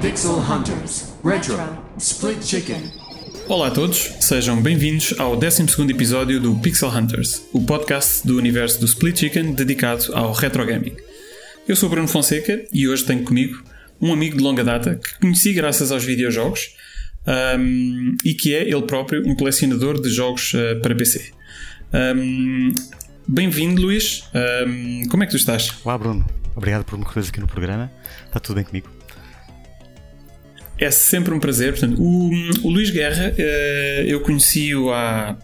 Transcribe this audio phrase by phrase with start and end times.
[0.00, 1.56] Pixel Hunters Retro
[1.98, 2.82] Split Chicken.
[3.48, 8.80] Olá a todos, sejam bem-vindos ao 12 episódio do Pixel Hunters, o podcast do universo
[8.80, 10.96] do Split Chicken dedicado ao retro gaming.
[11.68, 13.62] Eu sou Bruno Fonseca e hoje tenho comigo
[14.02, 16.74] um amigo de longa data que conheci graças aos videojogos
[17.58, 21.30] um, e que é ele próprio um colecionador de jogos uh, para PC.
[21.94, 22.72] Um,
[23.28, 24.24] Bem-vindo, Luís.
[24.66, 25.72] Um, como é que tu estás?
[25.84, 26.26] Olá, Bruno.
[26.56, 27.90] Obrigado por me receber aqui no programa.
[28.26, 28.90] Está tudo bem comigo?
[30.76, 31.70] É sempre um prazer.
[31.72, 32.30] Portanto, o,
[32.64, 35.36] o Luís Guerra, uh, eu conheci-o há.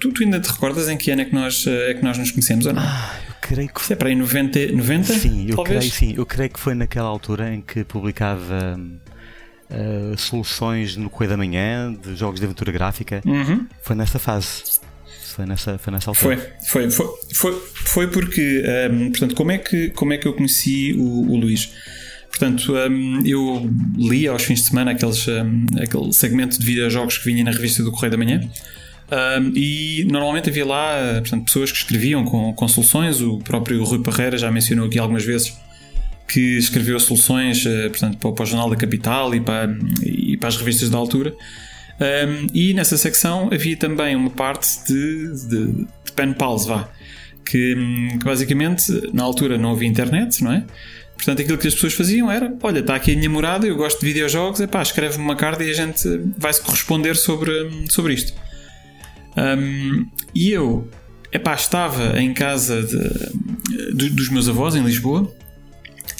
[0.00, 2.16] Tu, tu, ainda te recordas em que ano é que nós, uh, é que nós
[2.16, 2.82] nos conhecemos ou não?
[2.82, 3.94] Ah, creio que foi.
[3.94, 4.72] É para aí 90?
[4.72, 5.78] 90 sim, eu talvez?
[5.78, 8.80] creio, sim, eu creio que foi naquela altura em que publicava
[9.70, 13.22] uh, soluções no Correio da Manhã de jogos de aventura gráfica.
[13.24, 13.66] Uhum.
[13.82, 14.62] Foi nessa fase.
[15.34, 16.38] Foi nessa, foi nessa altura.
[16.38, 20.32] Foi, foi, foi, foi, foi porque, um, portanto, como é, que, como é que eu
[20.32, 21.72] conheci o, o Luís?
[22.30, 27.24] Portanto, um, eu li aos fins de semana aqueles, um, aquele segmento de videojogos que
[27.26, 28.40] vinha na revista do Correio da Manhã.
[29.10, 33.20] Um, e normalmente havia lá portanto, pessoas que escreviam com, com soluções.
[33.20, 35.56] O próprio Rui Parreira já mencionou aqui algumas vezes
[36.26, 40.48] que escreveu soluções uh, portanto, para, para, o Jornal da Capital e para, e para
[40.48, 41.34] as revistas da altura.
[41.98, 45.66] Um, e nessa secção havia também uma parte de, de,
[46.04, 46.88] de pen pals, vá.
[47.44, 47.76] Que,
[48.18, 50.64] que, basicamente na altura não havia internet, não é?
[51.14, 54.00] Portanto, aquilo que as pessoas faziam era: olha, está aqui a minha morada, eu gosto
[54.00, 57.52] de videojogos, escreve-me uma carta e a gente vai-se corresponder sobre,
[57.88, 58.34] sobre isto.
[59.36, 60.90] Um, e eu
[61.32, 65.32] epá, estava em casa de, de, dos meus avós em Lisboa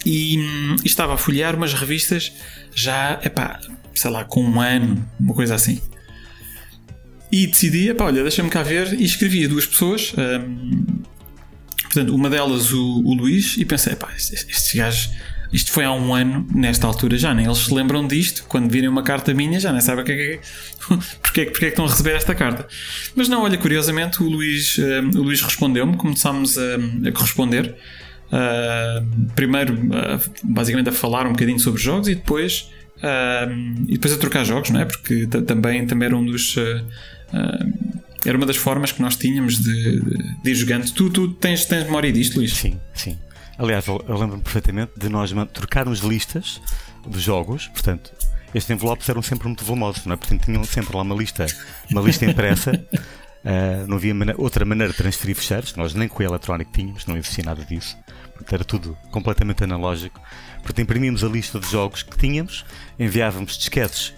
[0.04, 2.32] e, e, estava a folhear umas revistas
[2.74, 3.58] já, epá,
[3.94, 5.80] sei lá, com um ano, uma coisa assim.
[7.32, 11.02] E decidi, epá, olha, deixa-me cá ver, e escrevi a duas pessoas, um,
[11.82, 15.10] portanto, uma delas o, o Luís, e pensei, epá, estes, estes gajos,
[15.52, 18.88] isto foi há um ano, nesta altura já, nem eles se lembram disto, quando virem
[18.88, 20.40] uma carta minha, já nem sabem o que é que,
[21.44, 22.66] porque, porque é que estão a receber esta carta.
[23.14, 27.74] Mas não, olha, curiosamente, o Luís, um, o Luís respondeu-me, começámos a, a corresponder.
[28.26, 34.14] Uh, primeiro, uh, basicamente, a falar um bocadinho sobre jogos e depois Uh, e depois
[34.14, 34.86] a trocar jogos, não é?
[34.86, 36.56] Porque também, também era um dos.
[36.56, 36.82] Uh,
[37.30, 40.90] uh, era uma das formas que nós tínhamos de, de, de ir jogando.
[40.90, 42.54] Tu, tu tens, tens memória disto, Luís?
[42.54, 43.18] Sim, sim.
[43.58, 46.58] Aliás, eu lembro-me perfeitamente de nós trocarmos listas
[47.06, 48.12] de jogos, portanto,
[48.54, 50.16] estes envelopes eram sempre muito volumosos, não é?
[50.16, 51.46] Portanto, tinham sempre lá uma lista,
[51.90, 52.72] uma lista impressa.
[53.44, 57.06] Uh, não havia maneira, outra maneira de transferir fecheiros, nós nem com o eletrónico tínhamos,
[57.06, 57.96] não existia nada disso.
[58.32, 60.20] Portanto, era tudo completamente analógico.
[60.56, 62.64] Portanto, imprimíamos a lista de jogos que tínhamos,
[62.98, 64.08] enviávamos disquetes,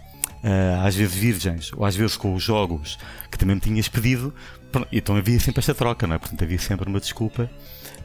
[0.42, 2.98] uh, às vezes virgens, ou às vezes com os jogos
[3.30, 4.34] que também me tinhas pedido.
[4.92, 6.18] Então havia sempre esta troca, não é?
[6.18, 7.50] Portanto, havia sempre uma desculpa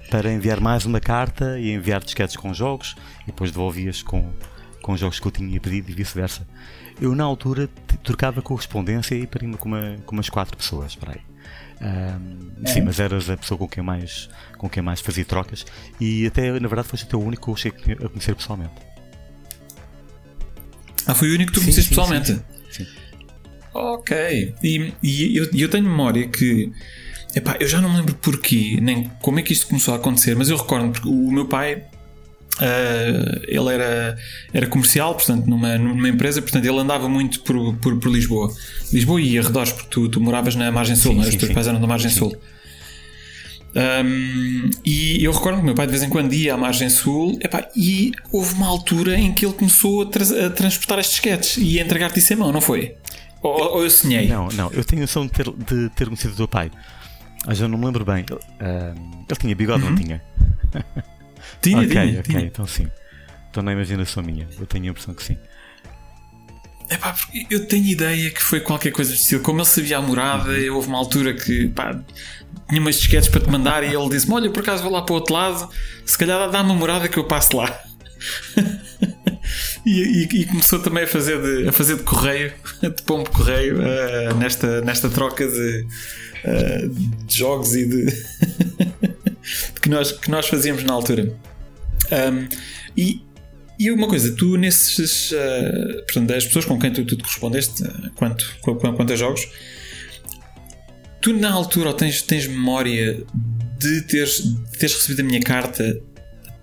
[0.10, 4.32] para enviar mais uma carta e enviar disquetes com jogos e depois devolvias com,
[4.84, 6.46] com jogos que eu tinha pedido e vice-versa.
[7.02, 7.68] Eu, na altura,
[8.04, 11.22] trocava correspondência e para com, uma, com umas quatro pessoas, para aí.
[11.82, 15.66] Um, sim, mas eras a pessoa com quem mais com quem mais fazia trocas
[16.00, 18.72] e até na verdade foste até o único que eu cheguei a conhecer pessoalmente.
[21.06, 22.34] Ah, foi o único que tu sim, conheceste sim, pessoalmente?
[22.72, 22.88] Sim, sim.
[23.74, 24.56] Ok.
[24.64, 26.72] E, e eu, eu, tenho memória que
[27.36, 30.36] epá, eu já não me lembro porquê, nem como é que isto começou a acontecer,
[30.36, 31.84] mas eu recordo porque o meu pai
[32.60, 34.16] Uh, ele era,
[34.54, 38.54] era comercial, portanto, numa, numa empresa, portanto, ele andava muito por, por, por Lisboa.
[38.92, 41.68] Lisboa e arredores, porque tu, tu moravas na margem sul, sim, sim, os teus pais
[41.68, 42.36] eram da margem sul.
[43.76, 46.92] Um, e eu recordo que o meu pai de vez em quando ia à margem
[46.92, 51.16] sul epá, e houve uma altura em que ele começou a, tra a transportar estes
[51.18, 52.96] sketches e a entregar-te isso em mão, não foi?
[53.42, 54.28] Ou, ou, eu sonhei?
[54.28, 56.70] Não, não, eu tenho noção de ter, de ter conhecido o teu pai,
[57.48, 58.24] mas eu não me lembro bem.
[58.32, 59.90] Uh, ele tinha bigode, Uhum.
[59.90, 60.22] não tinha?
[61.62, 62.42] Tinha, ok, tinha, ok, tinha.
[62.42, 62.88] então sim.
[63.50, 65.38] Então na imaginação minha, eu tenho a impressão que sim.
[66.90, 69.42] Epá, porque eu tenho ideia que foi qualquer coisa de estilo.
[69.42, 70.76] Como ele sabia a morada, Uhum.
[70.76, 71.98] houve uma altura que pá,
[72.68, 75.14] tinha umas disquetes para te mandar e ele disse-me: Olha, por acaso vou lá para
[75.14, 75.70] o outro lado,
[76.06, 77.80] se calhar dá-me uma morada que eu passo lá.
[79.86, 83.82] e, e- e começou também a fazer de, a fazer de correio, de pombo correio,
[83.82, 85.88] eh, nesta, nesta troca de,
[86.44, 86.88] eh,
[87.26, 88.06] de jogos e de
[89.82, 91.36] que, nós, que nós fazíamos na altura.
[92.12, 92.48] Um,
[92.96, 93.22] e,
[93.80, 95.32] e uma coisa, tu nesses.
[95.32, 99.14] Uh, portanto, as pessoas com quem tu, tu te correspondeste, uh, quanto, qu- qu- quanto
[99.14, 99.48] a jogos,
[101.22, 103.26] tu na altura tens, tens memória
[103.80, 106.02] de teres, de teres recebido a minha carta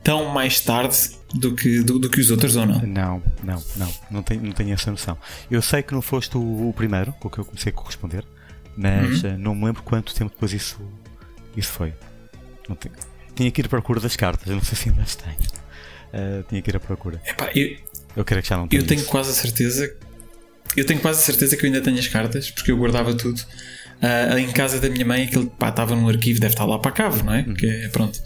[0.03, 0.97] tão mais tarde
[1.35, 2.81] do que, do, do que os outros ou não?
[2.81, 3.95] Não, não, não.
[4.11, 5.17] Não tenho, não tenho essa noção.
[5.51, 8.25] Eu sei que não foste o, o primeiro com que eu comecei a corresponder,
[8.77, 9.39] mas uhum.
[9.39, 10.81] não me lembro quanto tempo depois isso,
[11.57, 11.93] isso foi.
[12.77, 12.95] Tenho,
[13.35, 15.37] tinha que ir à procura das cartas, eu não sei se ainda as tenho.
[16.13, 17.21] Uh, tinha que ir à procura.
[17.27, 17.77] Epá, eu,
[18.17, 18.83] eu creio que já não tenho.
[18.83, 19.11] Eu tenho isso.
[19.11, 19.95] quase a certeza.
[20.77, 23.41] Eu tenho quase a certeza que eu ainda tenho as cartas, porque eu guardava tudo.
[24.01, 26.91] Uh, em casa da minha mãe, aquilo pá, estava num arquivo, deve estar lá para
[26.91, 27.41] a cave, não é?
[27.41, 27.55] Uhum.
[27.55, 28.21] Que é, pronto.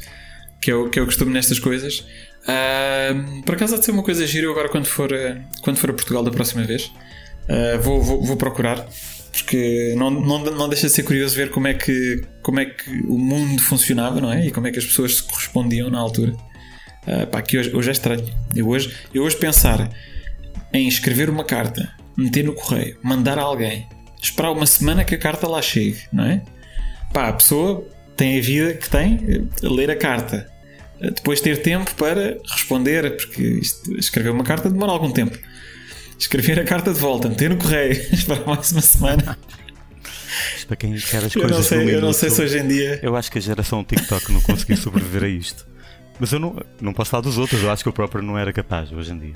[0.60, 2.06] Que é, o, que é o costume nestas coisas.
[2.44, 5.90] Uh, por acaso há de ser uma coisa gira, agora quando for, uh, quando for
[5.90, 6.90] a Portugal da próxima vez,
[7.82, 8.86] vou, vou, vou, procurar,
[9.34, 12.88] porque não, não, não deixa de ser curioso ver como é, que, como é que
[13.06, 14.46] o mundo funcionava, não é?
[14.46, 16.36] E como é que as pessoas se correspondiam na altura.
[17.06, 18.24] Uh, pá, que hoje, hoje é estranho.
[18.54, 19.90] Eu hoje, eu hoje pensar
[20.72, 23.88] em escrever uma carta, meter no correio, mandar a alguém,
[24.22, 26.40] esperar uma semana que a carta lá chegue, não é?
[27.12, 27.84] Pá, a pessoa
[28.16, 30.48] tem a vida que tem, ler a carta,
[31.00, 35.36] depois ter tempo para responder, porque isto, escrever uma carta demora algum tempo.
[36.18, 39.38] Escrever a carta de volta, meter no correio, esperar mais uma semana.
[40.66, 43.00] para quem quer as eu coisas não sei, Eu não sei se hoje em dia.
[43.02, 45.66] Eu acho que a geração TikTok não conseguiu sobreviver a isto.
[46.18, 48.52] Mas eu não, não posso falar dos outros, eu acho que eu próprio não era
[48.52, 49.34] capaz hoje em dia.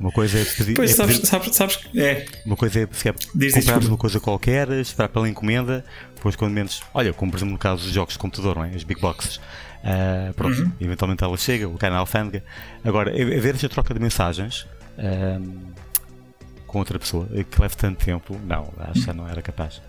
[0.00, 0.74] Uma coisa é pedir.
[0.74, 2.24] Pois é sabes, pedir, sabes, sabes, é.
[2.46, 3.12] Uma coisa é se é
[3.52, 5.84] comprar uma coisa qualquer, esperar pela encomenda,
[6.14, 6.82] depois quando menos.
[6.94, 8.74] Olha, como por exemplo no caso dos jogos de computador, não é?
[8.74, 9.36] As big boxes.
[9.78, 10.72] Uh, pronto, uhum.
[10.80, 12.44] eventualmente ela chega, cai na alfândega.
[12.84, 14.66] Agora, é, é ver esta troca de mensagens
[14.98, 15.58] uh,
[16.66, 19.80] com outra pessoa que leva tanto tempo, não, acho que não era capaz.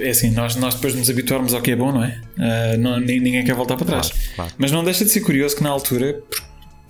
[0.00, 2.20] É assim, nós, nós depois nos habituarmos ao que é bom, não é?
[2.36, 4.08] Uh, não, ninguém quer voltar para trás.
[4.08, 4.52] Claro, claro.
[4.58, 6.20] Mas não deixa de ser curioso que na altura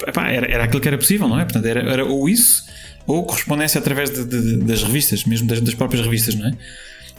[0.06, 1.44] epá, era, era aquilo que era possível, não é?
[1.44, 2.64] Portanto, era, era ou isso
[3.06, 6.52] ou correspondência através de, de, das revistas, mesmo das, das, próprias revistas, não é?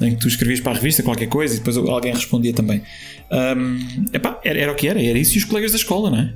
[0.08, 2.82] Em que tu escrevias para a revista qualquer coisa e depois alguém respondia também.
[3.30, 6.20] Um, epá, era, era o que era, era isso e os colegas da escola, não
[6.20, 6.34] é?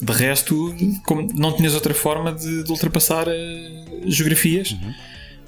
[0.00, 0.74] De resto,
[1.04, 4.72] como não tinhas outra forma de, de ultrapassar uh, geografias.
[4.72, 4.94] Uhum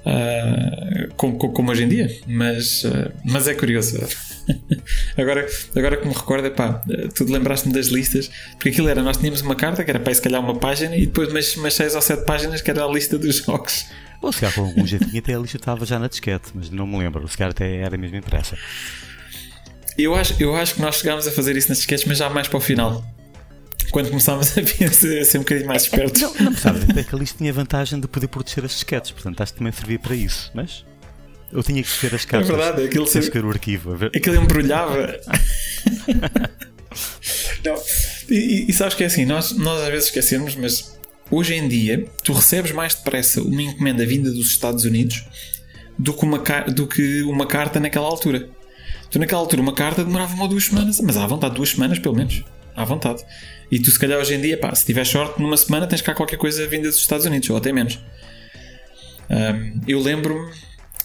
[0.05, 3.99] Uh, como, como, hoje em dia, mas, uh, mas é curioso.
[5.17, 6.82] agora, agora que me recordo, pá,
[7.14, 10.20] tu lembraste-me das listas, porque aquilo era, nós tínhamos uma carta que era para se
[10.20, 13.17] calhar uma página e depois mais, mais 6 ou 7 páginas que era a lista
[13.17, 13.87] dos jogos.
[14.20, 16.87] Ou se calhar com algum jeitinho até a lista estava já na disquete, mas não
[16.87, 18.58] me lembro, se calhar até era mesmo impressa.
[19.96, 22.46] Eu acho, eu acho que nós chegámos a fazer isso nas disquetes, mas já mais
[22.46, 23.02] para o final
[23.94, 26.20] quando começámos a, pensar, a ser um bocadinho mais espertos.
[26.20, 29.41] Não, não sabes, até que ali tinha a vantagem de poder proteger as disquetes, portanto
[29.41, 30.85] acho que também servia para isso, mas
[31.52, 32.50] eu tinha que escrever as cartas.
[32.50, 33.38] É verdade, aquilo sempre...
[33.38, 33.94] o arquivo.
[34.06, 34.96] Aquilo embrulhava.
[37.64, 37.76] não,
[38.29, 40.99] e, e, sabes que é assim, nós, nós às vezes esquecemos, mas
[41.31, 45.25] hoje em dia tu recebes mais depressa uma encomenda vinda dos Estados Unidos
[45.96, 48.49] do que uma, do que uma carta naquela altura.
[49.08, 52.00] Tu naquela altura uma carta demorava uma ou duas semanas, mas à vontade, duas semanas
[52.00, 52.43] pelo menos.
[52.75, 53.23] À vontade.
[53.74, 56.14] E tu, se calhar, hoje em dia, pá, se tiver sorte, numa semana tens cá
[56.14, 57.98] qualquer coisa vinda dos Estados Unidos, ou até menos.
[59.28, 60.48] Um, eu lembro-me,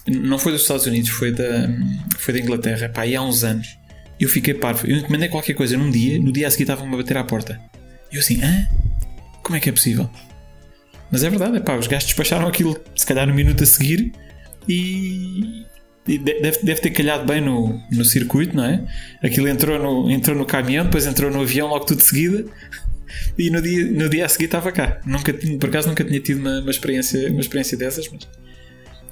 [0.06, 1.68] não foi dos Estados Unidos, foi da,
[2.16, 3.76] foi da Inglaterra, pá, e há uns anos.
[4.20, 4.86] Eu fiquei parvo.
[4.86, 7.60] Eu encomendei qualquer coisa num dia, no dia a seguir estavam-me a bater à porta.
[8.12, 8.68] E eu assim, hã?
[9.42, 10.08] Como é que é possível?
[11.10, 14.12] Mas é verdade, pá, os gajos despacharam aquilo, se calhar, no minuto a seguir
[14.68, 15.66] e,
[16.06, 18.84] Deve, deve ter calhado bem no, no circuito, não é?
[19.22, 22.44] Aquilo entrou no, entrou no caminhão, depois entrou no avião logo tudo de seguida
[23.38, 25.00] e no dia, no dia a seguir estava cá.
[25.04, 28.28] Nunca, por acaso nunca tinha tido uma, uma experiência, uma experiência dessas, mas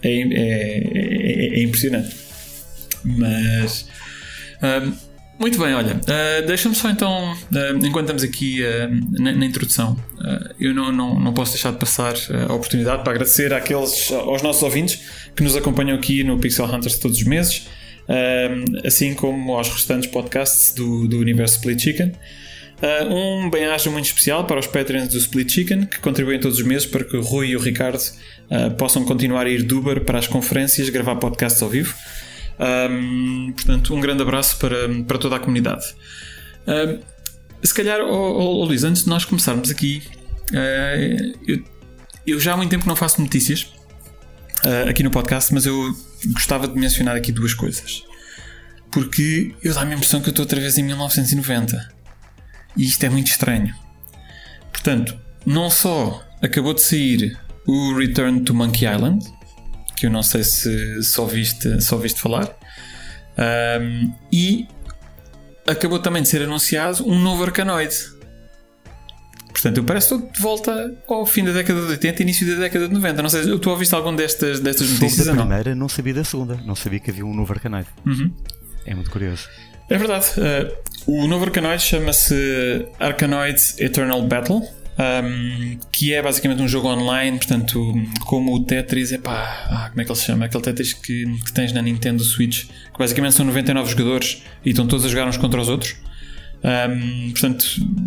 [0.03, 2.17] é, é, é, é impressionante.
[3.05, 3.89] Mas
[4.63, 5.08] um,
[5.39, 9.97] muito bem, olha, uh, deixa-me só então, uh, enquanto estamos aqui uh, na, na, introdução,
[10.59, 12.15] eu não, não, não posso deixar de passar
[12.49, 15.01] a oportunidade para agradecer àqueles, aos nossos ouvintes
[15.37, 17.69] que nos acompanham aqui no Pixel Hunters todos os meses,
[18.85, 22.13] assim como aos restantes podcasts do, do universo Split Chicken.
[23.09, 26.85] um bem-aja muito especial para os Patreons do Split Chicken que contribuem todos os meses
[26.85, 28.03] para que o Rui e o Ricardo
[28.77, 31.95] possam continuar a ir do Uber para as conferências, gravar podcasts ao vivo.
[32.59, 35.95] Um, portanto, um grande abraço para, para toda a comunidade.
[36.67, 37.01] Um,
[37.63, 40.03] se calhar, oh, oh, Luís, antes de nós começarmos aqui,
[40.53, 41.65] uh, eu,
[42.27, 43.73] eu, já há muito tempo que não faço notícias
[44.65, 45.95] uh, aqui no podcast, mas eu
[46.33, 48.03] gostava de mencionar aqui duas coisas.
[48.91, 51.95] Porque eu dá-me a impressão que eu estou outra vez em 1990.
[52.77, 53.75] E isto é muito estranho.
[54.73, 59.25] Portanto, não só acabou de sair o Return to Monkey Island,
[59.99, 62.57] que eu não sei se só viste, só viste falar.
[63.81, 64.67] Um, e
[65.67, 67.95] acabou também de ser anunciado um novo Arcanoid.
[69.49, 72.47] Portanto, eu parece que estou de volta ao fim da década de 80 e início
[72.55, 73.23] da década de 90.
[73.23, 75.27] Não sei, tu ouviste algum destas, destas notícias?
[75.27, 75.81] da primeira, não?
[75.81, 76.61] não sabia da segunda.
[76.65, 77.89] Não sabia que havia um novo Arcanoid.
[78.07, 78.33] Uhum.
[78.87, 79.49] É muito curioso.
[79.91, 80.27] É verdade.
[80.37, 84.63] Uh, O novo Arkanoid chama-se Arkanoid Eternal Battle.
[84.99, 87.95] Um, que é basicamente um jogo online, portanto,
[88.27, 90.47] como o Tetris, é pá, ah, como é que ele se chama?
[90.47, 94.89] Aquele Tetris que, que, tens na Nintendo Switch, que basicamente são 99 jogadores e estão
[94.89, 95.97] todos a jogar uns contra os outros.
[96.65, 97.65] Um, portanto,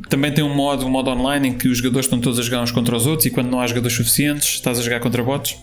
[0.09, 2.61] também tem um modo, um modo online em que os jogadores estão todos a jogar
[2.61, 5.57] uns contra os outros e quando não há jogadores suficientes, estás a jogar contra bots.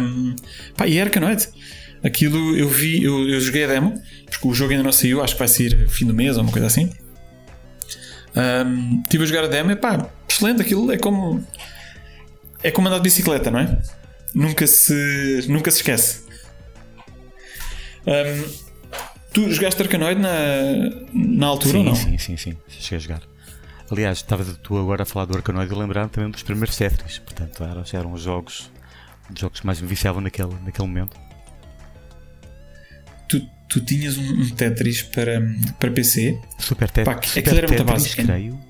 [0.00, 0.34] Um,
[0.74, 1.48] pá, e é Arkanoid.
[2.02, 4.00] Aquilo eu vi, eu, eu, joguei a demo,
[4.30, 6.52] porque o jogo ainda não saiu, acho que vai sair fim do mês ou uma
[6.52, 6.90] coisa assim.
[8.36, 11.44] Um, estive a jogar a demo e pá, excelente, aquilo é como.
[12.62, 13.80] É como andar de bicicleta, não é?
[14.34, 16.24] Nunca se, nunca se esquece.
[18.06, 18.52] Um,
[19.32, 20.30] tu jogaste Arkanoid na,
[21.12, 21.94] na altura sim, ou não?
[21.94, 23.22] Sim, sim, sim, cheguei a jogar.
[23.90, 27.18] Aliás, estava tu agora a falar do Arkanoid e lembrar também dos primeiros Tetris.
[27.18, 28.70] Portanto, eram, eram jogos,
[29.34, 31.27] jogos que mais me viciavam naquele, naquele momento
[33.68, 35.40] tu, tinhas um, um, Tetris para,
[35.78, 36.38] para PC.
[36.58, 38.22] Super, te Pá, Super era Tetris, muito básico.
[38.24, 38.60] creio.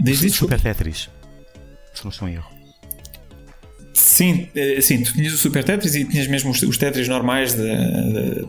[0.00, 1.08] Desde Super Tetris.
[1.94, 2.56] Se não estou em erro.
[3.94, 7.54] Sim, eh, sim, tu tinhas o Super Tetris e tinhas mesmo os, os Tetris normais
[7.54, 7.64] da,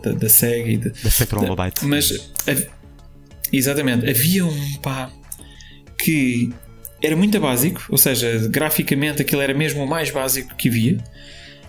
[0.02, 1.72] da, da, Sega e da, da Spectrum Mobile.
[1.82, 2.30] Mas
[3.52, 5.10] exatamente, havia um pá
[5.98, 6.52] que
[7.02, 10.98] era muito básico, ou seja, graficamente aquilo era mesmo o mais básico que havia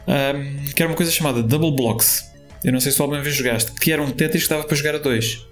[0.09, 2.28] um, que era uma coisa chamada Double Blocks.
[2.63, 4.75] Eu não sei se tu alguma vez jogaste, que era um Tetris que dava para
[4.75, 5.45] jogar a dois.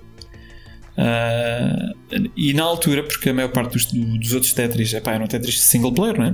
[0.98, 5.62] Uh, e na altura, porque a maior parte dos, dos outros Tetris epá, eram Tetris
[5.62, 6.34] single player, não é?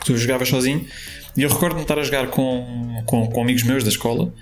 [0.00, 0.84] Que tu jogavas sozinho.
[1.36, 4.34] E eu recordo-me estar a jogar com, com, com, amigos meus da escola,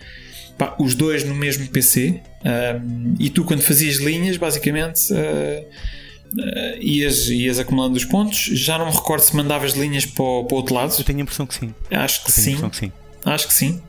[0.57, 2.21] pá, os dois no mesmo PC,
[2.83, 5.13] um, e tu, quando fazias linhas, basicamente.
[5.13, 5.65] Uh,
[6.35, 8.39] uh, ias, ias acumulando os pontos.
[8.53, 10.95] Já não me recordo se mandavas linhas para o, para o outro lado.
[10.99, 11.75] Eu tenho a impressão que sim.
[11.91, 12.57] Acho que, sim.
[12.57, 12.93] que sim.
[13.25, 13.83] Acho que sim.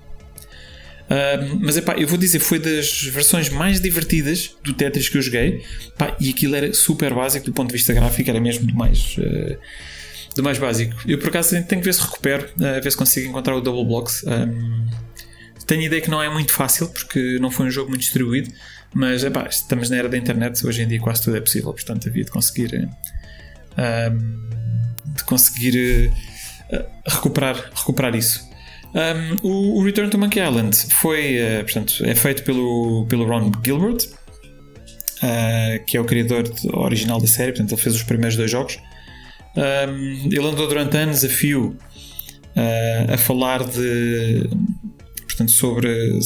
[1.09, 5.21] Uh, mas epá, eu vou dizer, foi das versões mais divertidas do Tetris que eu
[5.21, 5.63] joguei.
[5.97, 9.15] Pá, e aquilo era super básico do ponto de vista gráfico, era mesmo do mais,
[9.17, 9.57] uh,
[10.35, 10.95] do mais básico.
[11.07, 13.85] Eu por acaso tenho que ver se recupero, uh, ver se consigo encontrar o Double
[13.85, 14.23] Blocks.
[14.23, 14.87] Um,
[15.65, 18.51] tenho a ideia que não é muito fácil porque não foi um jogo muito distribuído.
[18.93, 22.09] Mas epá, estamos na era da internet, hoje em dia quase tudo é possível, portanto
[22.09, 22.89] havia de conseguir
[23.77, 24.49] um,
[25.13, 26.11] de conseguir
[26.73, 28.48] uh, recuperar, recuperar isso.
[28.93, 34.07] Um, o, Return to Monkey Island foi, uh, portanto, é feito pelo, pelo Ron Gilbert,
[35.17, 38.79] uh, que é o criador original da série, portanto ele fez os primeiros dois jogos.
[39.55, 41.77] Um, ele andou durante anos a fio
[43.13, 44.49] a falar de
[45.25, 46.19] portanto, sobre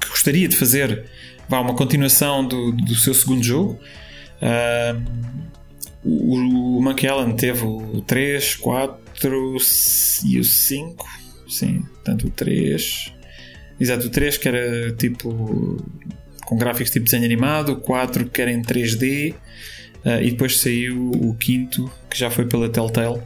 [0.00, 1.04] que gostaria de fazer
[1.48, 3.78] vá, uma continuação do, do seu segundo jogo.
[4.42, 5.28] Uh,
[6.04, 8.98] o, o Monkey Island teve o 3, 4
[10.24, 11.27] e o 5.
[11.48, 13.12] Sim, tanto o 3.
[13.80, 15.82] Exato, o 3 que era tipo
[16.44, 21.10] com gráficos tipo desenho animado, o 4 que era em 3D, uh, e depois saiu
[21.10, 23.20] o quinto que já foi pela Telltale,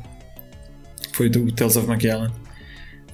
[1.13, 2.35] foi do Tales of Island.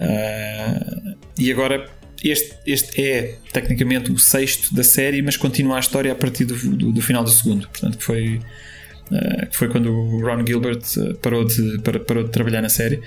[0.00, 1.90] Uh, e agora
[2.24, 6.54] este, este é tecnicamente o sexto da série, mas continua a história a partir do,
[6.54, 7.68] do, do final do segundo.
[7.68, 8.40] Portanto, foi,
[9.10, 10.80] uh, foi quando o Ron Gilbert
[11.20, 13.00] parou, de, parou de trabalhar na série.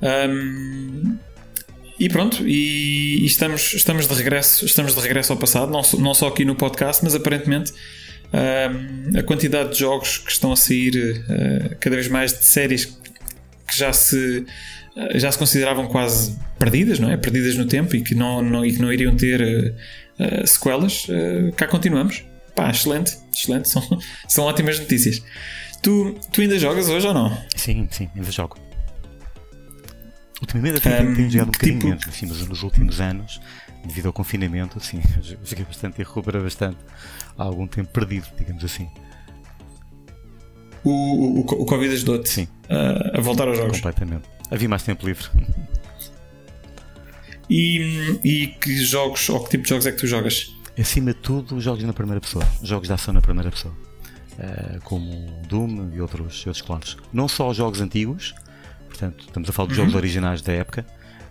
[0.00, 1.16] Um,
[1.98, 6.28] e pronto, e, estamos, estamos, de regresso, estamos de regresso ao passado, não, não só
[6.28, 7.72] aqui no podcast, mas aparentemente
[8.32, 12.84] um, a quantidade de jogos que estão a sair, uh, cada vez mais de séries
[13.66, 14.44] que já se
[14.96, 17.16] eh, já se consideravam quase perdidas, não é?
[17.16, 19.74] Perdidas no tempo e que não, não, e que não iriam ter
[20.18, 22.24] uh, sequelas, uh, cá continuamos.
[22.54, 23.82] Pá, excelente, excelente, são,
[24.26, 25.22] são ótimas notícias.
[25.82, 27.36] Tu, tu ainda jogas hoje ou não?
[27.54, 28.65] Sim, sim, ainda jogo.
[30.40, 31.88] Ultimamente até um, tenho jogado um bocadinho tipo...
[31.88, 33.40] menos, assim, mas nos últimos anos,
[33.84, 35.00] devido ao confinamento, assim,
[35.42, 36.78] joguei bastante e recuperei bastante.
[37.38, 38.88] Há algum tempo perdido, digamos assim.
[40.84, 42.48] O, o, o Covid ajudou-te Sim.
[42.68, 43.78] A, a voltar aos jogos?
[43.78, 44.28] Completamente.
[44.50, 45.26] Havia mais tempo livre.
[47.48, 50.54] E, e que jogos, ou que tipo de jogos é que tu jogas?
[50.78, 52.46] Acima de tudo, jogos na primeira pessoa.
[52.62, 53.74] Jogos de ação na primeira pessoa.
[54.38, 55.10] Uh, como
[55.48, 56.96] Doom e outros, outros clones.
[57.12, 58.34] Não só jogos antigos,
[58.96, 59.84] portanto, estamos a falar dos uhum.
[59.84, 60.86] jogos originais da época,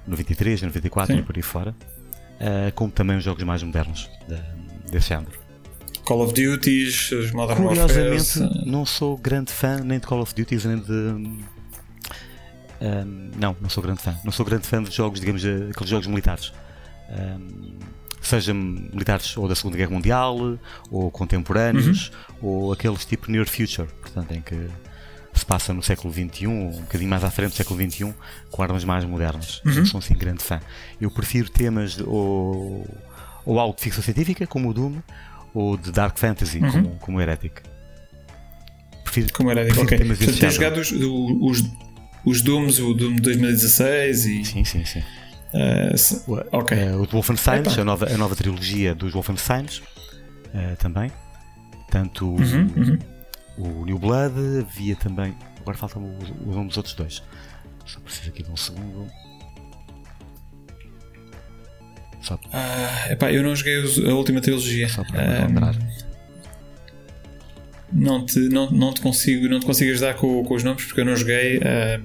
[0.07, 1.19] 93, 94 Sim.
[1.19, 5.31] e por aí fora, uh, como também os jogos mais modernos de, desse género.
[6.05, 8.69] Call of Duty, os Modern Curiosamente, Warfare.
[8.69, 11.45] não sou grande fã nem de Call of Duty nem de
[12.81, 14.15] um, não, não sou grande fã.
[14.24, 16.53] Não sou grande fã de jogos, digamos, aqueles jogos militares.
[17.10, 17.77] Um,
[18.22, 20.60] seja militares ou da Segunda Guerra Mundial,
[20.91, 22.50] ou contemporâneos, uhum.
[22.50, 24.67] ou aqueles tipo Near Future, portanto, em que
[25.36, 28.13] se passa no século XXI, um bocadinho mais à frente do século XXI,
[28.51, 29.62] com armas mais modernas.
[29.65, 29.75] Uhum.
[29.75, 30.60] Não sou assim grande fã.
[31.00, 32.88] Eu prefiro temas de, ou,
[33.46, 34.98] ou algo de ficção científica, como o Doom,
[35.54, 36.72] ou de Dark Fantasy, Uhum.
[36.72, 37.62] como, como Heretic.
[39.04, 39.98] Prefiro, Como prefiro ok.
[39.98, 41.63] temas Portanto, tens jogado os, os,
[42.25, 44.46] os Dooms, o Doom 2016 e.
[44.46, 45.04] Sim, sim, sim.
[45.54, 46.77] eh, se- O, Ok.
[46.77, 49.82] eh, o de Wolfenstein, a nova, a nova trilogia dos Wolfensteins
[50.54, 51.12] eh, também.
[51.89, 52.98] Tanto Uhum, uhum.
[53.57, 55.35] O New Blood, havia também.
[55.62, 57.24] Agora faltam o, nome dos outros dois.
[57.85, 59.07] Só preciso aqui de um segundo.
[62.21, 63.77] Só, Ah, epá, eu não joguei
[64.09, 64.89] a última trilogia.
[64.89, 65.75] só para me Ah, lembrar.
[67.91, 71.01] não, te, não, não, te consigo, não te consigo ajudar com, com os nomes porque
[71.01, 71.59] eu não joguei.
[71.63, 72.00] ah,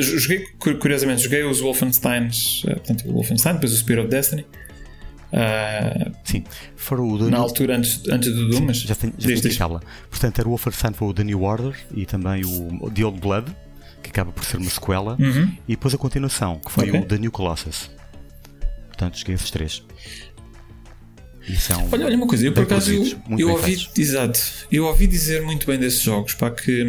[0.00, 4.44] joguei, cu- curiosamente, joguei os Wolfensteins, ah, portanto, o Wolfenstein, depois o Spirit of Destiny.
[5.36, 6.42] Ah, Sim,
[6.76, 9.56] fora o The na New- altura antes, antes do Doom, mas já tenho, já tenho
[9.58, 9.82] tabla.
[10.10, 13.52] Portanto, era o Wolfenstein foi o The New Order e também o The Old Blood,
[14.02, 15.16] que acaba por ser uma sequela.
[15.20, 15.52] Uhum.
[15.68, 17.00] E depois a continuação, que foi Ok.
[17.00, 17.90] o The New Colossus.
[18.88, 19.82] Portanto, joguei esses três.
[21.92, 23.04] Olha, olha uma coisa, eu por acaso eu,
[23.38, 23.90] eu ouvi, feitos.
[23.96, 24.40] exato,
[24.72, 26.82] eu ouvi dizer muito bem desses jogos, pá, que,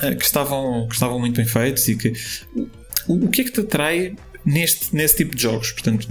[0.00, 2.12] eh, que, estavam, que estavam muito bem feitos e que
[3.08, 4.14] o, o que é que te atrai
[4.44, 6.06] neste, nesse tipo de jogos, portanto,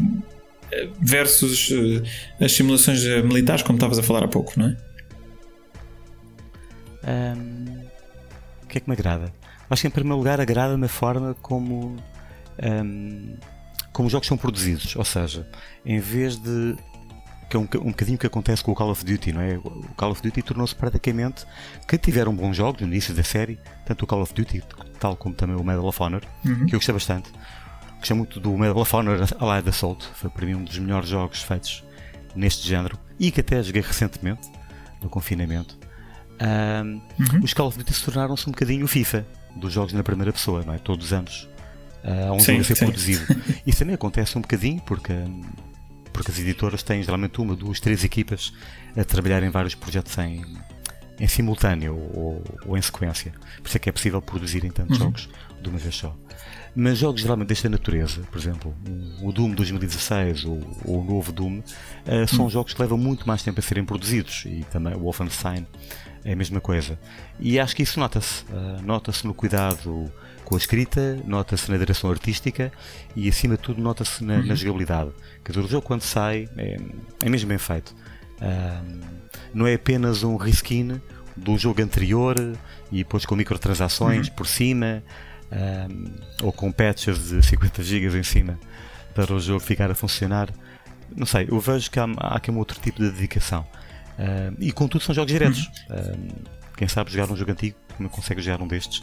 [1.00, 4.77] versus eh, as simulações eh, militares, como estavas a falar há pouco, não é?
[7.03, 7.86] Ahm,
[8.63, 9.34] o que é que me agrada?
[9.69, 11.96] Acho que em primeiro lugar agrada-me a forma como,
[12.62, 13.36] ahm,
[13.93, 14.96] como os jogos são produzidos.
[14.96, 15.48] Ou seja,
[15.86, 16.75] em vez de.
[17.50, 19.57] Que é um, um bocadinho o que acontece com o Call of Duty, não é?
[19.57, 21.46] O Call of Duty tornou-se praticamente.
[21.88, 24.62] Que tiveram bons jogos no início da série, tanto o Call of Duty,
[25.00, 26.22] tal como também o Medal of Honor,
[26.67, 27.31] que eu gostei bastante.
[28.08, 31.44] Gostei muito do Medal of Honor Allied Assault, foi para mim um dos melhores jogos
[31.44, 31.84] feitos
[32.34, 34.50] neste género e que até joguei recentemente,
[35.02, 35.78] no confinamento.
[36.40, 37.02] Ahm,
[37.44, 40.64] Os Call of Duty se tornaram-se um bocadinho o FIFA dos jogos na primeira pessoa,
[40.64, 40.78] não é?
[40.78, 41.50] Todos os anos
[42.02, 42.86] ah, há um Sim, ser sim.
[42.86, 43.26] produzido.
[43.68, 45.14] Isso também acontece um bocadinho porque,
[46.14, 48.54] porque as editoras têm geralmente uma, duas, três equipas
[48.96, 50.46] a trabalhar em vários projetos em,
[51.20, 53.34] em simultâneo ou, ou em sequência.
[53.58, 55.28] Por isso é que é possível produzirem tantos jogos
[55.62, 56.16] de uma vez só.
[56.79, 58.75] Mas jogos geralmente desta natureza, por exemplo,
[59.24, 61.63] o Doom 2016 ou, ou o novo Doom,
[62.05, 65.66] ah, são jogos que levam muito mais tempo a serem produzidos e também o Wolfenstein
[66.24, 67.00] é a mesma coisa.
[67.40, 68.46] E acho que isso nota-se.
[68.53, 70.13] Ah, nota-se no cuidado
[70.46, 72.72] com a escrita, nota-se na direção artística
[73.16, 75.09] e acima de tudo nota-se na, na jogabilidade.
[75.44, 76.77] Quer dizer, o jogo quando sai é,
[77.24, 77.96] é mesmo bem feito.
[78.40, 78.83] Ah,
[79.51, 81.01] não é apenas um reskin
[81.35, 82.37] do jogo anterior
[82.92, 85.03] e depois com microtransações por cima
[85.51, 85.88] ah,
[86.44, 88.60] ou com patches de 50 GB em cima
[89.14, 90.50] para o jogo ficar a funcionar.
[91.16, 93.66] Não sei, eu vejo que há, há aqui um outro tipo de dedicação.
[94.20, 95.70] Ah, e contudo são jogos diretos.
[95.90, 96.16] Ah,
[96.75, 99.01] quem sabe jogar um jogo antigo também consegue jogar um destes.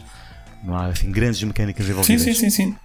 [0.62, 2.22] Não há assim grandes mecânicas Sim, envolvidas.
[2.22, 2.76] sim, sim, sim.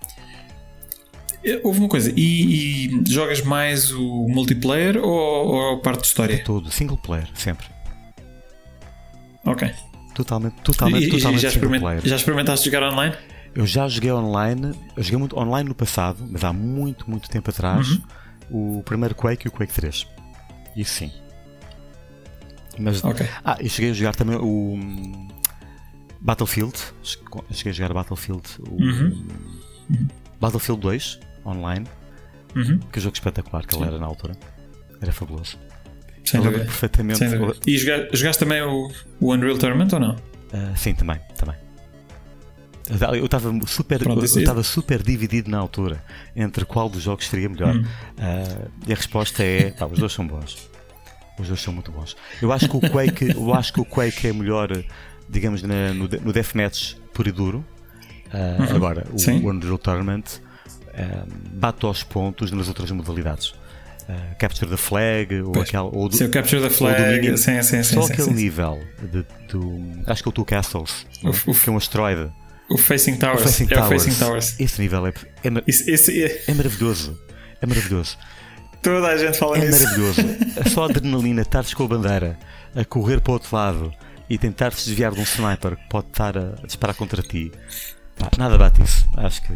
[1.45, 6.07] Eh, Houve uma coisa, e, e jogas mais o multiplayer ou, ou a parte de
[6.07, 6.43] história?
[6.43, 7.65] Todo, single player, sempre.
[9.45, 9.71] Ok.
[10.13, 12.01] Totalmente, totalmente, E- totalmente já, single experiment- player.
[12.07, 13.15] já experimentaste jogar online?
[13.55, 17.49] Eu já joguei online, eu joguei muito online no passado, mas há muito, muito tempo
[17.49, 17.89] atrás,
[18.49, 18.77] Uhum.
[18.79, 20.07] o primeiro Quake e o Quake 3.
[20.75, 21.11] Isso sim.
[22.77, 23.27] Mas, Ok.
[23.43, 25.27] Ah, e cheguei a jogar também o hum,
[26.21, 26.73] Battlefield.
[27.51, 28.43] Cheguei a jogar Battlefield.
[28.69, 29.25] O, Uhum.
[30.39, 31.85] Battlefield 2 online.
[32.55, 32.79] Uhum.
[32.91, 34.33] Que jogo espetacular que ele era na altura.
[35.01, 35.57] Era fabuloso.
[36.23, 36.63] Sem dúvida.
[36.65, 37.19] perfeitamente.
[37.19, 37.57] Sem dúvida.
[37.67, 40.15] E joga- jogaste também o, o Unreal Tournament ou não?
[40.53, 41.55] Ah, sim, também, também.
[43.17, 46.03] Eu estava super, Pronto, eu estava super dividido na altura
[46.35, 47.75] entre qual dos jogos seria melhor.
[47.75, 47.83] Hum.
[48.17, 50.57] Ah, e a resposta é: pá, os dois são bons.
[51.39, 52.17] Os dois são muito bons.
[52.41, 54.69] Eu acho que o Quake, eu acho que o Quake é melhor,
[55.29, 57.65] digamos, na- no, no deathmatch puro e duro.
[58.33, 59.17] Ah, Agora, o, Uhum.
[59.17, 59.43] Sim.
[59.43, 60.23] o Unreal Tournament
[60.93, 63.53] ah, bate aos pontos nas outras modalidades.
[64.07, 65.69] Ah, Capture the Flag, ou, Pois.
[65.69, 66.97] aquela, ou do, Sim, o Capture the Flag.
[67.01, 67.37] domínio.
[67.37, 67.95] Sim, sim, sim.
[67.95, 68.33] Só sim, aquele sim.
[68.33, 69.79] nível de, do.
[70.07, 72.31] Acho que é o Two Castles, o- que é um asteroide.
[72.71, 73.41] O Facing Towers.
[73.41, 73.89] O Facing é Towers.
[74.03, 74.59] o Facing Towers.
[74.59, 77.19] Esse nível é, é, mar- esse, é- é maravilhoso.
[77.61, 78.17] É maravilhoso.
[78.81, 79.83] toda a gente fala É nisso.
[79.83, 80.21] maravilhoso.
[80.65, 82.37] A só adrenalina, estares com a bandeira
[82.75, 83.93] a correr para o outro lado
[84.29, 87.51] e tentar se desviar de um sniper que pode estar a disparar contra ti.
[88.17, 89.07] Pá, nada bate isso.
[89.17, 89.53] Acho que.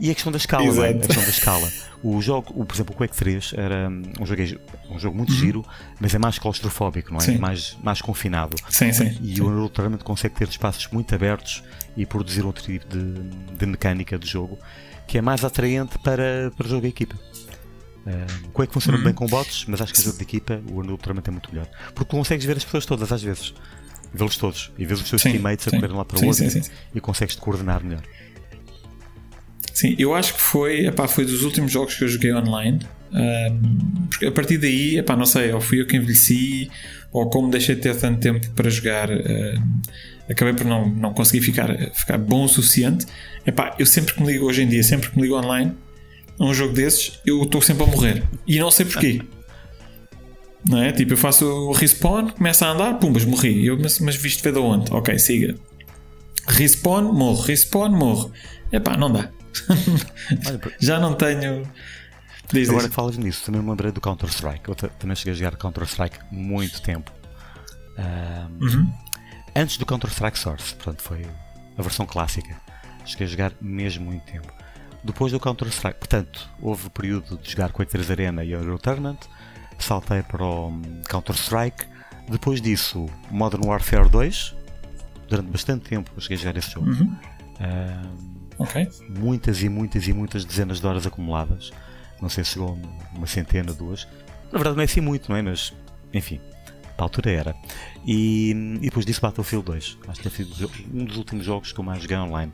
[0.00, 0.68] E a questão da escala, é?
[0.68, 0.88] Exato.
[0.90, 1.68] A questão da escala.
[2.02, 4.42] O jogo, o, por exemplo, o Quake 3 era hum, um jogo,
[4.90, 5.64] um jogo muito giro,
[6.00, 7.22] mas é mais claustrofóbico, não é?
[7.22, 7.38] Sim.
[7.38, 8.56] Mais, mais confinado.
[8.68, 9.16] Sim, sim.
[9.22, 11.62] E o Unreal Tournament consegue ter espaços muito abertos
[11.96, 14.58] e produzir outro tipo de, de mecânica de jogo
[15.06, 17.14] que é mais atraente para, para o jogo de equipa.
[17.14, 20.80] Uh, o Quake funciona bem com bots, mas acho que o jogo de equipa, o
[20.80, 21.68] Unreal Tournament é muito melhor.
[21.94, 23.54] Porque consegues ver as pessoas todas às vezes.
[24.12, 25.76] Vê-los todos e vês os teus Sim, teammates a sim.
[25.76, 26.70] correrem lá para o Sim, outro sim, sim.
[26.94, 28.02] e consegues te coordenar melhor.
[29.72, 32.80] Sim, eu acho que foi, epá, foi dos últimos jogos que eu joguei online.
[33.12, 36.70] Um, porque a partir daí, epá, não sei, ou fui eu que envelheci,
[37.10, 39.62] ou como deixei de ter tanto tempo para jogar, uh,
[40.30, 43.06] acabei por não, não conseguir ficar, ficar bom o suficiente.
[43.46, 45.72] Epá, eu sempre que me ligo hoje em dia, sempre que me ligo online
[46.38, 48.22] a um jogo desses, eu estou sempre a morrer.
[48.46, 49.20] E não sei porquê.
[50.64, 50.92] Não é?
[50.92, 53.66] Tipo, eu faço o respawn, começo a andar, pumbas, morri.
[53.66, 54.92] Eu, mas, mas visto ver de onde?
[54.92, 55.56] Ok, siga.
[56.46, 57.42] Respawn, morro.
[57.42, 58.32] Respawn, morro.
[58.72, 59.28] Epá, não dá.
[60.80, 61.62] Já não tenho.
[62.52, 64.68] Diz Agora que falas nisso, também me lembrei do Counter-Strike.
[64.68, 67.10] Eu também cheguei a jogar Counter-Strike muito tempo.
[67.98, 68.92] Um, uhum.
[69.54, 71.26] Antes do Counter-Strike Source, portanto, foi
[71.76, 72.60] a versão clássica.
[73.04, 74.52] Cheguei a jogar mesmo muito tempo.
[75.02, 79.18] Depois do Counter-Strike, portanto, houve o período de jogar Quake 3 Arena e Euro Tournament
[79.82, 80.72] saltei para o
[81.08, 81.86] Counter-Strike.
[82.28, 84.54] Depois disso, Modern Warfare 2.
[85.28, 86.90] Durante bastante tempo cheguei a jogar esse jogo.
[86.90, 87.16] Uhum.
[87.60, 88.31] Uh,
[88.62, 88.88] okay.
[89.08, 91.72] Muitas e muitas e muitas dezenas de horas acumuladas.
[92.20, 92.78] Não sei se chegou
[93.14, 94.06] uma centena, duas.
[94.52, 95.42] Na verdade não é assim muito, não é?
[95.42, 95.72] Mas,
[96.12, 96.40] enfim,
[96.96, 97.56] para a altura era.
[98.06, 99.98] E, e depois disso Battlefield 2.
[100.08, 100.46] Acho que foi
[100.92, 102.52] um dos últimos jogos que eu mais joguei online.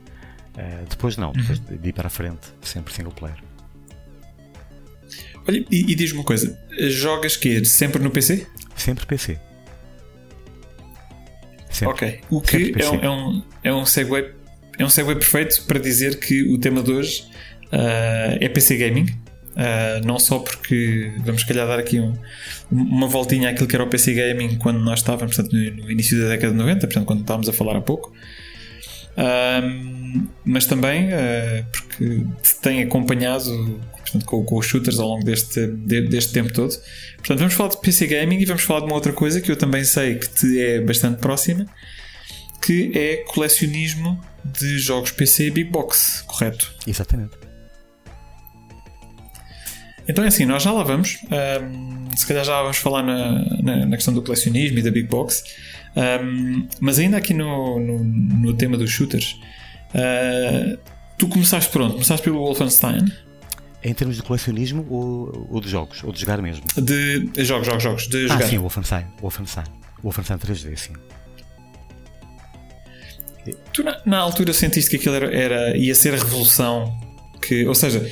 [0.55, 1.77] Uh, depois não, depois uhum.
[1.77, 3.37] de ir para a frente, sempre single player.
[5.47, 8.47] Olha, e, e diz-me uma coisa: jogas que sempre no PC?
[8.75, 9.39] Sempre PC.
[11.69, 11.93] Sempre.
[11.93, 12.21] Ok.
[12.29, 14.33] O que é um, é, um, é, um segue,
[14.79, 17.25] é um segue perfeito para dizer que o tema de hoje
[17.65, 19.07] uh, é PC Gaming.
[19.51, 22.13] Uh, não só porque vamos, calhar, dar aqui um,
[22.71, 26.17] uma voltinha àquilo que era o PC Gaming quando nós estávamos portanto, no, no, início
[26.21, 28.13] da década de 90, portanto, quando estávamos a falar há pouco.
[29.17, 31.09] Uh, mas também
[31.73, 32.23] porque
[32.61, 36.73] tem acompanhado portanto, com, com, os shooters ao longo deste, de, deste tempo todo.
[37.17, 39.57] Portanto, vamos falar de PC Gaming e vamos falar de uma outra coisa que eu
[39.57, 41.65] também sei que te é bastante próxima,
[42.59, 46.73] que é colecionismo de jogos PC Big Box, correto?
[46.85, 47.37] Exatamente.
[50.07, 51.19] Então é assim, nós já lá vamos.
[51.61, 55.07] Um, se calhar já vamos falar na, na, na, questão do colecionismo e da Big
[55.07, 55.43] Box.
[55.95, 59.39] Um, mas ainda aqui no, no, no tema dos shooters,
[59.93, 60.79] uh,
[61.15, 61.93] tu começaste por onde?
[61.93, 63.05] Começaste pelo Wolfenstein?
[63.83, 66.03] Em termos de colecionismo ou, ou de jogos?
[66.03, 66.65] Ou de jogar mesmo?
[66.75, 68.07] De jogos, jogos, jogos.
[68.07, 68.47] De ah, jogar.
[68.47, 69.05] sim, Wolfenstein.
[69.21, 69.65] Wolfenstein.
[70.03, 70.93] Wolfenstein 3D, sim.
[73.79, 76.99] Tu na, na, altura sentiste que aquilo era, era, ia ser a revolução
[77.41, 78.11] que, ou seja,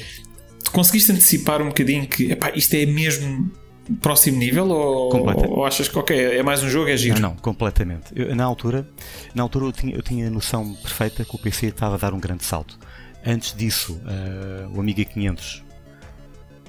[0.72, 3.52] conseguiste antecipar um bocadinho que epá, isto é mesmo
[4.00, 7.20] próximo nível ou, ou, achas que ok, é mais um jogo, é giro?
[7.20, 8.14] Não, não completamente.
[8.16, 8.88] Eu, na altura,
[9.36, 12.14] na altura eu tinha, eu tinha a noção perfeita que o PC estava a dar
[12.14, 12.80] um grande salto.
[13.26, 15.66] Antes disso, uh, o Amiga 500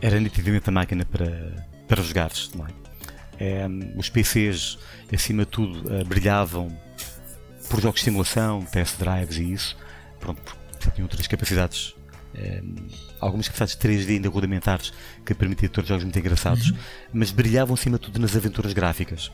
[0.03, 2.51] era nitidamente a máquina para, para jogares.
[2.53, 2.71] Não é?
[3.39, 4.77] é os PCs,
[5.13, 6.88] acima de tudo, uh, brilhavam
[7.69, 9.77] por jogos de simulação, test drives e isso.
[10.19, 11.95] Pronto, já tinham outras capacidades,
[12.35, 12.75] um,
[13.21, 14.93] algumas capacidades 3D ainda rudimentares
[15.25, 16.77] que permitiam ter jogos muito engraçados, uhum.
[17.13, 19.31] mas brilhavam acima de tudo nas aventuras gráficas.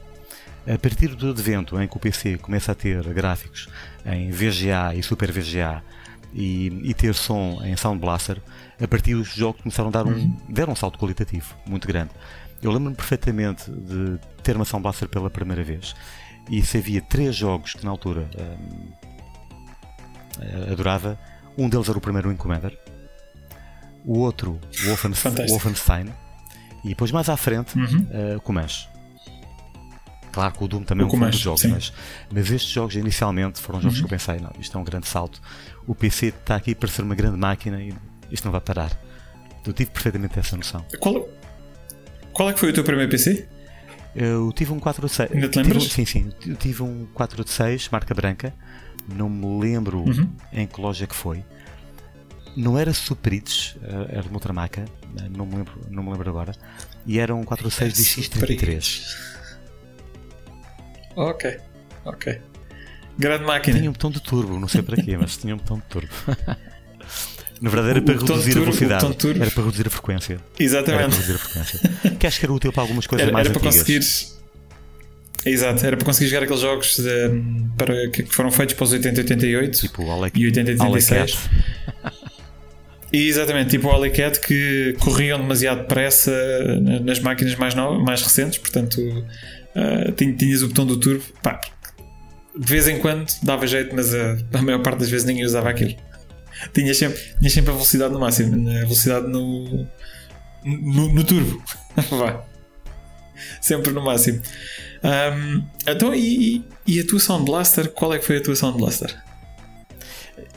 [0.66, 3.68] A partir do advento em que o PC começa a ter gráficos
[4.04, 5.82] em VGA e Super VGA
[6.32, 8.40] e, e, ter som em Sound Blaster,
[8.80, 10.36] a partir dos jogos começaram a dar um, uhum.
[10.48, 12.10] deram um salto qualitativo muito grande.
[12.62, 15.94] Eu lembro-me perfeitamente de ter uma Sound Blaster pela primeira vez
[16.50, 18.92] e se havia três jogos que na altura hum,
[20.70, 21.18] adorava,
[21.56, 22.76] um deles era o primeiro Wing Commander,
[24.04, 26.12] o outro o Wolfenstein
[26.84, 28.36] e depois mais à frente uhum.
[28.36, 28.88] uh, Comanche.
[30.30, 31.92] Claro que o Doom também o é um dos jogos, mas,
[32.30, 34.06] mas estes jogos inicialmente foram jogos uhum.
[34.06, 35.40] que eu pensei, não, isto é um grande salto
[35.86, 37.94] o PC está aqui para ser uma grande máquina e
[38.30, 38.90] isto não vai parar.
[39.66, 40.84] Eu tive perfeitamente essa noção.
[40.98, 41.28] Qual,
[42.32, 43.48] qual é que foi o teu primeiro PC?
[44.14, 45.30] Eu tive um 486.
[45.32, 45.82] Ainda te lembras?
[45.84, 46.32] Tive, sim, sim.
[46.46, 48.54] Eu tive um 486, marca branca.
[49.08, 50.30] Não me lembro uhum.
[50.52, 51.44] em que loja que foi.
[52.56, 54.84] Não era Superites, eh, era de uma outra marca.
[55.18, 56.52] Eh, não me lembro, não me lembro agora.
[57.04, 59.34] E era um 486 DX33.
[61.16, 61.60] Ok,
[62.04, 62.40] ok.
[63.18, 63.78] Grande máquina.
[63.78, 66.12] Tinha um botão de turbo, não sei para quê, mas tinha um botão de turbo.
[67.64, 69.40] Na verdade era para reduzir turbo, a velocidade.
[69.40, 70.38] Era para reduzir a frequência.
[70.58, 70.92] Exatamente.
[70.92, 72.10] Era para reduzir a frequência.
[72.20, 73.74] que acho que era útil para algumas coisas era, mais era antigas.
[73.74, 74.38] Para conseguires...
[75.46, 77.42] Exato, era para conseguir jogar aqueles jogos de,
[77.74, 81.38] para, que foram feitos para os 80 88 tipo Alec, e 80 86.
[83.12, 86.32] E exatamente, tipo o Alicat que corriam demasiado depressa
[87.02, 91.24] nas máquinas mais, novas, mais recentes, portanto uh, tinhas o botão do turbo.
[91.42, 91.60] Pá,
[92.58, 95.70] de vez em quando dava jeito, mas a, a maior parte das vezes ninguém usava
[95.70, 95.94] aquilo.
[96.72, 99.86] Tinha sempre, tinha sempre a velocidade no máximo, a velocidade no,
[100.64, 101.62] no, no turbo.
[102.10, 102.42] Vá.
[103.60, 104.40] Sempre no máximo.
[105.02, 107.88] Um, então, e, e a tua Sound Blaster?
[107.90, 109.14] Qual é que foi a tua Sound Blaster?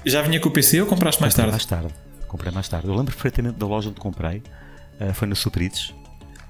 [0.06, 1.52] Já vinha com o PC ou compraste mais tarde?
[1.52, 1.94] Mais tarde.
[2.28, 2.88] comprei mais tarde.
[2.88, 4.42] Eu lembro perfeitamente da loja onde comprei,
[5.02, 5.94] uh, foi na Superites,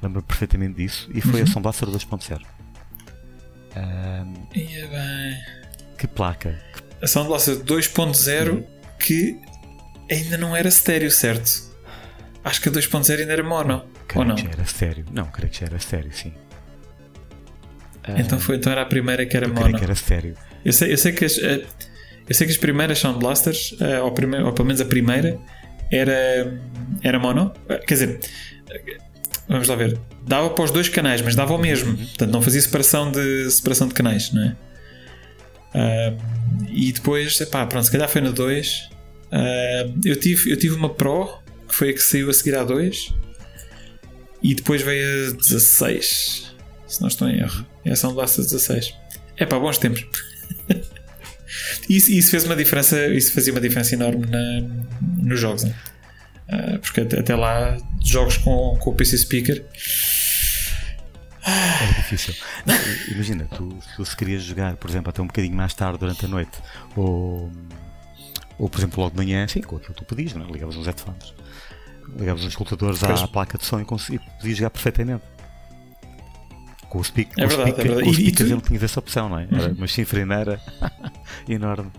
[0.01, 1.43] lembro perfeitamente disso, e foi Uhum.
[1.43, 2.41] a Sound Blaster 2.0.
[3.75, 5.37] Um, bem.
[5.97, 6.59] que placa!
[7.01, 8.63] A Sound Blaster 2.0
[8.99, 9.39] que
[10.09, 11.67] ainda não era estéreo, certo?
[12.43, 13.83] Acho que a 2.0 ainda era mono.
[14.07, 14.35] Creio Ou não?
[14.35, 15.05] que já era sério.
[15.11, 16.33] Não, creio que já era sério, sim.
[18.17, 19.77] Então, foi, então era a primeira que era Eu creio mono.
[19.77, 20.35] que era sério.
[20.63, 21.65] Eu sei, eu sei que as, eh,
[22.27, 25.37] eu sei que as primeiras Sound Blasters, eh, ou, prime- ou pelo menos a primeira,
[25.91, 26.57] era,
[27.03, 27.53] era mono.
[27.67, 28.19] Eh, Quer dizer,
[29.49, 29.99] vamos lá ver.
[30.25, 31.97] Dava para os dois canais, mas dava o mesmo.
[31.97, 34.55] Portanto, não fazia separação de, separação de canais, não é?
[35.73, 36.13] Ah,
[36.69, 38.89] e depois, epá, pronto, se calhar foi no 2.
[39.31, 41.27] Ah, eu, tive, eu tive uma Pro,
[41.67, 43.13] que foi a que saiu a seguir à 2.
[44.43, 46.55] E depois veio a 16.
[46.87, 47.65] Se não estou em erro.
[47.83, 48.93] É a Sound Blaster 16.
[49.37, 50.05] É pá, bons tempos.
[51.89, 54.61] isso, isso fez uma diferença, isso fazia uma diferença enorme na,
[55.17, 55.75] nos jogos, né?
[56.49, 59.65] Ah, porque até, até lá, jogos com, com o PC Speaker,
[61.47, 62.33] Era difícil.
[62.65, 62.75] Não,
[63.13, 66.27] imagina, tu, tu se querias jogar, por exemplo, até um bocadinho mais tarde durante a
[66.27, 66.57] noite,
[66.95, 67.49] ou,
[68.59, 70.51] ou por exemplo, logo de manhã, sim, com aquilo que tu pedias, não é?
[70.51, 71.33] ligavas uns headphones,
[72.19, 75.23] ligavas os escutadores à, à placa de som e consegui- podias jogar perfeitamente.
[76.89, 78.03] Com o É o speaker, é verdade.
[78.03, 79.47] com os E- e speakers tu- ele tinha essa opção, não é?
[79.51, 80.61] Era uma chifrineira
[81.47, 81.91] enorme.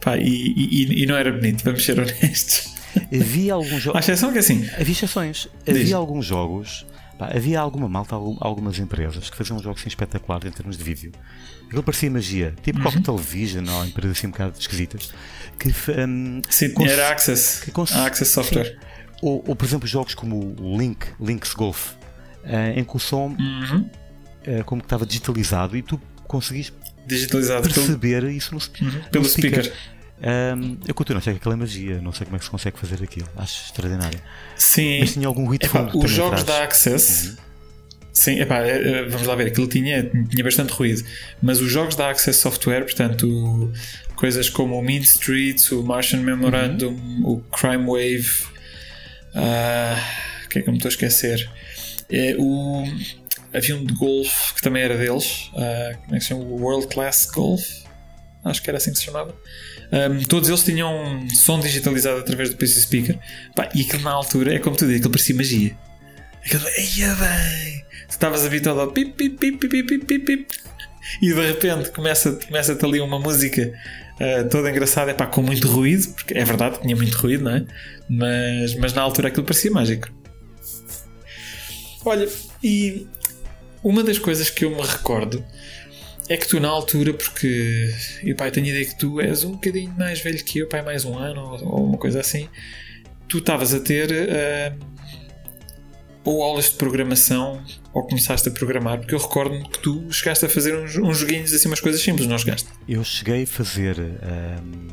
[0.00, 2.74] pá, e, e, e não era bonito, vamos ser honestos.
[3.12, 4.00] Havia alguns À jogos.
[4.08, 5.48] exceção que assim, Havia exceções.
[5.68, 6.86] Havia alguns jogos.
[7.18, 10.84] Pá, havia alguma malta, algum- algumas empresas que faziam jogos assim, espetaculares em termos de
[10.84, 11.12] vídeo.
[11.66, 12.54] Aquilo parecia magia.
[12.62, 12.84] Tipo Uhum.
[12.84, 15.12] Cocktail Vision ou empresas assim um bocado esquisitas.
[15.58, 15.68] Que,
[16.06, 18.78] hum, sim, era Access, que cons- a Access Software.
[19.20, 21.92] Ou, ou, por exemplo, jogos como o Link, Link's Golf,
[22.44, 23.90] eh, em que o som Uhum.
[24.44, 26.72] eh, como que estava digitalizado e tu conseguis
[27.06, 28.60] Digitalizado pelo, perceber isso no,
[29.10, 29.72] pelo no speaker.
[30.20, 32.50] Hum, eu continuo a achar que aquilo é magia, não sei como é que se
[32.50, 34.20] consegue fazer aquilo, acho extraordinário.
[34.56, 36.58] Sim, Mas tinha algum ruído Epá, fundo os jogos atrás.
[36.58, 37.36] da Access.
[38.12, 41.04] Sim, epá, é, é, vamos lá ver, aquilo tinha, tinha bastante ruído.
[41.40, 43.72] Mas os jogos da Access Software, portanto,
[44.16, 48.44] coisas como o Mean Streets, o Martian Memorandum, o Crime Wave,
[49.36, 49.96] ah,
[50.44, 51.48] o que é que eu me estou a esquecer?
[52.10, 52.84] É, o,
[53.54, 56.42] havia um de golfe que também era deles, ah, como é que se chama?
[56.42, 57.64] O World Class Golf,
[58.44, 59.32] acho que era assim que se chamava.
[59.90, 63.18] Um, todos eles tinham som digitalizado através do PC Speaker.
[63.56, 65.76] Pá, e aquilo na altura, é como tu dizes, aquilo parecia magia.
[66.44, 67.84] Aquilo, eia bem!
[68.06, 70.46] Tu estavas habituado ao pip, pip, pip, pip, pip, pip, pip,
[71.22, 73.72] e de repente começa- começa-te ali uma música
[74.20, 77.64] ah, toda engraçada, epá, com muito ruído, porque é verdade, tinha muito ruído, não é?
[78.08, 80.08] Mas, mas na altura aquilo parecia mágico.
[82.04, 82.28] Olha,
[82.62, 83.06] e
[83.82, 85.44] uma das coisas que eu me recordo
[86.28, 87.90] é que tu na altura, porque
[88.22, 90.82] e pai, tenho a ideia que tu és um bocadinho mais velho que eu, pai,
[90.82, 92.48] mais um ano ou, uma coisa assim,
[93.28, 94.74] tu estavas a ter ah,
[96.24, 97.62] ou aulas de programação
[97.94, 101.52] ou começaste a programar, porque eu recordo-me que tu chegaste a fazer uns, uns joguinhos
[101.52, 102.68] assim, umas coisas simples, não chegaste?
[102.86, 104.88] Eu cheguei a fazer hum,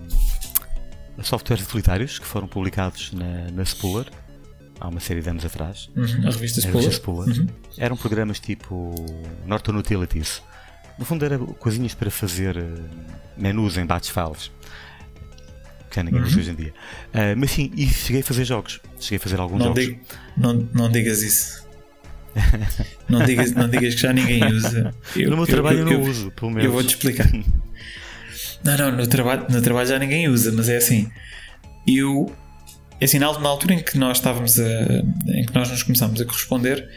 [1.22, 4.06] softwares utilitários que foram publicados na, na Spooler
[4.80, 5.90] há uma série de anos atrás.
[5.96, 6.74] Uhum, a revista Na Spoiler.
[6.74, 7.46] revista Spooler.
[7.78, 8.96] Eram programas tipo
[9.46, 10.42] Norton Utilities.
[10.98, 12.64] No fundo, eram coisinhas para fazer eh,
[13.38, 14.52] menus em batch files.
[15.90, 16.74] Que já ninguém usa hoje em dia.
[17.14, 18.80] Ah, mas sim, e cheguei a fazer jogos.
[19.00, 19.84] Cheguei a fazer alguns Não, jogos.
[19.84, 20.00] diga-
[20.38, 21.66] não, não digas isso.
[23.08, 24.94] não, digas, não digas que já ninguém usa.
[25.16, 26.66] Eu- no meu eu- trabalho eu, eu- não uso, pelo menos.
[26.66, 27.30] Eu vou-te explicar.
[28.64, 31.08] Não, não, no trabalho, no trabalho já ninguém usa, mas é assim.
[31.86, 32.34] Eu.
[33.00, 34.64] É assim, na altura em que nós estávamos a.
[35.28, 36.90] em que nós nos começámos a corresponder,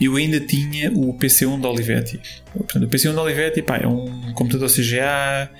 [0.00, 2.20] eu ainda tinha o PC1 da Olivetti.
[2.52, 5.50] Portanto, o PC1 da Olivetti pá, é um computador CGA,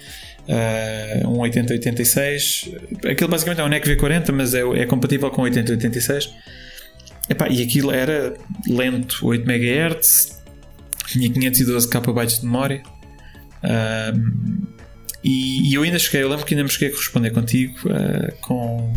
[0.49, 2.71] ah, um 8086.
[3.11, 6.33] Aquilo basicamente é um NEC V40, mas é, é compatível com 8086.
[7.29, 8.35] Epá, e aquilo era
[8.69, 10.43] lento, 8 MHz,
[11.09, 12.83] tinha 512 KB de memória.
[13.63, 14.63] Ahm,
[15.25, 18.33] e, e eu ainda cheguei, eu lembro que ainda me cheguei a corresponder contigo ah,
[18.43, 18.93] com,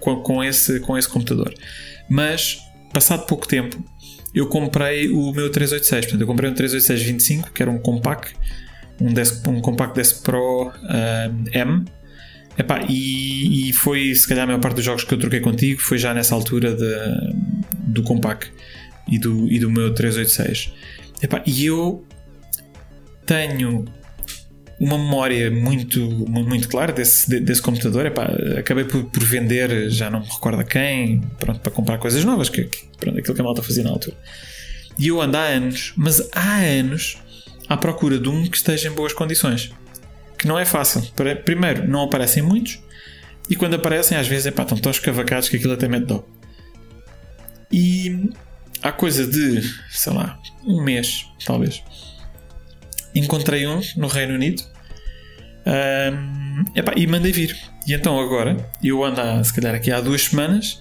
[0.00, 1.54] com, com esse, com esse computador.
[2.08, 2.58] Mas,
[2.92, 3.80] passado pouco tempo,
[4.36, 6.04] eu comprei o meu 386.
[6.04, 8.36] Portanto, eu comprei um 386-25, que era um compact,
[9.00, 11.86] um, desk, um compact desk Pro ah, M.
[12.58, 15.80] Epá, e, e foi se calhar a maior parte dos jogos que eu troquei contigo
[15.80, 17.34] foi já nessa altura de-
[17.86, 18.52] do compact
[19.08, 20.72] e do, e do meu 386.
[21.22, 22.06] Epá, e eu
[23.24, 23.86] tenho
[24.78, 28.06] uma memória muito, muito, clara desse, de- desse computador.
[28.06, 32.24] Epá, acabei por, por vender, já não me recordo a quem, pronto, para comprar coisas
[32.24, 34.16] novas, que, que, pronto, aquilo que a malta fazia na altura.
[34.98, 37.18] E eu ando há anos, mas há anos,
[37.68, 39.70] à procura de um que esteja em boas condições.
[40.38, 41.02] Que não é fácil.
[41.44, 42.78] Primeiro, não aparecem muitos.
[43.48, 46.26] e quando aparecem, às vezes, epá, estão tão escavacados que aquilo até mete dó.
[47.72, 48.30] E
[48.82, 51.82] há coisa de, sei lá, um mês, talvez,
[53.18, 54.62] encontrei um no Reino Unido
[55.66, 57.56] um, epá, e mandei vir.
[57.86, 60.80] E então agora, eu ando há, se calhar aqui há duas semanas,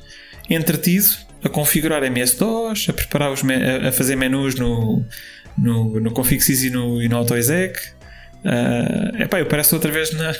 [0.49, 1.07] entretido
[1.43, 5.03] a configurar MS-DOS, a preparar os a fazer menus no,
[5.57, 7.79] no, no config.sys e no, e no AutoExec.
[8.43, 10.33] Uh, epá, eu pareço outra vez na,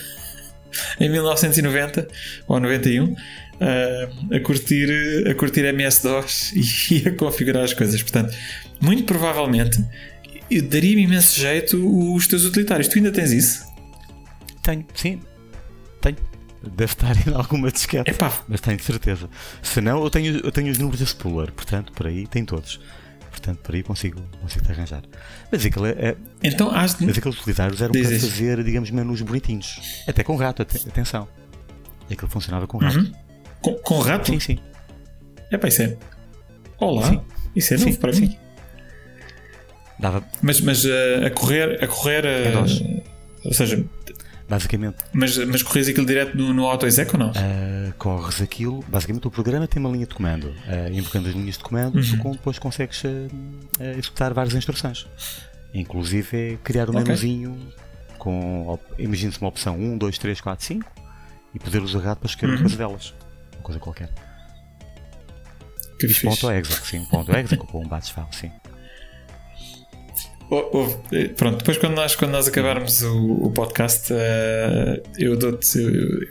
[1.00, 2.08] em 1990
[2.48, 3.16] ou 91 uh,
[4.32, 6.54] a curtir, a curtir MS-DOS
[6.92, 8.02] e a configurar as coisas.
[8.02, 8.36] Portanto,
[8.80, 9.84] muito provavelmente
[10.62, 12.88] daria-me imenso jeito os teus utilitários.
[12.88, 13.66] Tu ainda tens isso?
[14.62, 15.22] Tenho, sim.
[16.02, 16.18] Tenho.
[16.62, 18.10] Deve estar em alguma disquete.
[18.10, 18.32] Epá.
[18.48, 19.30] Mas tenho certeza.
[19.62, 22.80] Se não, eu tenho, eu tenho os números da Spooler, portanto, por aí tem todos.
[23.30, 25.04] Portanto, por aí consigo, consigo te arranjar.
[25.52, 27.06] Mas aquele, é, então, has de...
[27.06, 30.04] mas aqueles utilitários eram Diz para fazer, digamos, menus bonitinhos.
[30.08, 31.28] Até com rato, atenção.
[32.10, 32.98] E aquilo funcionava com rato.
[32.98, 33.12] Uhum.
[33.62, 34.32] Com, com, rato?
[34.32, 34.60] Sim, sim.
[35.52, 35.98] É para isso é.
[36.80, 37.10] Olá.
[37.10, 37.22] Sim.
[37.56, 38.22] Isso é novo sim, para sim.
[38.22, 38.45] mim.
[40.00, 40.24] Dava...
[40.42, 42.26] Mas, mas uh, a correr, a correr.
[42.26, 43.04] Uh,
[43.46, 43.84] ou seja,
[44.48, 44.98] basicamente.
[45.14, 47.30] Mas, mas corres aquilo direto no, no AutoExec ou não?
[47.30, 50.48] Uh, corres aquilo, basicamente o programa tem uma linha de comando.
[50.48, 52.32] Uh, invocando as linhas de comando, uhum.
[52.32, 53.28] depois consegues uh,
[53.98, 55.08] executar várias instruções.
[55.74, 57.04] Inclusive é criar um okay.
[57.04, 57.58] menuzinho
[58.18, 60.92] com, imagine-se uma opção 1, 2, 3, 4, 5
[61.54, 62.68] e poder usar rato para escolher uhum.
[62.68, 63.14] uma delas.
[63.54, 64.10] Uma coisa qualquer.
[66.00, 67.06] Que ponto exec, sim.
[67.06, 68.52] Ponto exec com um bates file, sim.
[71.36, 75.80] Pronto, depois quando nós, quando nós acabarmos o, o podcast, uh, eu dou-te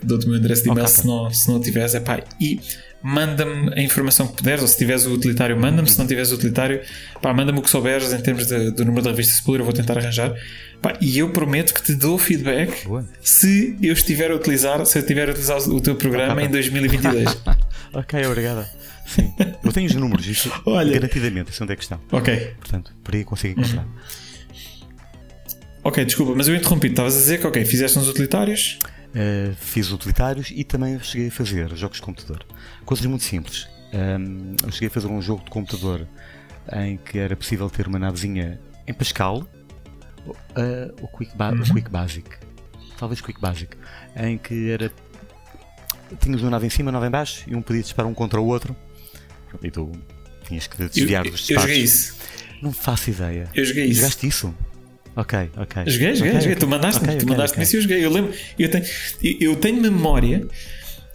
[0.02, 0.96] dou o meu endereço de e-mail okay.
[0.96, 1.94] se, não, se não tiveres.
[1.94, 2.60] Epá, e
[3.02, 5.88] manda-me a informação que puderes, ou se tiveres o utilitário, manda-me.
[5.88, 6.80] Se não tiveres o utilitário,
[7.22, 9.98] manda-me o que souberes em termos de, do número da revista Spooler, eu vou tentar
[9.98, 10.34] arranjar.
[10.80, 13.04] Pá, e eu prometo que te dou feedback Boa.
[13.20, 17.42] se eu estiver a utilizar, se eu estiver a utilizar o teu programa em 2022.
[17.92, 18.68] ok, obrigada.
[19.06, 19.32] Sim.
[19.62, 22.00] Eu tenho os números, isso Olha, garantidamente, isso é onde é a questão.
[22.10, 22.54] Ok.
[22.58, 23.84] Portanto, por aí consigo encontrar.
[23.84, 23.92] Uhum.
[25.84, 26.88] Ok, desculpa, mas eu interrompi.
[26.88, 28.78] Estavas a dizer que, ok, fizeste uns utilitários?
[29.10, 32.44] Uh, fiz utilitários e também cheguei a fazer jogos de computador.
[32.84, 33.68] Coisas muito simples.
[33.92, 36.08] Um, eu cheguei a fazer um jogo de computador
[36.72, 39.46] em que era possível ter uma navezinha em Pascal,
[40.26, 41.60] uh, o, Quick ba uhum.
[41.60, 42.28] o Quick Basic,
[42.98, 43.76] talvez Quick Basic,
[44.16, 44.90] em que era.
[46.20, 48.40] Tinhas uma nave em cima, uma nave em baixo e um podia disparar um contra
[48.40, 48.76] o outro
[49.62, 49.90] e tu
[50.46, 52.14] tinhas que desviar eu, dos Eu joguei isso.
[52.62, 53.48] Não faço ideia.
[53.54, 54.00] Eu joguei isso.
[54.00, 54.54] Jogaste isso?
[55.16, 55.82] Ok, ok.
[55.86, 56.38] Joguei, joguei, okay, joguei.
[56.38, 56.54] Okay.
[56.56, 58.04] Tu mandaste-me, okay, tu mandaste-me isso e eu joguei.
[58.04, 58.84] Eu lembro, eu tenho,
[59.40, 60.46] eu tenho memória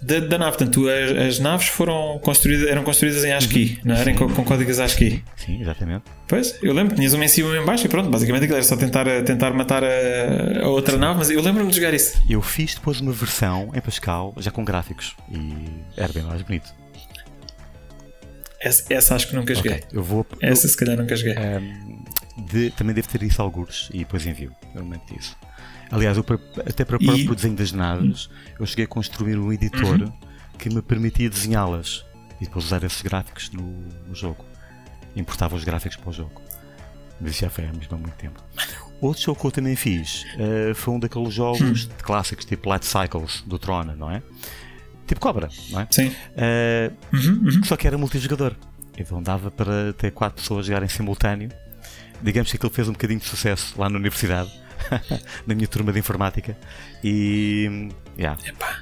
[0.01, 0.57] da, da nave.
[0.57, 3.89] Portanto, as, as, naves foram construídas, eram construídas em ASCII, uhum.
[3.89, 5.23] não eram com, com, códigos ASCII.
[5.35, 6.03] Sim, exatamente.
[6.27, 8.57] Pois, eu lembro, tinhas uma em cima e uma em baixo e pronto, basicamente aquilo
[8.57, 10.99] era só tentar, tentar matar a, a outra Sim.
[10.99, 12.21] nave, mas eu lembro-me de jogar isso.
[12.29, 15.53] Eu fiz depois uma versão em Pascal, já com gráficos, e
[15.97, 16.69] era bem mais bonito.
[18.61, 19.75] Essa, essa acho que nunca joguei.
[19.75, 21.35] Okay, eu vou, essa se calhar nunca joguei.
[21.37, 22.03] Um,
[22.45, 24.51] de, também devo ter isso alguns e depois envio.
[24.75, 25.35] Eu meto isso.
[25.91, 26.25] Aliás, eu,
[26.67, 27.35] até para o próprio e...
[27.35, 30.13] desenho das naves, eu cheguei a construir um editor uhum.
[30.57, 32.05] que me permitia desenhá-las
[32.39, 33.63] e depois usar esses gráficos no,
[34.07, 34.45] no, jogo.
[35.15, 36.41] Importava os gráficos para o jogo.
[37.19, 38.41] Mas isso já foi há mesmo há muito tempo.
[39.01, 41.91] Outro jogo que eu também fiz uh, foi um daqueles jogos uhum.
[42.01, 44.21] clássicos tipo Light Cycles do Tron, não é?
[45.09, 45.87] Tipo Cobra, não é?
[45.89, 46.09] Sim.
[46.09, 47.63] Uh, uhum, uhum.
[47.63, 48.53] Só que era multijogador.
[48.95, 51.49] Então dava para ter quatro pessoas jogarem simultâneo.
[52.21, 54.51] Digamos que aquilo fez um bocadinho de sucesso lá na universidade,
[55.47, 56.55] na minha turma de informática.
[57.03, 57.89] E.
[58.19, 58.39] Yeah.
[58.47, 58.81] Epá.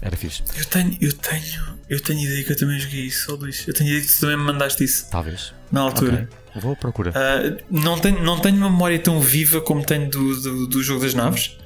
[0.00, 0.44] Era fixe.
[0.56, 3.66] Eu tenho, eu tenho, eu tenho ideia que eu também joguei isso, Luís.
[3.66, 5.10] Eu tenho ideia que tu também me mandaste isso.
[5.10, 5.52] Talvez.
[5.72, 6.28] Na altura.
[6.52, 6.62] Okay.
[6.62, 7.10] Vou à procura.
[7.10, 11.02] Uh, não, tenho, não tenho uma memória tão viva como tenho do, do, do jogo
[11.02, 11.58] das naves.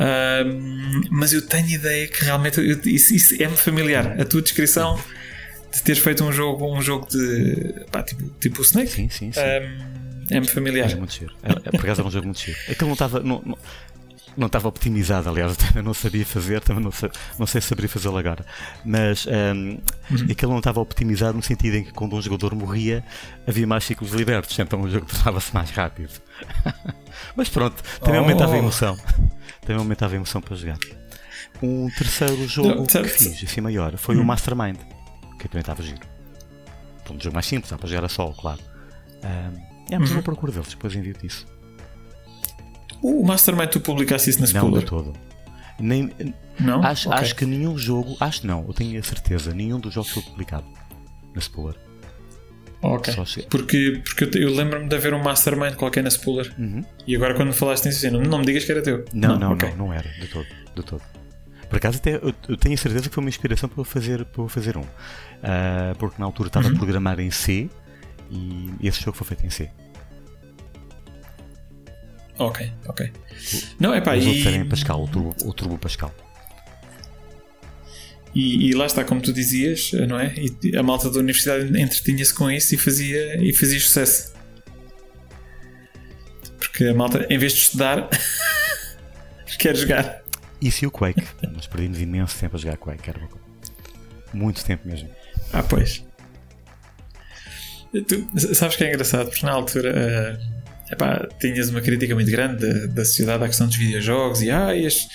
[0.00, 4.18] Uh, mas eu tenho ideia que realmente eu, isso, isso é-me familiar.
[4.18, 4.98] A tua descrição
[5.70, 9.30] de teres feito um jogo, um jogo de pá, tipo, tipo o Snake sim, sim,
[9.30, 9.40] sim.
[10.30, 10.90] é-me familiar.
[10.90, 11.34] É muito giro.
[11.42, 12.58] É, é, por acaso era um jogo muito giro.
[12.66, 13.20] Aquilo não estava.
[13.20, 13.58] Não, não,
[14.36, 17.90] não estava optimizado, aliás, também não sabia fazer, também não sei, não sei se saberia
[17.90, 18.46] fazê-lo agora.
[18.82, 20.26] Mas um, uhum.
[20.30, 23.04] aquilo não estava optimizado no sentido em que quando um jogador morria
[23.46, 26.12] havia mais ciclos libertos, então o jogo tornava-se mais rápido.
[27.36, 28.22] Mas pronto, também oh.
[28.22, 28.96] aumentava a emoção
[29.70, 30.78] também aumentava a emoção para jogar.
[31.62, 34.22] Um terceiro jogo que fiz, assim maior, foi hum.
[34.22, 34.78] o Mastermind,
[35.38, 36.00] que também estava giro.
[37.08, 38.60] Um jogo mais simples, dá para jogar a solo, claro.
[39.90, 40.16] É, mas uhum.
[40.16, 41.46] vou procura deles, depois envio-te isso.
[43.02, 44.70] O Mastermind, tu publicaste isso na Spooler?
[44.70, 45.12] Não, de todo.
[45.78, 46.12] Nem,
[46.58, 46.82] não?
[46.84, 47.20] Acho, okay.
[47.20, 50.66] acho que nenhum jogo, acho não, eu tenho a certeza, nenhum dos jogos foi publicado
[51.34, 51.76] na Spooler.
[52.82, 53.14] Ok.
[53.50, 56.50] Porque, porque eu, eu lembro-me de haver um mastermind qualquer na Spooler.
[56.58, 56.82] Uhum.
[57.06, 59.04] E agora quando falaste nisso, assim, não, não me digas que era teu.
[59.12, 59.70] Não, não, não, okay.
[59.70, 60.46] não, não, era, de todo.
[60.74, 61.02] De todo.
[61.68, 64.24] Por acaso, até eu, eu tenho a certeza que foi uma inspiração para eu fazer,
[64.24, 64.80] para eu fazer um.
[64.80, 66.74] Uh, porque na altura estava Uhum.
[66.74, 67.68] a programar em C
[68.30, 69.70] e esse jogo foi feito em C.
[72.38, 73.12] Ok, ok.
[73.78, 76.12] Não, é pá, Os outros e, em Pascal, o Turbo, o Turbo Pascal.
[78.34, 80.34] E, e lá está, como tu dizias, não é?
[80.36, 84.32] E a malta da universidade entretinha-se com isso e fazia, e fazia sucesso.
[86.58, 88.08] Porque a malta, em vez de estudar,
[89.58, 90.22] quer jogar.
[90.60, 91.22] Isso e o Quake.
[91.52, 93.10] Nós perdemos imenso tempo a jogar Quake.
[93.10, 93.20] Era
[94.32, 95.08] muito tempo mesmo.
[95.52, 96.04] Ah, pois.
[97.92, 102.64] Tu, sabes que é engraçado, porque na altura eh, epá, tinhas uma crítica muito grande
[102.64, 105.08] da, da sociedade à questão dos videojogos e ah, este,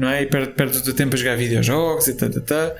[0.00, 0.22] não é?
[0.22, 2.74] E perde, perde o teu tempo a jogar videojogos e tá, tá, tá.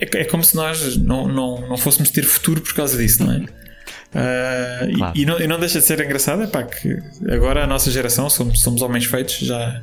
[0.00, 3.32] É, é como se nós não, não, não fôssemos ter futuro por causa disso, não
[3.32, 3.38] é?
[3.38, 5.12] E- Claro.
[5.18, 6.96] e, não, e não deixa de ser engraçado epá, que
[7.30, 9.82] agora a nossa geração somos, somos homens feitos, já,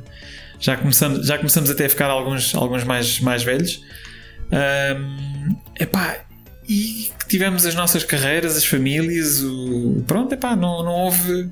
[0.58, 3.82] já, começamos, já começamos até a ficar alguns, alguns mais, mais velhos.
[4.50, 6.24] Ahm, epá,
[6.68, 11.50] e tivemos as nossas carreiras, as famílias, o, pronto, epá, não, não houve.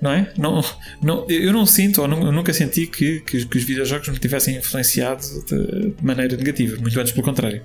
[0.00, 0.32] Não é?
[0.38, 0.62] Não,
[1.02, 4.56] não, eu não sinto, ou eu nunca senti que, que, que os videojogos me tivessem
[4.56, 7.62] influenciado de, de maneira negativa, muito antes pelo contrário.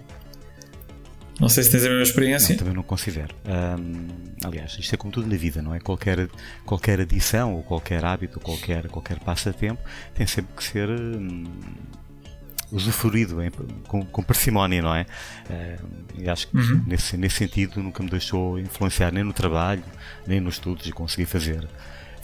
[1.39, 2.53] Não sei se tens a mesma experiência.
[2.53, 3.35] Não, também não considero.
[3.45, 4.07] Ahm,
[4.43, 5.79] aliás, isto é como tudo na vida, não é?
[5.79, 6.27] Qualquer,
[6.65, 9.81] qualquer adição, ou qualquer hábito, ou qualquer, qualquer passatempo
[10.15, 11.43] tem sempre que ser hum,
[12.71, 13.51] usufruído em-
[13.87, 15.05] com, com parcimónia, não é?
[16.17, 16.83] E acho que Uhum.
[16.87, 19.83] nesse, nesse sentido nunca me deixou influenciar nem no trabalho,
[20.25, 21.67] nem nos estudos e consegui fazer,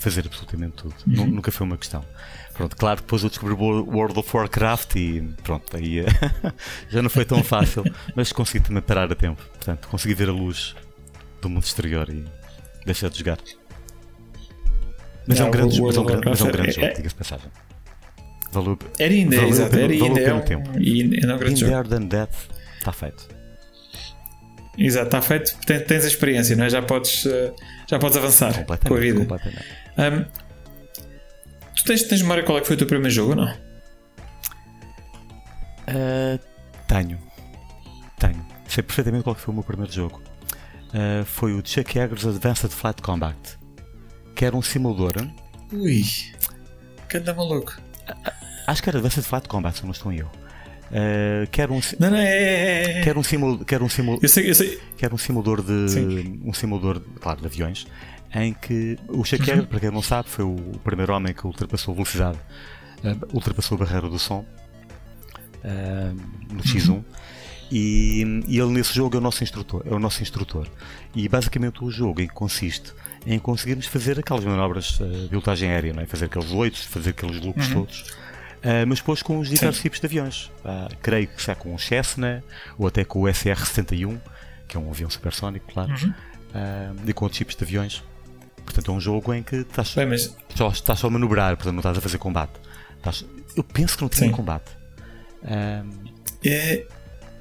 [0.00, 0.94] fazer absolutamente tudo.
[1.06, 2.04] Nu- Nunca foi uma questão.
[2.54, 6.04] Pronto, claro que depois eu descobri o World of Warcraft e pronto, aí
[6.90, 7.84] já não foi tão fácil,
[8.14, 9.40] mas consegui também parar a tempo.
[9.54, 10.74] Portanto, consegui ver a luz
[11.40, 12.24] do mundo exterior e
[12.84, 13.38] deixar de jogar.
[15.26, 16.86] Mas é um grande, o mas é um grande, mas é um grande é- jogo,
[16.86, 17.50] é- diga-se de passagem.
[18.52, 20.20] Valeu, Era ainda, valeu exato, era ainda.
[20.20, 20.70] É um, tempo.
[20.78, 21.72] e é um grande In jogo.
[21.72, 22.34] There Than Death,
[22.78, 23.28] está feito.
[24.76, 26.70] Exato, está feito, tens, tens a experiência, não é?
[26.70, 27.52] Já podes, eh,
[27.88, 29.20] já podes avançar com a vida.
[29.20, 29.64] completamente.
[29.96, 30.24] Ahm,
[31.76, 33.54] tu tens, tens memória qual é que foi o teu primeiro jogo ou não?
[35.86, 36.38] Ah,
[36.86, 37.18] tenho.
[38.18, 38.46] Tenho.
[38.68, 40.22] Sei perfeitamente qual que foi o meu primeiro jogo.
[40.94, 43.36] Ah, foi o Chuck Yeager's Advanced Flight Combat.
[44.34, 45.26] Que era um simulador.
[45.72, 46.04] Ui,
[47.08, 47.76] canta maluco.
[48.66, 50.30] Acho que era Advanced Flight Combat, se não estou eu.
[50.92, 52.28] Ah, que era um, Não, não, é.
[52.28, 53.02] é, é.
[53.02, 54.80] que era um, simul, que era um, simul, Eu sei, eu sei.
[54.96, 55.88] que era um simulador de.
[55.90, 56.40] Sim.
[56.44, 57.86] Um simulador, claro, de aviões.
[58.34, 59.22] Em que o Uhum.
[59.24, 62.38] Yeager, para quem não sabe, foi o primeiro homem que ultrapassou a velocidade,
[63.04, 64.44] ah, ultrapassou a barreira do som
[65.64, 66.12] ah,
[66.50, 67.02] no X1.
[67.72, 70.66] E, e ele nesse jogo é o nosso instrutor, é o nosso instrutor.
[71.14, 72.92] E basicamente o jogo consiste
[73.26, 76.06] em conseguirmos fazer aquelas manobras ah, de pilotagem aérea, não é?
[76.06, 78.04] fazer aqueles oitos, fazer aqueles loops todos,
[78.62, 80.50] ah, mas depois com os diversos tipos de aviões.
[80.64, 82.42] Ah, creio que já com o Cessna
[82.78, 84.20] ou até com o SR-71,
[84.68, 85.92] que é um avião supersónico, claro,
[86.54, 88.02] ah, e com outros tipos de aviões.
[88.72, 91.72] Portanto, é um jogo em que estás Bem, mas só, estás só a manobrar, portanto
[91.74, 92.52] não estás a fazer combate.
[92.98, 93.24] Estás-
[93.56, 94.32] eu penso que não tinha Sim.
[94.32, 94.70] combate.
[95.44, 95.82] Ah,
[96.44, 96.86] é,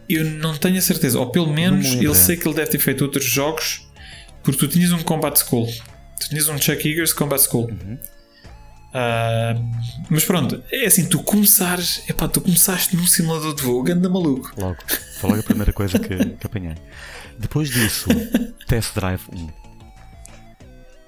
[0.10, 3.04] eu não tenho a certeza, ou pelo menos eu sei que ele deve ter feito
[3.04, 3.88] outros jogos,
[4.44, 5.68] porque tu tinhas um Combat School,
[6.20, 7.66] tu tinhas um Chuck Eagers Combat School.
[7.70, 7.98] Uhum.
[8.92, 9.54] Ah,
[10.10, 14.52] mas pronto, é assim, tu começares, epá, tu começaste num simulador de voo, ganda maluco.
[14.58, 14.78] logo.
[15.20, 16.74] Foi logo a primeira coisa que, que apanhei.
[17.38, 18.08] Depois disso,
[18.68, 19.59] Test Drive 1.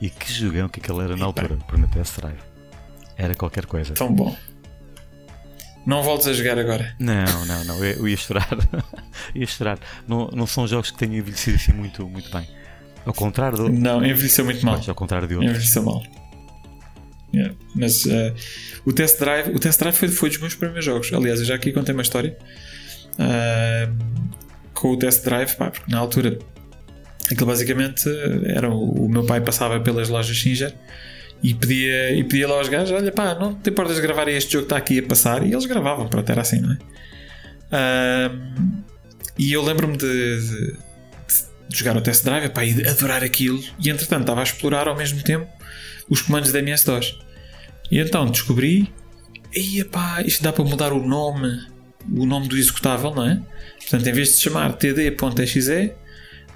[0.01, 2.39] E que jogão que aquele era na altura, o primeiro Test Drive.
[3.15, 3.93] Era qualquer coisa.
[3.93, 4.35] Tão bom.
[5.85, 6.95] Não voltes a jogar agora.
[6.99, 8.49] Não, não, não, eu, eu ia chorar.
[9.33, 9.79] ia chorar.
[10.07, 12.47] Não, não são jogos que tenham envelhecido assim muito, muito bem.
[13.05, 13.69] Ao contrário do.
[13.69, 14.77] Não, envelheceu muito mal.
[14.77, 15.51] Mas ao contrário de outros.
[15.51, 16.03] Envelheceu mal.
[17.33, 18.33] Yeah, Mas eh,
[18.85, 21.13] o Test Drive, o Test Drive foi, foi dos meus primeiros jogos.
[21.13, 22.37] Aliás, eu já aqui contei uma história
[23.17, 23.89] ah,
[24.73, 26.37] com o Test Drive, pá, porque na altura
[27.33, 28.03] aquilo basicamente
[28.45, 30.73] era o, o meu pai passava pelas lojas Singer
[31.43, 34.53] e pedia, e pedia lá aos gajos: Olha, pá, não te importas de gravar este
[34.53, 35.45] jogo que está aqui a passar?
[35.45, 36.77] E eles gravavam, pronto, era assim, não é?
[39.37, 40.75] E eu lembro-me de, de-
[41.69, 44.95] de jogar o Test Drive epá, e adorar aquilo, e entretanto estava a explorar ao
[44.95, 45.47] mesmo tempo
[46.09, 47.17] os comandos da MS-DOS.
[47.89, 48.91] E então descobri,
[49.55, 51.59] e pá, isto dá para mudar o nome,
[52.13, 53.41] o nome do executável, não é?
[53.79, 55.93] Portanto, em vez de chamar td.exe,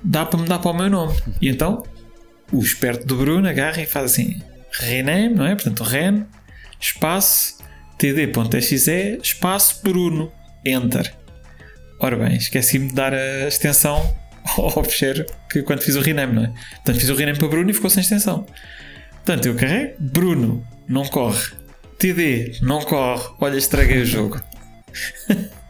[0.05, 1.17] dá para mudar para o meu nome.
[1.41, 1.83] E então,
[2.51, 4.39] o esperto do Bruno agarra e faz assim:
[4.71, 5.55] rename, não é?
[5.55, 6.25] Portanto, ren,
[6.79, 7.57] espaço,
[7.97, 10.31] td.exe, espaço Bruno,
[10.63, 11.13] enter.
[11.99, 14.15] Ora bem, esqueci-me de dar a extensão
[14.57, 16.53] ao fecheiro que quando fiz o rename, não é?
[16.75, 18.45] Portanto, fiz o rename para Bruno e ficou sem extensão.
[19.25, 21.51] Portanto, eu carrego, Bruno, não corre.
[21.97, 23.27] TD, não corre.
[23.39, 24.39] Olha, estraguei o jogo.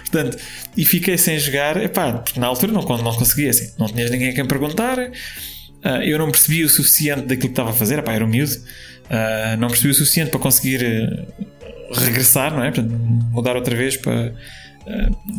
[0.00, 0.38] Portanto,
[0.76, 4.30] e fiquei sem jogar, epá, porque na altura não, não conseguia, assim, não tinhas ninguém
[4.30, 8.12] a quem perguntar, uh, eu não percebi o suficiente daquilo que estava a fazer, epá,
[8.12, 12.70] era um miúdo, uh, não percebi o suficiente para conseguir uh, regressar, não é?
[12.70, 14.34] Portanto, mudar outra vez para,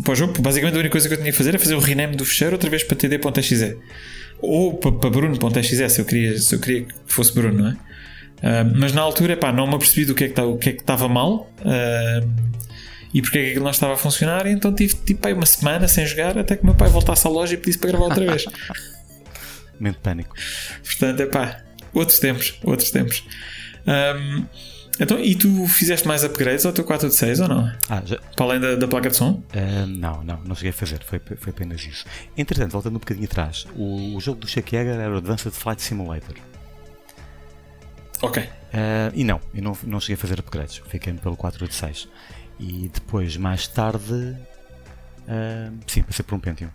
[0.03, 0.41] para o jogo.
[0.41, 2.53] Basicamente, a única coisa que eu tinha que fazer era fazer o rename do fecheiro
[2.53, 3.77] outra vez para td.exe
[4.41, 7.75] ou para, para Bruno.exe se eu queria, se eu queria que fosse Bruno, não é?
[8.75, 10.81] mas na altura, epá, não me apercebi do que é que, o que, é que
[10.81, 11.49] estava mal
[13.15, 14.45] e porque é que aquilo não estava a funcionar.
[14.45, 17.29] E então tive tipo aí uma semana sem jogar até que meu pai voltasse à
[17.29, 18.43] loja e pedisse para gravar outra vez.
[19.79, 20.35] Mente pânico.
[20.83, 21.63] Portanto, é pá,
[21.93, 23.23] outros tempos, outros tempos.
[23.87, 24.45] Um,
[24.99, 27.71] então, e tu fizeste mais upgrades ao teu 4 de 6 ou não?
[27.89, 28.17] Ah, já...
[28.35, 29.41] Para além da, da placa de som?
[29.53, 32.05] Uh, não, não, não cheguei a fazer, foi, foi apenas isso.
[32.37, 35.81] Entretanto, voltando um bocadinho atrás, o, o jogo do Chuck Yeager era o Advanced Flight
[35.81, 36.35] Simulator.
[38.21, 38.43] Ok.
[38.43, 42.07] Uh, e não, eu não, não cheguei a fazer upgrades, fiquei pelo 4 de 6.
[42.59, 46.69] E depois, mais tarde, uh, sim, passei por um Pentium.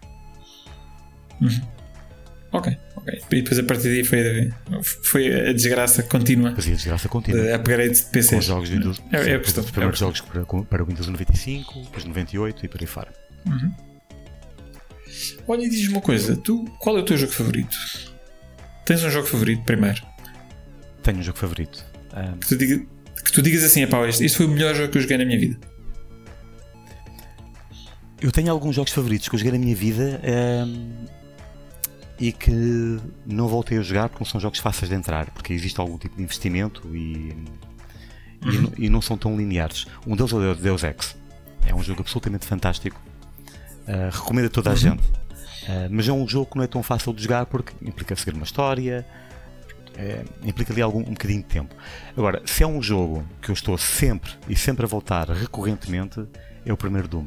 [1.40, 1.60] Uhum.
[2.52, 3.22] Ok, ok.
[3.30, 4.52] E depois a partir daí foi,
[5.04, 6.54] foi a desgraça contínua.
[6.54, 7.42] Fazia desgraça contínua.
[7.42, 8.36] De upgrade de PC.
[8.36, 9.02] Com jogos de Windows.
[9.12, 12.80] É, é, é, os primeiros é jogos para, para Windows 95, depois 98 e por
[12.80, 13.12] aí fora.
[13.46, 13.72] Uhum.
[15.46, 17.76] Olha, e diz uma coisa: tu, qual é o teu jogo favorito?
[18.84, 20.02] Tens um jogo favorito primeiro?
[21.02, 21.84] Tenho um jogo favorito.
[22.12, 22.36] Um...
[22.38, 22.86] Que, tu diga,
[23.24, 25.24] que, tu digas assim: pá, este, este foi o melhor jogo que eu joguei na
[25.24, 25.56] minha vida.
[28.20, 30.20] Eu tenho alguns jogos favoritos que eu joguei na minha vida
[30.66, 31.06] um,
[32.18, 35.80] e que não voltei a jogar porque não são jogos fáceis de entrar, porque existe
[35.80, 37.34] algum tipo de investimento e,
[38.44, 38.72] uhum.
[38.76, 39.86] e, e, não são tão lineares.
[40.06, 41.16] Um deles é o Deus Ex.
[41.66, 43.00] É um jogo absolutamente fantástico.
[43.88, 44.78] Uh, recomendo a toda a uhum.
[44.78, 45.02] gente.
[45.02, 48.36] Uh, mas é um jogo que não é tão fácil de jogar porque implica seguir
[48.36, 49.06] uma história,
[49.96, 51.74] é, implica ali algum, um bocadinho de tempo.
[52.16, 56.26] Agora, se é um jogo que eu estou sempre e sempre a voltar recorrentemente,
[56.64, 57.26] é o primeiro Doom.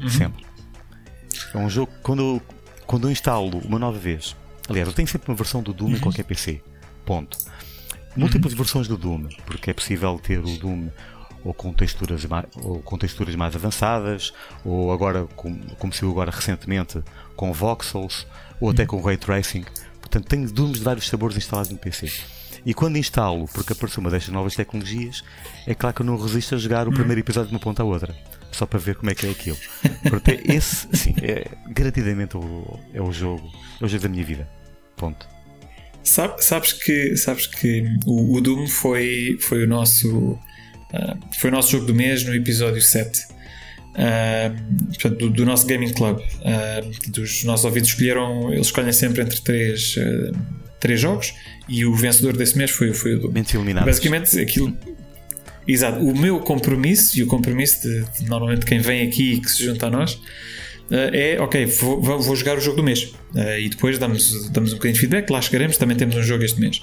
[0.00, 0.08] Uhum.
[0.08, 0.44] Sempre.
[1.54, 2.42] É um jogo que quando eu,
[2.86, 4.36] quando eu instalo uma nova vez.
[4.68, 5.96] Aliás, eu tenho sempre uma versão do Doom uhum.
[5.96, 6.60] em qualquer PC.
[7.04, 7.38] Ponto.
[8.16, 8.58] Múltiplas uhum.
[8.58, 10.88] versões do Doom, porque é possível ter o Doom
[11.44, 14.32] ou com texturas mais, ou com texturas mais avançadas,
[14.64, 17.00] ou agora, como, como se viu agora recentemente,
[17.36, 18.26] com voxels,
[18.60, 18.88] ou até uhum.
[18.88, 19.64] com ray tracing.
[20.00, 22.10] Portanto, tenho Dooms de vários sabores instalados no PC.
[22.64, 25.22] E quando instalo, porque apareceu uma destas novas tecnologias,
[25.66, 26.96] é claro que eu não resisto a jogar o uhum.
[26.96, 28.16] primeiro episódio de uma ponta à outra
[28.56, 29.56] só para ver como é que é aquilo.
[30.08, 33.46] Porque esse, sim, é garantidamente o, é o jogo,
[33.80, 34.48] é o jogo da minha vida.
[34.96, 35.28] Ponto.
[36.02, 40.38] Sabe, sabes que, sabes que o, o, Doom foi, foi, o nosso, uh,
[41.38, 43.18] foi o nosso jogo do mês no episódio 7.
[43.18, 43.32] Uh,
[43.98, 44.54] ah,
[44.88, 46.18] portanto, do, do, nosso Gaming Club.
[46.18, 49.96] Uh, dos nossos ouvidos escolheram, eles escolhem sempre entre três,
[50.80, 51.34] três jogos
[51.68, 53.32] e o vencedor desse mês foi, foi o Doom.
[53.84, 54.76] Basicamente, aquilo
[55.66, 55.98] Exato.
[56.00, 59.64] O meu compromisso e o compromisso de, de normalmente quem vem aqui e que se
[59.64, 63.68] junta a nós uh, é ok, vou, vou, jogar o jogo do mês uh, e
[63.68, 66.78] depois damos, damos um bocadinho de feedback, lá chegaremos, também temos um jogo este mês.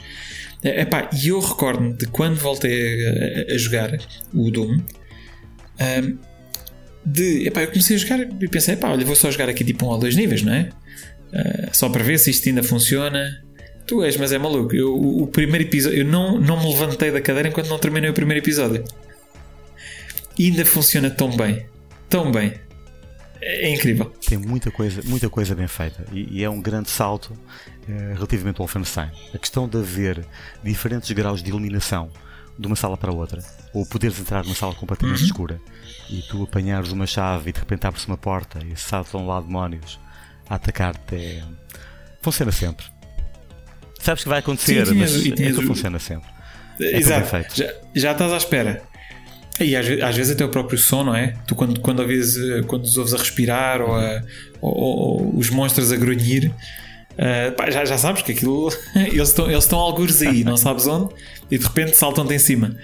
[0.64, 3.08] Uh, epá, e eu recordo-me de quando voltei
[3.50, 3.98] a, a, jogar
[4.34, 4.78] o Doom.
[4.78, 6.18] Uh,
[7.06, 9.86] de, epá, eu comecei a jogar e pensei, epá, olha, vou só jogar aqui tipo
[9.86, 10.70] um ou dois níveis, não é?
[11.72, 13.44] Só para ver se isto ainda funciona.
[13.86, 14.76] Tu és, mas é maluco.
[14.76, 18.14] Eu, o, primeiro episódio, eu não, não me levantei da cadeira enquanto não terminei o
[18.14, 18.84] primeiro episódio.
[20.38, 21.66] E ainda funciona tão bem.
[22.10, 22.54] Tão bem.
[23.42, 24.06] É, é incrível.
[24.26, 26.06] Tem muita coisa, muita coisa bem feita.
[26.12, 27.38] E, e é um grande salto
[27.88, 29.10] eh, relativamente ao Wolfenstein.
[29.34, 30.26] A questão de haver
[30.64, 32.10] diferentes graus de iluminação
[32.58, 35.26] de uma sala para outra, ou poderes entrar numa sala completamente uhum.
[35.26, 35.62] escura
[36.10, 40.00] e tu apanhares uma chave e de repente abres uma porta e saltam lá demónios
[40.48, 41.44] a atacar-te, é...
[42.22, 42.86] funciona sempre.
[44.04, 46.30] Sabes que vai acontecer, Sim, mas e tinhas, funciona sempre.
[46.82, 47.30] É Exato.
[47.56, 48.84] Já, já estás à espera.
[49.62, 51.36] E às, às, vezes até o próprio som, não é?
[51.48, 52.36] Tu quando, quando, ouves,
[52.68, 54.22] quando os ouves a respirar ou, a,
[54.60, 56.52] ou, ou, os monstros a grunhir,
[57.14, 58.70] uh, pá, já, já sabes que aquilo.
[58.94, 61.14] eles estão, eles estão algures aí, não sabes onde,
[61.50, 62.76] e de repente saltam-te em cima.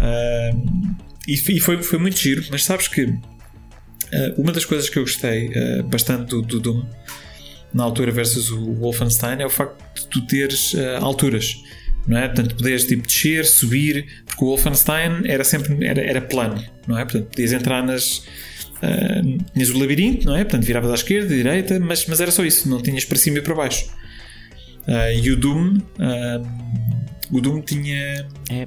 [0.00, 0.96] Uh,
[1.28, 3.20] e, e foi, foi muito giro, mas sabes que uh,
[4.38, 5.50] uma das coisas que eu gostei
[5.82, 6.82] bastante do, do Doom
[7.72, 11.56] na altura versus o Wolfenstein é o facto de tu teres uh, alturas.
[12.06, 12.26] Não é?
[12.26, 17.04] Portanto, podias tipo descer, subir, porque o Wolfenstein era sempre era, era plano, não é?
[17.04, 18.18] Portanto, podias entrar nas.
[18.82, 20.42] Uh, tinhas o labirinto, não é?
[20.42, 23.38] Portanto, viravas à esquerda, à direita, mas, mas era só isso, não tinhas para cima
[23.38, 23.88] e para baixo.
[24.88, 28.26] Uh, e o Doom, uh, o Doom tinha.
[28.50, 28.66] É.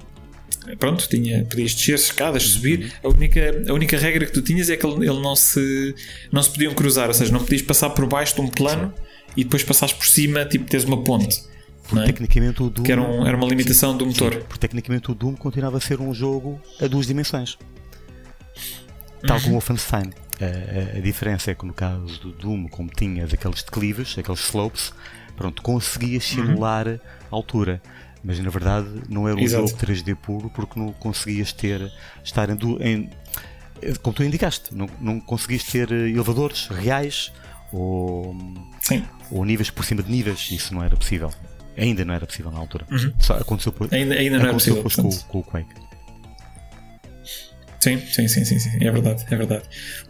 [0.80, 2.94] Pronto, tinha, podias descer escadas, subir.
[3.04, 5.96] A única, a única regra que tu tinhas é que ele, ele não, se,
[6.32, 9.34] não se podiam cruzar, ou seja, não podias passar por baixo de um plano Sim.
[9.38, 11.44] e depois passares por cima, tipo, teres uma ponte.
[11.88, 12.06] Porque é?
[12.06, 12.84] tecnicamente o Doom.
[12.84, 14.34] Que era, um, era uma limitação sim, do motor.
[14.34, 17.58] Sim, porque tecnicamente o Doom continuava a ser um jogo a duas dimensões.
[19.26, 20.12] tal como o Wolfenstein.
[20.42, 24.42] A, a, a, diferença é que no caso do Doom, como tinhas aqueles declives, aqueles
[24.42, 24.92] slopes,
[25.38, 27.00] pronto, conseguias simular uhum.
[27.32, 27.82] a altura.
[28.26, 29.68] Mas na verdade não era um Exato.
[29.68, 31.92] jogo 3D puro porque não conseguias ter
[32.24, 33.10] estar em, em
[34.02, 37.32] como tu indicaste, não, não conseguias ter elevadores reais
[37.72, 38.36] ou,
[38.82, 39.04] Sim.
[39.30, 41.32] ou níveis por cima de níveis, isso não era possível.
[41.78, 42.88] Ainda não era possível na altura.
[42.90, 43.14] Uhum.
[43.20, 45.76] Só aconteceu, por, ainda, ainda não aconteceu era possível, com, com o Quake.
[47.80, 49.66] Sim, sim, sim, sim, sim, é verdade, é verdade.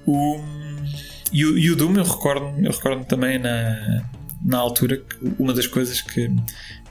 [0.05, 0.39] O,
[1.33, 4.05] e, o, e o Doom, eu recordo, eu recordo também na,
[4.41, 6.31] na altura que uma das coisas que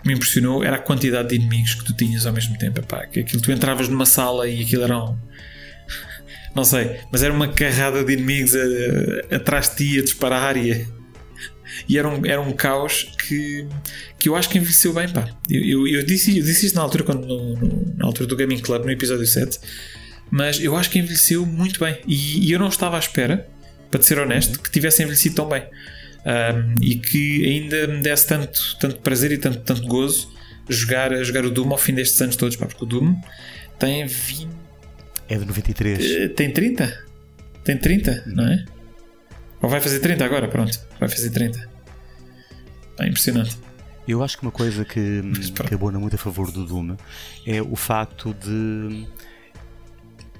[0.04, 2.80] me impressionou era a quantidade de inimigos que tu tinhas ao mesmo tempo.
[2.80, 5.16] Epá, que aquilo, tu entravas numa sala e aquilo era um.
[6.54, 8.52] Não sei, mas era uma carrada de inimigos
[9.30, 10.86] atrás de ti a disparar e,
[11.88, 13.66] e era, um, era um caos que,
[14.18, 15.08] que eu acho que envelheceu bem.
[15.08, 15.28] Pá.
[15.50, 18.36] Eu, eu, eu, disse, eu disse isto na altura, quando, no, no, na altura do
[18.36, 19.58] Gaming Club, no episódio 7
[20.30, 21.96] mas eu acho que envelheceu muito bem.
[22.06, 23.48] E, e eu não estava à espera,
[23.88, 25.62] para ser honesto, que tivesse envelhecido tão bem.
[26.24, 30.32] Um, e que ainda me desse tanto, tanto prazer e tanto, tanto gozo
[30.68, 33.14] jogar, jogar o Doom ao fim destes anos todos, pá, porque o Doom
[33.78, 34.48] tem 20.
[35.28, 35.98] É de 93.
[35.98, 37.04] Uh, eh, tem 30?
[37.62, 38.64] Tem 30, não é?
[39.60, 40.48] Ou vai fazer 30 agora?
[40.48, 41.68] Pronto, vai fazer 30.
[43.00, 43.58] É impressionante.
[44.06, 45.22] Eu acho que uma coisa que,
[45.66, 46.96] que abona muito a favor do Doom
[47.46, 49.06] é o facto de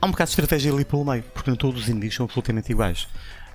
[0.01, 2.71] há um bocado de estratégia ali pelo meio, porque não todos os inimigos são absolutamente
[2.71, 3.09] iguais.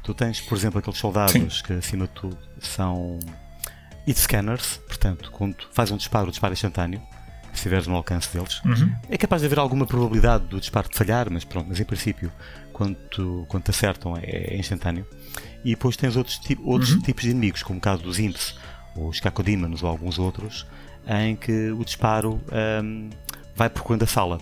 [0.04, 1.64] Tu tens, por exemplo, aqueles soldados Sim.
[1.64, 3.20] que acima de tudo são
[4.06, 7.02] hit scanners, portanto, quando faz um disparo, o disparo é instantâneo,
[7.50, 8.62] se estiveres no alcance deles.
[8.64, 8.92] Uhum.
[9.10, 12.32] É capaz de haver alguma probabilidade do disparo de falhar, mas pronto, mas em princípio,
[12.74, 15.06] quando, tu, quando te acertam é, é instantâneo.
[15.64, 17.02] E depois tens outros, outros uhum.
[17.02, 18.56] tipos de inimigos, como o caso dos imps,
[18.96, 20.66] ou os cacodímanos ou alguns outros,
[21.08, 22.42] em que o disparo
[22.84, 23.10] um,
[23.56, 24.38] vai percorrendo a sala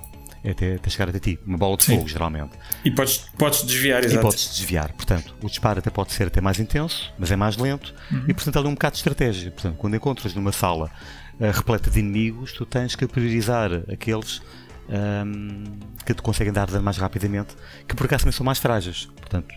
[0.45, 1.39] até, até chegar até ti.
[1.45, 1.95] Uma bola de Sim.
[1.95, 2.51] fogo, geralmente.
[2.83, 4.19] E podes, podes desviar, exato.
[4.19, 4.93] E podes desviar.
[4.93, 7.93] Portanto, o disparo até pode ser até mais intenso, mas é mais lento.
[8.11, 8.25] Uhum.
[8.27, 9.51] E, portanto, ali um bocado de estratégia.
[9.51, 10.91] Portanto, quando encontras numa sala
[11.39, 14.41] uh, repleta de inimigos, tu tens que priorizar aqueles
[14.89, 15.63] um,
[16.05, 17.55] que te conseguem dar dano mais rapidamente,
[17.88, 19.09] que por acaso também são mais frágeis.
[19.17, 19.53] Portanto,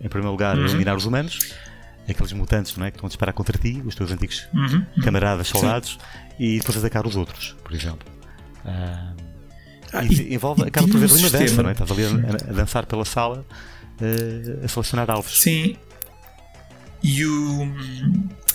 [0.00, 0.64] em primeiro lugar, uhum.
[0.64, 1.54] eliminar os humanos,
[2.08, 4.84] aqueles mutantes não é, que estão a disparar contra ti, os teus antigos uhum.
[5.02, 5.98] camaradas, soldados,
[6.36, 6.44] Sim.
[6.44, 8.06] e depois atacar os outros, por exemplo.
[9.94, 11.72] Ah, e, envolve, acaba por haver uma dança, não é?
[11.72, 13.46] Estás ali a, a dançar pela sala
[14.00, 15.40] uh, a selecionar alvos.
[15.40, 15.76] Sim.
[17.02, 17.68] E o,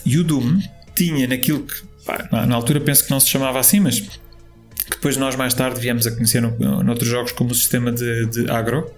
[0.05, 0.59] e o Doom
[0.95, 4.19] tinha naquilo que pá, na, na, altura penso que não se chamava assim, mas que
[4.89, 8.51] depois nós mais tarde viemos a conhecer no, noutros jogos como o sistema de, de
[8.51, 8.91] agro.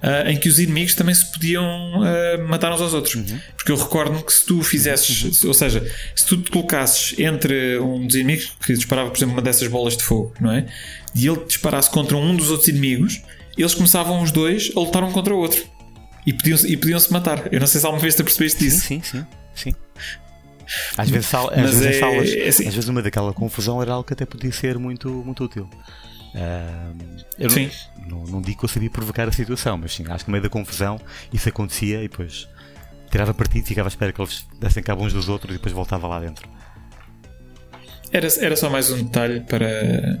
[0.00, 3.16] Uh, em que os inimigos também se podiam uh, matar uns aos outros.
[3.16, 3.40] Uhum.
[3.56, 5.48] Porque eu recordo que se tu fizesses, uhum.
[5.48, 5.84] ou seja,
[6.14, 9.96] se tu te colocasses entre um dos inimigos que disparava, por exemplo, uma dessas bolas
[9.96, 10.66] de fogo, não é?
[11.16, 13.20] E ele disparasse contra um dos outros inimigos,
[13.56, 15.64] eles começavam os dois a lutar um contra o outro
[16.24, 17.52] e podiam-se e podiam -se matar.
[17.52, 18.86] Eu não sei se alguma vez te percebeste disso.
[18.86, 19.74] Sim, sim, sim.
[20.96, 22.68] Às vezes, às vezes, é, salas, é assim.
[22.68, 25.68] às vezes uma daquela confusão era algo que até podia ser muito, muito útil.
[26.34, 27.70] Uh, eu sim.
[28.06, 30.32] Não, não, não, digo que eu sabia provocar a situação, mas sim, acho que no
[30.32, 31.00] meio da confusão
[31.32, 32.48] isso acontecia e depois
[33.10, 36.06] tirava partido, ficava à espera que eles dessem cabo uns dos outros e depois voltava
[36.06, 36.48] lá dentro.
[38.12, 40.18] Era, era só mais um detalhe para,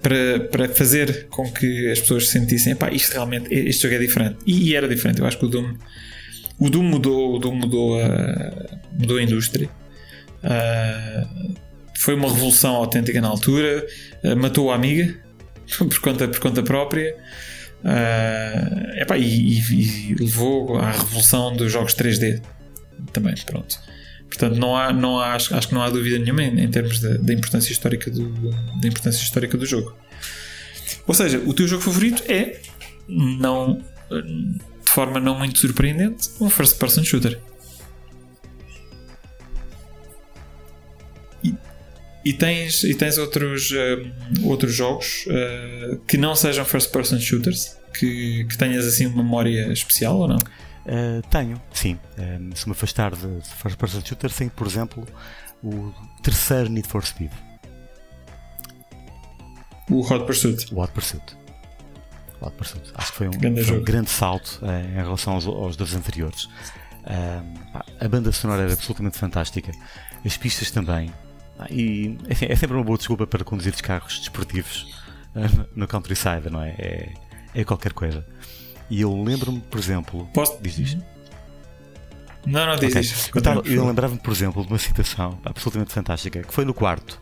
[0.00, 4.36] para, para fazer com que as pessoas sentissem pá, isto realmente, este jogo é diferente.
[4.46, 5.20] E, e, era diferente.
[5.20, 5.74] Eu acho que o Doom,
[6.58, 9.68] o Doom mudou, o Doom mudou a, mudou a indústria.
[10.42, 11.54] Uh,
[11.98, 13.86] foi uma revolução autêntica na altura.
[14.22, 15.14] Uh, matou a amiga
[15.78, 17.16] por conta, por conta própria.
[17.84, 22.42] Uh, epá, e, e, e, levou à revolução dos jogos 3D
[23.12, 23.34] também.
[23.46, 23.78] Pronto.
[24.26, 26.98] Portanto, não há, não há, acho, acho que não há dúvida nenhuma em, em termos
[27.00, 28.30] da importância, histórica do,
[28.80, 29.96] da importância histórica do jogo.
[31.06, 32.60] Ou seja, o teu jogo favorito é,
[33.08, 33.80] não,
[34.10, 37.38] de forma não muito surpreendente, um first person shooter.
[42.24, 47.76] E tens, e tens outros, uh, outros jogos uh, que não sejam first person shooters
[47.92, 50.38] que, que tenhas assim uma memória especial ou não?
[50.38, 51.98] Uh, tenho, sim.
[52.54, 55.06] Se me afastar de, de first person shooter, tenho, por exemplo,
[55.62, 57.30] o terceiro Need for Speed.
[59.90, 60.74] O Hot Pursuit.
[60.74, 61.36] O Hot Pursuit.
[62.40, 62.90] O Hot Pursuit.
[62.94, 65.94] Acho que foi um grande, foi um grande salto uh, em relação aos, aos dois
[65.94, 66.48] anteriores.
[68.00, 69.70] a banda sonora era absolutamente fantástica.
[70.24, 71.12] As pistas também.
[71.70, 74.94] E enfim, é sempre uma boa desculpa para conduzir os carros desportivos
[75.74, 76.70] no countryside, não é?
[76.78, 77.14] É,
[77.54, 78.24] é qualquer coisa.
[78.90, 80.28] E eu lembro-me, por exemplo.
[80.34, 80.58] Posso?
[80.60, 81.02] Diz isto?
[82.46, 83.00] Não, não, diz okay.
[83.00, 83.30] isso.
[83.34, 87.18] Eu, tava, eu lembrava-me, por exemplo, de uma citação absolutamente fantástica que foi no quarto,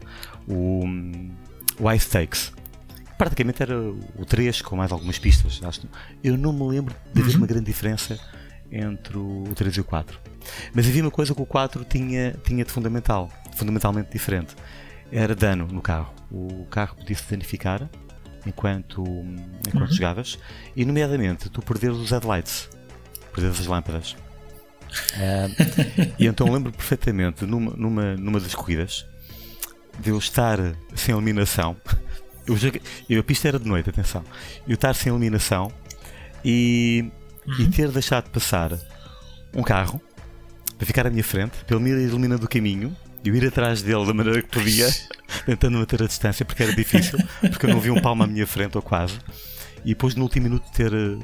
[0.48, 0.82] o,
[1.78, 2.52] o High Stakes.
[3.16, 5.60] praticamente era o 3 com mais algumas pistas.
[5.62, 5.88] Acho.
[6.24, 8.18] Eu não me lembro de haver uma grande diferença
[8.70, 10.18] entre o 3 e o 4.
[10.74, 14.54] Mas havia uma coisa que o 4 tinha, tinha de fundamental, fundamentalmente diferente.
[15.10, 16.12] Era dano no carro.
[16.30, 17.88] O carro podia-se danificar
[18.46, 19.02] enquanto,
[19.66, 19.96] enquanto Uhum.
[19.96, 20.38] jogavas,
[20.74, 22.68] e nomeadamente tu perderes os headlights,
[23.32, 24.16] perderes as lâmpadas.
[25.14, 25.48] Ah,
[26.18, 29.06] e então lembro perfeitamente numa, numa, numa das corridas
[29.98, 30.58] de eu estar
[30.94, 31.76] sem eliminação.
[32.44, 32.56] Eu
[33.08, 34.24] eu, a pista era de noite, atenção.
[34.66, 35.70] Eu estar sem eliminação
[36.44, 37.08] e,
[37.56, 38.76] e ter deixado de passar
[39.54, 40.02] um carro
[40.76, 43.82] para ficar à minha frente, para ele me ir eliminando do caminho eu ir atrás
[43.82, 44.88] dele da maneira que podia,
[45.46, 48.46] tentando manter a distância, porque era difícil, porque eu não vi um palmo à minha
[48.46, 49.18] frente ou quase,
[49.84, 51.18] e depois no último minuto ter uh,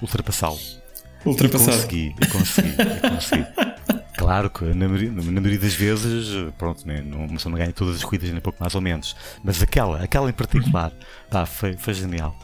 [0.00, 0.58] ultrapassá-lo.
[1.24, 1.76] Ultrapassado.
[1.76, 3.46] Consegui, eu consegui, eu consegui.
[4.16, 8.04] Claro que na maioria, na maioria das vezes, pronto, né, não, não ganha todas as
[8.04, 9.14] corridas, nem pouco mais ou menos.
[9.44, 10.92] Mas aquela, aquela em particular,
[11.30, 12.36] pá, foi, foi genial.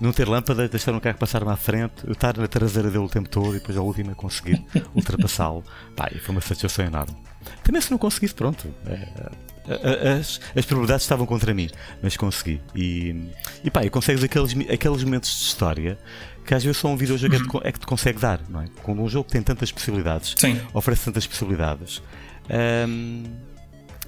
[0.00, 3.08] Não ter lâmpada, deixar um carro passar-me à frente, eu estar na traseira dele o
[3.08, 5.62] tempo todo e depois a última conseguir ultrapassá-lo.
[5.94, 7.14] Pá, e foi uma satisfação enorme.
[7.62, 8.72] Também se não conseguisse, pronto.
[8.86, 11.68] é, as, as probabilidades estavam contra mim,
[12.02, 12.60] mas consegui.
[12.74, 13.28] E,
[13.62, 15.98] e pá, e consegues aqueles, aqueles momentos de história
[16.46, 18.62] que às vezes só um videojogo é, que te- é que te consegue dar, não
[18.62, 18.66] é?
[18.82, 20.58] Quando um jogo tem tantas possibilidades, Sim.
[20.72, 22.02] oferece tantas possibilidades,
[22.88, 23.24] hum,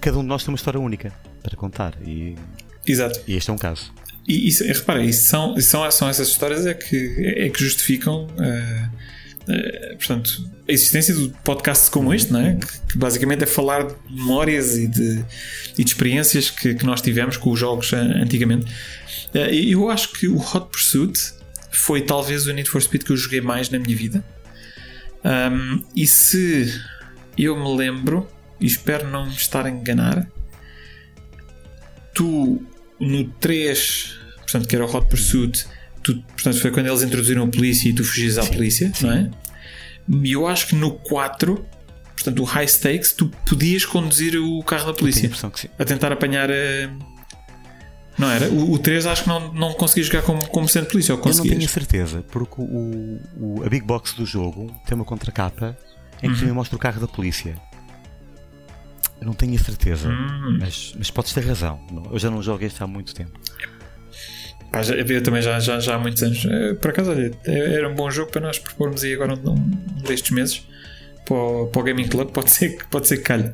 [0.00, 1.12] cada um de nós tem uma história única
[1.42, 1.94] para contar.
[2.02, 2.34] E,
[2.86, 3.20] Exato.
[3.28, 3.92] e este é um caso.
[4.26, 8.88] E isso, repara, são, são, são essas histórias é que, é que justificam eh,
[9.48, 12.54] eh, portanto, a existência de podcasts como este, não é?
[12.54, 15.24] que, que basicamente é falar de memórias e de,
[15.76, 18.72] e de experiências que, que nós tivemos com os jogos antigamente.
[19.34, 21.18] E eu acho que o Hot Pursuit
[21.70, 24.24] foi talvez o Need for Speed que eu joguei mais na minha vida.
[25.24, 26.80] Um, e se
[27.36, 28.28] eu me lembro,
[28.60, 30.28] e espero não me estar a enganar,
[32.14, 32.62] tu
[33.02, 35.66] no 3, portanto, que era o Hot Pursuit,
[36.02, 39.30] tu, portanto, foi quando eles introduziram a polícia e tu fugias à polícia, não é?
[40.22, 41.64] E eu acho que no 4,
[42.14, 45.68] portanto, o High Stakes, tu podias conduzir o carro da a polícia sim.
[45.78, 46.90] a tentar apanhar a.
[48.18, 48.48] Não era?
[48.50, 51.24] O, o 3 acho que não, não conseguias jogar como, como sendo polícia, ou Eu
[51.24, 51.70] não tenho a conseguias?
[51.70, 55.76] certeza, porque o, o- a Big Box do jogo tem uma contracapa
[56.22, 56.34] em Uhum.
[56.34, 57.56] que também mostra o carro da polícia.
[59.22, 60.58] Eu não tenho a certeza, Hum.
[60.60, 61.80] mas, mas podes ter razão.
[62.10, 63.38] Eu já não jogo este há muito tempo.
[64.82, 66.44] Já, eu também já, já, já há muitos anos.
[66.44, 69.50] Eh, Por acaso, olha, eh, era um bom jogo para nós propormos aí agora um,
[69.52, 70.66] um destes meses
[71.24, 72.30] para o, para o Gaming Club.
[72.34, 73.52] Pode ser, que- pode ser que calhe.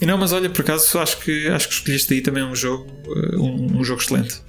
[0.00, 2.86] E não, mas olha, por acaso acho que, acho que escolheste aí também um jogo,
[3.08, 4.40] eh, um, um jogo excelente.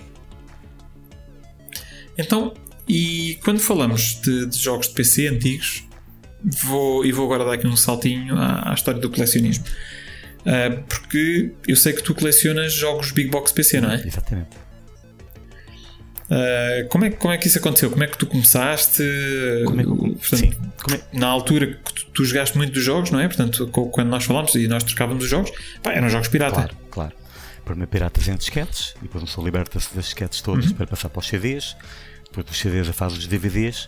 [2.17, 2.53] Então,
[2.87, 5.83] e quando falamos de, de jogos de PC antigos,
[6.63, 9.65] vou, e vou agora dar aqui um saltinho à, à história do colecionismo.
[10.45, 14.03] Ah, porque eu sei que tu colecionas jogos Big Box PC, não é?
[14.05, 14.49] Exatamente.
[16.25, 17.91] Uh, como, é, como é que isso aconteceu?
[17.91, 19.03] Como é que tu começaste?
[19.65, 20.51] Como é que eu- Uh, portanto, sim.
[20.91, 23.27] É- Na altura que tu, tu jogaste muito dos jogos, não é?
[23.27, 25.51] Portanto, quando nós falámos e nós trocávamos os jogos,
[25.83, 26.55] pá, eram jogos pirata.
[26.55, 27.11] Claro, claro.
[27.63, 31.19] Primeiro piratas em disquetes, e depois uma pessoa liberta-se das disquetes todas para passar para
[31.19, 31.75] os CDs,
[32.25, 33.87] depois dos CDs a faz os DVDs.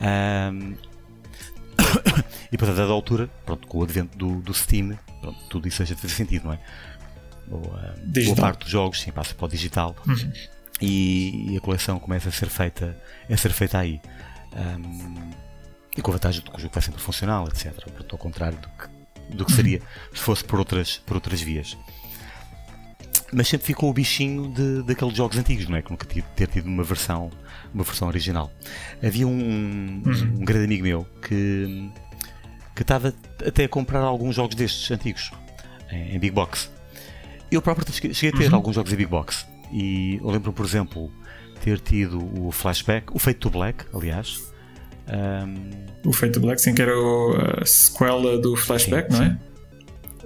[0.00, 0.74] ahm,
[2.48, 5.78] e depois a dada altura, pronto, com o advento do, do Steam, pronto, tudo isso
[5.78, 6.58] deixa de fazer sentido, não é?
[8.04, 8.34] Digital.
[8.34, 9.94] boa parte dos jogos sim, passa para o digital
[10.80, 12.96] e, e a coleção começa a ser feita,
[13.30, 14.00] a ser feita aí.
[14.54, 15.30] Ahm,
[15.96, 17.72] e com a vantagem de que o jogo vai sempre funcional, etc.
[17.74, 19.80] Portanto, ao contrário do que, do que seria
[20.12, 21.76] se fosse por outras, por outras vias.
[23.32, 25.82] Mas sempre ficou o bichinho de, daqueles jogos antigos, não é?
[25.82, 27.30] Que nunca ter tido uma versão,
[27.74, 28.50] uma versão original.
[29.02, 30.02] Havia um,
[30.38, 31.90] um grande amigo meu que,
[32.74, 33.14] que estava
[33.46, 35.30] até a comprar alguns jogos destes antigos
[35.90, 36.70] em, em Big Box.
[37.50, 39.46] Eu próprio cheguei a ter alguns jogos em Big Box.
[39.72, 41.10] E eu lembro, por exemplo,
[41.62, 44.42] ter tido o Flashback, o Fate to Black, aliás.
[45.08, 45.70] Ahm,
[46.04, 49.30] O Fate Black, sim, que era o, a sequela do Flashback, Sim, não é?
[49.30, 49.38] sim.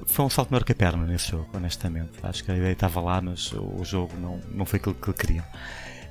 [0.07, 2.11] foi um salto maior que a perna nesse jogo, honestamente.
[2.23, 5.45] Acho que a ideia estava lá, mas o jogo não, não foi aquilo que queriam.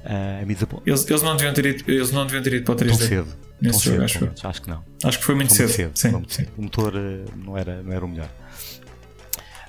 [0.07, 2.73] Ah, a desapontou Eles, eles, não deviam ter ido, eles não deviam ter ido para
[2.73, 3.07] o tão 3D.
[3.07, 3.27] cedo.
[3.59, 4.83] nesse tão jogo, cedo, acho acho que não.
[5.03, 5.85] Acho que foi muito Foi cedo.
[5.87, 6.43] muito cedo, Sim, foi muito sim.
[6.43, 6.51] cedo.
[6.57, 8.29] O motor ah, não, era, não era o melhor.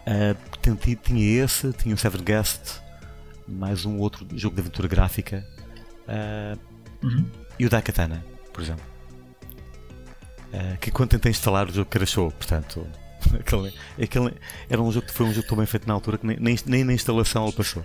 [0.07, 2.80] Ah, tinha, tinha esse, tinha o Seven Guest,
[3.49, 5.45] mais um outro jogo de aventura gráfica
[6.09, 6.57] ah,
[7.03, 7.24] Uhum.
[7.59, 8.84] e o Daikatana, por exemplo.
[10.53, 12.87] Ah, que quando tentei instalar o jogo crashou, portanto.
[13.41, 14.34] Aquele, aquele
[14.68, 16.57] era um jogo que foi um jogo tão bem feito na altura que nem, nem,
[16.64, 17.84] nem na instalação ele passou.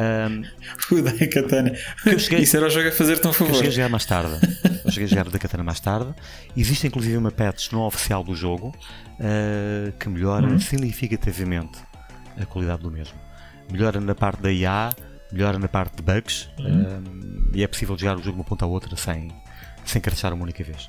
[0.00, 0.42] Ahm,
[0.90, 1.72] O Daikatana.
[2.06, 3.54] eu cheguei- Isso era o jogo a fazer-te um eu favor.
[3.54, 4.34] cheguei a jogar mais tarde.
[4.84, 6.14] Eu cheguei a jogar o Daikatana mais tarde.
[6.56, 8.74] Existe inclusive uma patch não oficial do jogo
[9.20, 10.58] ah, que melhora Uhum.
[10.58, 11.78] significativamente
[12.40, 13.14] a qualidade do mesmo.
[13.70, 14.90] melhora na parte da IA,
[15.30, 18.64] melhora na parte de bugs um, e é possível jogar o jogo de uma ponta
[18.64, 19.30] à outra sem,
[19.84, 20.88] sem crashar uma única vez.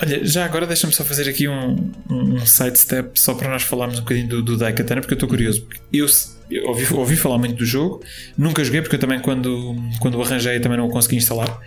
[0.00, 4.02] Olha, já agora deixa-me só fazer aqui um, um sidestep só para nós falarmos um
[4.02, 5.66] bocadinho do, do Daikatana, porque eu estou curioso.
[5.92, 6.06] Eu,
[6.50, 8.02] eu ouvi, ouvi, falar muito do jogo,
[8.36, 11.60] nunca joguei, porque eu também, quando, quando o arranjei, também não o consegui instalar.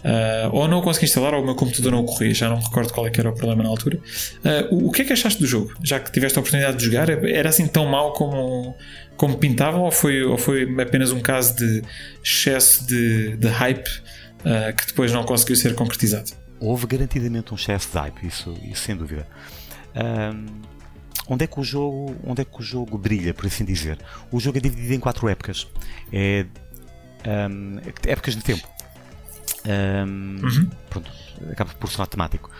[0.00, 2.58] Uh, ou não o consegui instalar, ou o meu computador não o corria, já não
[2.58, 3.98] me recordo qual é era o problema na altura.
[3.98, 5.72] Uh, o, o, que é que achaste do jogo?
[5.82, 8.76] Já que tiveste a oportunidade de jogar, era assim tão mau como,
[9.16, 11.82] como pintavam, ou foi, ou foi apenas um caso de
[12.22, 16.39] excesso de, de hype uh, que depois não conseguiu ser concretizado?
[16.60, 19.26] Houve garantidamente um excesso de hype, isso, isso sem dúvida.
[19.96, 20.46] Um,
[21.28, 23.98] onde é que o jogo onde é que o jogo brilha por assim dizer?
[24.30, 25.66] O jogo é dividido em quatro épocas.
[26.12, 26.46] É
[27.50, 28.68] um, épocas de tempo.
[29.66, 30.70] Um, uhum.
[30.88, 31.10] pronto,
[31.50, 32.50] acaba por ser temático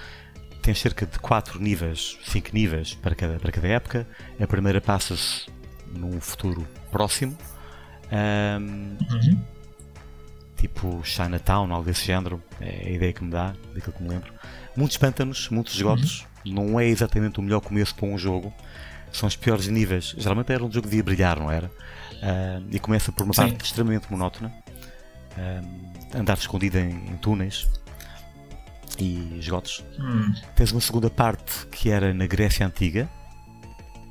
[0.60, 4.06] tem cerca de quatro níveis cinco níveis para cada, para cada época.
[4.38, 5.46] A primeira passa-se
[5.94, 7.36] num futuro próximo.
[8.12, 9.59] Uhum
[10.60, 14.32] tipo Chinatown, algo desse género, é a ideia que me dá, daquilo que me lembro.
[14.76, 16.52] Muitos pântanos, muitos esgotos, uhum.
[16.52, 18.52] não é exatamente o melhor começo para um jogo,
[19.10, 20.14] são os piores níveis.
[20.18, 21.68] Geralmente era um jogo de brilhar, não era?
[21.68, 23.42] Uh, e começa por uma Sim.
[23.42, 24.52] parte extremamente monótona,
[25.32, 27.66] uh, andar escondido em, em, túneis
[28.98, 29.82] e esgotos.
[29.98, 30.34] Hum.
[30.54, 33.08] Tens uma segunda parte que era na Grécia Antiga,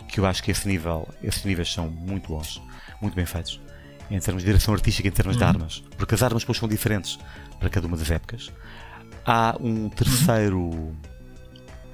[0.07, 2.59] que eu acho que esse nível, esses níveis são muito bons,
[2.99, 3.61] muito bem feitos
[4.09, 5.39] em termos de direção artística, em termos uhum.
[5.39, 7.19] de armas, porque as armas depois são diferentes
[7.59, 8.51] para cada uma das épocas.
[9.25, 10.95] Há um terceiro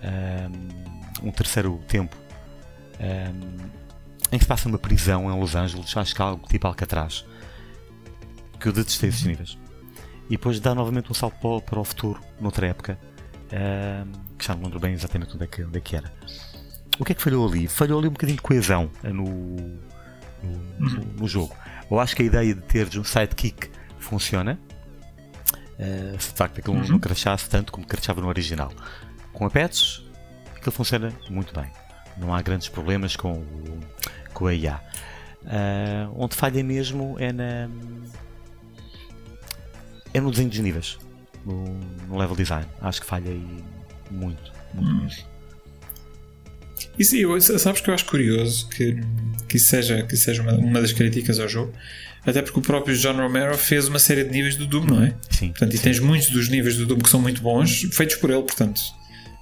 [0.06, 2.16] um, um terceiro tempo
[3.00, 3.86] um,
[4.32, 7.26] em que se passa uma prisão em Los Angeles, acho que é algo tipo Alcatraz,
[8.60, 9.58] que eu detestei esses níveis.
[10.28, 12.98] E depois dá novamente um salto para o, para o futuro, noutra época,
[13.52, 16.12] um, que já não lembro bem exatamente onde é, que, onde é que era.
[17.00, 17.68] O que é que falhou ali?
[17.68, 19.14] Falhou ali um bocadinho de coesão no,
[20.44, 21.56] no, no, no jogo.
[21.90, 23.70] Eu acho que a ideia de teres um sidekick
[24.00, 24.60] funciona.
[25.78, 26.88] Uh, se de facto aquilo uhum.
[26.88, 28.72] não crachasse tanto como crachava no original.
[29.34, 30.04] Com a Pets,
[30.56, 31.70] aquilo funciona muito bem.
[32.18, 33.80] Não há grandes problemas com, o,
[34.34, 34.82] com a IA.
[35.44, 37.70] Uh, eh, onde falha mesmo é na.
[40.14, 40.98] É no desenho dos níveis,
[41.46, 41.66] no,
[42.08, 42.66] no level design.
[42.82, 43.64] Acho que falha aí
[44.10, 45.04] muito, muito uhum.
[45.04, 45.35] mesmo.
[46.98, 49.02] Isso, eu, sabes que eu acho curioso que,
[49.48, 51.74] que isso seja, que seja uma, uma, das críticas ao jogo,
[52.26, 55.14] até porque o próprio John Romero fez uma série de níveis do Doom, não é?
[55.30, 55.50] Sim.
[55.50, 55.84] Portanto, e sim.
[55.84, 58.82] tens muitos dos níveis do Doom que são muito bons, feitos por ele, portanto.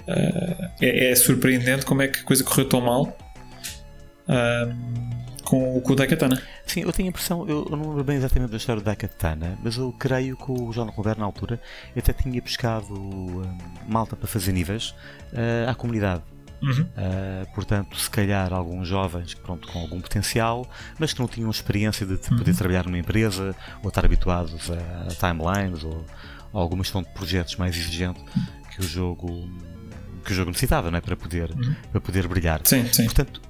[0.08, 3.18] Uh, é, é, surpreendente como é que a coisa correu tão mal
[4.28, 6.42] uh, com, com o Daikatana.
[6.66, 9.58] Sim, eu tenho a impressão, eu, eu não lembro bem exatamente da história do Daikatana,
[9.64, 11.62] mas eu creio que o John Romero na altura
[11.96, 14.94] até tinha pescado uh, malta para fazer níveis
[15.68, 16.22] à comunidade
[16.64, 16.82] Uhum.
[16.82, 20.66] Uh, portanto, se calhar alguns jovens pronto, com algum potencial,
[20.98, 22.58] mas que não tinham experiência de poder uhum.
[22.58, 26.06] trabalhar numa empresa ou estar habituados a, a timelines ou,
[26.54, 28.24] ou alguma gestão de projetos mais exigente
[28.72, 29.50] que o jogo
[30.24, 31.02] que o jogo necessitava não é?
[31.02, 31.76] para, poder, uhum.
[31.92, 32.62] para poder brilhar.
[32.64, 33.04] Sim, sim.
[33.04, 33.42] Portanto,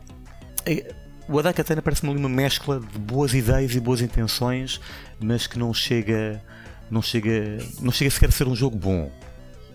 [0.66, 0.92] é,
[1.30, 4.82] o Adakatana parece-me uma mescla de boas ideias e boas intenções,
[5.22, 6.42] mas que não chega,
[6.90, 9.12] não chega, não chega sequer a ser um jogo bom.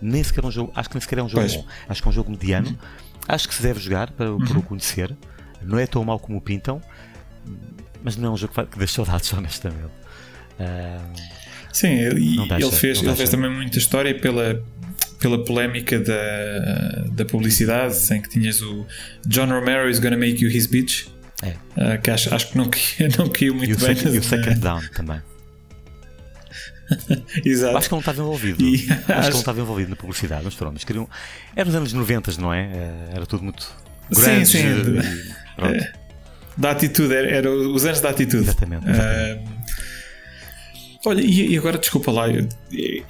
[0.03, 1.55] Nem sequer um jogo, acho que nem sequer é um jogo pois.
[1.55, 1.67] bom.
[1.89, 2.71] Acho que é um jogo mediano.
[2.71, 4.39] Uhum Acho que se deve jogar para, uhum.
[4.39, 5.15] para o conhecer.
[5.63, 6.81] Não é tão mau como o pintam,
[8.03, 9.93] mas não é um jogo que deixa saudades, honestamente.
[10.59, 11.39] Uh,
[11.73, 14.65] Sim, ele, deixa, ele fez, ele fez também muita história pela,
[15.21, 18.87] pela polémica da, da publicidade, em que tinhas o
[19.27, 21.07] John Romero is gonna make you his bitch.
[21.43, 21.51] É.
[21.51, 22.65] Uh, que acho, acho que não,
[23.19, 23.95] não caiu muito e bem.
[23.95, 25.21] Second, e o Second Down também.
[27.45, 27.77] Exato.
[27.77, 28.63] Acho que não estava envolvido.
[28.63, 31.09] E, acho, acho, que não estava envolvido na publicidade, mas pronto, mas queriam.
[31.55, 32.63] Era nos anos 90, não é?
[32.63, 33.71] Eh, era tudo muito.
[34.11, 34.99] Grande, sim, sim.
[35.59, 35.93] É,
[36.57, 38.45] da atitude, era, era, os anos da atitude.
[38.45, 38.89] Exatamente.
[38.89, 39.45] exatamente.
[39.45, 42.49] Uh, olha, e, e, agora desculpa lá, eu,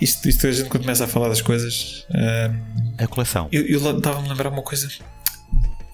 [0.00, 2.06] isto, isto a gente quando começa a falar das coisas.
[2.10, 3.48] Uh, a coleção.
[3.52, 4.88] Eu, eu estava-me a lembrar uma coisa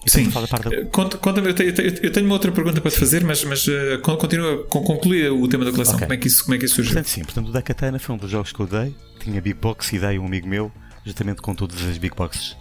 [0.07, 0.29] Sim.
[0.29, 0.85] Da...
[0.91, 3.99] Conta, conta eu, tenho, eu, tenho, uma outra pergunta para te fazer, mas, mas uh,
[4.01, 5.95] continua, conclui o tema da coleção.
[5.95, 6.05] Okay.
[6.05, 6.93] Como, é que isso, como é que isso surgiu?
[6.93, 8.95] Portanto, sim, portanto, o da Katana foi um dos jogos que eu dei.
[9.19, 10.71] Tinha Big Box e dei um amigo meu,
[11.03, 12.55] justamente com todas as Big Boxes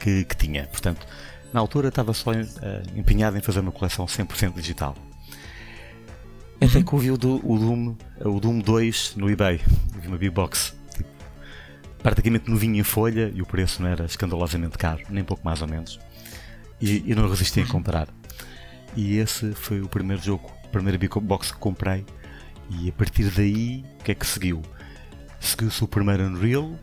[0.00, 0.64] que, que tinha.
[0.66, 1.06] Portanto,
[1.52, 2.34] na altura estava só uh,
[2.96, 4.96] empenhado em fazer uma coleção 100% digital.
[6.60, 6.84] Até uhum.
[6.84, 7.94] que ouvi o, o, Doom,
[8.24, 9.60] o Doom 2 no eBay.
[10.00, 10.74] Vi uma Big Box.
[10.92, 11.08] Tipo,
[12.02, 15.68] praticamente novinho em folha e o preço não era escandalosamente caro, nem pouco mais ou
[15.68, 16.00] menos
[16.80, 18.08] e, e não resisti a comprar.
[18.96, 22.04] E esse foi o primeiro jogo, a primeira big box que comprei.
[22.70, 24.62] E a partir daí, o que é que seguiu?
[25.40, 26.76] Seguiu-se o primeiro Unreal.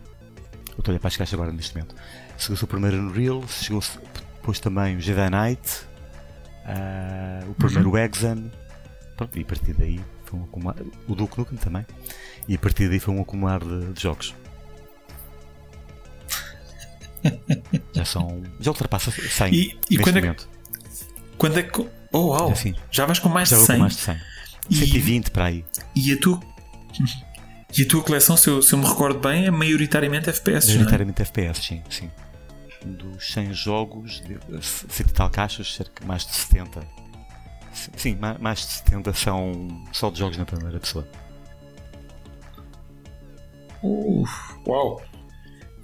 [0.70, 1.96] Eu estou a olhar para as caixas agora neste momento.
[2.38, 4.00] Seguiu-se o primeiro Unreal, chegou-se
[4.36, 5.86] depois também o Jedi Knight.
[6.66, 7.98] uh, o primeiro uhum.
[7.98, 8.52] Exam,
[9.16, 10.76] pronto, e a partir daí foi um acumular,
[11.08, 11.86] o Duke Nukem também,
[12.48, 14.36] e a partir daí foi um acumular de, de jogos.
[17.94, 18.44] Já são.
[18.60, 20.18] Já ultrapassa 100 e, e quando.
[20.18, 20.36] É,
[21.38, 21.80] quando é que.
[22.12, 22.50] Oh, wow!
[22.50, 23.76] É assim, já vais com mais de 100.
[23.76, 24.22] Com mais de 100.
[24.70, 25.66] E, 120 para aí.
[25.96, 26.40] E a tua.
[27.78, 30.70] E a tua coleção, se eu, se eu me recordo bem, é maioritariamente FPS.
[30.70, 30.74] É?
[30.76, 31.26] Maioritariamente é?
[31.26, 32.12] FPS, sim, sim.
[32.86, 34.24] Dos 100 jogos,
[34.62, 36.88] 100 e tal caixas, cerca mais de 70.
[37.98, 41.06] Sim, mais de 70 são só de jogos na primeira pessoa.
[43.84, 44.32] Uf,
[44.66, 45.02] uau!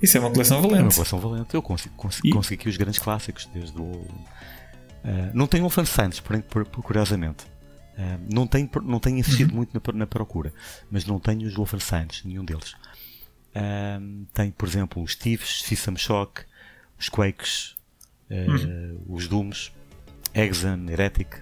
[0.01, 0.79] Isso é uma coleção valente.
[0.79, 1.53] É uma coleção valente.
[1.53, 2.53] Eu consigo, consigo, e...
[2.53, 3.83] aqui os grandes clássicos, desde o.
[3.83, 7.45] Uh, não tenho Wolfenstein, porém, por, por, curiosamente.
[7.97, 9.57] Uh, não tenho, não tenho insistido uhum.
[9.57, 10.53] muito na, na, procura,
[10.89, 12.73] mas não tenho os Wolfenstein, nenhum deles.
[13.53, 16.43] Uh, tenho, por exemplo, os Thieves, System Shock,
[16.99, 17.75] os Quakes,
[18.29, 19.03] uhum.
[19.07, 19.71] os Dooms,
[20.33, 21.35] Exan, Heretic.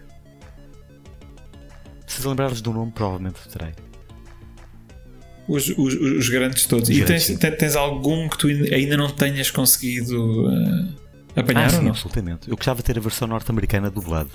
[2.07, 3.73] Se lembrar-vos do nome, provavelmente terei
[5.49, 6.87] os, os, os grandes todos.
[6.89, 10.87] Os e grandes, tens, tens, algum que tu ainda não tenhas conseguido uh,
[11.35, 11.89] apanhar ah, sim, ou não?
[11.89, 12.49] Absolutamente.
[12.49, 14.29] Eu gostava de ter a versão norte-americana dublado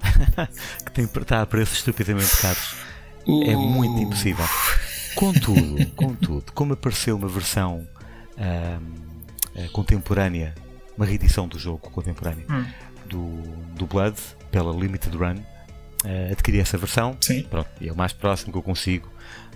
[0.84, 2.74] que tem, está a preços estupidamente caros.
[3.26, 3.44] Uh.
[3.44, 4.44] É muito impossível.
[5.14, 7.88] Contudo, contudo, como apareceu uma versão
[8.36, 10.54] uh, contemporânea,
[10.96, 12.64] uma reedição do jogo contemporâneo hum.
[13.06, 13.42] do,
[13.74, 14.16] do Blood
[14.50, 17.16] pela Limited Run, uh, adquiri essa versão.
[17.22, 17.42] Sim.
[17.44, 19.10] Pronto, e é o mais próximo que eu consigo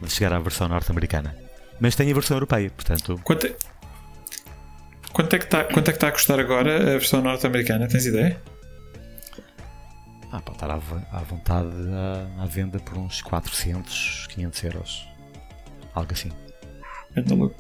[0.09, 1.36] chegar à versão norte-americana.
[1.80, 3.20] Mas tem a versão europeia, portanto.
[3.24, 3.57] Quanto é,
[5.12, 7.88] quanto é que está é está a custar agora a versão norte-americana?
[7.88, 8.40] Tens ideia?
[10.30, 15.09] Ah, pode estar à, à vontade à, à, venda por uns 400, 500 euros.
[15.94, 16.30] Algo assim.
[17.14, 17.55] Grande, lou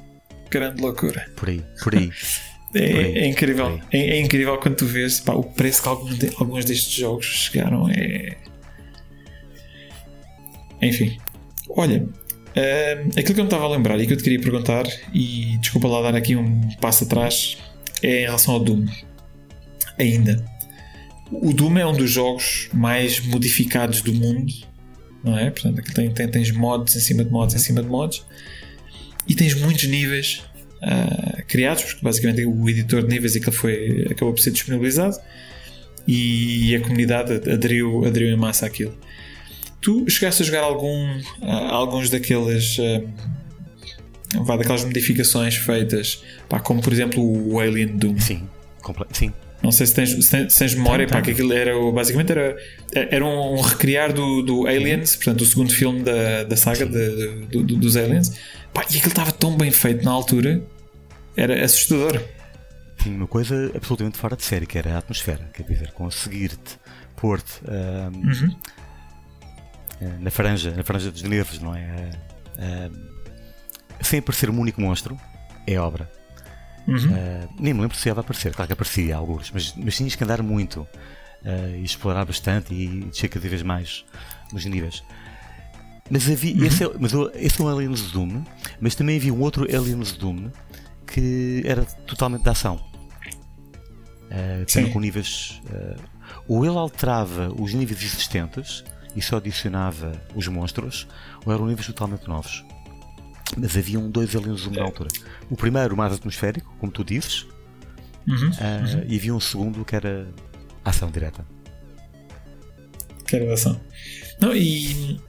[0.50, 1.26] grande loucura.
[1.36, 2.10] Por aí, por aí.
[2.74, 3.78] É, é incrível.
[3.90, 7.26] É, é, incrível quando tu vês pá, o preço que alguns, de, alguns destes jogos
[7.26, 7.86] chegaram.
[7.90, 8.38] É.
[10.80, 11.18] Enfim.
[11.68, 12.08] Olha,
[12.52, 15.56] Uh, aquilo que eu me estava a lembrar e que eu te queria perguntar, e
[15.58, 17.56] desculpa lá dar aqui um passo atrás,
[18.02, 18.86] é em relação ao Doom.
[19.98, 20.44] Ainda.
[21.30, 24.52] O Doom é um dos jogos mais modificados do mundo,
[25.24, 25.50] não é?
[25.50, 28.22] Portanto, aqui tem, tem, tens mods em cima de mods em cima de mods,
[29.26, 30.42] e tens muitos níveis
[30.82, 35.16] uh, criados, porque basicamente o editor de níveis é foi, acabou por ser disponibilizado
[36.06, 38.96] e a comunidade aderiu, aderiu em massa àquilo.
[39.82, 42.78] Tu chegaste a jogar algum, uh, alguns daqueles.
[42.78, 43.08] Uh,
[44.44, 48.18] vá, daquelas modificações feitas, pá, como por exemplo o Alien Doom.
[48.18, 48.48] Sim,
[49.12, 49.32] sim.
[49.62, 52.56] Não sei se tens, se tens, se tens memória, pá, que aquilo era basicamente era,
[52.92, 57.62] era um recriar do, do Aliens, portanto, o segundo filme da, da saga de, de,
[57.62, 58.32] de, dos Aliens.
[58.74, 60.60] Pá, e aquilo estava tão bem feito na altura,
[61.36, 62.20] era assustador.
[62.98, 66.78] Tinha uma coisa absolutamente fora de série, que era a atmosfera, quer dizer, conseguir-te
[67.16, 67.60] pôr-te.
[67.64, 68.56] Um, uhum
[70.20, 72.10] na franja, na franja dos nervos, não é?
[72.56, 73.12] Uh,
[74.02, 75.16] sem aparecer um único monstro,
[75.66, 76.10] é obra.
[76.86, 76.96] Uhum.
[76.96, 80.24] Uh, nem me lembro se ia aparecer, claro que aparecia alguns, mas, mas tinhas que
[80.24, 80.86] andar muito
[81.76, 84.04] e explorar bastante e descer cada vez mais
[84.52, 85.02] nos níveis.
[86.08, 86.64] Mas havia, uhum.
[86.64, 88.44] esse, é, mas esse é um Aliens Doom,
[88.80, 90.50] mas também havia um outro Aliens Doom
[91.06, 92.80] que era totalmente de ação.
[94.30, 95.60] Uh, com níveis.
[95.66, 96.00] Uh,
[96.48, 98.84] ou ele alterava os níveis existentes
[99.14, 101.06] e só adicionava os monstros,
[101.44, 102.64] ou eram níveis totalmente novos.
[103.56, 105.10] Mas haviam dois aliens na altura.
[105.50, 107.46] O primeiro, mais atmosférico, como tu dizes,
[108.26, 109.04] uhum, uh, uhum.
[109.06, 110.26] e havia um segundo que era
[110.84, 111.44] ação direta.
[113.26, 113.78] Que era ação.
[114.40, 115.20] Não, e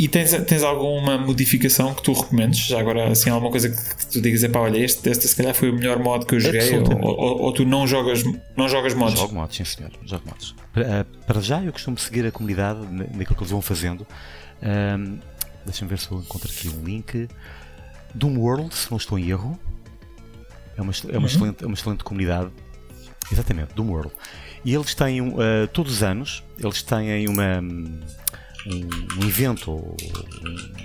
[0.00, 2.66] e tens, tens alguma modificação que tu recomendes?
[2.66, 5.36] Já agora, assim, alguma coisa que, que tu digas, é pá, olha, este, este se
[5.36, 8.24] calhar foi o melhor mod que eu joguei, ou, ou, ou, tu não jogas,
[8.56, 9.18] não jogas mods?
[9.18, 10.54] Jogo mods, sim senhor, jogo mods.
[10.72, 14.06] Para, eh, para já, eu costumo seguir a comunidade naquilo que eles vão fazendo.
[14.62, 15.18] Um,
[15.66, 17.28] Deixa-me ver se eu encontro aqui um link.
[18.14, 19.58] Doom World, se não estou em erro.
[20.76, 21.26] É uma, é uma, uhum.
[21.26, 22.50] excelente, é uma excelente comunidade.
[23.30, 24.12] Exatamente, Doom World.
[24.64, 25.36] E eles têm, uh,
[25.72, 28.00] todos os anos, eles têm uma um,
[28.66, 29.72] um evento,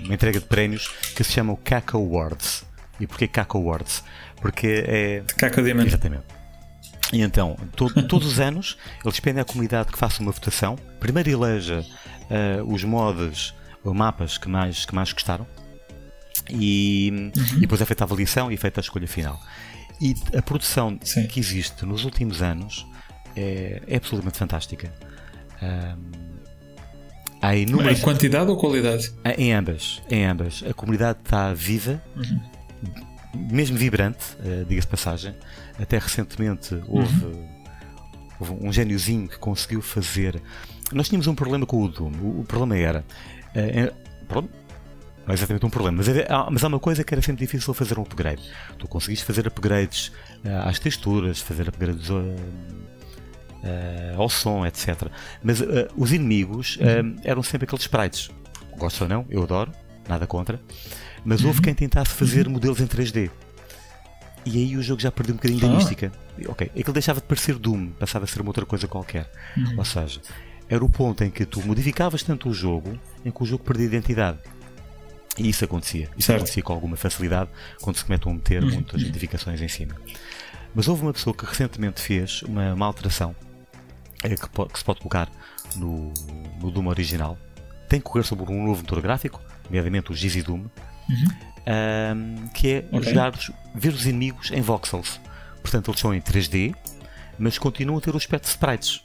[0.04, 2.64] uma entrega de prémios que se chama o CAC Awards.
[2.98, 4.02] E porquê CAC Awards?
[4.40, 5.20] Porque é.
[5.20, 5.88] De Caco Diamond.
[5.88, 6.24] Exatamente.
[7.12, 10.76] E então, to todos os anos, eles pedem à comunidade que faça uma votação.
[10.98, 11.84] Primeiro eleja
[12.30, 13.54] uh, os mods
[13.84, 15.46] ou mapas que mais, que mais gostaram.
[16.48, 17.56] E, uhum.
[17.56, 19.40] e, depois é feita a avaliação e é feita a escolha final.
[20.00, 21.26] E a produção Sim.
[21.26, 22.86] que existe nos últimos anos
[23.34, 24.92] é, é absolutamente fantástica.
[25.62, 26.35] Um,
[27.40, 27.98] Há inúmeras...
[27.98, 29.12] Em quantidade ou qualidade?
[29.36, 30.64] Em ambas, em ambas.
[30.68, 32.40] A comunidade está viva, uhum.
[33.50, 35.34] mesmo vibrante, uh, diga-se passagem.
[35.78, 37.56] Até recentemente houve uhum.
[38.38, 40.40] Houve um gêniozinho que conseguiu fazer.
[40.92, 42.12] Nós tínhamos um problema com o Doom.
[42.40, 43.04] O, problema era.
[43.54, 43.94] Uh,
[44.28, 44.50] pronto,
[45.26, 47.72] não é exatamente um problema, mas, é, mas há uma coisa que era sempre difícil
[47.74, 48.42] fazer um upgrade.
[48.78, 50.08] Tu conseguiste fazer upgrades
[50.44, 52.10] uh, às texturas, fazer upgrades
[53.62, 55.08] uh, uh, ao som, etc.
[55.42, 55.62] Mas
[55.96, 56.78] os inimigos
[57.24, 58.30] eram sempre aqueles sprites.
[58.76, 59.72] Gosto ou não, eu adoro,
[60.08, 60.60] nada contra.
[61.24, 61.64] Mas houve uhum.
[61.64, 62.54] quem tentasse fazer uhum.
[62.54, 63.30] modelos em 3D.
[64.44, 65.70] E aí o jogo já perdeu um bocadinho da ah.
[65.70, 66.12] mística.
[66.46, 69.28] Ok, aquilo deixava de parecer Doom, passava a ser uma outra coisa qualquer.
[69.56, 69.78] Uhum.
[69.78, 70.20] Ou seja,
[70.68, 73.86] era o ponto em que tu modificavas tanto o jogo em que o jogo perdia
[73.86, 74.38] identidade.
[75.36, 76.08] E isso acontecia.
[76.16, 76.38] Isso certo.
[76.38, 77.50] acontecia com alguma facilidade
[77.80, 78.70] quando se começam a meter uhum.
[78.70, 79.96] muitas notificações em cima.
[80.74, 83.34] Mas houve uma pessoa que recentemente fez uma, uma alteração
[84.22, 85.28] é, que, que, se pode colocar
[85.76, 86.12] no,
[86.60, 87.38] no Doom original.
[87.88, 91.28] Tem que correr sobre um novo motor gráfico, nomeadamente o Gizzy Doom, uhum.
[92.14, 93.02] um, que é okay.
[93.02, 93.32] jogar,
[93.74, 95.20] ver os inimigos em voxels.
[95.60, 96.74] Portanto, eles são em 3D,
[97.38, 99.04] mas continuam a ter o aspecto de sprites.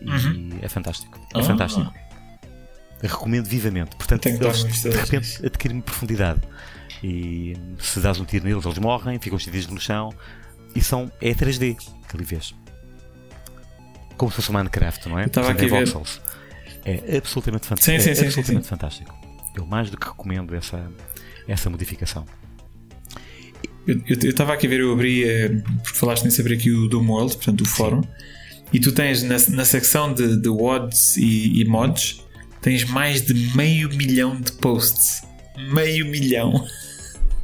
[0.00, 0.58] E uhum.
[0.62, 1.18] é fantástico.
[1.34, 1.42] É ah.
[1.42, 2.06] fantástico
[3.00, 3.96] recomendo vivamente.
[3.96, 6.40] Portanto, eles de repente adquirem profundidade.
[7.02, 10.12] E se dás um tiro neles, eles morrem, ficam estendidos no chão.
[10.74, 11.10] E são.
[11.20, 12.54] É 3D que ali vês.
[14.16, 15.26] Como se fosse Minecraft, não é?
[15.26, 15.66] Estava aqui
[16.86, 17.98] é, é absolutamente fantástico.
[17.98, 19.14] Sim, sim, é sim, absolutamente fantástico.
[19.56, 20.88] Eu mais do que recomendo essa,
[21.48, 22.24] essa modificação.
[23.86, 24.00] Eu
[24.30, 25.48] estava aqui a ver, eu abri, eh,
[25.82, 28.02] porque falaste nisso, abri aqui o Doom World, portanto, o fórum,
[28.72, 32.24] e tu tens na, na secção de, de WODs e, e mods,
[32.60, 35.22] tens mais de meio milhão de posts.
[35.72, 36.66] Meio milhão.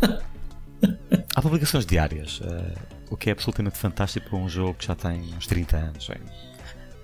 [1.34, 2.72] Há publicações diárias, uh,
[3.08, 6.10] o que é absolutamente fantástico para um jogo que já tem uns 30 anos.
[6.10, 6.16] É,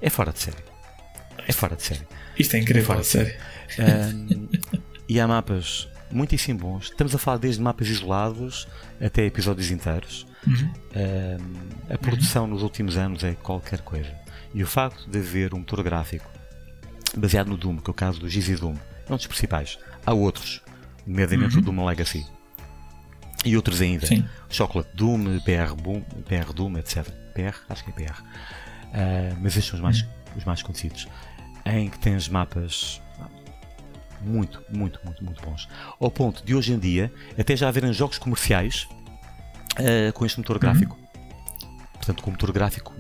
[0.01, 0.57] é fora de série.
[1.47, 2.07] É fora de série.
[2.39, 3.37] Isto é incrível, é fora de série.
[3.79, 4.49] Uh,
[5.09, 6.85] e há mapas muitíssimo bons.
[6.85, 8.69] Estamos a falar desde mapas isolados
[9.01, 10.27] até episódios inteiros.
[10.47, 10.73] Uhum.
[10.91, 12.51] Uh, a produção uhum.
[12.51, 14.11] nos últimos anos é qualquer coisa.
[14.55, 16.29] E o facto de haver um motor gráfico
[17.17, 18.75] baseado no Doom, que é o caso do Gizzy Doom.
[19.09, 19.79] É um dos principais.
[20.05, 20.63] Há outros,
[21.07, 21.63] nomeadamente uhum.
[21.63, 22.27] o Doom Legacy.
[23.45, 24.07] E outros ainda.
[24.07, 24.25] Sim.
[24.49, 27.09] Chocolate Doom, PR, Boom, PR Doom, etc.
[27.35, 27.57] PR?
[27.69, 28.23] Acho que é PR.
[28.89, 30.09] Uh, mas estes são os mais, uhum.
[30.37, 31.09] os mais conhecidos.
[31.67, 33.01] Em que tens mapas
[34.21, 35.69] muito, muito, muito, muito bons.
[36.01, 38.89] Ao ponto de hoje em dia até já haverem jogos comerciais
[39.79, 40.61] uh, com este motor uhum.
[40.61, 40.97] gráfico.
[40.97, 41.77] Uhum.
[41.95, 42.95] Portanto, com o motor gráfico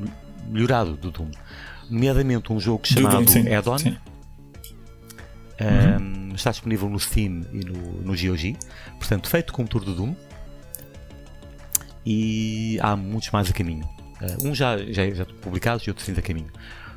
[0.46, 1.30] melhorado do Doom
[1.90, 3.96] nomeadamente um jogo chamado Add-on.
[5.60, 8.56] Um, está disponível no Steam e no, no GOG,
[8.98, 10.14] portanto, feito com o motor do Doom.
[12.06, 13.88] E há muitos mais a caminho.
[14.20, 16.50] Uh, um já, já, já publicados e outros ainda a caminho.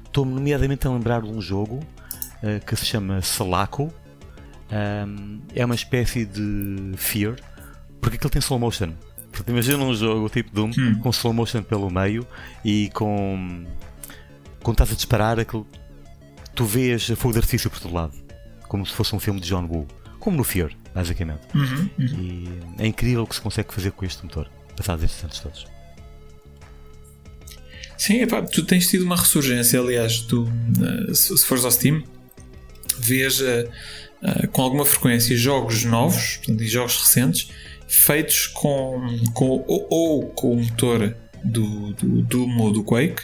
[0.05, 3.93] Estou-me, nomeadamente, a lembrar de um jogo uh, que se chama Salaco.
[4.71, 7.35] Um, é uma espécie de Fear,
[7.99, 8.93] porque aquilo tem slow motion.
[9.31, 10.99] Portanto, imagina um jogo tipo Doom hum.
[10.99, 12.27] com slow motion pelo meio
[12.65, 13.65] e com
[14.61, 15.65] quando estás a disparar, aquilo,
[16.55, 18.13] tu vês fogo de artifício por todo lado,
[18.67, 19.87] como se fosse um filme de John Woo,
[20.19, 21.41] como no Fear, basicamente.
[21.55, 22.05] Uhum, uhum.
[22.77, 25.70] E é incrível o que se consegue fazer com este motor, passados estes anos todos.
[28.01, 32.01] Sim, epá, tu tens tido uma ressurgência, aliás, tu, uh, se, se fores ao Steam,
[32.97, 33.69] vês uh,
[34.23, 37.49] uh, com alguma frequência jogos novos portanto, e jogos recentes
[37.87, 43.21] feitos com, com ou, ou, com o motor do, do Doom ou do Quake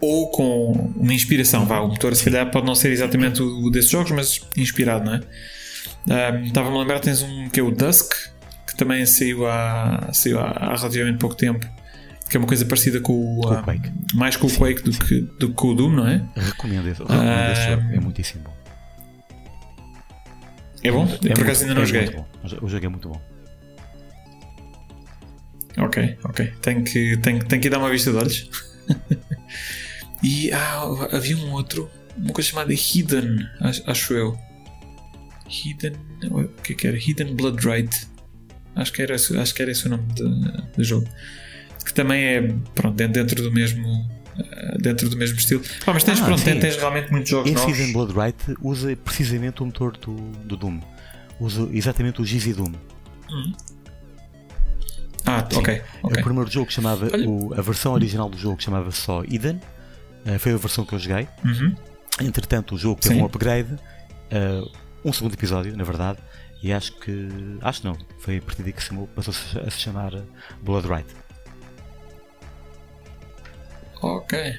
[0.00, 1.66] ou com uma inspiração.
[1.66, 5.14] Vá, o motor, se calhar, pode não ser exatamente o desses jogos, mas inspirado, não
[5.16, 6.46] é?
[6.46, 8.12] Estava-me a lembrar, tens um que é o Dusk,
[8.68, 11.66] que também saiu há, saiu há, relativamente pouco tempo,
[12.32, 13.92] que é uma coisa parecida com o, com o Quake.
[14.14, 16.24] mais com o Quake do que, do que com o Doom, não é?
[16.34, 18.56] Recomendo esse, recomendo esse jogo, é muitíssimo bom.
[20.82, 21.06] É bom?
[21.24, 22.24] É, por acaso ainda não é joguei.
[22.62, 23.20] O jogo é muito bom.
[25.76, 26.52] Ok, ok.
[26.62, 28.50] Tenho que, tenho, tenho que dar uma vista de olhos.
[30.24, 34.38] E ah, havia um outro, uma coisa chamada Hidden, acho eu.
[35.48, 35.94] Hidden.
[36.30, 36.96] O que, é que era?
[36.96, 38.06] Hidden Blood Right.
[38.76, 40.04] Acho que era, acho que era esse o nome
[40.76, 41.08] do jogo.
[41.84, 44.10] Que também é pronto, dentro do mesmo.
[44.38, 45.62] Eh, dentro do mesmo estilo.
[45.86, 47.92] Ah, mas tens, ah, pronto, tens realmente muitos jogos Esse novos.
[47.92, 50.80] Blood Right usa precisamente o motor do, do Doom.
[51.38, 52.72] Usa exatamente o GZ Doom.
[53.30, 53.52] Hum.
[55.26, 55.58] Ah, Sim.
[55.58, 55.82] ok.
[56.02, 56.20] okay.
[56.20, 57.06] O primeiro jogo chamava.
[57.26, 59.60] O, a versão original do jogo chamava só Eden
[60.26, 61.28] Uh, foi a versão que eu joguei.
[61.44, 61.74] Uhum.
[62.20, 63.22] Entretanto, o jogo teve Sim.
[63.22, 64.70] um upgrade, uh,
[65.04, 66.18] um segundo episódio, na verdade,
[66.62, 67.28] e acho que.
[67.60, 69.34] Acho não, foi a partir daí que se passou
[69.66, 70.12] a se chamar
[70.62, 71.08] Blood Right.
[74.02, 74.58] Ok.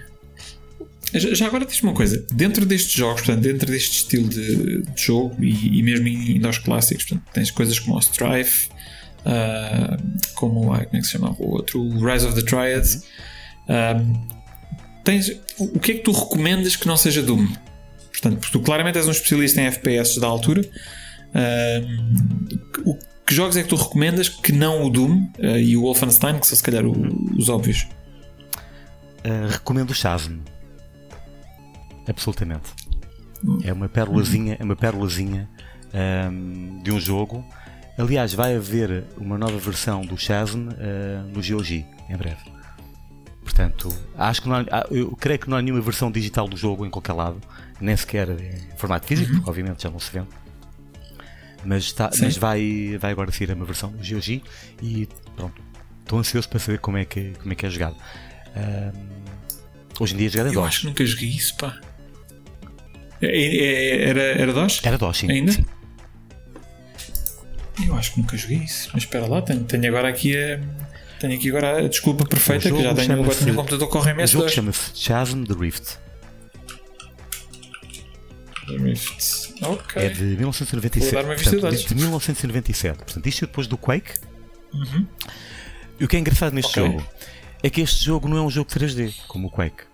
[1.13, 5.43] Já agora diz-me uma coisa, dentro destes jogos, portanto, dentro deste estilo de, de jogo
[5.43, 8.69] e, e, mesmo indo aos clássicos, portanto, tens coisas como o Strife,
[9.19, 10.01] uh,
[10.33, 13.03] como, como é que se chama o outro, o Rise of the Triads.
[13.69, 14.27] Uhum.
[15.03, 17.47] tens, o que é que tu recomendas que não seja Doom?
[18.11, 20.61] Portanto, porque tu claramente és um especialista em FPS da altura.
[21.35, 26.39] Uh, o, que jogos é que tu recomendas que não o Doom e o Wolfenstein,
[26.39, 26.93] que são se calhar o,
[27.37, 27.87] os óbvios?
[29.25, 30.39] Uh, recomendo o Shazam.
[32.07, 32.73] Absolutamente.
[33.63, 35.49] É uma pérolazinha, é uma pérolazinha
[36.31, 37.45] um, de um jogo.
[37.97, 42.53] Aliás, vai haver uma nova versão do Shazam uh, no GOG em breve.
[43.43, 46.85] Portanto, acho que não há, eu creio que não há nenhuma versão digital do jogo
[46.85, 47.39] em qualquer lado,
[47.79, 49.35] nem sequer em formato físico, uhum.
[49.37, 50.29] porque obviamente já não se vende.
[51.65, 54.41] Mas, está, mas vai, vai agora sair uma versão do GOG
[54.81, 55.61] e pronto.
[56.01, 57.95] Estou ansioso para saber como é que, como é, que é jogado.
[58.55, 58.91] Um,
[59.99, 60.67] hoje em dia é jogado em Eu DOS.
[60.67, 61.79] acho que nunca joguei isso, pá.
[63.21, 64.81] É, é, era, era DOS?
[64.83, 65.31] Era DOS, sim.
[65.31, 65.51] Ainda?
[65.51, 65.65] Sim.
[67.85, 70.59] Eu acho que nunca joguei isso, mas espera lá, tenho, tenho agora aqui a.
[71.19, 74.49] Tenho aqui agora a desculpa perfeita que já tenho agora no computador com o jogo
[74.49, 75.97] chama-se Chasm the Rift.
[78.67, 79.53] Rift.
[79.61, 80.01] Ok.
[80.01, 81.13] É de 1997.
[81.13, 82.97] Vou dar uma vista portanto, de, de 1997.
[82.97, 84.19] Portanto, isto é depois do Quake.
[84.73, 85.07] Uhum.
[85.99, 86.91] E o que é engraçado neste okay.
[86.91, 87.07] jogo
[87.63, 89.85] é que este jogo não é um jogo 3D, como o Quake,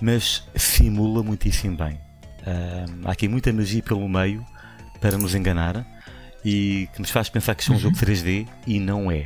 [0.00, 1.98] mas simula muitíssimo bem.
[3.04, 4.44] há aqui muita magia pelo meio
[5.00, 5.86] para nos enganar
[6.44, 7.82] e que nos faz pensar que isto é um uhum.
[7.82, 9.24] jogo 3D e não é.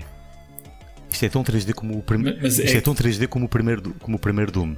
[1.11, 2.47] Isto é tão 3D como o primeiro.
[2.47, 2.77] Isto é...
[2.77, 2.81] é...
[2.81, 4.77] tão 3D como o primeiro, como o primeiro Doom.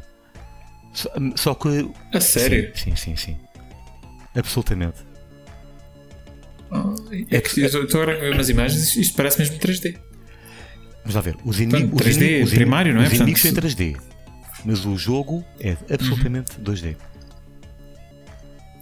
[0.92, 1.90] Só, só que.
[2.12, 2.72] A sério?
[2.74, 3.16] Sim, sim, sim.
[3.16, 3.36] sim.
[4.34, 4.98] Absolutamente.
[6.70, 6.94] Oh,
[7.30, 9.96] é que estou a ver umas imagens isto parece mesmo 3D.
[11.04, 11.36] Vamos lá ver.
[11.44, 12.02] Os inimigos.
[12.02, 13.06] 3D os primário, não é?
[13.06, 13.96] Os inimigos são 3D.
[14.64, 16.64] Mas o jogo é absolutamente uhum.
[16.64, 16.96] 2D.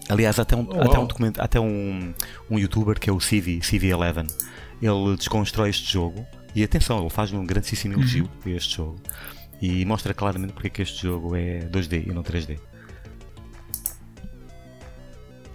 [0.08, 2.14] Aliás, até um, oh, até um, documento, até um,
[2.50, 4.30] um youtuber que é o CV, CV11,
[4.80, 8.52] ele desconstrói este jogo e atenção, ele faz um grandíssimo elogio uhum.
[8.52, 9.00] a este jogo
[9.60, 12.58] e mostra claramente porque é que este jogo é 2D e não 3D.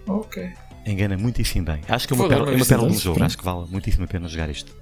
[0.06, 0.50] Ok.
[0.86, 1.82] Engana muitíssimo bem.
[1.86, 4.08] Acho que é uma, pérola, é uma pérola do jogo, acho que vale muitíssimo a
[4.08, 4.74] pena jogar isto.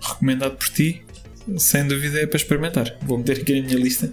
[0.00, 1.04] Recomendado por ti,
[1.56, 2.96] sem dúvida é para experimentar.
[3.02, 4.12] Vou meter aqui na minha lista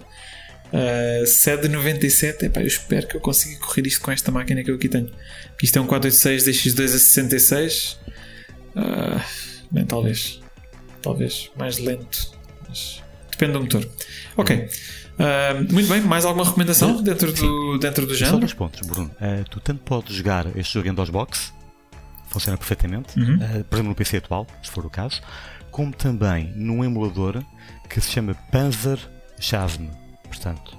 [0.72, 4.70] Uh, de 97, epá, eu espero que eu consiga correr isto com esta máquina que
[4.70, 5.08] eu aqui tenho.
[5.62, 8.00] Isto é um 486 DX2 a 66.
[8.74, 9.20] Uh,
[9.70, 10.40] bem, talvez.
[11.02, 12.32] Talvez mais lento.
[12.68, 13.88] Mas depende do motor.
[14.36, 14.68] Ok.
[15.18, 18.34] Uh, muito bem, mais alguma recomendação dentro do, dentro do género?
[18.34, 19.10] Só dois pontos, Bruno.
[19.20, 21.54] Uh, tu tanto podes jogar este jogo em DOSBox,
[22.28, 23.36] funciona perfeitamente, uhum.
[23.36, 25.22] uh, por exemplo no PC atual, se for o caso,
[25.76, 27.44] como também num emulador
[27.86, 28.98] que se chama Panzer
[29.38, 29.88] Chasm
[30.26, 30.78] Portanto,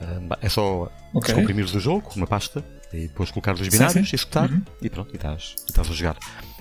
[0.00, 1.32] eh, é só okay.
[1.32, 4.62] comprimires o jogo, uma pasta, e depois colocar os binários, executar uhum.
[4.82, 6.16] e pronto, e estás, e estás a jogar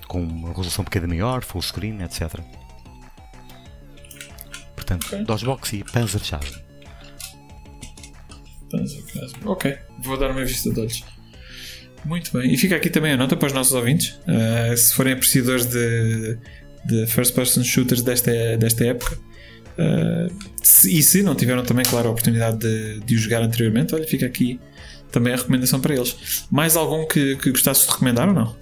[0.08, 2.40] com uma resolução um bocadinho maior, full screen, etc.
[4.76, 5.24] Portanto, okay.
[5.24, 6.60] DOSBox e Panzer Chasm.
[8.70, 9.38] Panzer Chasm.
[9.44, 11.04] Ok, vou dar uma vista de olhos.
[12.06, 12.54] Muito bem.
[12.54, 14.20] E fica aqui também a nota para os nossos ouvintes.
[14.28, 16.38] Uh, se forem apreciadores de,
[16.86, 19.18] de first person shooters desta, desta época,
[19.78, 20.34] Uh,
[20.88, 24.26] e se não tiveram também, claro, a oportunidade de, de o jogar anteriormente, olha, fica
[24.26, 24.58] aqui
[25.12, 26.46] também a recomendação para eles.
[26.50, 28.56] Mais algum que, que gostasses de recomendar ou não?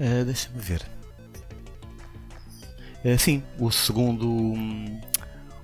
[0.00, 0.80] Uh, Deixa-me ver.
[3.04, 4.26] Uh, sim, o segundo.
[4.26, 5.00] Um,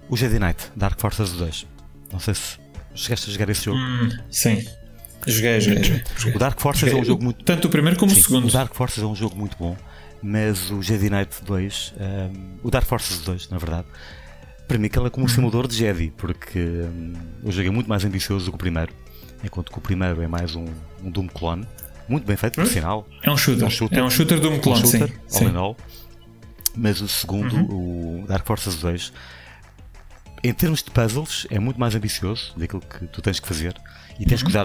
[0.09, 1.67] o Jedi Knight, Dark Forces 2.
[2.13, 2.59] Não sei se
[2.95, 3.79] chegaste a jogar esse jogo.
[3.79, 4.63] Hum, sim.
[5.27, 6.99] Joguei, joguei, joguei, O Dark Forces joguei.
[6.99, 7.45] é um jogo muito.
[7.45, 8.49] Tanto o primeiro como sim, o segundo.
[8.49, 9.75] O Dark Forces é um jogo muito bom,
[10.23, 13.87] mas o Jedi Knight 2, um, o Dark Forces 2, na verdade,
[14.69, 17.13] para mim aquele é como um simulador de Jedi, porque hum,
[17.43, 18.93] o jogo é muito mais ambicioso do que o primeiro,
[19.43, 20.67] enquanto que o primeiro é mais um,
[21.03, 21.67] um Doom clone,
[22.09, 23.07] muito bem feito, por sinal.
[23.23, 23.65] É um shooter.
[23.65, 25.45] É um shooter, é um shooter Doom clone, um shooter, sim.
[25.47, 25.57] All sim.
[25.57, 25.77] all.
[26.77, 28.23] Mas o segundo, uhum.
[28.23, 29.13] o Dark Forces 2,
[30.45, 33.75] em termos de puzzles, é muito mais ambicioso daquilo que tu tens que fazer
[34.19, 34.47] e tens uhum.
[34.47, 34.65] que usar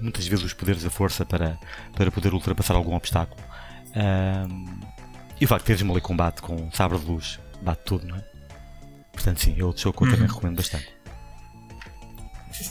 [0.00, 1.58] muitas vezes os poderes da força para,
[1.94, 3.40] para poder ultrapassar algum obstáculo.
[3.94, 4.80] Um,
[5.42, 8.24] e o facto de teres ali combate com sabre de luz, bate tudo, não é?
[9.12, 10.34] Portanto, sim, é outro jogo que eu também uhum.
[10.34, 10.86] recomendo bastante.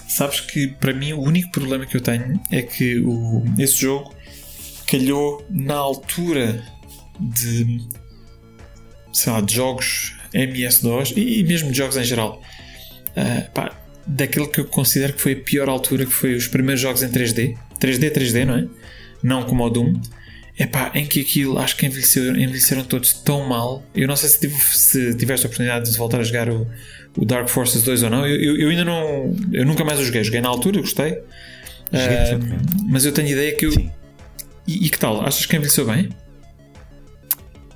[0.08, 4.16] Sabes que para mim o único problema que eu tenho é que o, esse jogo
[4.90, 6.64] calhou na altura
[7.20, 7.86] de,
[9.12, 12.42] sei lá, de jogos MS-DOS e, e, mesmo de jogos em geral.
[13.10, 13.78] Uh, pá,
[14.08, 17.10] daquele que eu considero que foi a pior altura, que foi os primeiros jogos em
[17.10, 17.58] 3D.
[17.82, 18.68] 3D, 3D, não é?
[19.22, 20.00] Não como o Doom
[20.62, 23.84] epá, em que aquilo acho que envelheceram, envelheceram todos tão mal.
[23.96, 26.68] Eu não sei se, tive, se tiveste a oportunidade de voltar a jogar o,
[27.18, 28.28] o Dark Forces 2 ou não.
[28.28, 29.36] Eu, eu, eu, ainda não.
[29.52, 30.24] Eu nunca mais o joguei.
[30.24, 31.14] Joguei na altura, gostei.
[31.14, 33.72] Uh, mas eu tenho ideia que eu.
[34.68, 35.22] E, e, que tal?
[35.22, 36.10] Achas que envelheceu bem?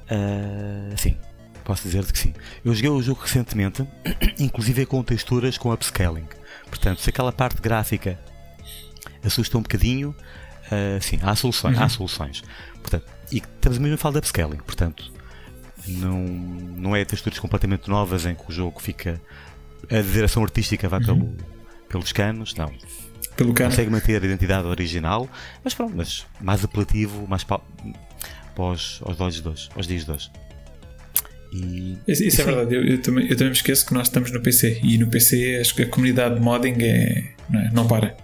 [0.06, 1.18] Uh, sim.
[1.64, 2.34] posso dizer que sim.
[2.64, 3.86] Eu joguei o jogo recentemente,
[4.40, 6.28] inclusive com texturas com upscaling.
[6.68, 8.20] Portanto, se aquela parte gráfica
[9.24, 10.16] assusta um bocadinho,
[10.72, 11.78] uh, sim, há soluções.
[11.78, 11.84] Uhum.
[11.84, 12.44] Há soluções.
[12.82, 14.58] Portanto, e estamos mesmo a falar de upscaling.
[14.58, 15.12] Portanto,
[15.88, 19.22] não, não é texturas completamente novas em que o jogo fica.
[19.90, 21.06] A direção artística vai uhum.
[21.06, 21.38] pelo,
[21.90, 22.72] pelos canos, não.
[23.36, 23.70] Pelo cano.
[23.70, 25.30] Consegue manter a identidade original,
[25.64, 27.44] mas pronto, mas mais apelativo, mais
[28.58, 30.32] os, aos, olhos de hoje, aos dias de hoje.
[31.52, 34.32] E, isso, isso é verdade, eu, eu, também, eu também me esqueço que nós estamos
[34.32, 37.88] no PC e no PC acho que a comunidade de modding é, não, é, não
[37.88, 38.16] para.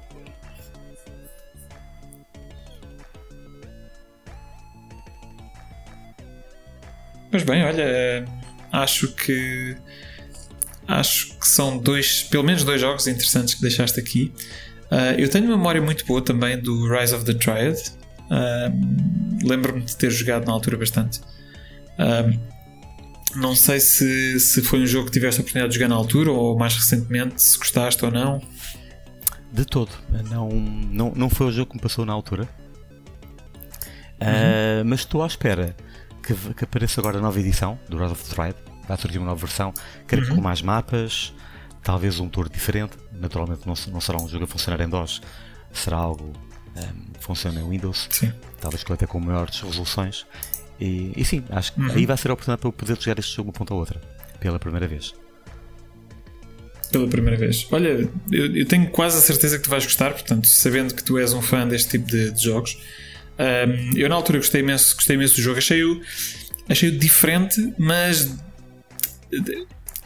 [7.32, 8.26] Mas bem, olha,
[8.72, 9.78] acho que
[10.88, 14.34] acho que são dois, pelo menos dois jogos interessantes que deixaste aqui.
[14.91, 17.78] Uh, eu tenho uma memória muito boa também do Rise of the Triad.
[18.30, 21.22] Uh, Lembro-me de ter jogado na altura bastante.
[21.98, 22.38] Uh,
[23.36, 26.32] não sei se, se foi um jogo que tiveste a oportunidade de jogar na altura
[26.32, 28.41] ou mais recentemente, se gostaste ou não.
[29.53, 29.91] De todo.
[30.30, 32.48] Não, não, não foi o jogo que me passou na altura.
[34.22, 34.84] Uhum.
[34.86, 35.76] mas estou à espera
[36.22, 38.56] que, que apareça agora a nova edição do Rise of the Triad.
[38.88, 39.73] Vai surgir uma nova versão,
[40.07, 40.35] creio uhum.
[40.35, 41.34] com mais mapas,
[41.84, 42.98] talvez um tour diferente.
[43.14, 45.22] Naturalmente não, não será um jogo a funcionar em DOS,
[45.72, 46.34] será algo
[46.76, 48.31] um, que funciona em Windows, sim.
[48.60, 50.26] talvez até com maiores resoluções.
[50.80, 51.91] E, e sim, acho que uhum.
[51.91, 54.02] aí vai ser a oportunidade para eu poder jogar este jogo uma ponta a outra,
[54.39, 55.14] pela primeira vez.
[56.91, 57.68] Pela primeira vez.
[57.72, 61.18] Olha, eu, eu, tenho quase a certeza que tu vais gostar, portanto, sabendo que tu
[61.18, 62.77] és um fã deste tipo de, de jogos.
[63.42, 66.00] Um, eu na altura gostei imenso, gostei imenso do jogo, achei-o
[66.70, 68.30] achei diferente, mas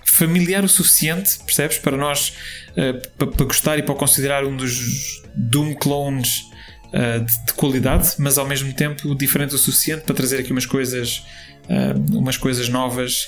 [0.06, 1.78] familiar o suficiente, percebes?
[1.78, 2.34] Para nós,
[2.72, 6.46] uh, para, para, gostar e para considerar um dos Doom clones
[6.94, 10.66] uh, de, de, qualidade, mas ao mesmo tempo diferente o suficiente para trazer aqui umas
[10.66, 11.26] coisas,
[11.70, 13.28] uh, umas coisas novas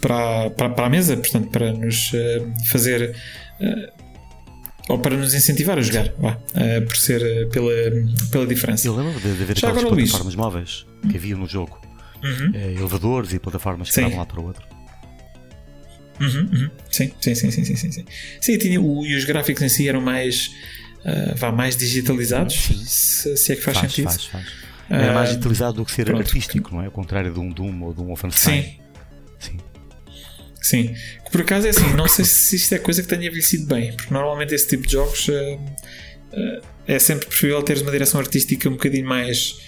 [0.00, 2.12] para, para, para, a mesa, portanto, para nos
[2.70, 3.16] fazer.
[4.88, 6.38] Ou para nos incentivar a jogar, vá,
[6.86, 7.72] por ser pela,
[8.30, 8.86] pela diferença.
[8.86, 11.80] Eu lembro de, de haver aquelas plataformas móveis que havia no jogo
[12.22, 12.52] uhum.
[12.54, 14.64] eh, elevadores e plataformas que davam lá para o outro.
[16.20, 16.70] Uhum, uhum.
[16.90, 18.04] Sim, sim, sim, sim, sim, sim.
[18.40, 20.54] Sim, tinha, o, e os gráficos em si eram mais,
[21.04, 24.10] uh, vá, mais digitalizados, se, se, é que faz, faz sentido.
[24.10, 24.46] Faz, faz.
[24.88, 26.20] Era mais digitalizado do que ser pronto.
[26.20, 26.86] artístico, não é?
[26.86, 28.62] Ao contrário de um Doom ou de um Wolfenstein.
[28.62, 28.78] Sim.
[29.38, 29.58] Sim.
[30.62, 30.94] Sim.
[31.30, 34.14] Por acaso é assim, não sei se isto é coisa que tenha envelhecido bem, porque
[34.14, 38.72] normalmente esse tipo de jogos uh, uh, é sempre preferível teres uma direção artística um
[38.72, 39.60] bocadinho mais.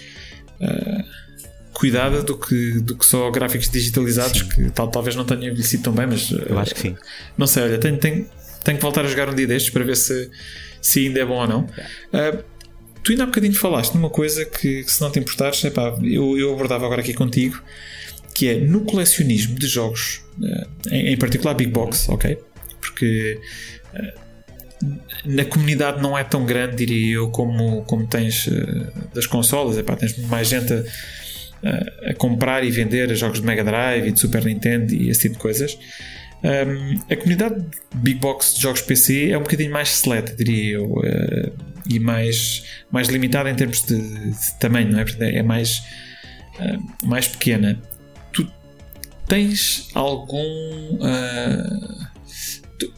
[0.59, 1.25] Uh,
[1.73, 4.47] cuidada do que, do que só gráficos digitalizados sim.
[4.47, 6.95] que tal, talvez não tenham envelhecido tão bem, mas eu acho que sim.
[7.37, 8.29] Não sei, olha, tenho, tenho,
[8.63, 10.31] tenho que voltar a jogar um dia destes para ver se,
[10.81, 11.59] se ainda é bom ou não.
[12.13, 12.41] Uh,
[13.03, 16.37] tu ainda há bocadinho falaste numa coisa que, que se não te importares, epá, eu,
[16.37, 17.61] eu abordava agora aqui contigo,
[18.35, 22.37] que é no colecionismo de jogos, uh, em, particular Big Box, ok?
[22.79, 23.39] Porque
[23.93, 24.87] uh,
[25.25, 28.47] na comunidade não é tão grande, diria eu, como, como tens
[29.13, 30.83] das consolas, epá, tens mais gente a
[31.63, 35.35] a, comprar e vender jogos de Mega Drive e de Super Nintendo e esse tipo
[35.35, 35.79] de coisas.
[37.09, 41.01] A comunidade de Big Box de jogos PC é um bocadinho mais seleta, diria eu,
[41.89, 45.05] e mais, mais limitada em termos de, de tamanho, não é?
[45.19, 45.81] é mais,
[46.59, 47.79] uh, mais pequena.
[49.27, 50.37] Tens algum.
[50.95, 52.07] Uh,
[52.77, 52.93] tu,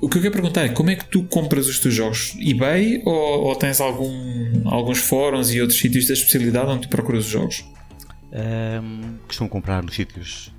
[0.00, 2.34] o que eu quero perguntar é como é que tu compras os teus jogos?
[2.38, 7.24] eBay ou, ou tens algum, alguns fóruns e outros sítios da especialidade onde tu procuras
[7.24, 7.64] os jogos?
[8.32, 10.54] Um, costumo comprar nos sítios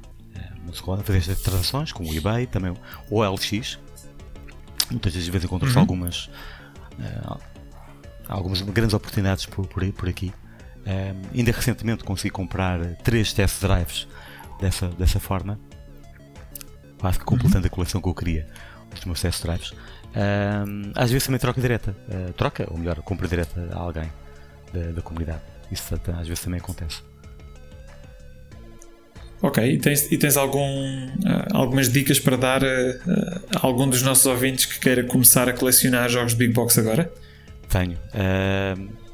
[0.68, 2.74] onde se pode fazer estas transações, como o eBay, também
[3.10, 3.80] o OLX.
[4.92, 5.80] Muitas vezes encontro uhum.
[5.80, 6.30] algumas,
[7.00, 7.40] uh,
[8.28, 10.34] algumas grandes oportunidades por, por, por aqui.
[10.88, 14.08] Um, ainda recentemente consegui comprar três test drives
[14.58, 15.60] dessa, dessa forma,
[16.98, 17.68] quase que completando uhum.
[17.68, 18.48] a coleção que eu queria
[18.96, 19.74] dos meus test drives.
[20.16, 24.10] Um, às vezes também troca direta, uh, troca, ou melhor, compra direta a alguém
[24.72, 25.42] da, da comunidade.
[25.70, 27.02] Isso às vezes também acontece.
[29.42, 34.02] Ok, e tens, e tens algum, uh, algumas dicas para dar a, a, algum dos
[34.04, 37.12] nossos ouvintes que queira começar a colecionar jogos de Big Box agora?
[37.68, 37.98] Tenho.
[38.14, 39.07] Uh,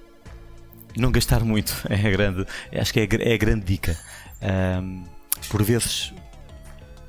[0.98, 3.98] não gastar muito é a grande, acho que é a, é a grande dica.
[4.42, 5.04] Uh,
[5.50, 6.14] por vezes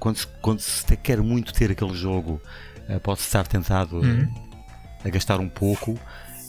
[0.04, 2.38] quando se, quando se quer muito ter aquele jogo,
[2.90, 4.28] uh, pode-se estar tentado uhum.
[5.02, 5.98] a gastar um pouco,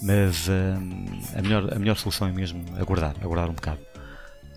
[0.03, 3.79] mas uh, a, melhor, a melhor solução é mesmo aguardar, aguardar um bocado.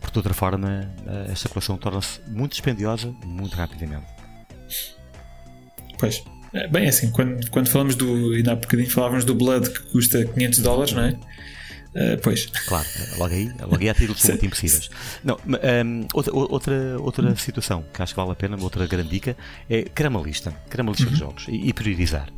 [0.00, 4.06] Porque de outra forma, uh, esta coleção torna-se muito dispendiosa muito rapidamente.
[5.96, 6.24] Pois.
[6.52, 8.32] É, bem, assim, quando, quando falamos do.
[8.32, 11.16] Ainda há bocadinho falávamos do Blood que custa 500 dólares, não é?
[11.98, 12.46] Uh, pois.
[12.46, 12.86] Claro,
[13.18, 14.88] logo aí, logo aí há títulos muito impossíveis.
[15.24, 19.36] Não, um, outra, outra, outra situação que acho que vale a pena, outra grande dica,
[19.68, 21.12] é criar uma lista, criar uma lista uhum.
[21.12, 22.28] de jogos e, e, priorizar.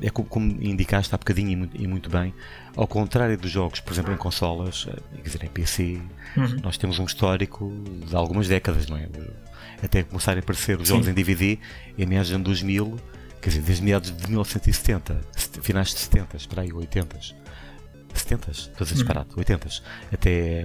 [0.00, 2.32] É como, como, indicaste há bocadinho e muito, e muito, bem,
[2.76, 5.98] ao contrário dos jogos, por exemplo, em consolas, eh, quer dizer, em PC,
[6.36, 6.60] uhum.
[6.62, 7.72] nós temos um histórico
[8.06, 9.08] de algumas décadas, não é?
[9.82, 11.12] Até começarem a aparecer os jogos Sim.
[11.12, 11.58] em DVD
[11.98, 12.96] em meados de ano 2000,
[13.40, 15.20] quer dizer, desde meados de 1970,
[15.62, 17.45] finais de 70, para aí, 80
[18.18, 19.38] 70, estou a disparado, uhum.
[19.38, 19.68] 80
[20.12, 20.64] até,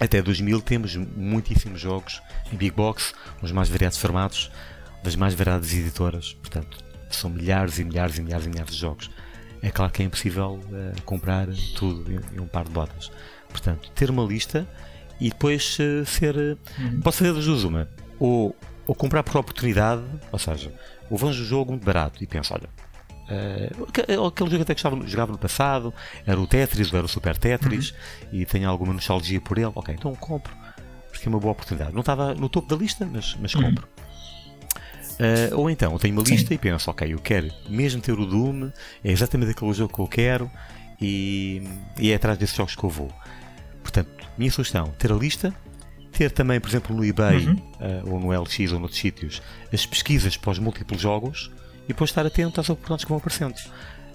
[0.00, 2.22] até 2000 temos muitíssimos jogos
[2.52, 4.50] em Big Box, os mais variados formatos,
[5.02, 6.78] das mais variadas editoras, portanto,
[7.10, 9.10] são milhares e milhares e milhares e milhares de jogos.
[9.62, 13.10] É claro que é impossível uh, comprar tudo em, em, um par de botas.
[13.48, 14.68] Portanto, ter uma lista
[15.20, 16.36] e depois uh, ser.
[16.36, 17.00] Uh, uhum.
[17.00, 17.88] Posso fazer das duas uma.
[18.20, 18.54] Ou,
[18.86, 20.72] ou comprar por oportunidade, ou seja,
[21.10, 22.68] ou vejo o jogo muito barato e penso, olha,
[23.28, 25.92] Uh, aquele jogo até que estava, jogava no passado,
[26.26, 28.40] era o Tetris, ou era o Super Tetris, uhum.
[28.40, 29.72] e tenho alguma nostalgia por ele.
[29.74, 30.54] Ok, então compro,
[31.10, 31.92] porque é uma boa oportunidade.
[31.92, 33.62] Não estava no topo da lista, mas, mas uhum.
[33.62, 33.88] compro.
[35.18, 36.54] Uh, ou então, eu tenho uma lista Sim.
[36.54, 38.70] e penso, ok, eu quero mesmo ter o Doom,
[39.02, 40.50] é exatamente aquele jogo que eu quero,
[41.00, 41.62] e,
[41.98, 43.12] e é atrás desses jogos que eu vou.
[43.82, 45.52] Portanto, minha sugestão, ter a lista,
[46.12, 47.54] ter também, por exemplo, no eBay, uhum.
[47.54, 49.42] uh, ou no LX ou noutros sítios,
[49.72, 51.50] as pesquisas para os múltiplos jogos,
[51.88, 53.56] e depois estar atento às oportunidades que vão aparecendo.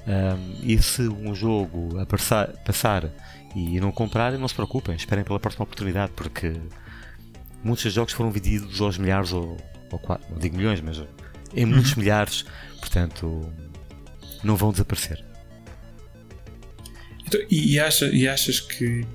[0.06, 3.10] Um, e se um jogo aparecer, passar
[3.56, 6.54] e não comprarem, não se preocupem, esperem pela próxima oportunidade, porque
[7.64, 9.58] muitos jogos foram vendidos aos milhares ou,
[9.92, 11.02] ou quatro, não digo milhões, mas
[11.56, 12.00] em muitos uhum.
[12.00, 12.46] milhares,
[12.80, 13.52] portanto
[14.44, 15.24] não vão desaparecer.
[17.26, 19.08] Então, e, acha, e achas que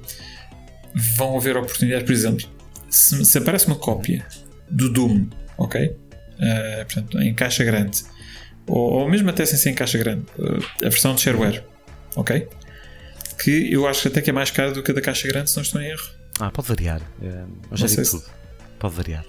[1.16, 2.48] vão haver oportunidades, por exemplo,
[2.88, 4.26] se, se aparece uma cópia
[4.70, 5.28] do Doom,
[5.58, 5.86] ok?
[5.86, 8.04] Uh, portanto, em caixa grande
[8.68, 11.64] ou, ou mesmo até sem ser em caixa grande, eh, a versão de shareware,
[12.14, 12.48] ok?
[13.42, 15.56] Que eu acho até que é mais cara do que a da caixa grande, se
[15.56, 16.08] não estou em erro.
[16.40, 17.00] Ah, pode variar.
[17.20, 18.24] Eu já digo tudo.
[18.78, 19.24] Pode variar.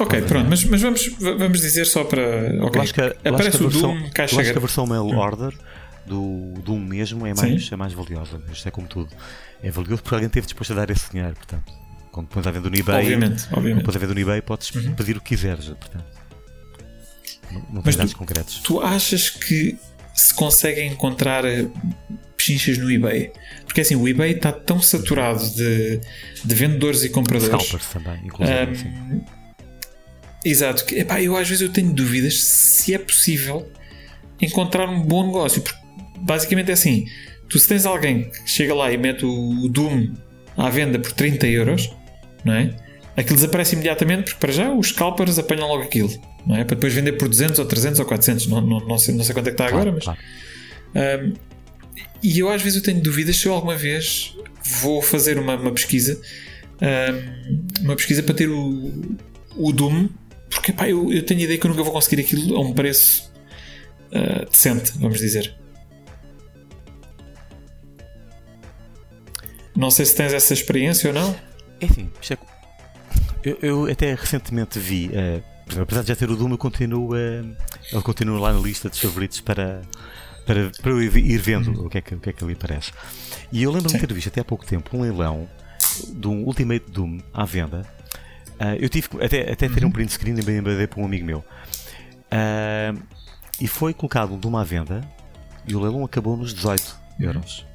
[0.00, 2.64] Ok, pode pronto, mas, mas vamos, vamos dizer só para.
[2.64, 4.40] Ok, acho que, aparece o versão, Doom caixa grande.
[4.40, 5.16] acho que a versão mail hum.
[5.16, 5.52] order
[6.06, 8.40] do Doom mesmo é mais, é mais valiosa.
[8.52, 9.10] Isto é como tudo.
[9.62, 11.72] É valioso porque alguém esteve disposto a dar esse dinheiro, portanto.
[12.10, 13.84] Quando pões a venda no eBay, obviamente, obviamente.
[13.84, 14.94] pões a venda no eBay, podes uhum.
[14.94, 16.04] pedir o que quiseres, portanto.
[17.50, 18.60] Não, dados tu, concretos.
[18.64, 19.76] Tu achas que
[20.14, 21.66] se conseguem encontrar eh,
[22.36, 23.32] pechinchas no eBay?
[23.64, 26.00] Porque assim, o eBay está tão saturado de,
[26.44, 27.66] de vendedores e compradores.
[27.66, 28.88] Scalpers também, inclusive.
[28.88, 29.24] Um,
[30.44, 30.84] exato.
[30.84, 33.70] Que, epá, eu às vezes eu tenho dúvidas se é possível
[34.40, 35.62] encontrar um bom negócio.
[35.62, 35.78] Porque
[36.18, 37.06] basicamente é assim:
[37.48, 40.14] tu se tens alguém que chega lá e mete o Doom
[40.56, 41.92] à venda por 30 euros,
[42.44, 42.83] não é?
[43.16, 46.10] Aquilo desaparece imediatamente porque para já os scalpers apanham logo aquilo
[46.46, 46.64] não é?
[46.64, 49.34] Para depois vender por 200 ou 300 ou 400, não, não, não, sei, não sei
[49.34, 50.04] quanto é que está claro, agora, mas.
[50.04, 50.20] Claro.
[51.24, 51.32] Um,
[52.22, 54.36] e eu às vezes eu tenho dúvidas se eu alguma vez
[54.80, 56.20] vou fazer uma, uma pesquisa,
[56.80, 59.16] um, uma pesquisa para ter o,
[59.56, 60.08] o Doom,
[60.50, 62.72] porque pá, eu, eu tenho a ideia que eu nunca vou conseguir aquilo a um
[62.72, 63.32] preço
[64.12, 65.54] uh, decente, vamos dizer.
[69.76, 71.36] Não sei se tens essa experiência ou não.
[71.80, 72.36] Enfim, é
[73.44, 75.08] eu, eu até recentemente vi.
[75.08, 79.00] Uh apesar de já ter o Doom, eu continuo, ele continua lá na lista de
[79.00, 79.82] favoritos para,
[80.46, 81.86] para, para eu ir vendo uhum.
[81.86, 82.92] o, que é que, o que é que ali aparece.
[83.50, 85.48] E eu lembro-me de ter visto até há pouco tempo um leilão
[86.08, 87.86] de um Ultimate Doom à venda.
[88.60, 89.92] Uh, eu tive até, até ter um uhum.
[89.92, 91.38] print screen e embadei para um amigo meu.
[91.38, 93.02] Uh,
[93.60, 95.00] e foi colocado um Doom à venda
[95.66, 97.66] e o leilão acabou nos 18 euros.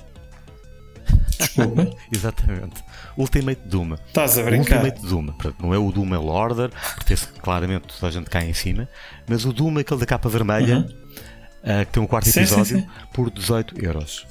[1.40, 1.90] Desculpa.
[2.12, 2.84] Exatamente.
[3.18, 3.94] Ultimate Doom.
[4.08, 4.86] Estás a brincar.
[4.86, 5.28] Ultimate Doom.
[5.60, 8.88] Não é o Doom Mail Order, pertence claramente toda a gente cá em cima,
[9.28, 10.84] mas o Doom, aquele da capa vermelha, uhum.
[10.84, 12.88] uh, que tem um quarto sim, episódio, sim, sim.
[13.14, 14.28] por 18 euros.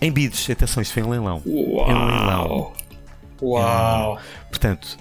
[0.00, 1.42] Em bids, atenção, isto foi em leilão.
[1.46, 1.90] Uau!
[1.90, 2.72] Em leilão.
[3.40, 4.18] Uau!
[4.18, 4.98] É, portanto,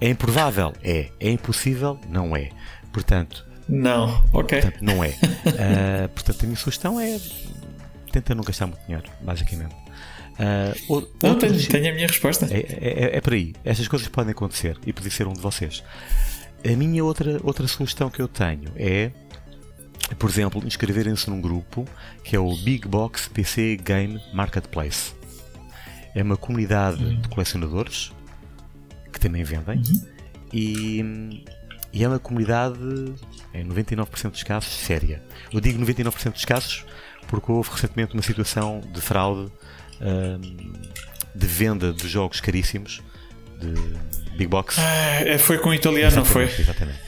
[0.00, 0.72] é improvável?
[0.82, 1.10] É.
[1.20, 1.98] É impossível?
[2.08, 2.50] Não é.
[2.92, 3.46] Portanto.
[3.68, 4.60] Não, ok.
[4.60, 5.10] Portanto, não é.
[5.10, 7.20] uh, portanto, a minha sugestão é.
[8.10, 9.74] Tenta não gastar muito dinheiro, basicamente.
[10.40, 12.46] Uh, não, tenho, tenho, a minha resposta.
[12.50, 13.54] É, é, é, é por aí.
[13.62, 15.84] Estas coisas podem acontecer e podia ser um de vocês.
[16.64, 19.10] A minha outra, outra sugestão que eu tenho é,
[20.18, 21.86] por exemplo, inscreverem-se num grupo
[22.24, 25.12] que é o Big Box PC Game Marketplace.
[26.14, 27.20] É uma comunidade uhum.
[27.20, 28.10] de colecionadores
[29.12, 30.06] que também vendem uhum.
[30.52, 31.44] e,
[31.92, 32.78] e, é uma comunidade,
[33.52, 35.22] em 99% dos casos, séria.
[35.52, 36.84] Eu digo 99% dos casos
[37.28, 39.52] porque houve recentemente uma situação de fraude
[41.34, 43.02] de venda de jogos caríssimos
[43.58, 43.74] de
[44.36, 44.76] Big Box.
[44.78, 46.44] Ah, foi com o italiano, não foi?
[46.44, 46.98] Exatamente.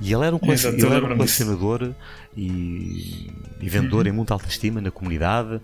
[0.00, 1.94] E ele era um, Exato, ele era um colecionador
[2.36, 4.12] e, e vendedor uhum.
[4.12, 5.60] em muita autoestima na comunidade.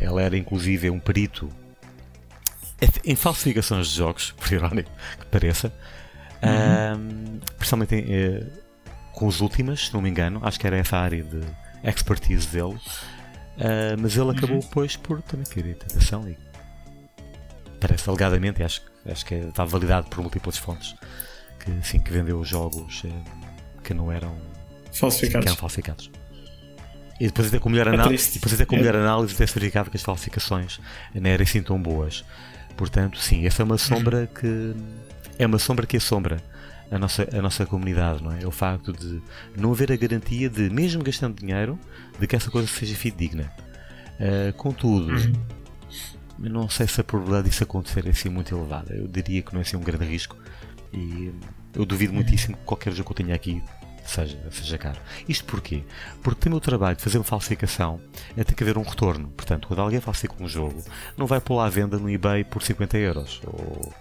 [0.00, 1.48] Ela era inclusive um perito
[3.04, 5.72] em falsificações de jogos, por irónico que pareça,
[6.42, 7.40] uhum.
[7.56, 8.46] principalmente em, eh,
[9.12, 11.40] com os últimas, se não me engano, acho que era essa área de
[11.82, 12.78] expertise dele,
[13.56, 14.60] uh, mas ele acabou uhum.
[14.60, 16.36] depois por também ter tentação e
[17.80, 20.94] parece alegadamente, acho, acho que está validado por múltiplas fontes,
[21.58, 23.24] que, sim, que vendeu jogos uh,
[23.82, 24.36] que não eram
[24.92, 25.44] falsificados.
[25.44, 26.10] Que eram falsificados.
[27.20, 29.88] E depois até com melhor, é análise, depois até com melhor análise até se verificava
[29.88, 30.80] que as falsificações
[31.14, 32.24] não eram assim tão boas.
[32.76, 34.74] Portanto, sim, essa é uma sombra que
[35.38, 36.42] é uma sombra que assombra
[36.90, 38.42] a nossa, a nossa comunidade, não é?
[38.42, 39.22] É o facto de
[39.56, 41.78] não haver a garantia de, mesmo gastando dinheiro,
[42.18, 43.52] de que essa coisa seja fidedigna.
[44.14, 45.12] Uh, contudo,
[46.38, 48.94] não sei se a probabilidade disso acontecer é assim muito elevada.
[48.94, 50.36] Eu diria que não é assim um grande risco
[50.92, 51.32] e
[51.74, 53.62] eu duvido muitíssimo que qualquer jogo que eu tenha aqui
[54.04, 55.00] seja, seja caro.
[55.28, 55.82] Isto porquê?
[56.22, 58.00] Porque tem o trabalho de fazer uma falsificação
[58.36, 59.28] é ter que haver um retorno.
[59.28, 60.82] Portanto, quando alguém falsifica um jogo,
[61.16, 63.92] não vai pôr à venda no eBay por 50 euros ou,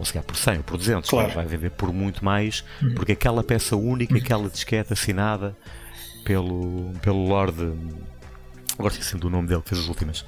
[0.00, 1.10] ou se calhar por 100 ou por 200.
[1.10, 1.30] Claro.
[1.34, 2.94] Vai vender por muito mais, uhum.
[2.94, 5.54] porque aquela peça única, aquela disquete assinada
[6.24, 7.54] pelo, pelo Lord.
[8.78, 10.24] Agora esqueci do nome dele, que fez as últimas.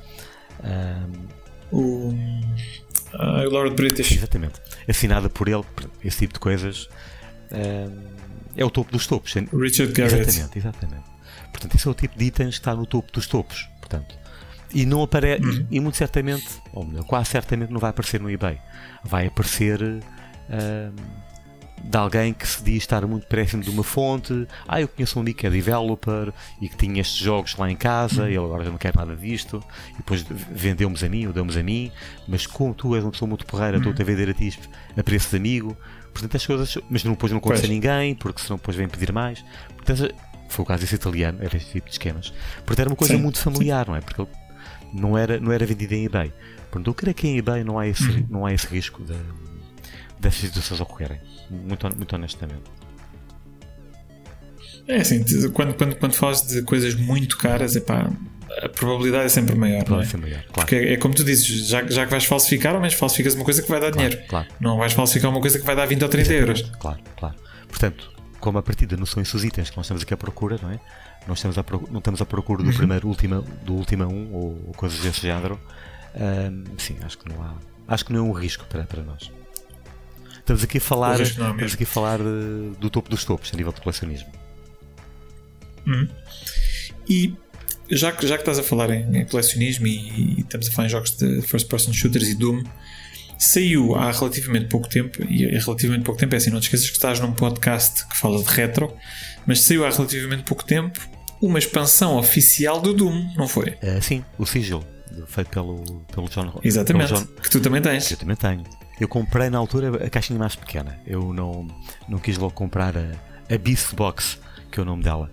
[0.62, 1.26] Um,
[1.72, 2.14] o.
[3.14, 4.12] Ah, o Lord British.
[4.12, 4.60] Exatamente.
[4.86, 5.64] Assinada por ele,
[6.04, 6.90] esse tipo de coisas.
[7.50, 8.12] Um,
[8.54, 9.32] é o topo dos topos.
[9.32, 10.28] Richard Garrett.
[10.28, 11.04] Exatamente, exatamente.
[11.50, 13.70] Portanto, esse é o tipo de itens que está no topo dos topos.
[13.80, 14.18] Portanto,
[14.74, 15.66] e não aparece, uhum.
[15.70, 18.58] e, muito certamente, ou melhor, quase certamente não vai aparecer no eBay.
[19.04, 20.92] Vai aparecer uh,
[21.82, 24.46] de alguém que se diz estar muito próximo de uma fonte.
[24.66, 27.76] Ah, eu conheço um amigo que é developer e que tinha estes jogos lá em
[27.76, 28.28] casa uhum.
[28.28, 29.62] e ele agora já não quer nada disto.
[29.94, 31.90] E depois vendeu-nos a mim ou deu-nos a mim.
[32.26, 33.82] Mas como tu és uma pessoa muito porreira, uhum.
[33.82, 34.58] estou-te a vender a ti
[34.96, 35.76] a preço de amigo.
[36.12, 36.78] Portanto, as coisas.
[36.88, 39.44] Mas não, depois não conta a ninguém, porque senão depois vem pedir mais.
[39.76, 40.14] Portanto,
[40.48, 42.32] foi o caso desse italiano, era este tipo de esquemas.
[42.58, 43.22] Portanto, era uma coisa Sim.
[43.22, 44.00] muito familiar, não é?
[44.00, 44.26] Porque
[44.92, 46.32] não era, não era vendido em eBay.
[46.70, 48.26] Portanto, eu creio que em eBay não há esse, uhum.
[48.28, 49.14] não há esse risco de,
[50.18, 51.20] dessas situações ocorrerem.
[51.50, 52.62] Muito, muito honestamente.
[54.88, 58.10] É assim, quando, quando, quando falas de coisas muito caras, epá,
[58.60, 59.88] a probabilidade é sempre maior.
[59.88, 60.08] Não é?
[60.12, 60.52] é maior claro.
[60.52, 63.44] Porque é, é, como tu dizes, já, já que vais falsificar, ao menos falsificas uma
[63.44, 64.28] coisa que vai dar claro, dinheiro.
[64.28, 64.48] Claro.
[64.60, 66.62] Não vais falsificar uma coisa que vai dar 20 ou 30 euros.
[66.78, 67.34] Claro, claro.
[67.68, 70.70] Portanto, como a partida não são esses itens que nós estamos aqui à procura, não
[70.70, 70.80] é?
[71.26, 72.76] Nós estamos à procura, não estamos à procura do uhum.
[72.76, 75.60] primeiro, última, do última um ou, ou coisas desse género.
[76.14, 77.54] Um, sim, acho que não há.
[77.88, 79.30] Acho que não é um risco para, para nós.
[80.38, 83.56] Estamos aqui a falar, é estamos aqui a falar uh, do topo dos topos a
[83.56, 84.28] nível de colecionismo.
[85.86, 86.08] Uhum.
[87.08, 87.36] E
[87.90, 90.86] já que, já que estás a falar em, em colecionismo e, e, estamos a falar
[90.86, 92.64] em jogos de first person shooters e Doom,
[93.38, 96.88] saiu há relativamente pouco tempo, e é relativamente pouco tempo é assim, não te esqueças
[96.88, 98.96] que estás num podcast que fala de retro,
[99.46, 101.00] mas saiu há relativamente pouco tempo
[101.42, 103.70] uma expansão oficial do Doom, não foi?
[103.82, 104.82] Uh, sim, o Sigil,
[105.26, 105.82] feito pelo,
[106.14, 108.10] pelo John Exatamente, pelo John, que tu também tens.
[108.12, 108.62] Eu também tenho.
[109.00, 111.00] Eu comprei na altura a caixinha mais pequena.
[111.04, 111.66] Eu não,
[112.08, 113.10] não quis logo comprar a,
[113.52, 114.38] a Beast Box,
[114.70, 115.28] que é o nome dela.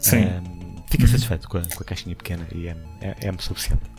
[0.00, 0.24] Sim.
[0.24, 3.93] Um, fico satisfeito com a, com a, caixinha pequena e é-me é, é suficiente.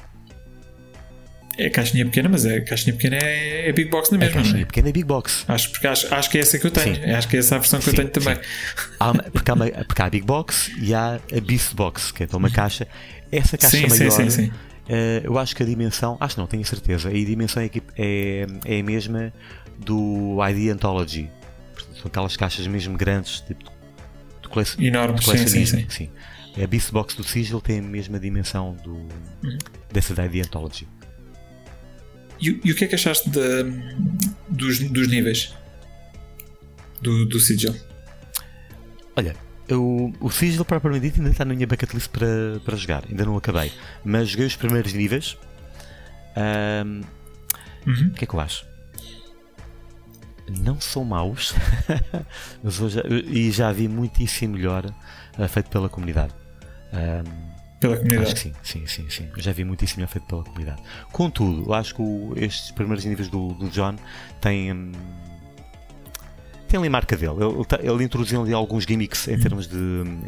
[1.58, 4.40] É caixinha pequena, mas a caixinha pequena é, é Big Box na mesma.
[4.40, 4.66] A caixinha é?
[4.66, 5.46] pequena é Big Box.
[5.48, 6.96] Acho, porque acho, acho que é essa que eu tenho.
[6.96, 7.12] Sim.
[7.12, 8.38] Acho que é essa a versão que sim, eu tenho também.
[9.00, 12.24] Há, porque, há uma, porque há a Big Box e há a Beast Box, que
[12.24, 12.88] é uma caixa.
[13.32, 14.12] Essa caixa sim, maior.
[14.12, 14.52] Sim, sim, sim.
[14.88, 18.80] Uh, eu acho que a dimensão, acho não, tenho certeza, a dimensão é, é, é
[18.80, 19.34] a mesma
[19.80, 21.30] do ID Anthology.
[21.96, 25.80] São aquelas caixas mesmo grandes, tipo de, Enormes, de colecionismo.
[25.80, 26.10] Sim, sim,
[26.56, 26.64] sim.
[26.64, 29.58] A Beast Box do Sigil tem a mesma dimensão do, uhum.
[29.92, 30.88] dessa da ID Anthology.
[32.40, 33.64] E, e, o que é que achaste de,
[34.50, 35.54] dos, dos níveis
[37.02, 37.76] do, do Sigil?
[39.16, 39.36] Olha,
[39.68, 43.26] eu, o Sigil propriamente dito ainda está na minha bucket list para, para jogar, ainda
[43.26, 43.72] não acabei.
[44.04, 45.38] Mas joguei os primeiros níveis.
[46.36, 47.02] Um,
[47.88, 48.08] uhum.
[48.08, 48.66] O que é que eu acho?
[50.48, 51.56] Não são maus,
[52.64, 56.34] mas hoje, e já vi muitíssimo melhor uh, feito pela comunidade.
[56.94, 57.55] Um,
[57.88, 58.26] pela comunidade?
[58.28, 59.30] Acho que sim, sim, sim, sim.
[59.36, 60.82] Eu já vi muitíssimo melhor feito pela comunidade.
[61.12, 63.96] Contudo, acho que o, estes primeiros níveis do, do John
[64.42, 64.72] têm.
[64.72, 64.92] Hum,
[66.68, 67.34] tem ali marca dele.
[67.34, 69.78] Ele, ele, ele introduziu ali alguns gimmicks em termos, de,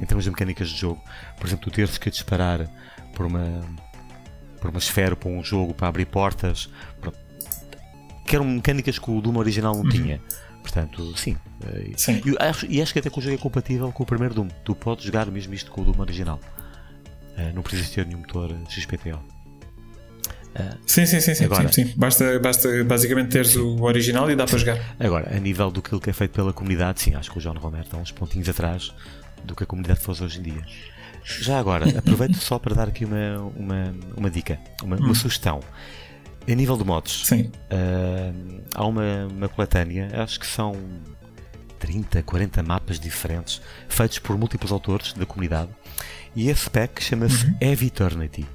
[0.02, 1.02] em termos de mecânicas de jogo.
[1.38, 2.70] Por exemplo, tu teres que disparar
[3.16, 3.66] por uma,
[4.62, 6.70] por uma esfera para um jogo para abrir portas.
[8.26, 9.90] que eram mecânicas que o Doom original não uhum.
[9.90, 10.22] tinha.
[10.62, 11.38] Portanto, sim.
[11.64, 12.22] Eh, sim.
[12.26, 14.50] E, acho, e acho que até que o jogo é compatível com o primeiro Doom.
[14.64, 16.40] Tu podes jogar mesmo isto com o Doom original.
[17.38, 19.18] Uh, não precisa ter nenhum motor XPTO.
[20.58, 21.94] Uh, sim, sim, sim, sim, agora, sim, sim.
[21.96, 24.96] Basta, basta basicamente teres o original e dá para jogar.
[25.00, 27.84] Agora, a nível do que é feito pela comunidade, sim, acho que o John Romero
[27.86, 28.92] está uns pontinhos atrás
[29.44, 30.66] do que a comunidade fosse hoje em dia.
[31.24, 35.60] Já agora, aproveito só para dar aqui uma, uma, uma dica, uma, uma sugestão.
[36.50, 37.52] A nível de modos, Sim.
[37.72, 40.74] uh, há uma, uma coletânea, acho que são
[41.78, 45.70] 30, 40 mapas diferentes, feitos por múltiplos autores da comunidade,
[46.38, 47.58] e esse pack chama-se Uhum.
[47.62, 48.46] Eve Eternity.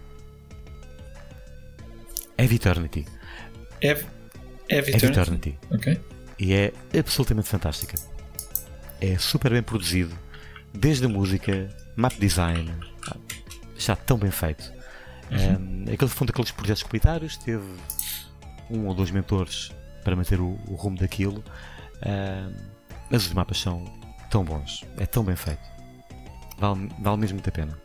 [5.20, 5.58] Eternity.
[5.68, 6.00] Ok.
[6.38, 7.96] E é absolutamente fantástica.
[9.00, 10.16] É super bem produzido,
[10.72, 12.72] desde a música, map design,
[13.76, 14.72] está tão bem feito.
[15.32, 17.66] Um, aquele foi um daqueles projetos comunitários, teve
[18.70, 19.72] um ou dois mentores
[20.04, 21.42] para manter o, o rumo daquilo,
[22.06, 22.54] um,
[23.10, 23.84] mas os mapas são
[24.30, 25.71] tão bons, é tão bem feito.
[26.62, 27.76] Vale, vale mesmo muito a pena.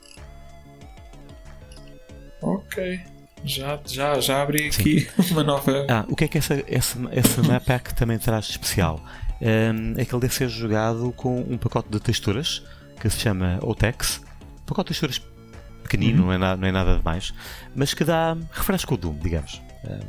[2.44, 3.02] Ok.
[3.44, 5.88] Já, já, já abri aqui uma nova.
[5.90, 9.04] Ah, o que é que essa, essa, essa map pack também traz de especial?
[9.42, 12.64] Um, é que ele deve ser jogado com um pacote de texturas
[13.00, 14.22] que se chama OTEX.
[14.62, 15.22] Um pacote de texturas
[15.82, 17.34] pequenino, não, é nada, não é nada demais,
[17.76, 19.60] mas que dá refresca o Doom, digamos.
[19.86, 20.00] Um,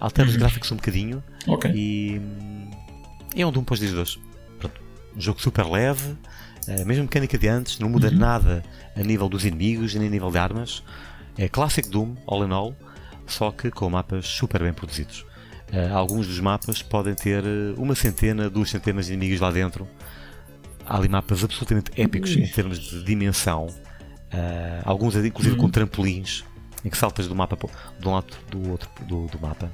[0.00, 1.70] altera os gráficos um bocadinho Ok.
[1.74, 2.70] e hum,
[3.34, 4.20] é um Doom para os dias de hoje.
[4.58, 4.82] Pronto,
[5.16, 6.14] um jogo super leve,
[6.68, 8.62] a mesma mecânica de antes, não muda nada
[8.96, 10.82] a nível dos inimigos nem a nível de armas.
[11.36, 12.76] É clássico Doom, all in all,
[13.26, 15.26] só que com mapas super bem produzidos.
[15.72, 19.88] Eh, alguns dos mapas podem ter eh, uma centena, duas centenas de inimigos lá dentro.
[20.86, 23.66] Há ali mapas absolutamente épicos em termos de dimensão.
[24.30, 26.44] Eh, alguns inclusive com trampolins,
[26.84, 27.58] em que saltas do mapa
[28.04, 29.72] um lado do outro do, do mapa.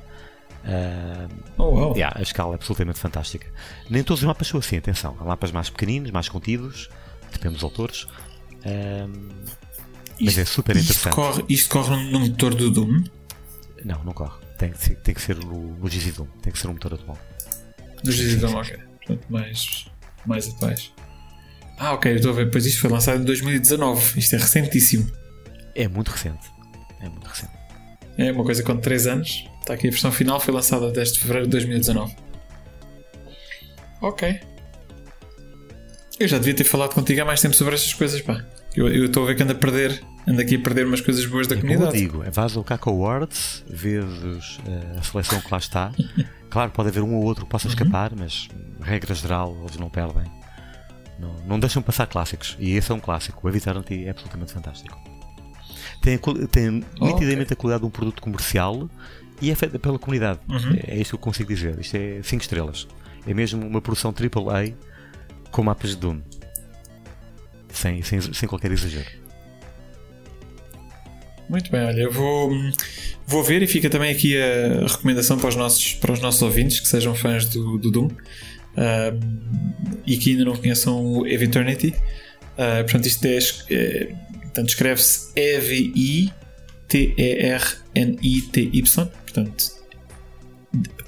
[0.64, 1.28] Eh,
[1.58, 1.94] Oh, wow.
[1.96, 3.46] Yeah, a escala é absolutamente fantástica.
[3.88, 5.16] Nem todos os mapas são assim, atenção.
[5.20, 6.88] Há mapas mais pequeninos, mais contidos,
[7.32, 8.06] depende dos autores.
[8.64, 9.28] Ahm,
[10.20, 11.14] mas é super Isto interessante.
[11.14, 13.04] corre, isto corre no, no motor do Doom.
[13.84, 14.38] Não, não corre.
[14.58, 16.94] Tem, que ser- tem que ser no, no GZ Doom, tem que ser um motor
[16.94, 17.18] atual.
[18.02, 18.76] Dias de Doom, ok.
[18.98, 19.86] Portanto, mais,
[20.26, 20.92] mais atuais.
[21.78, 22.50] Ah, ok, estou a ver.
[22.50, 24.18] Pois isto foi lançado em 2019.
[24.18, 25.10] Isto é recentíssimo.
[25.74, 26.46] É muito recente.
[27.00, 27.52] É muito recente.
[28.18, 29.44] É uma coisa com 3 anos.
[29.60, 32.14] Está aqui a versão final, foi lançada a 10 de fevereiro de 2019.
[34.02, 34.40] Ok.
[36.18, 38.44] Eu já devia ter falado contigo há mais tempo sobre estas coisas, pá.
[38.74, 41.46] Eu estou a ver que ando a perder, ando aqui a perder umas coisas boas
[41.46, 42.04] da É como eu comunidade.
[42.04, 45.92] digo, é vais ao Caco Awards, vezes eh, a seleção que lá está.
[46.50, 48.48] Claro, pode haver um ou outro que possa escapar, mas
[48.82, 50.24] regra geral eles não perdem.
[51.16, 52.56] Não, não deixam passar clássicos.
[52.58, 53.46] E esse é um clássico.
[53.46, 54.98] O Eviternity é absolutamente fantástico.
[56.02, 56.18] Tem,
[56.50, 58.90] tem nitidamente a qualidade de um produto comercial
[59.40, 60.40] e é feita pela comunidade.
[60.86, 61.78] É, é isto que eu consigo dizer.
[61.78, 62.86] Isto é 5 estrelas.
[63.26, 64.72] É mesmo uma produção AAA
[65.50, 66.20] com mapas de Doom.
[67.72, 69.08] Sem, sem, sem qualquer exagero.
[71.48, 72.52] Muito bem, olha, eu vou,
[73.26, 76.78] vou ver e fica também aqui a recomendação para os nossos, para os nossos ouvintes
[76.78, 78.08] que sejam fãs do, do Doom
[78.76, 79.12] ah,
[80.06, 81.94] e que ainda não conheçam o Eve Eternity.
[82.56, 83.38] Ah, portanto, isto é,
[83.74, 85.32] é portanto, escreve-se
[87.94, 89.64] E-V-I-T-E-R-N-I-T-Y, portanto,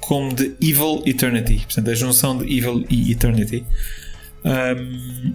[0.01, 3.65] como de Evil Eternity, portanto, a junção de Evil e Eternity.
[4.45, 5.35] Um,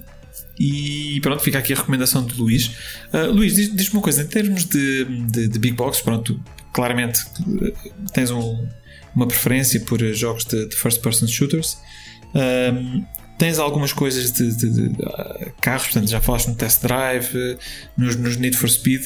[0.60, 2.72] e pronto, fica aqui a recomendação de Luís.
[3.14, 6.40] Uh, Luís, diz- diz-me uma coisa, em termos de, de, de Big Box, pronto,
[6.74, 7.74] claramente uh,
[8.14, 8.68] tens um-
[9.16, 11.78] uma preferência por jogos de, de first person shooters.
[12.36, 13.06] Um,
[13.38, 17.58] tens algumas coisas de, de- de, uh, carros, portanto, já falaste no test drive, uh,
[17.96, 19.04] nos, nos Need for Speed.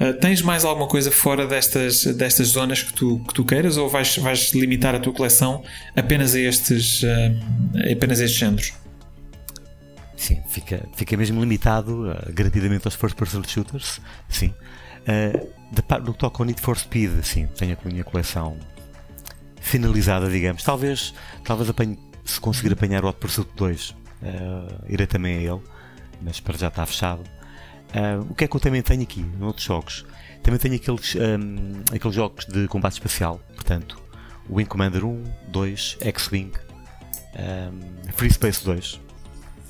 [0.00, 3.88] Uh, tens mais alguma coisa fora destas, destas zonas que tu, que tu queiras ou
[3.88, 5.62] vais, vais limitar a tua coleção
[5.94, 8.72] apenas a estes, um, apenas a estes géneros?
[10.16, 14.00] Sim, fica, fica mesmo limitado uh, garantidamente aos first person shooters.
[14.28, 14.54] Sim.
[15.06, 15.46] Uh,
[16.04, 18.56] no que toca ao Need for Speed, sim, tenho a minha coleção
[19.60, 20.62] finalizada, digamos.
[20.62, 21.12] Talvez,
[21.42, 23.94] talvez apanhe, se conseguir apanhar o Hot Pursuit 2, uh,
[24.88, 25.62] irei também a ele,
[26.22, 27.22] mas para já está fechado.
[27.94, 30.04] Uh, o que é que eu também tenho aqui, noutros jogos?
[30.42, 34.02] Também tenho aqueles, um, aqueles jogos de combate espacial, portanto,
[34.48, 36.52] o Wing Commander 1, 2, X-Wing,
[37.36, 39.00] um, Free Space 2,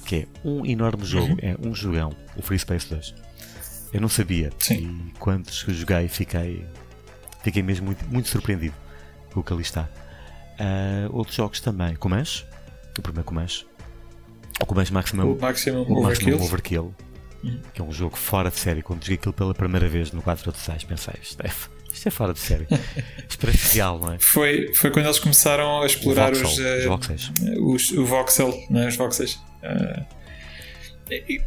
[0.05, 3.15] que é um enorme jogo, é um jogão, o Free Space 2.
[3.93, 4.75] Eu não sabia Sim.
[5.15, 6.67] e quando joguei fiquei,
[7.43, 8.75] fiquei mesmo muito, muito surpreendido
[9.33, 9.89] com o que ali está.
[10.59, 12.45] Ah, outros jogos também, Comanche,
[12.99, 13.67] o primeiro Comanche,
[14.61, 16.45] o Comanche Maximum, O Maximum o Maximum Overkill.
[16.45, 16.95] Overkill,
[17.73, 18.83] que é um jogo fora de série.
[18.83, 21.51] Quando joguei aquilo pela primeira vez no 4 de 6, pensei, isto é,
[21.93, 22.67] isto é fora de série.
[23.29, 24.19] Isto parece real, não é?
[24.19, 27.33] Foi, foi quando eles começaram a explorar o voxel, os, eh, os voxels.
[27.59, 28.89] os- o voxel, não é?
[28.89, 29.41] os voxels.
[31.11, 31.41] E-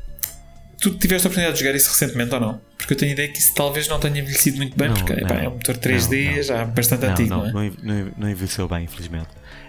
[0.80, 2.62] tu tiveste a oportunidade de jogar isso recentemente ou não?
[2.88, 5.14] Porque eu tenho a ideia que isso talvez não tenha envelhecido muito bem, Não, porque
[5.20, 5.30] não.
[5.36, 7.52] é um motor 3D Não, já bastante Não, antigo, não, não, é?
[7.52, 9.28] não, enve- não, enve- não envelheceu bem, infelizmente.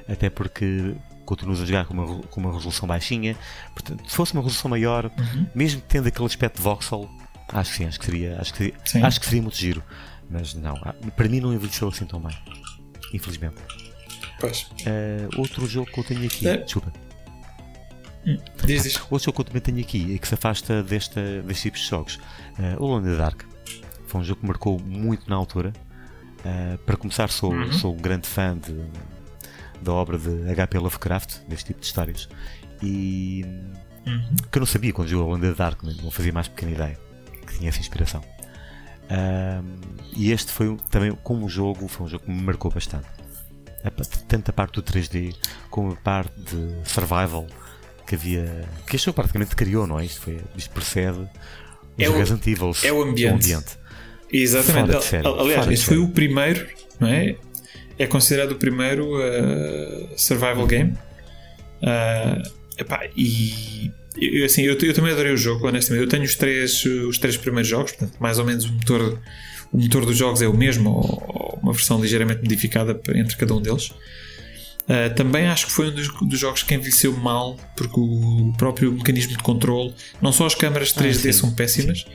[0.08, 3.36] Até porque continuas a jogar com uma, com uma resolução baixinha.
[3.74, 5.46] Portanto, se fosse uma resolução maior, Uhum.
[5.52, 7.10] mesmo tendo aquele aspecto de voxel,
[7.48, 9.02] acho que sim, acho que seria, acho que seria, Sim.
[9.02, 9.82] acho que seria muito giro.
[10.30, 12.36] Mas não, ah, para mim não envelheceu assim tão bem.
[13.12, 13.56] Infelizmente.
[14.38, 14.68] Pois.
[14.86, 16.58] Ah, outro jogo que eu tenho aqui, É.
[16.58, 16.92] desculpa,
[18.64, 18.96] Diz, diz.
[19.10, 21.86] outro jogo que eu também tenho aqui e que se afasta desta, destes tipos de
[21.88, 22.20] jogos,
[22.58, 23.42] ah, o the Dark.
[24.06, 25.72] Foi um jogo que marcou muito na altura.
[26.44, 27.72] Ah, para começar, sou, Uhum.
[27.72, 28.74] sou um grande fã de,
[29.82, 30.78] da obra de H.P.
[30.78, 32.28] Lovecraft, deste tipo de histórias.
[32.82, 33.44] E
[34.06, 34.36] Uhum.
[34.50, 36.98] que eu não sabia quando jogou the Dark, não fazia mais pequena ideia
[37.46, 38.22] que tinha essa inspiração.
[39.10, 39.80] Ahm,
[40.14, 43.06] e este foi um- também, como jogo, foi um jogo que me marcou bastante.
[44.26, 45.34] Tanto a parte do 3D
[45.70, 47.46] como a parte de survival
[48.08, 48.64] que havia.
[48.86, 50.04] que este jogo praticamente criou, não é?
[50.06, 51.28] Isto, foi, isto precede os
[51.98, 52.72] É o- Resident Evil.
[52.82, 53.78] é o ambiente.
[54.32, 54.86] Exatamente.
[54.88, 56.66] Fora de série, Aliás, este foi o primeiro,
[56.98, 57.36] não é?
[57.98, 60.92] É considerado o primeiro uh, survival game.
[61.82, 62.42] Uh,
[62.78, 63.90] epá, e
[64.20, 66.02] eu, assim, eu, eu também adorei o jogo, honestamente.
[66.04, 69.18] Eu tenho os três, os três primeiros jogos, portanto, mais ou menos o motor,
[69.72, 73.54] o motor dos jogos é o mesmo, ou, ou uma versão ligeiramente modificada entre cada
[73.54, 73.92] um deles.
[74.88, 78.90] Uh, também acho que foi um dos, dos jogos que envelheceu mal, porque o próprio
[78.90, 82.06] mecanismo de controle, não só as câmaras 3D sim, são péssimas,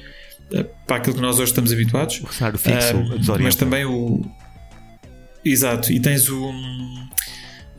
[0.51, 3.43] uh, para aquilo que nós hoje estamos habituados, O cenário fixo ah, desorienta.
[3.43, 4.21] mas também o.
[5.45, 6.51] Exato, e tens o.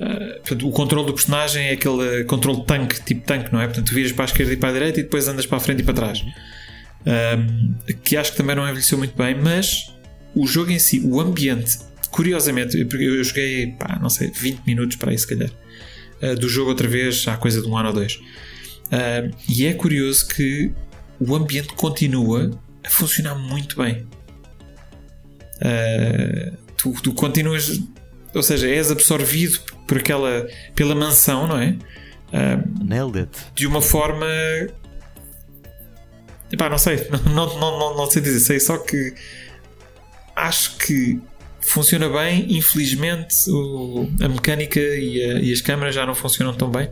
[0.00, 3.60] ah, portanto, o controle do personagem é aquele ah, controle de tanque, tipo tanque, não
[3.60, 3.66] é?
[3.66, 5.60] Portanto, tu viras para a esquerda e para a direita e depois andas para a
[5.60, 6.24] frente e para trás.
[7.04, 7.36] Ah,
[8.00, 9.92] que acho que também não envelheceu muito bem, mas
[10.36, 11.78] o jogo em si, o ambiente,
[12.14, 15.50] curiosamente, eu- joguei, pá, não sei, 20 minutos para aí se calhar,
[16.22, 18.20] ah, do jogo outra vez há coisa de um ano ou dois.
[18.92, 20.70] Ah, e é curioso que
[21.18, 24.06] o ambiente continua a funcionar muito bem.
[25.56, 27.80] Uh, tu, tu continuas,
[28.34, 31.76] ou seja, és absorvido por aquela, pela mansão, não é?
[32.28, 33.30] Uh, Nailed it.
[33.54, 34.26] de uma forma.
[36.52, 39.14] Epá, não sei, não, não, não, não sei dizer, sei só que
[40.36, 41.18] acho que
[41.66, 42.56] funciona bem.
[42.56, 46.90] Infelizmente, o- a mecânica e, a- e as câmaras já não funcionam tão bem.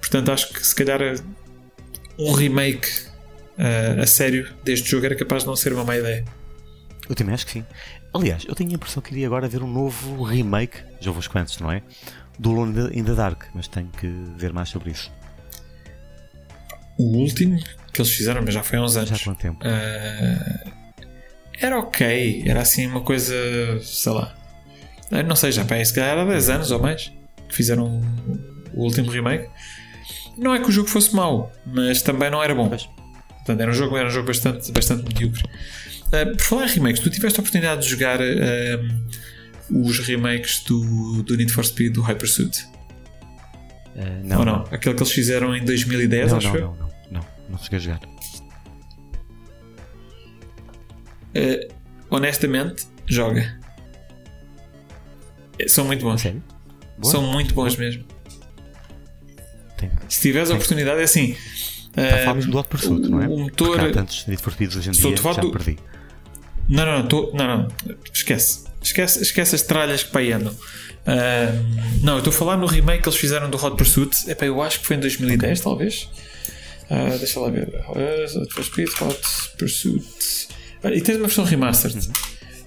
[0.00, 1.00] Portanto, acho que se calhar
[2.18, 2.88] um remake
[3.58, 6.24] uh, a sério deste jogo era capaz de não ser uma má ideia.
[7.08, 7.64] Eu também acho que sim.
[8.14, 11.58] Aliás, eu tenho a impressão que iria agora ver um novo remake, já uns quantos,
[11.58, 11.82] não é?
[12.38, 14.06] Do Alone in the Dark, mas tenho que
[14.36, 15.12] ver mais sobre isso.
[16.98, 17.58] O último
[17.92, 19.12] que eles fizeram, mas já foi há uns Já anos.
[19.12, 19.58] há quanto tempo?
[19.62, 20.70] Ah,
[21.60, 23.34] era ok, era assim uma coisa,
[23.82, 24.34] sei lá,
[25.26, 27.12] não sei, já pá, se calhar há 10 anos ou mais
[27.48, 28.00] que fizeram
[28.72, 29.48] o último remake.
[30.38, 32.68] Não é que o jogo fosse mau, mas também não era bom.
[32.68, 35.42] Portanto, era um jogo, era um jogo bastante, bastante medíocre.
[36.12, 38.24] Ah, por falar em remakes, tu tiveste a oportunidade de jogar ah,
[39.70, 42.66] os remakes do, do Need for Speed do Hypersuit?
[43.96, 44.64] Eh, não, ou não?
[44.70, 46.66] Aquele que eles fizeram em 2010, Não, acho não, eu.
[46.66, 48.00] não, não, não, não cheguei a jogar.
[51.34, 51.72] Uh,
[52.10, 53.58] honestamente, joga.
[55.58, 56.20] Eh, São muito bons.
[56.20, 56.42] Sério?
[56.98, 57.10] Boa.
[57.12, 58.04] São muito bons mesmo.
[59.76, 59.90] Tem.
[60.08, 61.32] Se tiveres a oportunidade, é assim.
[61.90, 63.28] Uh, falar mesmo do Hot Pursuit, não é?
[63.28, 63.76] O motor.
[63.76, 65.52] Porque há tantos Need for Speeds hoje em Estou dia, a falar já do- me
[65.52, 65.78] perdi.
[66.68, 67.68] Não, não, não, tô- não, não.
[68.12, 68.64] Esquece.
[68.82, 70.52] Esquece, esquece as tralhas que para aí andam.
[70.52, 74.30] Uh, não, eu estou a falar no remake que eles fizeram do Hot Pursuit.
[74.30, 76.08] Epá, eu acho que foi em 2010, talvez.
[76.90, 77.68] Uh, deixa lá ver.
[77.88, 79.20] Hot Pursuit, Hot
[79.58, 80.48] Pursuit.
[80.84, 82.06] E tens uma versão remastered.
[82.06, 82.12] Uhum.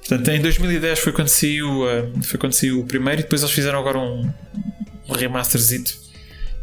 [0.08, 3.54] Portanto, em 2010 foi quando saiu, uh, foi quando saiu o primeiro e depois eles
[3.54, 4.30] fizeram agora um,
[5.10, 5.94] um remasterzito.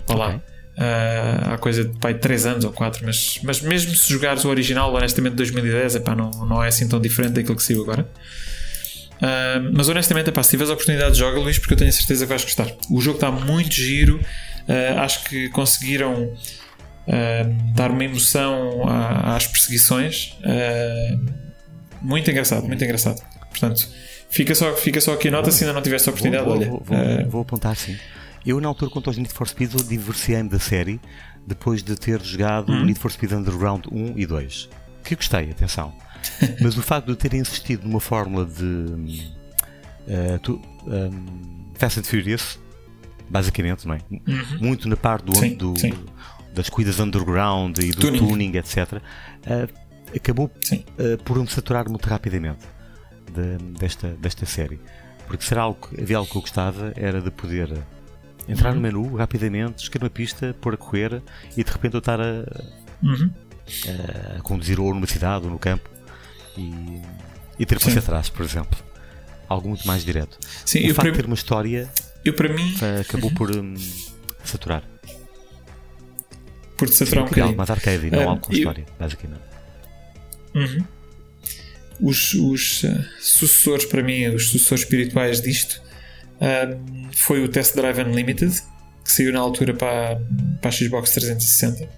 [0.06, 0.28] Vá lá.
[0.28, 0.40] Ok.
[0.80, 4.48] Uh, há coisa de pai, 3 anos ou 4, mas, mas mesmo se jogares o
[4.48, 8.08] original, honestamente, de 2010, epá, não, não é assim tão diferente daquilo que saiu agora.
[9.16, 12.24] Uh, mas honestamente, epá, se tiveres a oportunidade, joga, Luís, porque eu tenho a certeza
[12.24, 12.68] que vais gostar.
[12.90, 16.32] O jogo está muito giro, uh, acho que conseguiram
[17.10, 20.36] uh, dar uma emoção à- às perseguições.
[20.40, 21.40] uh,
[22.00, 23.20] muito engraçado, muito engraçado.
[23.50, 23.86] Portanto,
[24.30, 26.44] fica só, fica só aqui a nota se ainda não tiveste a oportunidade.
[26.46, 27.96] Vou, olha, vou, vou, uh, vou apontar sim.
[28.46, 30.98] Eu, na altura, quando aos Need for Speed, eu divorciei-me da série
[31.46, 32.82] depois de ter jogado Uhum.
[32.82, 34.68] o Need for Speed Underground 1 e 2.
[35.04, 35.92] Que gostei, atenção.
[36.62, 39.06] Mas o facto de eu ter insistido numa fórmula de hum,
[40.08, 41.26] eh, tu- hum,
[41.74, 42.58] Fast and Furious,
[43.28, 43.98] basicamente, não é?
[44.60, 45.40] Muito na parte do, Uhum.
[45.40, 45.92] Sim, do- sim.
[46.54, 48.18] Das corridas underground e do Tuning.
[48.18, 49.00] tuning, etc.,
[49.46, 49.68] eh,
[50.14, 52.66] acabou eh, por me saturar muito rapidamente
[53.32, 54.80] de- desta, desta série.
[55.26, 57.72] Porque será algo, que- havia algo que eu gostava era de poder
[58.48, 58.74] entrar Uhum.
[58.76, 61.22] no menu rapidamente, escolher uma pista, pôr a correr
[61.56, 62.44] e de repente eu estar a,
[63.02, 63.30] uhum.
[64.38, 65.88] a conduzir ou numa cidade ou no campo
[66.58, 67.00] e,
[67.60, 68.76] e ter passo atrás, por exemplo.
[69.48, 70.38] Algo muito mais direto.
[70.64, 71.88] Sim, o eu facto de ter uma história
[72.24, 72.74] eu para mim.
[73.00, 73.74] Acabou por hum,
[74.44, 74.82] saturar.
[76.80, 77.56] Por te saturar um bocadinho.
[77.56, 79.40] mais arcade e não Ah, algo com eu- história, basicamente.
[80.54, 80.84] Uhum.
[82.00, 85.80] Os, os eh, sucessores, para mim, os sucessores espirituais disto
[86.40, 88.52] ahm, foi o Test Drive Unlimited,
[89.04, 90.16] que saiu na altura para, a-
[90.60, 91.88] para a Xbox 360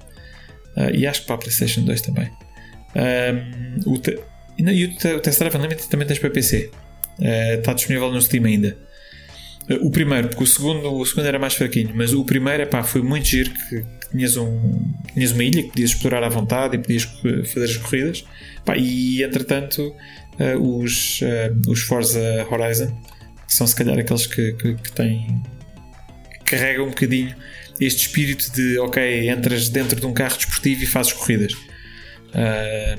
[0.77, 2.31] ah, e acho que para a PlayStation 2 também.
[3.87, 4.19] O te-
[4.59, 6.71] e não, e o, te- o Test Drive Unlimited também tens para PC,
[7.21, 8.77] Eh, está disponível no Steam ainda.
[9.83, 13.03] O primeiro, porque o segundo, o segundo era mais fraquinho, mas o primeiro epá, foi
[13.03, 17.09] muito giro que tinhas, um, tinhas uma ilha que podias explorar à vontade e podias
[17.25, 18.25] eh, fazer as corridas.
[18.65, 19.95] Pá, e entretanto,
[20.39, 22.89] eh, os, eh, os Forza Horizon,
[23.47, 25.43] que são se calhar aqueles que, que, que têm
[26.45, 27.35] carregam um bocadinho
[27.81, 31.55] este espírito de ok, entras dentro de um carro desportivo e fazes corridas.
[32.35, 32.99] Ah,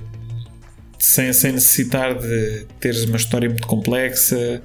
[1.00, 4.62] sem, sem necessitar de teres uma história muito complexa.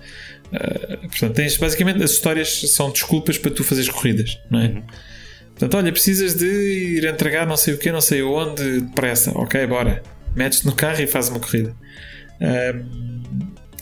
[0.53, 4.83] Ah, portanto, tens basicamente as histórias são desculpas para tu fazeres corridas, não é?
[5.59, 9.33] Portanto, olha, precisas de ir entregar não sei o que, não sei onde, depressa.
[9.35, 10.03] Ok, bora.
[10.37, 11.75] Metes-te no carro e fazes uma corrida.
[12.41, 13.19] Ahm,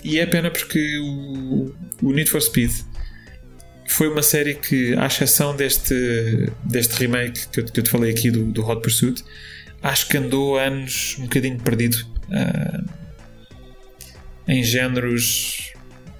[0.02, 2.72] e é pena porque o, o Need for Speed
[3.86, 8.10] foi uma série que, à exceção deste, deste remake que eu, que eu te falei
[8.10, 9.22] aqui do, do Hot Pursuit,
[9.82, 11.98] acho que andou anos um bocadinho perdido
[12.30, 12.84] ah,
[14.48, 15.72] em géneros.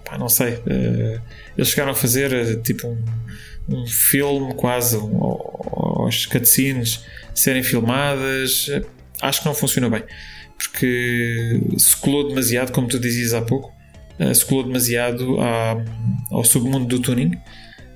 [0.05, 0.59] Pá, não sei.
[0.69, 1.21] ah,
[1.57, 3.05] eles chegaram a fazer ah, tipo um,
[3.69, 7.01] um filme quase, ou- as cutscenes
[7.35, 8.69] serem filmadas.
[9.21, 10.03] Acho que não funcionou bem
[10.59, 13.71] porque se colou demasiado, como tu dizias há pouco,
[14.19, 15.77] eh, se colou demasiado à-
[16.31, 17.33] ao submundo do tuning.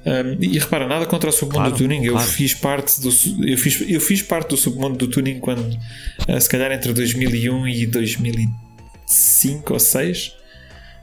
[0.04, 2.04] Um, e repara, nada contra o submundo Claro, do tuning.
[2.06, 2.28] Eu claro.
[2.30, 3.10] fiz parte do
[3.46, 5.78] eu fiz, eu fiz parte do submundo do tuning quando
[6.26, 10.32] eh, se calhar entre 2001 e 2005 ou 2006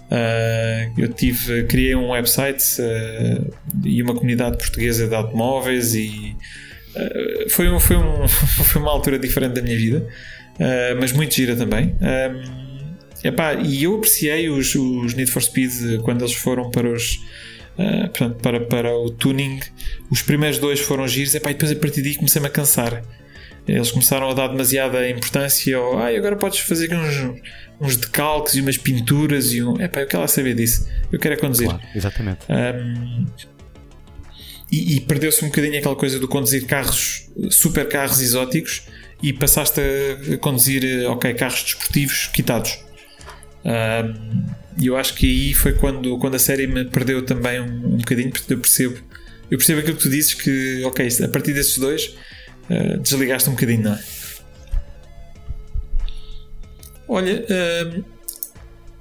[0.09, 3.53] Uh, eu tive, criei um website uh,
[3.83, 6.33] e uma comunidade portuguesa de automóveis e
[6.95, 8.25] uh, foi, um- foi, um-
[8.63, 10.07] foi uma altura diferente da minha vida,
[10.99, 11.95] mas muito gira também.
[13.23, 15.71] Epá, e eu apreciei os, os Need for Speed
[16.03, 17.19] quando eles foram para os
[17.75, 19.59] portanto, para, para o tuning.
[20.09, 23.03] Os primeiros dois foram giros, epá, e depois a partir daí comecei-me a cansar.
[23.67, 27.41] Eles começaram a dar demasiada importância ao ah, agora podes fazer aqui uns,
[27.81, 29.79] uns decalques e umas pinturas e um.
[29.81, 30.87] Epá, eu quero lá saber disso.
[31.11, 31.67] Eu quero é conduzir.
[31.67, 32.39] Claro, exatamente.
[32.49, 33.25] Um,
[34.71, 38.83] e, e perdeu-se um bocadinho aquela coisa de conduzir carros, super carros exóticos,
[39.21, 42.79] e passaste a, conduzir, eh, ok, carros desportivos quitados.
[43.65, 47.95] Um, E eu acho que aí foi quando, quando a série me perdeu também um,
[47.95, 48.95] um bocadinho, porque eu percebo,
[49.49, 52.15] eu percebo aquilo que tu dizes que, ok, a partir desses dois
[52.69, 53.99] eh, desligaste um bocadinho, não é?
[57.07, 57.45] Olha,
[57.95, 58.03] um,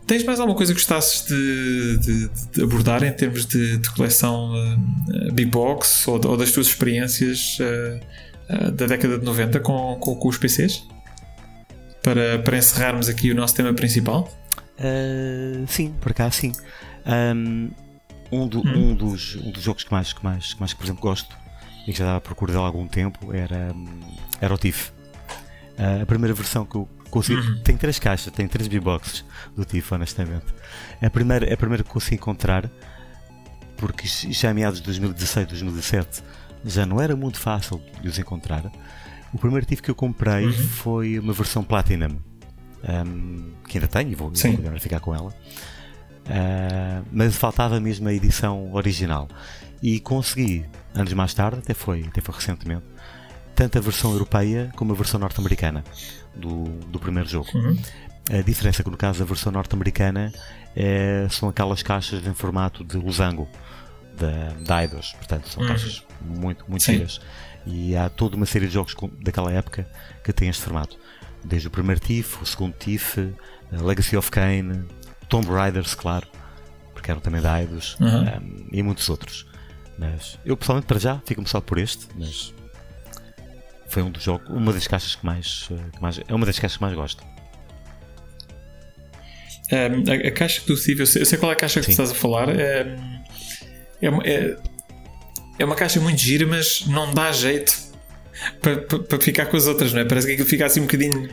[0.06, 4.52] tens mais alguma coisa que gostasses de, de- de abordar em termos de, de coleção
[4.52, 9.96] uh, uh, Big Box ou, ou das tuas experiências uh, da década de 90 com,
[10.00, 10.84] com, com os PCs?
[12.02, 14.32] Para, para encerrarmos aqui o nosso tema principal.
[15.66, 16.52] Sim, por cá sim.
[17.04, 17.70] Um,
[18.30, 18.90] um, do- Hum.
[18.90, 21.36] um dos, um dos jogos que mais, que, mais, que mais, por exemplo, gosto
[21.86, 23.74] e que já dava a procura dele há algum tempo era,
[24.40, 24.90] era o TIFF.
[25.78, 27.38] Uh, a primeira versão que eu consegui.
[27.40, 27.62] Uhum.
[27.62, 30.46] Tem três caixas, tem três B-Boxes do TIFF, honestamente.
[31.00, 32.70] A primeira, a primeira que consegui encontrar,
[33.76, 36.22] porque já em meados de 2016, 2017
[36.64, 38.64] já não era muito fácil de os encontrar.
[39.32, 40.52] O primeiro TIFF que eu comprei Uhum.
[40.52, 42.16] foi uma versão Platinum.
[43.06, 44.58] um, que ainda tenho e vou, Sim.
[44.78, 45.30] ficar com ela.
[45.30, 49.28] Uh, mas faltava mesmo a edição original.
[49.82, 50.64] E consegui,
[50.96, 52.84] anos mais tarde, até foi, até foi recentemente,
[53.54, 55.84] tanto a versão europeia como a versão norte-americana
[56.34, 57.48] do, do primeiro jogo.
[57.54, 57.76] Uhum.
[58.30, 60.32] A diferença é que no caso da versão norte-americana
[60.74, 63.48] é, são aquelas caixas em formato de losango
[64.18, 65.68] da, da Eidos, portanto são Uhum.
[65.68, 66.94] caixas muito, muito Sim.
[66.94, 67.20] giras.
[67.66, 69.88] E há toda uma série de jogos daquela época
[70.24, 70.96] que têm este formato.
[71.44, 73.32] Desde o primeiro TIFF, o segundo TIFF,
[73.72, 74.84] a Legacy of Kane,
[75.28, 76.26] Tomb Raiders, claro,
[76.94, 78.22] porque eram também da Eidos, Uhum.
[78.22, 79.46] um, e muitos outros.
[79.98, 82.52] Mas eu pessoalmente para já fico-me só por este, mas
[83.88, 86.58] foi um dos jogos, uma das caixas que mais, eh, que mais é uma das
[86.58, 87.22] caixas que mais gosto.
[89.72, 91.80] Um, a, a caixa que tu tive, eu sei, eu sei qual é a caixa
[91.80, 91.92] que tu Sim.
[91.92, 92.48] estás a falar.
[92.50, 92.96] É,
[94.00, 94.56] é, uma- é,
[95.58, 97.76] é uma caixa muito gira, mas não dá jeito
[98.60, 100.04] para, para, para ficar com as outras, não é?
[100.04, 101.28] Parece que aquilo fica assim um bocadinho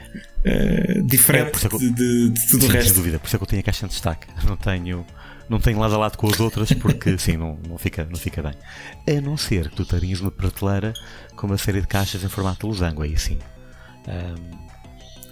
[0.45, 2.93] É, diferente é de, de- de tudo sim, o sem resto.
[2.95, 4.27] dúvida, por isso é que eu tenho a caixa em destaque.
[4.47, 5.05] Não tenho,
[5.49, 8.41] não tenho lado a lado com as outras porque sim, não, não, fica, não fica
[8.41, 8.53] bem.
[9.17, 10.93] A não ser que tu tenhas uma prateleira
[11.35, 13.37] com uma série de caixas em formato de losango, aí sim.
[14.07, 14.57] Ahm,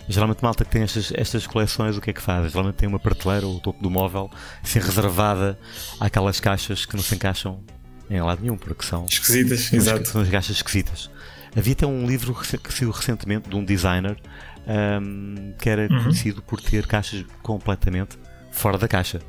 [0.07, 2.51] geralmente malta que tem estas, estas coleções o que é que faz?
[2.51, 4.29] Geralmente tem uma prateleira ou o topo do móvel
[4.63, 5.57] assim reservada
[5.99, 7.63] àquelas caixas que não se encaixam
[8.09, 10.07] em lado nenhum, porque são, Esquisitas, são, exato.
[10.07, 11.09] são as caixas esquisitas.
[11.55, 14.17] Havia até um livro que saiu recentemente de um designer
[14.67, 16.03] ahm, que era Uhum.
[16.03, 18.17] conhecido por ter caixas completamente
[18.51, 19.21] fora da caixa.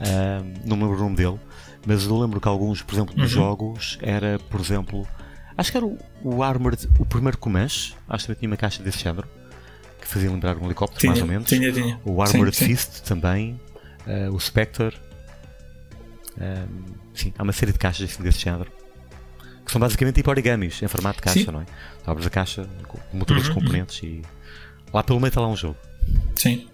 [0.00, 1.38] Ahm, não me lembro o nome dele,
[1.86, 3.28] mas eu lembro que alguns, por exemplo, dos Uhum.
[3.28, 5.06] jogos era, por exemplo,
[5.56, 8.82] acho que era o, o Armored, o primeiro Comanche, acho que também tinha uma caixa
[8.82, 9.26] desse género,
[10.00, 11.48] que fazia lembrar um helicóptero, Tinha, mais ou menos.
[11.48, 12.00] tinha, tinha.
[12.04, 12.76] O Armored Sim, sim.
[12.76, 13.60] Fist também,
[14.06, 14.96] eh, o Spectre.
[16.40, 16.84] Ahm,
[17.14, 18.70] sim, há uma série de caixas assim desse género.
[19.64, 21.50] Que são basicamente tipo origamis, em formato de caixa, Sim.
[21.50, 21.64] não é?
[22.04, 24.22] Tu abres a caixa com com todos os Uhum, componentes e
[24.94, 25.76] lá pelo meio está lá um jogo.
[26.36, 26.68] Sim.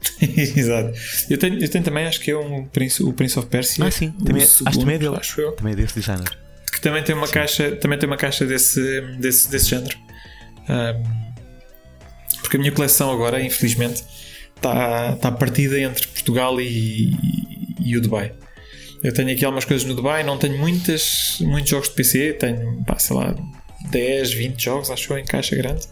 [0.20, 0.92] Exato.
[1.28, 3.84] Eu tenho, eu tenho também, acho que é um Prince, o Prince of Persia.
[3.84, 5.16] Ah, sim, também- acho segundo, que também é dele.
[5.16, 5.52] Acho eu.
[5.52, 6.38] Também é desse designer.
[6.72, 9.96] Que também tem uma caixa, também tem uma caixa desse, desse, desse género.
[10.68, 11.02] Ahm,
[12.40, 14.02] porque a minha coleção agora, infelizmente,
[14.56, 17.14] está tá partida entre Portugal e,
[17.80, 18.32] e o Dubai.
[19.02, 22.84] Eu tenho aqui algumas coisas no Dubai, não tenho muitas, muitos jogos de PC, tenho,
[22.84, 23.34] pá, sei lá,
[23.90, 25.86] 10, 20 jogos, acho eu, em caixa grande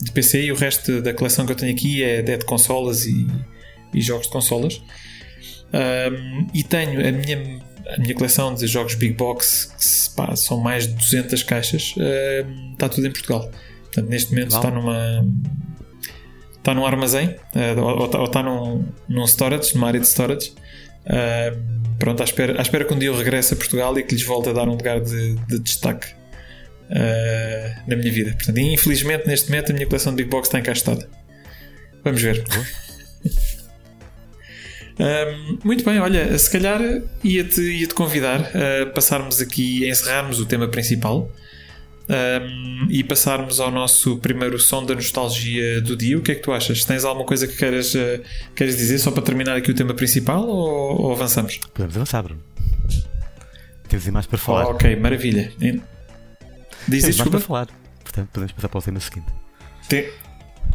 [0.00, 3.26] de PC e o resto da coleção que eu tenho aqui é, de consolas e,
[3.94, 4.82] e jogos de consolas.
[5.72, 10.60] Ahm, e tenho a minha, a minha coleção de jogos Big Box, que pá, são
[10.60, 13.50] mais de 200 caixas, ahm, está tudo em Portugal.
[13.84, 15.26] Portanto, neste momento está numa.
[16.58, 20.52] Está num armazém, ah, ou, ou está, num, num storage, numa área de storage.
[21.06, 24.14] Ahm, pronto, à espera, à espera que um dia eu regresse a Portugal e que
[24.14, 26.08] lhes volte a dar um lugar de, de destaque
[27.86, 28.32] na minha vida.
[28.32, 31.08] Portanto, infelizmente, neste momento, a minha coleção de Big Box está encaixotada.
[32.04, 32.44] Vamos ver.
[34.98, 36.80] Um, muito bem, olha, se calhar
[37.24, 41.30] ia-te ia -te convidar a passarmos aqui, a encerrarmos o tema principal
[42.08, 46.16] um, e passarmos ao nosso primeiro som da nostalgia do dia.
[46.16, 46.84] O que é que tu achas?
[46.84, 48.22] Tens alguma coisa que queiras, uh,
[48.54, 51.58] queiras dizer só para terminar aqui o tema principal ou, ou avançamos?
[51.74, 52.40] Podemos avançar, Bruno.
[53.88, 54.66] Temos aí mais para falar.
[54.66, 55.52] Oh, ok, maravilha.
[56.88, 57.66] Diz Temos mais para falar.
[58.02, 59.26] Portanto, podemos passar para o tema seguinte.
[59.88, 60.12] Te-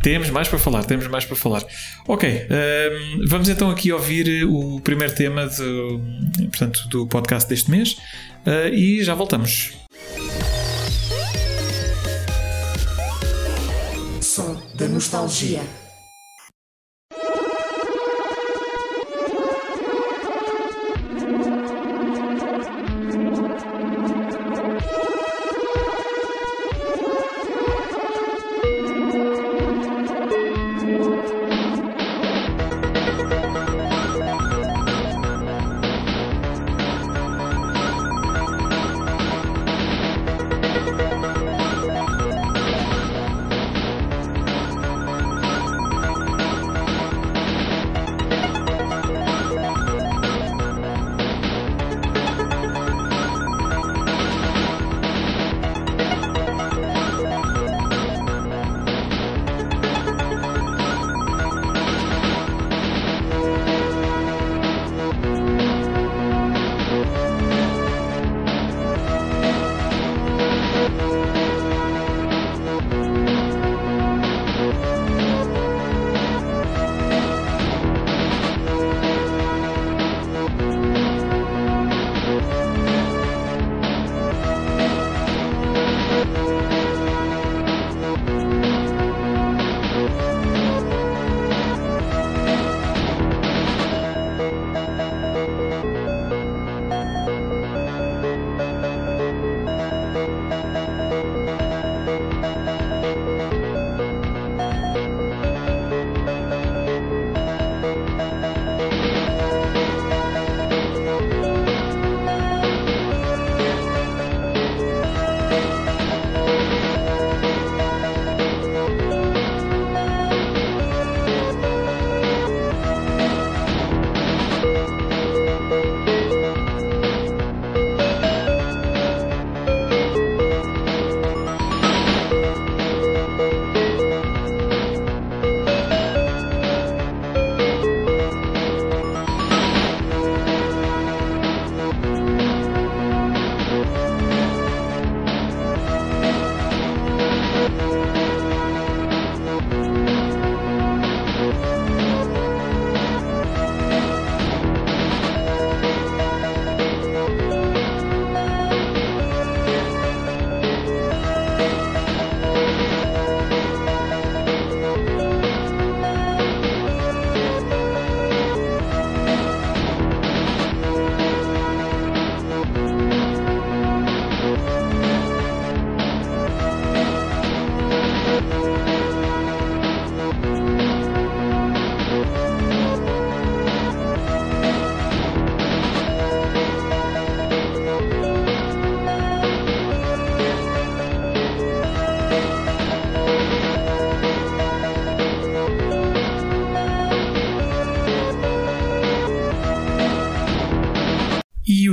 [0.02, 1.64] Temos mais para falar, temos mais para falar.
[2.08, 6.02] Ok, hum, vamos então aqui ouvir o primeiro tema do,
[6.50, 7.98] portanto, do podcast deste mês
[8.48, 9.74] uh, e já voltamos.
[14.22, 15.62] Som da nostalgia.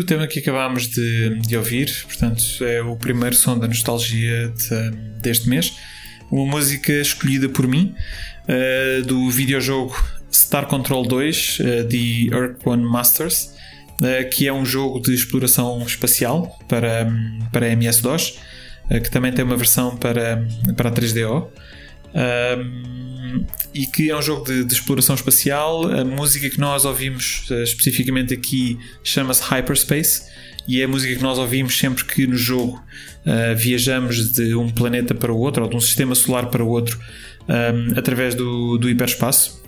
[0.08, 4.90] Tema que acabámos de, de ouvir, portanto, é o primeiro som da nostalgia de,
[5.20, 5.76] deste mês.
[6.30, 7.94] Uma música escolhida por mim
[8.48, 9.94] uh, do videojogo
[10.32, 13.54] Star Control 2 uh, de Earth One Masters,
[14.00, 17.12] uh, que é um jogo de exploração espacial para,
[17.52, 18.38] para MS-DOS,
[18.88, 20.42] que também tem uma versão para,
[20.74, 21.48] para a 3DO
[23.78, 25.86] e que é um jogo de, de, exploração espacial.
[25.86, 30.24] A música que nós ouvimos uh, especificamente aqui chama-se Hyperspace
[30.66, 32.82] e é a música que nós ouvimos sempre que no jogo
[33.24, 36.68] uh, viajamos de um planeta para o outro ou de um sistema solar para o
[36.68, 36.98] outro
[37.48, 39.62] um, através do, do hiperespaço.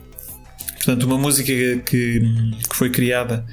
[0.74, 3.46] Portanto, uma música que, que foi criada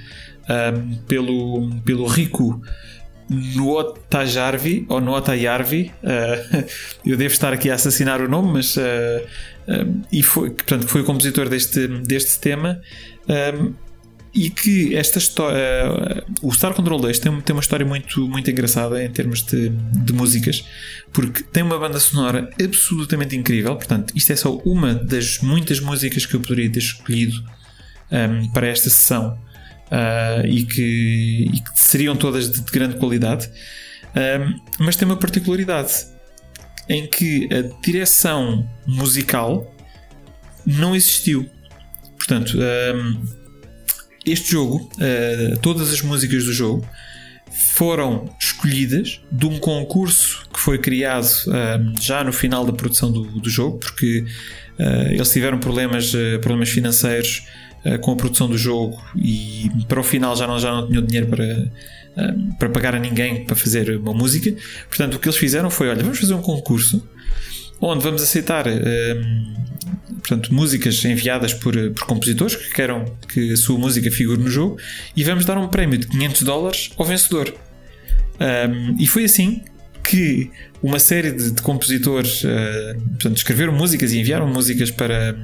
[0.49, 2.59] um, pelo, pelo Rico
[3.29, 5.91] Nuota Jarvi ou Nuota Yarvi.
[6.01, 6.65] Uh,
[7.05, 8.75] eu devo estar aqui a assassinar o nome, mas.
[9.68, 12.81] Uh, e foi, portanto, foi o compositor deste, deste tema.
[14.34, 16.23] e que esta história.
[16.41, 20.14] o Star Control 2 tem, tem uma história muito, muito engraçada em termos de, de
[20.14, 20.64] músicas,
[21.11, 23.76] porque tem uma banda sonora absolutamente incrível.
[23.76, 27.44] Portanto, isto é só uma das muitas músicas que eu poderia ter escolhido
[28.11, 29.38] um, para esta sessão
[29.91, 35.18] uh, e, que, e, que, seriam todas de, de grande qualidade, uh, mas tem uma
[35.18, 35.94] particularidade
[36.89, 39.73] em que a direção musical
[40.65, 41.49] não existiu.
[42.18, 43.38] Portanto, uh,
[44.26, 44.89] este jogo,
[45.61, 46.85] todas as músicas do jogo
[47.76, 51.30] foram escolhidas de um concurso que foi criado
[51.97, 54.26] já no final da produção do, do jogo, porque
[55.11, 56.11] eles tiveram problemas,
[56.41, 57.47] problemas financeiros
[58.01, 61.27] com a produção do jogo e para o final já não, já não tinham dinheiro
[61.27, 61.72] para,
[62.18, 64.53] uh, para pagar a ninguém para fazer uma música.
[64.88, 67.07] Portanto, o que eles fizeram foi: olha, vamos fazer um concurso
[67.80, 69.68] onde vamos aceitar uh,
[70.27, 74.77] portanto, músicas enviadas por, por compositores que queiram que a sua música figure no jogo
[75.15, 77.53] e vamos dar um prémio de 500 dólares ao vencedor.
[78.39, 79.64] Um, e foi assim
[80.03, 80.49] que
[80.81, 85.35] uma série de, de compositores uh, portanto, escreveram músicas e enviaram músicas para,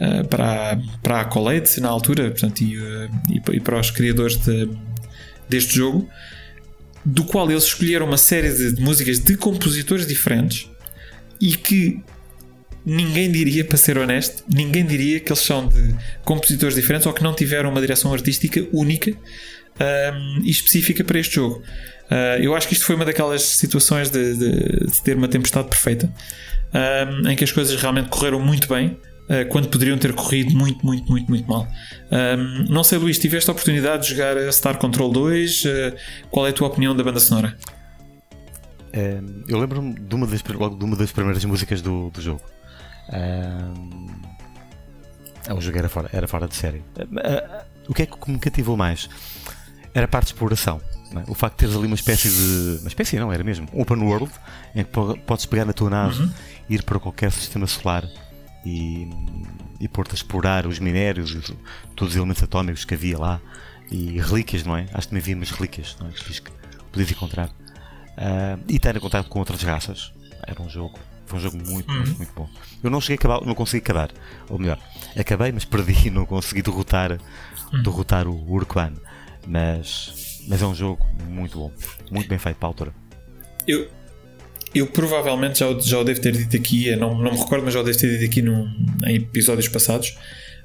[0.00, 3.08] uh, para, a, para a Colette na altura portanto, e, uh,
[3.52, 4.68] e, para os criadores de,
[5.48, 6.08] deste jogo,
[7.04, 10.68] do qual eles escolheram uma série de, de músicas de compositores diferentes
[11.40, 12.00] e que
[12.84, 15.94] ninguém diria, para ser honesto, ninguém diria que eles são de
[16.24, 21.36] compositores diferentes ou que não tiveram uma direção artística única um, e específica para este
[21.36, 21.62] jogo.
[22.10, 25.68] Uh, eu acho que isto foi uma daquelas situações de, de, de ter uma tempestade
[25.68, 26.12] perfeita
[26.72, 28.96] um, em que as coisas realmente correram muito bem.
[29.32, 31.66] Uh, quando poderiam ter corrido muito, muito, muito, muito mal.
[32.10, 35.64] Um, não sei, Luís, tiveste a oportunidade de jogar Star Control 2?
[35.64, 35.68] Uh,
[36.30, 37.56] qual é a tua opinião da banda sonora?
[39.48, 42.42] eu lembro-me de, uma das, logo de uma das primeiras músicas do, do jogo.
[45.48, 46.84] o jogo era fora, era fora de série.
[47.88, 49.08] o que é que me cativou mais?
[49.94, 50.78] Era a parte de exploração.
[51.16, 51.30] É?
[51.30, 52.80] O facto de teres ali uma espécie de.
[52.80, 53.66] Uma espécie não, era mesmo.
[53.72, 54.30] Um open world
[54.74, 54.90] em que
[55.26, 56.30] podes pegar na tua nave, uhum.
[56.68, 58.06] ir para qualquer sistema solar
[58.64, 59.08] e,
[59.80, 61.52] e pôr-te a explorar os minérios,
[61.96, 63.40] todos os elementos atómicos que havia lá
[63.90, 64.86] e relíquias, não é?
[64.92, 66.10] Acho que também havia umas relíquias, não é?
[66.10, 66.42] Que
[66.90, 67.48] podias encontrar.
[67.48, 70.12] Uh, e ter contato com outras raças.
[70.46, 70.98] Era um jogo.
[71.26, 71.98] Foi um jogo muito, uhum.
[71.98, 72.48] muito, muito bom.
[72.82, 74.10] Eu não cheguei a acabar, não consegui acabar.
[74.48, 74.78] Ou melhor,
[75.16, 77.12] acabei, mas perdi, não consegui derrotar,
[77.72, 77.82] uhum.
[77.82, 78.92] derrotar o Urkban.
[79.46, 81.72] Mas mas é um jogo muito bom,
[82.10, 82.94] muito bem feito para a altura.
[83.66, 83.88] Eu,
[84.74, 87.80] eu provavelmente já, já o devo ter dito aqui, não, não me recordo, mas já
[87.80, 88.66] o devo ter dito aqui no,
[89.06, 90.16] em episódios passados.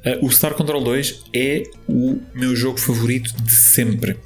[0.06, 4.18] Uh, o Star Control 2 é o meu jogo favorito de sempre.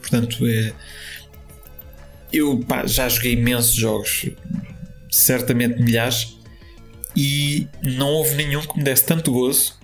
[0.00, 0.72] Portanto, é,
[2.32, 4.26] eu pá, já joguei imensos jogos,
[5.10, 6.36] certamente milhares,
[7.16, 9.74] e não houve nenhum que me desse tanto gozo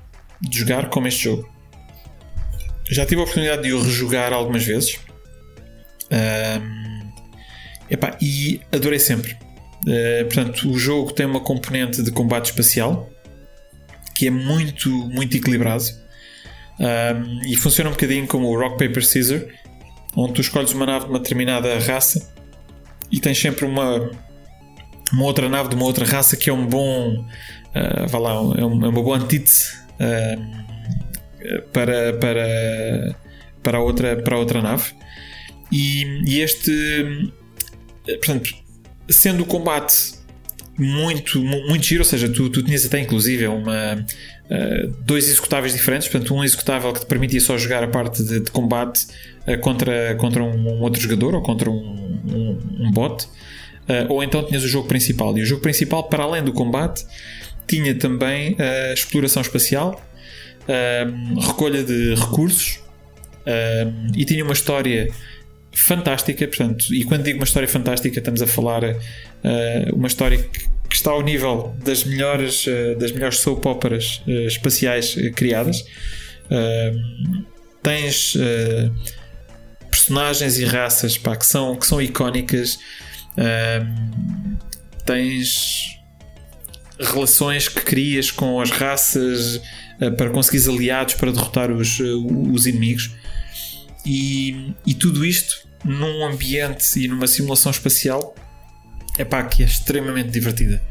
[0.40, 1.50] de jogar como este jogo.
[2.90, 5.00] Já tive a oportunidade de o rejogar algumas vezes.
[6.10, 6.81] Um,
[7.92, 9.36] epá, e adorei sempre.
[9.82, 13.10] Uh, portanto, o jogo tem uma componente de combate espacial
[14.14, 15.84] que é muito, muito equilibrado
[16.78, 19.46] um, e funciona um bocadinho como o Rock Paper Scissor,
[20.14, 22.32] onde tu escolhes uma nave de uma determinada raça
[23.10, 24.10] e tens sempre uma,
[25.12, 28.64] uma outra nave de uma outra raça que é um bom, uh, vá lá, é,
[28.64, 29.72] uma, é uma boa antítese.
[29.94, 30.62] Uh,
[31.72, 33.16] para, para,
[33.62, 34.92] para, outra, para outra nave.
[35.70, 37.32] E, e este,
[38.04, 38.54] portanto,
[39.08, 40.22] sendo o combate
[40.78, 46.08] muito, muito giro, ou seja, tu, tu tinhas até inclusive uma, uh, dois executáveis diferentes,
[46.08, 49.06] portanto, um executável que te permitia só jogar a parte de, de combate
[49.46, 53.28] uh, contra, contra um, um, outro jogador ou contra um, um, um bot, uh,
[54.12, 55.36] ou então tinhas o jogo principal.
[55.36, 57.04] E o jogo principal, para além do combate,
[57.66, 60.02] tinha também a exploração espacial
[61.40, 62.80] recolha de recursos
[64.16, 65.12] e tinha uma história
[65.74, 68.96] fantástica, portanto, e quando digo uma história fantástica, estamos a falar uh,
[69.94, 74.46] uma história que, que, está ao nível das melhores, uh, das melhores soap operas uh,
[74.46, 75.84] espaciais criadas.
[77.82, 78.36] tens
[79.90, 82.78] personagens e raças pá, que, são, que são icónicas,
[85.06, 85.98] tens
[87.00, 89.60] relações que crias com as raças
[90.18, 91.98] para conseguires aliados para derrotar os,
[92.52, 93.10] os inimigos.
[94.04, 98.34] E, e tudo isto num ambiente e numa simulação espacial
[99.18, 100.82] é pá, que é extremamente divertida.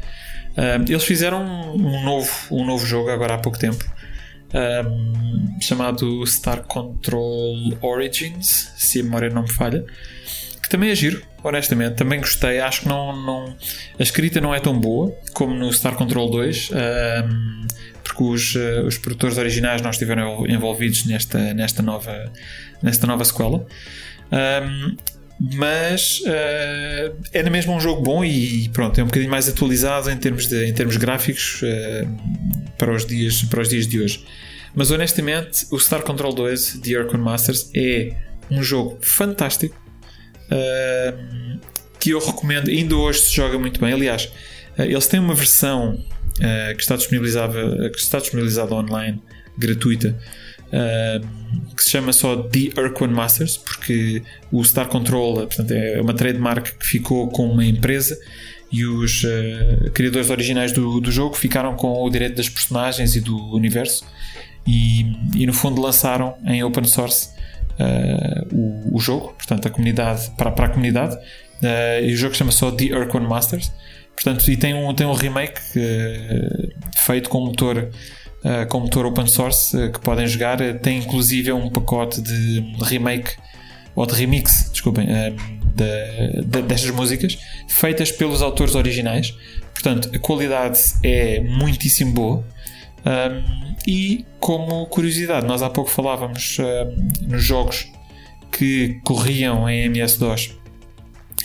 [0.86, 3.84] Eles fizeram um novo, um novo jogo agora há pouco tempo
[4.54, 9.84] um, chamado Star Control Origins, se a memória não me falha,
[10.62, 12.60] que também é giro, honestamente, também gostei.
[12.60, 13.56] Acho que não, não
[13.98, 16.70] a escrita não é tão boa como no Star Control 2.
[16.70, 17.66] Um,
[18.02, 22.30] porque os, uh, os produtores originais não estiveram envolvidos nesta, nesta, nova,
[22.82, 23.64] nesta nova sequela.
[24.32, 24.96] Um,
[25.54, 30.08] mas uh, é na mesma um jogo bom e pronto, é um bocadinho mais atualizado
[30.08, 34.24] em termos, de, em termos gráficos uh, para, os dias, para os dias de hoje.
[34.74, 38.14] Mas honestamente, o Star Control 2 de Earthquake Masters é
[38.50, 39.76] um jogo fantástico
[40.46, 41.58] uh,
[41.98, 42.68] que eu recomendo.
[42.68, 43.92] Ainda hoje se joga muito bem.
[43.92, 44.30] Aliás,
[44.78, 46.02] eles têm uma versão
[46.74, 49.20] que, está disponibilizada, que está disponibilizada online,
[49.58, 50.18] gratuita,
[51.76, 56.78] que se chama só The Urquan Masters, porque o Star Control portanto, é uma trademark
[56.78, 58.18] que ficou com uma empresa
[58.72, 63.20] e os uh, criadores originais do, do jogo ficaram com o direito das personagens e
[63.20, 64.04] do universo
[64.66, 67.28] e, e no fundo lançaram em open source
[67.78, 72.34] uh, o, o, jogo, portanto a comunidade para, para a comunidade uh, e o jogo
[72.34, 73.70] chama só The Urquan Masters
[74.14, 75.60] portanto e tem um, tem um remake
[76.96, 78.21] feito com motor uh,
[78.68, 80.60] com motor open source uh, que podem jogar.
[80.60, 83.36] Uh, tem inclusive um pacote de remake
[83.94, 87.38] ou de remix, desculpem, de, de, destas músicas
[87.68, 89.36] feitas pelos autores originais.
[89.72, 92.44] Portanto, a qualidade é muitíssimo boa.
[93.04, 96.56] Um, e como curiosidade, nós há pouco falávamos
[97.22, 97.90] nos jogos
[98.50, 100.56] que corriam em MS-DOS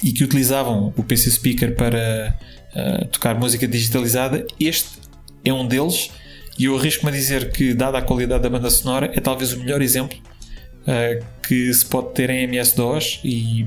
[0.04, 2.38] e que utilizavam o PC Speaker para
[2.76, 4.46] uh, tocar música digitalizada.
[4.60, 5.00] Este
[5.44, 6.12] é um deles
[6.58, 9.60] e eu arrisco-me a dizer que, dada a qualidade da banda sonora, é talvez o
[9.60, 10.18] melhor exemplo
[10.88, 13.66] uh, que se pode ter em MS-DOS e,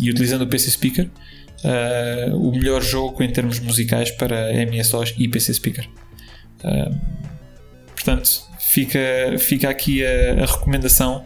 [0.00, 5.28] e, utilizando o PC Speaker, uh, o melhor jogo em termos musicais para MS-DOS e
[5.28, 5.88] PC Speaker.
[6.62, 6.94] Uh,
[7.92, 8.98] portanto, fica,
[9.38, 11.24] fica aqui a, a, recomendação,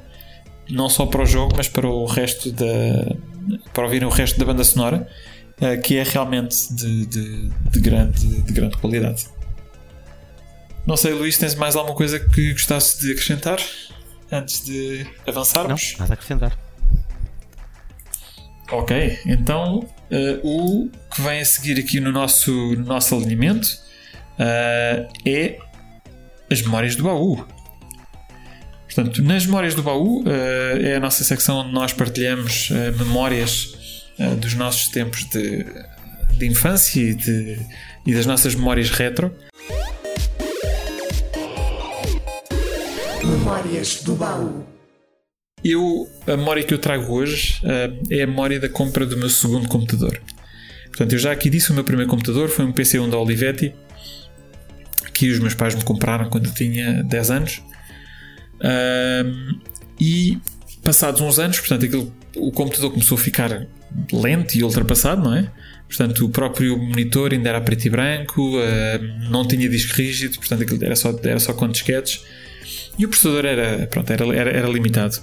[0.69, 3.17] não só para o jogo, mas para o resto da.
[3.73, 5.09] para ouvir o resto da banda sonora,
[5.85, 9.27] que é realmente de, de, de grande, de grande qualidade.
[10.87, 13.59] Não sei, Luís, tens mais alguma coisa que gostasse de acrescentar
[14.33, 15.93] antes de avançarmos?
[15.93, 16.59] Não, nada a acrescentar.
[18.71, 23.67] Ok, então uh, o que vem a seguir aqui no nosso, no nosso alinhamento
[24.39, 25.59] uh, é
[26.51, 27.45] as memórias do baú.
[28.85, 30.29] Portanto, nas memórias do baú uh,
[30.81, 33.77] é a nossa secção onde nós partilhamos memórias
[34.39, 35.65] dos nossos tempos de,
[36.37, 37.59] de infância e, de,
[38.07, 39.35] e das nossas memórias retro.
[43.51, 44.65] Memórias do baú.
[45.65, 49.29] Eu, a memória que eu trago hoje uh, é a memória da compra do meu
[49.29, 50.23] segundo computador.
[50.87, 53.75] Portanto, eu já aqui disse: o meu primeiro computador foi um PC1 da Olivetti
[55.13, 57.63] que os meus pais me compraram quando eu tinha 10 anos.
[60.01, 60.39] E
[60.85, 63.67] passados uns anos, portanto, aquilo, o computador começou a ficar
[64.13, 65.51] lento e ultrapassado, não é?
[65.89, 68.53] Portanto, o próprio monitor ainda era preto e branco,
[69.29, 72.23] não tinha disco rígido, portanto, aquilo era só, era só com disquetes
[72.99, 75.17] e o processador era, pronto, era, era, era limitado.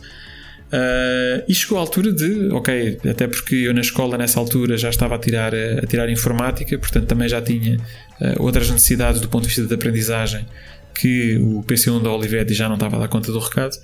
[0.68, 4.90] Uh, e chegou a altura de, ok, até porque eu na escola nessa altura já
[4.90, 9.44] estava a tirar, a tirar informática, portanto também já tinha uh, outras necessidades do ponto
[9.44, 10.46] de vista da aprendizagem
[10.94, 13.76] que o PC1 da Olivetti já não estava a dar conta do recado.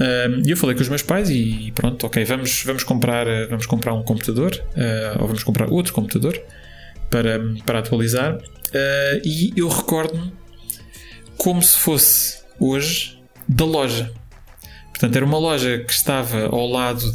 [0.00, 3.66] Uh, e eu falei com os meus pais e pronto, ok, vamos, vamos, comprar, vamos
[3.66, 4.52] comprar um computador
[5.20, 6.40] ou vamos comprar outro computador
[7.10, 8.38] para, para atualizar.
[9.24, 10.32] e eu recordo-me
[11.36, 13.18] como se fosse hoje
[13.48, 14.12] da loja.
[14.90, 17.12] Portanto, era uma loja que estava ao lado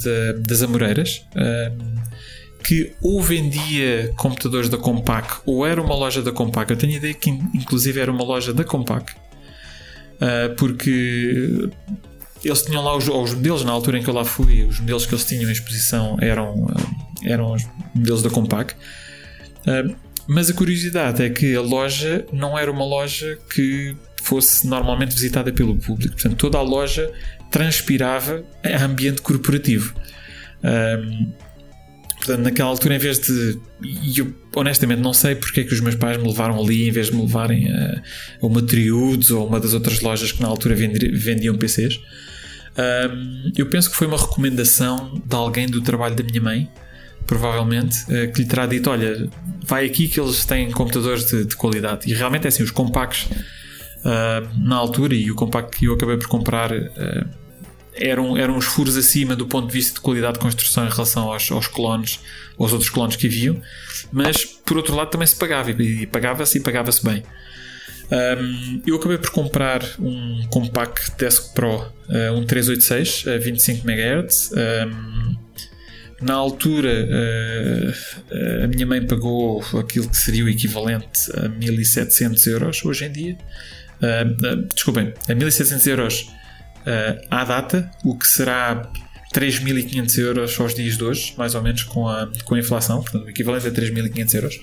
[0.47, 2.03] das Amoreiras, uh,
[2.63, 6.71] que ou vendia computadores da Compaq, ou era uma loja da Compaq.
[6.71, 11.69] Eu tenho a ideia que, inclusive, era uma loja da Compaq, uh, porque
[12.43, 15.05] eles tinham lá os, os, modelos, na altura em que eu lá fui, os modelos
[15.05, 16.67] que eles tinham em exposição eram,
[17.25, 18.75] eram os modelos da Compaq.
[19.67, 19.93] Uh,
[20.25, 23.93] mas a curiosidade é que a loja não era uma loja que
[24.23, 26.13] fosse normalmente visitada pelo público.
[26.13, 27.11] Portanto, toda a loja
[27.51, 29.93] transpirava a ambiente corporativo.
[30.63, 31.31] Um,
[32.15, 33.59] portanto, naquela altura, em vez de.
[33.81, 36.91] E eu honestamente não sei porque é que os meus pais me levaram ali em
[36.91, 38.01] vez de me levarem a,
[38.41, 41.99] a uma Triudes ou uma das outras lojas que na altura vendiam PCs.
[42.75, 46.71] Um, eu penso que foi uma recomendação de alguém do trabalho da minha mãe,
[47.27, 49.29] provavelmente, uh, que lhe terá dito: Olha,
[49.65, 52.09] vai aqui que eles têm computadores de, de qualidade.
[52.09, 53.27] E realmente é assim, os compactos
[54.05, 56.71] uh, na altura, e o compacto que eu acabei por comprar.
[56.71, 57.43] Uh,
[57.95, 61.31] eram, eram uns furos acima do ponto de vista de qualidade de construção em relação
[61.31, 62.19] aos, aos clones,
[62.57, 63.61] aos outros clones que haviam,
[64.11, 67.23] mas por outro lado também se pagava e pagava-se e pagava-se bem.
[68.11, 74.51] Um, eu acabei por comprar um Compact Desk Pro, uh, um 386 a 25 MHz.
[74.51, 75.35] Um,
[76.21, 77.05] na altura,
[78.63, 83.37] a minha mãe pagou aquilo que seria o equivalente a 1700 euros hoje em dia.
[84.03, 86.33] Uh, desculpem, a 1700 euros
[87.31, 88.91] à data, o que será
[89.33, 93.25] 3.500 euros aos dias de hoje, mais ou menos com a, com a inflação, portanto,
[93.25, 94.59] o equivalente a 3.500 euros.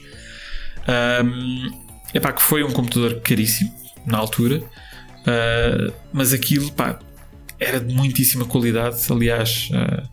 [1.24, 3.72] Um, Epá, que foi um computador caríssimo
[4.04, 6.98] na altura, uh, mas aquilo pá,
[7.58, 9.00] era de muitíssima qualidade.
[9.10, 10.08] Aliás, uh,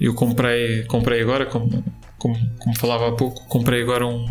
[0.00, 1.84] eu comprei, comprei agora, como,
[2.18, 4.24] como, como, falava há pouco, comprei agora um,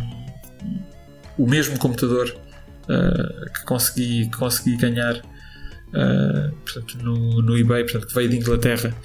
[1.38, 2.36] o mesmo computador
[2.84, 5.22] uh, que, consegui, consegui ganhar
[6.64, 8.96] portanto, no, no eBay, portanto, que veio de Inglaterra.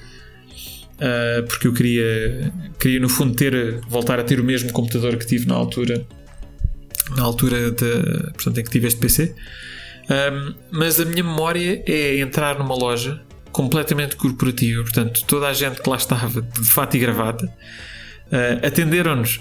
[1.48, 5.48] porque eu queria, queria no fundo ter, voltar a ter o mesmo computador que tive
[5.48, 6.07] na altura
[7.15, 9.35] na altura de, portanto, em que tive este PC.
[10.09, 13.20] Um, mas a minha memória é entrar numa loja
[13.51, 19.40] completamente corporativa, portanto, toda a gente que lá estava de fato e gravata uh, atenderam-nos,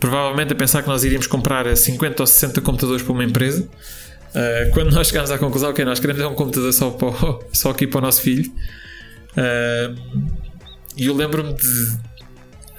[0.00, 3.62] provavelmente a pensar que nós iríamos comprar 50 ou 60 computadores para uma empresa.
[3.62, 7.08] Uh, quando nós chegámos à conclusão que okay, nós queremos é um computador só, para
[7.52, 8.50] só aqui para o nosso filho,
[9.32, 10.28] uh,
[10.96, 12.08] e eu lembro-me de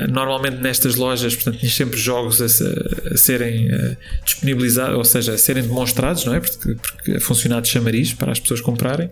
[0.07, 5.37] Normalmente nestas lojas, portanto, tinha sempre jogos a, a serem uh, disponibilizados, ou seja, a
[5.37, 6.39] serem demonstrados, não é?
[6.39, 9.11] Porque, porque a funcionar de chamariz para as pessoas comprarem.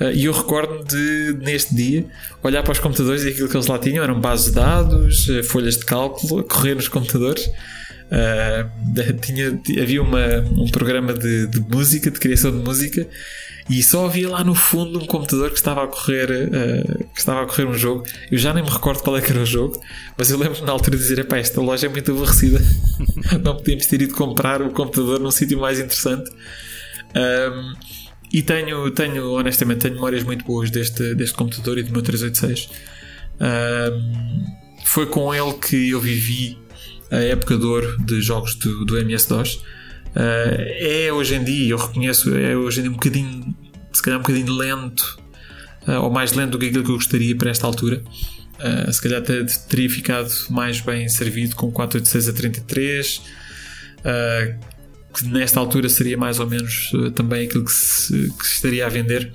[0.00, 2.04] Uh, e eu recordo-me de, neste dia,
[2.42, 5.44] olhar para os computadores e aquilo que eles lá tinham eram bases de dados, uh,
[5.44, 7.48] folhas de cálculo, correr nos computadores.
[8.04, 13.06] Uh, tinha, havia uma, um programa de, de, música, de criação de música,
[13.70, 17.42] e só havia lá no fundo um computador que estava a correr uh, que estava
[17.42, 18.04] a correr um jogo.
[18.30, 19.80] Eu já nem me recordo qual é que era o jogo,
[20.18, 22.60] mas eu lembro na altura de dizer: esta loja é muito aborrecida,
[23.42, 26.30] não podíamos ter ido comprar o computador num sítio mais interessante.
[28.34, 32.68] E tenho, tenho, honestamente, tenho memórias muito boas deste, deste computador e do meu 386.
[33.40, 34.44] Um,
[34.84, 36.58] foi com ele que eu vivi
[37.12, 39.54] a época de ouro de jogos do, do MS-DOS.
[39.54, 39.62] Uh,
[40.16, 43.54] é hoje em dia, eu reconheço, é hoje em dia um bocadinho,
[43.92, 45.16] se calhar um bocadinho lento,
[45.86, 48.02] uh, ou mais lento do que aquilo que eu gostaria para esta altura.
[48.58, 53.22] Uh, se calhar teria ficado mais bem servido com 486 a 33,
[55.14, 58.88] que nesta altura seria mais ou menos também aquilo que se, que se estaria a
[58.88, 59.30] vender.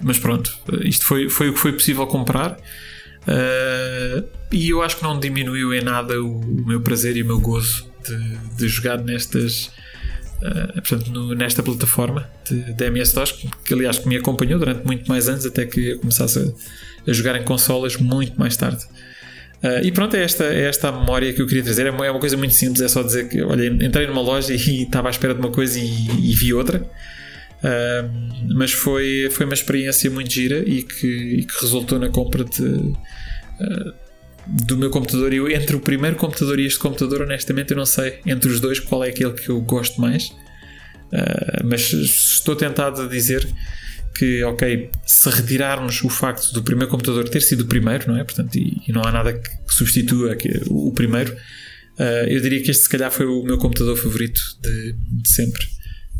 [0.00, 2.56] mas pronto, isto foi, foi o que foi possível comprar.
[4.52, 7.40] e eu acho que não diminuiu em nada o, o meu prazer e o meu
[7.40, 9.70] gozo de, de jogar nestas.
[10.40, 15.06] Uh, portanto, no, nesta plataforma de, de MS-DOS, que aliás que me acompanhou durante muito
[15.06, 18.86] mais anos, até que eu começasse a, a jogar em consolas muito mais tarde.
[19.62, 21.86] Uh, e pronto, é esta, é esta a memória que eu queria trazer.
[21.86, 24.82] É uma, é coisa muito simples, é só dizer que olha, entrei numa loja e,
[24.82, 26.80] estava à espera de uma coisa e, e vi outra.
[27.62, 32.42] Uh, mas foi, foi uma experiência muito gira e que, e que resultou na compra
[32.42, 33.94] de, uh,
[34.46, 35.32] do meu computador.
[35.32, 38.80] Eu, entre o primeiro computador e este computador, honestamente, eu não sei entre os dois
[38.80, 40.28] qual é aquele que eu gosto mais.
[41.12, 43.46] Uh, mas estou tentado a dizer
[44.20, 48.22] que, ok, se retirarmos o facto do primeiro computador ter sido o primeiro, não é?
[48.22, 50.36] Portanto, e, e não há nada que substitua
[50.68, 54.92] o, primeiro, uh, eu diria que este, se calhar, foi o meu computador favorito de,
[55.22, 55.64] de sempre.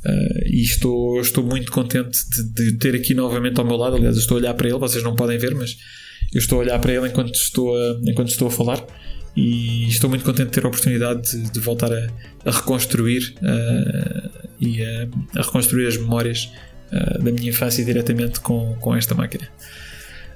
[0.03, 3.97] Uh, e estou, estou muito contente de, de, ter aqui novamente ao meu lado.
[3.97, 5.77] Aliás, estou a olhar para ele, vocês não podem ver, mas
[6.33, 8.83] eu estou a olhar para ele enquanto estou a, enquanto estou a falar
[9.37, 12.07] e estou muito contente de ter a oportunidade de, de voltar a,
[12.47, 15.09] a reconstruir uh, e a,
[15.39, 16.51] a, reconstruir as memórias
[16.93, 19.49] uh, da minha infância diretamente com, com esta máquina.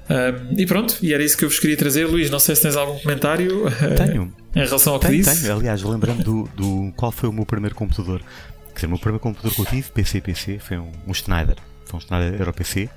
[0.09, 2.05] Uh, e pronto, e era isso que eu vos queria trazer.
[2.05, 3.65] Luís, não sei se tens algum comentário
[3.97, 4.33] tenho.
[4.55, 5.41] em relação ao que tenho, disse.
[5.43, 5.55] Tenho.
[5.55, 8.21] Aliás, lembrando do, do qual foi o meu primeiro computador.
[8.69, 11.55] Quer dizer, o meu primeiro computador que eu tive, PC, PC, foi um, um Schneider.
[11.85, 12.89] Foi um Schneider Euro PC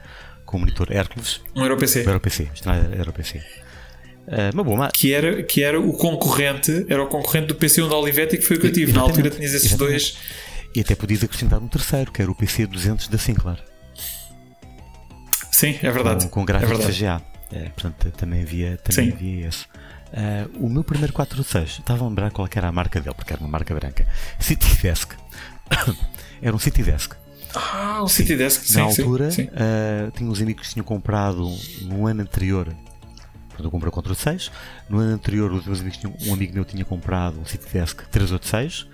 [0.44, 1.40] com monitor Hércules.
[1.54, 2.04] Um Euro PC.
[2.04, 2.48] Um Euro PC,
[2.96, 3.38] Euro PC.
[3.38, 7.96] Uh, uma boa, que, era, que era o concorrente, era o concorrente do PC1 da
[7.96, 8.92] Olivetti que foi o que eu tive.
[8.92, 10.18] Na altura tinhas esses dois.
[10.74, 13.62] E até podias acrescentar um terceiro, que era o PC200 da Sinclair.
[15.50, 16.24] sim, é verdade.
[16.24, 16.98] Com, com é gráficos verdade.
[16.98, 17.22] CGA.
[17.50, 19.12] É, portanto, também havia, também Sim.
[19.12, 19.64] havia esse.
[20.12, 23.32] Ah, o meu primeiro 486, estava a lembrar qual é era a marca dele, porque
[23.32, 24.06] era uma marca branca.
[24.38, 25.12] Citydesk.
[26.42, 27.14] era um Citydesk.
[27.54, 29.48] Ah, o City Desk, sim, Na sim, altura, sim.
[29.54, 31.48] ah, tinha uns amigos que tinham comprado
[31.82, 32.66] no ano anterior.
[33.48, 34.52] Portanto, eu comprei o 486.
[34.88, 38.86] No ano anterior, os meus amigos tinham, um amigo meu tinha comprado um Citydesk 386.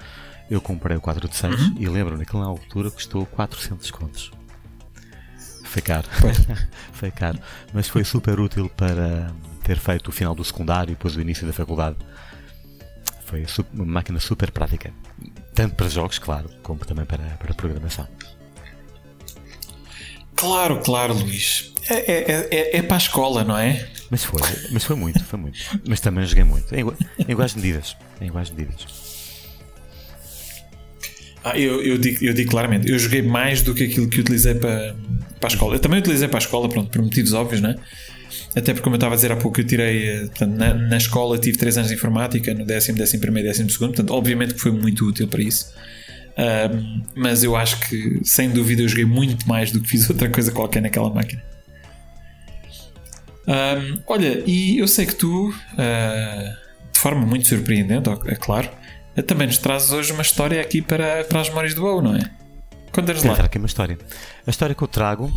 [0.50, 1.76] Eu comprei o 486 Uhum.
[1.78, 4.30] e lembro-me, naquela altura custou 400 contos.
[5.64, 6.06] Foi caro.
[6.92, 7.38] foi caro.
[7.72, 9.32] Mas foi super útil para
[9.64, 11.96] ter feito o final do secundário e depois o início da faculdade.
[13.24, 14.92] Foi uma máquina super prática.
[15.54, 18.06] Tanto para jogos, claro, como também para, para programação.
[20.36, 21.72] Claro, claro, Luís.
[21.88, 23.88] É, é, é, é para a escola, não é?
[24.10, 24.40] Mas foi,
[24.70, 25.58] mas foi muito, foi muito.
[25.88, 26.72] Mas também joguei muito.
[26.74, 26.84] Em
[27.28, 27.96] iguais medidas.
[28.20, 28.86] Em iguais medidas.
[31.44, 34.54] Ah, eu, eu, digo, eu digo claramente, eu joguei mais do que aquilo que utilizei
[34.54, 34.96] para,
[35.38, 35.74] para a escola.
[35.74, 37.76] Eu também utilizei para a escola, pronto, por motivos óbvios, né?
[38.56, 40.96] Até porque, como eu estava a dizer há pouco, eu tirei, eh, portanto, na, na
[40.96, 44.60] escola tive 3 anos de informática, no décimo, décimo primeiro décimo segundo, portanto, obviamente que
[44.60, 45.70] foi muito útil para isso.
[46.36, 50.30] Ahm, mas eu acho que, sem dúvida, eu joguei muito mais do que fiz outra
[50.30, 51.42] coisa qualquer naquela máquina.
[53.46, 56.56] Ahm, olha, e eu sei que tu, ah,
[56.90, 58.70] de forma muito surpreendente, é claro,
[59.22, 62.30] também nos trazes hoje uma história aqui para, para as memórias do WoW, não é?
[62.92, 63.36] Conta-nos Vou lá.
[63.36, 63.98] contar aqui uma história.
[64.46, 65.32] A história que eu trago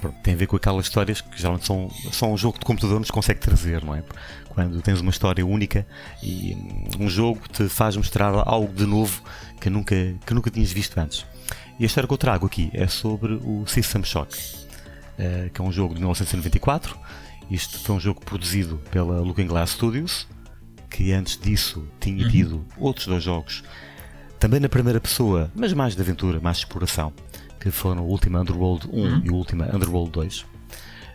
[0.00, 2.98] pronto, tem a ver com aquelas histórias que geralmente são, só um jogo de computador
[2.98, 4.02] nos consegue trazer, não é?
[4.48, 5.86] Quando tens uma história única
[6.22, 9.22] e hum, um jogo te faz mostrar algo de novo
[9.60, 9.94] que nunca,
[10.26, 11.24] que nunca tinhas visto antes.
[11.78, 14.36] E a história que eu trago aqui é sobre o System Shock,
[15.18, 16.98] eh, que é um jogo de 1994.
[17.50, 20.26] Isto foi um jogo produzido pela Looking Glass Studios,
[20.90, 23.62] que antes disso tinha tido outros dois jogos.
[24.40, 27.12] Também na primeira pessoa, mas mais de aventura, mais de exploração,
[27.60, 30.46] que foram o último Underworld 1 e o último Underworld 2.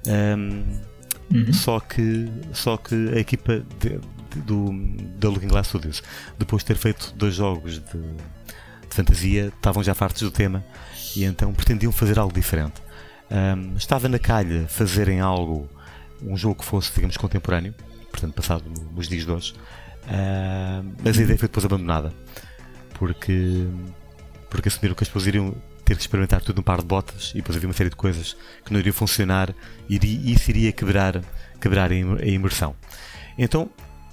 [0.08, 0.64] Um,
[1.54, 4.72] só, que, só que a equipa de- de- do,
[5.18, 6.04] da Looking Glass Studios,
[6.38, 10.64] depois de ter feito dois jogos de, de fantasia, estavam já fartos do tema
[11.16, 12.82] e então pretendiam fazer algo diferente.
[13.32, 15.68] Um, estava na calha fazerem algo,
[16.22, 17.74] um jogo que fosse, digamos, contemporâneo,
[18.14, 19.54] portanto, passado no- nos dias de hoje,
[20.08, 22.14] um, mas a ideia foi depois abandonada
[22.94, 23.68] porque,
[24.50, 25.54] porque assumiram que as pessoas iriam
[25.84, 28.38] ter que experimentar tudo num par de botas e depois havia uma série de coisas
[28.64, 29.54] que não iriam funcionar
[29.90, 29.98] e
[30.32, 31.22] isso iria quebrar,
[31.60, 32.74] quebrar a im- a imersão.
[33.38, 33.70] Então,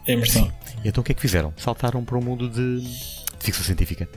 [0.07, 0.51] imersão.
[0.85, 1.53] então o que é que fizeram?
[1.57, 4.09] Saltaram para um mundo de, de ficção científica.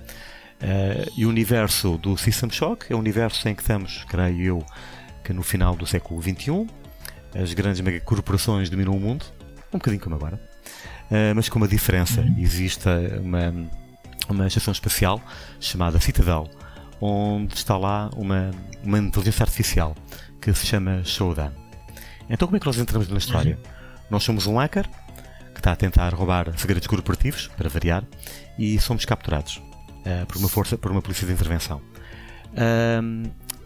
[0.61, 4.65] Eh, e o universo do System Shock é um universo em que estamos, creio eu,
[5.23, 6.65] que no final do século XXI
[7.35, 9.25] as grandes megacorporações dominam o mundo,
[9.77, 10.39] um bocadinho como agora,
[11.11, 12.25] Eh, mas com uma diferença.
[12.37, 12.87] Existe
[13.21, 13.53] uma,
[14.29, 15.21] uma estação espacial
[15.59, 16.49] chamada Citadel,
[17.01, 18.51] onde está lá uma,
[18.83, 19.93] uma inteligência artificial
[20.41, 21.51] que se chama Shodan.
[22.29, 23.59] Então, como é que nós entramos na história?
[24.09, 24.87] Nós somos um hacker
[25.53, 28.03] que está a tentar roubar segredos corporativos, para variar,
[28.57, 29.61] e somos capturados
[30.05, 31.81] eh, por uma força, por uma polícia de intervenção.
[32.55, 33.23] Ahm,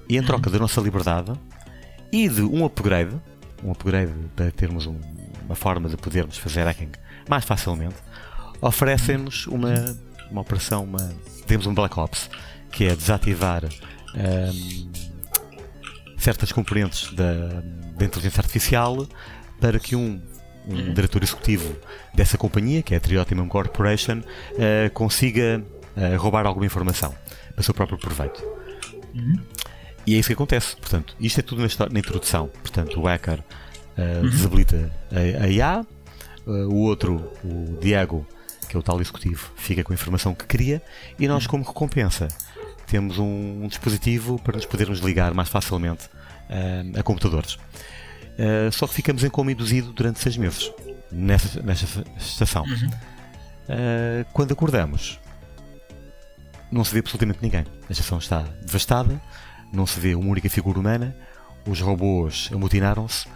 [0.09, 1.31] e em troca da nossa liberdade
[2.11, 3.15] e de um upgrade,
[3.63, 4.99] um upgrade para termos um-
[5.47, 6.91] uma forma de podermos fazer hacking
[7.27, 7.95] mais facilmente,
[8.61, 9.97] oferecem-nos uma,
[10.29, 11.11] uma operação, uma,
[11.47, 12.29] temos um Black Ops,
[12.71, 13.63] que é desativar
[14.13, 14.91] ahm,
[16.17, 17.63] certas componentes da,
[17.97, 19.07] da inteligência artificial
[19.59, 20.21] para que um,
[20.67, 21.75] um diretor executivo
[22.13, 24.21] dessa companhia, que é a Triotimum Corporation,
[24.57, 25.63] eh, consiga
[25.95, 27.15] eh, roubar alguma informação
[27.53, 28.43] para o seu próprio proveito.
[30.05, 30.75] E é isso que acontece.
[30.75, 32.47] Portanto, isto é tudo na, na introdução.
[32.47, 33.43] Portanto, o hacker
[33.97, 35.85] eh, desabilita a, a IA,
[36.45, 38.25] eh, o outro, o Diego,
[38.69, 40.81] que é o tal executivo, fica com a informação que queria
[41.19, 42.27] e nós, como recompensa,
[42.85, 46.09] temos um, um dispositivo para nos podermos ligar mais facilmente
[46.49, 47.57] eh, a computadores.
[48.37, 50.71] Uh, só que ficamos em coma induzido durante seis meses
[51.11, 52.63] nessa, nessa estação.
[52.63, 55.19] Uh, quando acordamos,
[56.71, 57.65] não se vê absolutamente ninguém.
[57.89, 59.19] A estação está devastada,
[59.73, 61.15] não se vê uma única figura humana,
[61.67, 63.27] os robôs amotinaram-se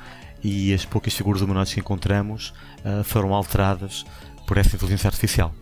[0.43, 2.53] e as poucas figuras humanoides que encontramos
[2.84, 4.05] uh, foram alteradas
[4.47, 5.53] por essa inteligência artificial.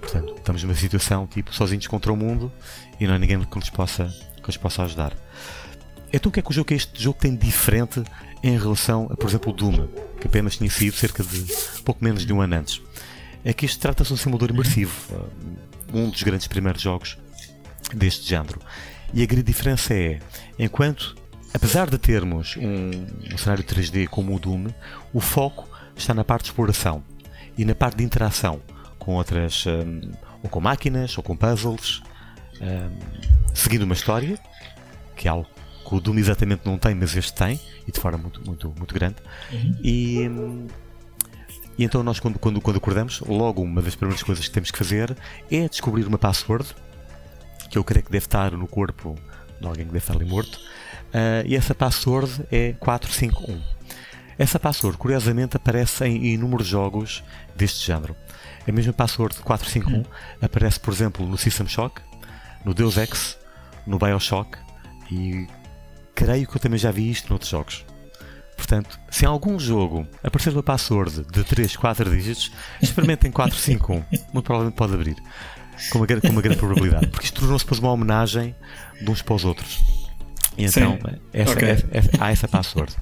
[0.00, 2.52] Portanto, estamos numa situação tipo sozinhos contra o mundo
[3.00, 4.06] e não há ninguém que nos possa,
[4.36, 5.12] que nos possa ajudar.
[6.12, 8.02] Então o que é que o jogo este jogo tem de diferente
[8.42, 9.88] em relação a, por exemplo, o Doom,
[10.20, 11.44] que apenas tinha sido cerca de
[11.84, 12.80] pouco menos de um ano antes?
[13.44, 15.30] É que isto trata-se de um simulador imersivo, uh,
[15.92, 17.18] um dos grandes primeiros jogos
[17.92, 18.60] deste género.
[19.12, 20.20] E a grande diferença é,
[20.58, 21.16] enquanto,
[21.56, 22.90] apesar de termos um,
[23.32, 24.66] um cenário 3D como o Doom,
[25.12, 25.66] o foco
[25.96, 27.02] está na parte de exploração
[27.56, 28.60] e na parte de interação
[28.98, 30.12] com outras, um,
[30.42, 32.02] ou com máquinas, ou com puzzles,
[32.60, 34.38] um, seguindo uma história,
[35.16, 35.48] que é algo
[35.88, 38.94] que o Doom exatamente não tem, mas este tem, e de forma muito, muito, muito
[38.94, 39.16] grande.
[39.50, 39.78] Uhum.
[39.82, 40.30] E,
[41.78, 44.76] e então nós quando, quando, quando acordamos, logo uma das primeiras coisas que temos que
[44.76, 45.16] fazer
[45.50, 46.66] é descobrir uma password,
[47.70, 49.16] que eu creio que deve estar no corpo
[49.58, 50.60] de alguém que deve estar ali morto,
[51.46, 53.60] e essa password é 451.
[54.38, 57.24] Essa password, curiosamente, aparece em inúmeros jogos
[57.54, 58.14] deste género.
[58.68, 60.04] A mesma password 451
[60.42, 62.02] aparece, por exemplo, no System Shock,
[62.64, 63.38] no Deus Ex,
[63.86, 64.58] no Bioshock
[65.10, 65.46] e
[66.14, 67.86] creio que eu também já vi isto noutros jogos.
[68.56, 72.50] Portanto, se em algum jogo aparecer uma password de 3, 4 dígitos,
[72.82, 74.02] experimentem 451.
[74.32, 75.16] Muito provavelmente pode abrir.
[75.92, 77.06] Com uma, com uma grande probabilidade.
[77.08, 78.56] Porque isto tornou-se depois uma homenagem
[79.00, 80.05] de uns para os outros.
[80.56, 80.98] Então,
[81.32, 81.68] essa, okay.
[81.68, 82.94] essa, essa, há essa password.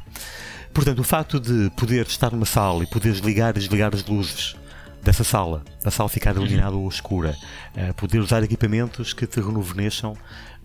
[0.73, 4.57] Portanto, o facto de poder estar numa sala e poderes ligar e desligar as luzes
[5.05, 7.37] dessa sala, da sala ficar iluminada ou escura,
[7.77, 10.17] uh, poder usar equipamentos que te renoveneçam,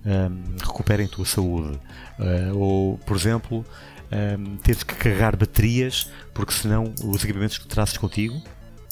[0.06, 1.78] um, ehm, recuperem a tua saúde,
[2.18, 7.68] uh, ou, por exemplo, um, ehm, teres que carregar baterias, porque senão os equipamentos que
[7.68, 8.42] trazes contigo,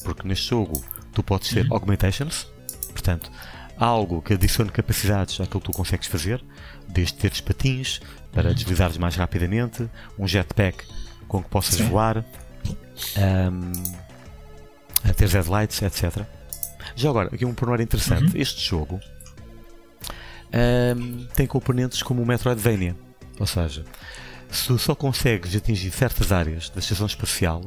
[0.04, 0.84] porque neste jogo
[1.14, 1.74] tu podes ter uhum.
[1.74, 2.46] augmentations,
[2.92, 3.32] portanto,
[3.78, 6.44] algo que adicione capacidades àquilo que tu consegues fazer,
[6.88, 8.00] desde teres patins
[8.32, 10.86] para deslizares mais rapidamente, um jetpack
[11.28, 11.90] com que possas Sim.
[11.90, 12.24] voar,
[13.18, 13.72] um,
[15.04, 16.24] a ter headlights, etc.
[16.96, 18.42] Já agora, aqui um pormenor interessante: uhum.
[18.42, 19.00] este jogo
[20.96, 22.96] um, tem componentes como o Metroidvania,
[23.40, 23.84] ou seja,
[24.50, 27.64] se tu só consegues atingir certas áreas da estação espacial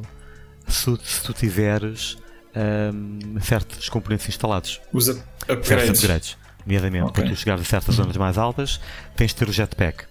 [0.67, 2.17] se, se tu tiveres
[2.55, 4.81] um, certos componentes instalados.
[4.91, 5.67] Usa upgrades.
[5.67, 6.37] Certos upgrades.
[6.65, 7.23] Nomeadamente, okay.
[7.23, 8.79] para tu chegares a certas zonas mais altas,
[9.15, 10.05] tens de ter o jetpack.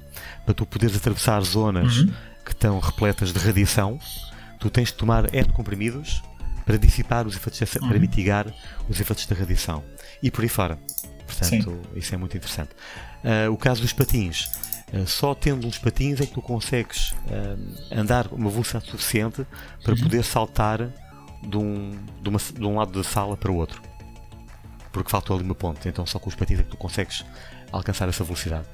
[0.45, 2.13] Para tu poderes atravessar zonas uhum
[2.51, 3.99] que estão repletas de radiação,
[4.59, 6.23] tu tens de tomar N comprimidos
[6.67, 7.89] para dissipar os efeitos, uhum.
[7.89, 8.47] para mitigar
[8.89, 9.85] os efeitos da radiação.
[10.23, 10.79] E por aí fora.
[11.27, 11.99] Portanto, Sim.
[11.99, 12.71] isso é muito interessante.
[13.25, 14.51] Uh, o caso dos patins.
[14.93, 19.47] Uh, só tendo uns patins é que tu consegues uh, andar uma velocidade suficiente
[19.83, 20.01] para uhum.
[20.01, 20.91] poder saltar
[21.43, 23.81] de um, de, uma, de um lado da sala para o outro.
[24.93, 25.89] Porque faltou ali uma ponte.
[25.89, 27.25] Então, só com os patins é que tu consegues
[27.73, 28.67] alcançar essa velocidade.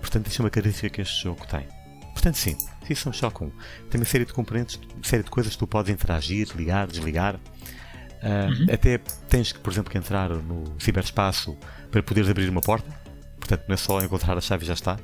[0.00, 1.66] portanto, isso é uma característica que este jogo tem.
[2.12, 2.56] Portanto, sim,
[2.86, 3.50] System Shock 1
[3.88, 7.36] tem uma série de componentes, uma série de coisas que tu podes interagir, ligar, desligar.
[7.36, 8.74] Uh, uhum.
[8.74, 8.98] Até
[9.28, 11.56] tens que, por exemplo, que entrar no ciberespaço
[11.90, 12.90] para poderes abrir uma porta.
[13.38, 14.98] Portanto, não é só encontrar a chave e já está.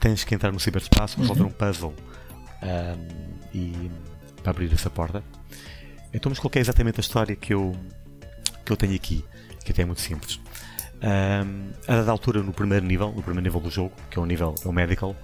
[0.00, 1.48] Tens que entrar no ciberespaço, resolver uhum.
[1.48, 1.94] um puzzle
[3.52, 3.90] e
[4.42, 5.22] para abrir essa porta.
[6.12, 7.76] Então, mas qual é exatamente a história que eu,
[8.64, 9.24] que eu tenho aqui?
[9.64, 10.40] Que até é muito simples.
[11.02, 14.26] Um, a dada altura, no primeiro nível, no primeiro nível do jogo, que é o
[14.26, 15.16] nível é o medical,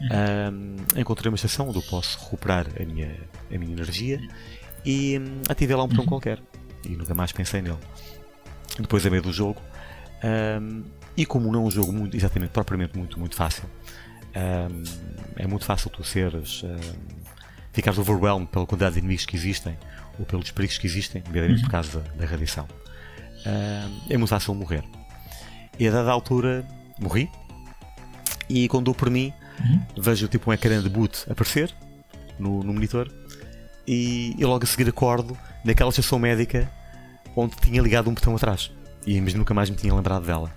[0.00, 3.14] um, encontrei uma estação onde eu posso recuperar a minha,
[3.52, 4.20] a minha energia
[4.84, 6.08] e um, ativei lá um botão uhum.
[6.08, 6.40] qualquer
[6.84, 7.78] e nunca mais pensei nele.
[8.78, 9.60] Depois, a meio do jogo,
[10.62, 10.84] um,
[11.16, 13.64] e como não é um jogo muito, exatamente, propriamente muito, muito fácil,
[15.36, 16.64] é muito fácil tu seres.
[17.72, 19.76] ficares overwhelmed pela quantidade de inimigos que existem
[20.18, 21.72] ou pelos perigos que existem, nomeadamente por uhum.
[21.72, 22.66] causa da, da radiação.
[23.44, 24.84] É muito fácil morrer.
[25.78, 26.66] E a dada altura
[26.98, 27.30] morri.
[28.48, 29.80] E quando dou por mim, uhum.
[29.98, 31.74] vejo tipo um ecrã de boot aparecer
[32.38, 33.10] no, no monitor
[33.86, 36.70] e, e, logo a seguir acordo naquela estação médica
[37.36, 38.70] onde tinha ligado um botão atrás
[39.06, 40.52] e mas nunca mais me tinha lembrado dela.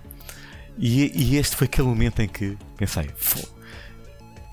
[0.78, 3.10] E, e este foi aquele momento em que pensei: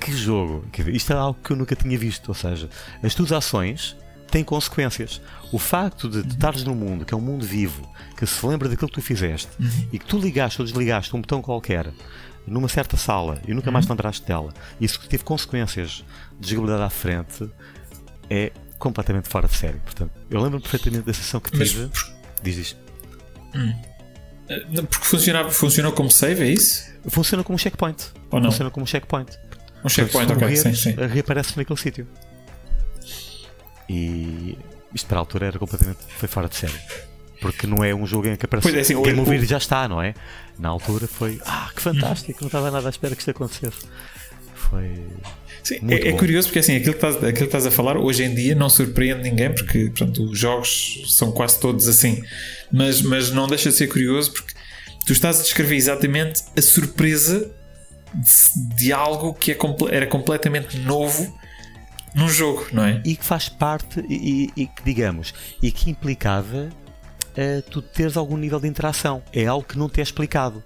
[0.01, 0.65] que jogo!
[0.89, 2.29] Isto é algo que eu nunca tinha visto.
[2.29, 2.69] Ou seja,
[3.03, 3.97] as tuas ações
[4.31, 5.21] têm consequências.
[5.53, 8.89] O facto de, estares num mundo que é um mundo vivo, que se lembra daquilo
[8.89, 9.89] que tu fizeste uhum.
[9.93, 11.93] e que tu ligaste ou desligaste um botão qualquer
[12.47, 16.05] numa certa sala e nunca mais te lembraste dela, isso teve consequências
[16.41, 17.49] de jogabilidade à frente,
[18.31, 19.79] é completamente fora de série.
[19.79, 21.91] Portanto, eu lembro-me perfeitamente da sessão que tive.
[21.93, 22.15] Mas...
[22.43, 22.79] Diz isto.
[23.55, 23.75] Hum.
[24.89, 26.89] Porque funcionava, funcionou como save, é isso?
[27.09, 28.13] Funciona como um checkpoint.
[28.31, 28.51] Ou não?
[28.51, 29.39] Funciona como um checkpoint.
[29.85, 30.93] Um checkpoint, ok, sim, sim.
[30.93, 32.07] Reaparece naquele sítio.
[33.89, 34.59] E
[34.95, 35.99] isto para a altura era completamente.
[36.09, 36.79] foi fora de série.
[37.41, 39.59] Porque não é um jogo em que aparece pois é, assim, Game Over e já
[39.59, 40.15] está, não é?
[40.59, 41.41] Na altura foi.
[41.47, 42.39] Ah, que fantástico!
[42.41, 43.87] Não estava nada à espera que isto acontecesse.
[44.55, 45.07] Foi.
[45.63, 48.25] Sim, é, é, curioso porque assim, aquilo que, estás, aquilo que estás a falar hoje
[48.25, 52.23] em dia não surpreende ninguém porque portanto, os jogos são quase todos assim.
[52.73, 54.55] Mas, mas não deixa de ser curioso porque
[55.07, 57.51] tu estás a descrever exatamente a surpresa
[58.15, 59.59] de, de algo que é,
[59.91, 61.38] era completamente novo
[62.15, 63.03] num jogo, não é?
[63.05, 66.69] E que faz parte, e, e que digamos, e que implicava
[67.39, 69.23] uh, tu teres algum nível de interação.
[69.33, 70.63] É algo que não te é explicado.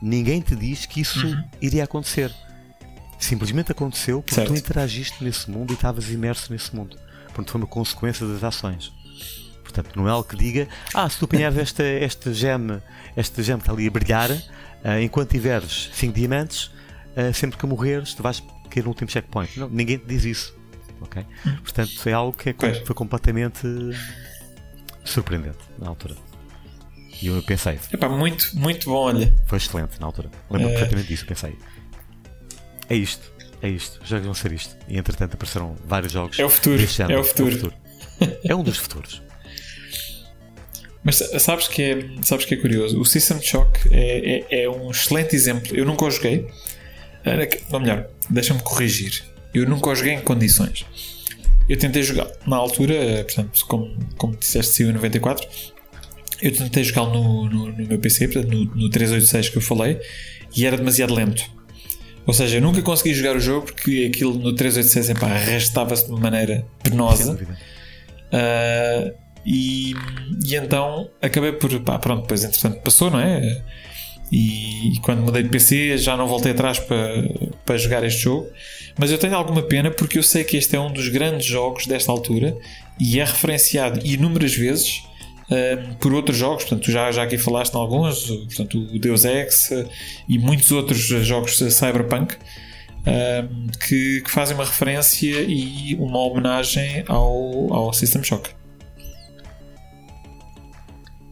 [0.00, 1.44] Ninguém te diz que isso uhum.
[1.60, 2.32] iria acontecer.
[3.18, 4.48] Simplesmente aconteceu porque certo.
[4.48, 6.98] tu interagiste nesse mundo e estavas imerso nesse mundo.
[7.26, 8.92] Portanto, foi uma consequência das ações.
[9.62, 12.82] Portanto, não é algo que diga, ah, se tu apanhares esta, este gem,
[13.16, 16.64] este gem que está ali a brilhar, uh, enquanto tiveres 5 diamantes,
[17.16, 19.58] uh, sempre que morreres, tu vais cair no último checkpoint.
[19.58, 20.61] Não, ninguém te diz isso.
[21.02, 21.24] Ok?
[21.62, 22.54] Portanto, é algo que é,
[22.84, 23.66] foi completamente
[25.04, 26.14] surpreendente na altura.
[27.20, 27.78] E eu pensei.
[27.92, 29.32] Epá, muito, muito bom, olha.
[29.46, 30.30] Foi excelente na altura.
[30.50, 30.72] Lembro é...
[30.72, 31.56] perfeitamente disso, pensei.
[32.88, 34.76] É isto, é isto, os jogos vão ser isto.
[34.88, 36.38] E entretanto apareceram vários jogos.
[36.38, 36.82] É o futuro.
[36.82, 37.12] É o futuro.
[37.12, 37.74] É, o futuro.
[38.44, 39.22] é um dos futuros.
[41.04, 43.00] Mas sabes que é, sabes que é curioso?
[43.00, 45.76] O System Shock é, é, é um excelente exemplo.
[45.76, 46.46] Eu nunca o joguei.
[47.70, 49.24] Ou melhor, deixa-me corrigir.
[49.54, 50.86] Eu nunca o joguei em condições.
[51.68, 55.46] Eu tentei jogar na altura, portanto, como, como disseste, saiu em 94.
[56.40, 60.00] Eu tentei jogar no, no, no meu PC, portanto, no, no 386 que eu falei,
[60.56, 61.44] e era demasiado lento.
[62.26, 66.20] Ou seja, eu nunca consegui jogar o jogo porque aquilo no 386 arrastava-se de uma
[66.20, 67.34] maneira penosa.
[67.34, 69.14] Uh,
[69.44, 69.94] e,
[70.44, 71.78] e então acabei por.
[71.80, 73.62] Pá, pronto, depois entretanto passou, não é?
[74.32, 77.22] E, e quando mudei de PC já não voltei atrás para,
[77.66, 78.48] para jogar este jogo.
[78.98, 81.86] Mas eu tenho alguma pena porque eu sei que este é um dos grandes jogos
[81.86, 82.56] desta altura
[82.98, 85.02] e é referenciado inúmeras vezes
[85.50, 86.64] uh, por outros jogos.
[86.64, 89.88] Portanto, já, já aqui falaste em alguns, portanto, o Deus Ex uh,
[90.26, 92.36] e muitos outros jogos Cyberpunk.
[93.02, 98.50] Uh, que, que, fazem uma referência e uma homenagem ao, ao System Shock.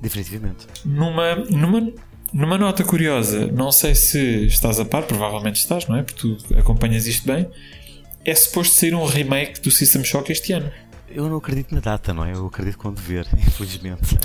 [0.02, 0.66] Definitivamente.
[0.84, 1.92] Numa, numa,
[2.32, 6.02] numa nota curiosa, não sei se estás a par, provavelmente estás, não é?
[6.02, 7.48] Porque tu acompanhas isto bem.
[8.24, 10.70] É suposto ser um remake do System Shock este ano.
[11.08, 12.32] Eu não acredito na data, não é?
[12.32, 14.18] Eu acredito quando ver, infelizmente.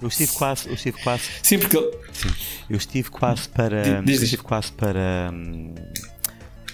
[0.00, 1.22] Eu estive quase, eu estive quase.
[1.42, 1.78] Sim, porque
[2.12, 2.28] Sim,
[2.68, 4.22] eu estive quase para, diz, diz.
[4.22, 5.74] estive quase para hum,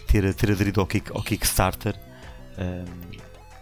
[0.06, 1.94] ter, ter aderido ao, kick, ao Kickstarter,
[2.58, 2.84] hum,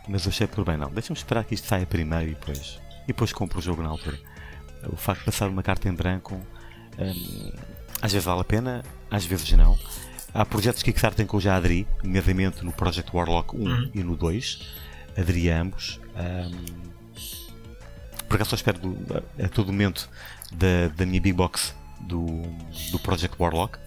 [0.08, 0.90] mas eu achei por bem não.
[0.90, 4.18] Deixa-me esperar que isto saia primeiro e depois, e depois compro o jogo na altura
[4.86, 6.40] o facto de passar uma carta em branco
[6.98, 7.52] um,
[8.00, 9.78] às vezes vale a pena, às vezes não.
[10.34, 13.90] Há projetos que Kickstarter que eu já aderi, nomeadamente no Project Warlock 1 uhum.
[13.94, 14.60] e no 2.
[15.16, 16.00] Aderi a ambos.
[16.14, 16.88] Um,
[18.28, 20.08] por acaso só espero do, a, a, todo momento
[20.52, 22.42] da, da minha big box do,
[22.92, 23.78] do Project Warlock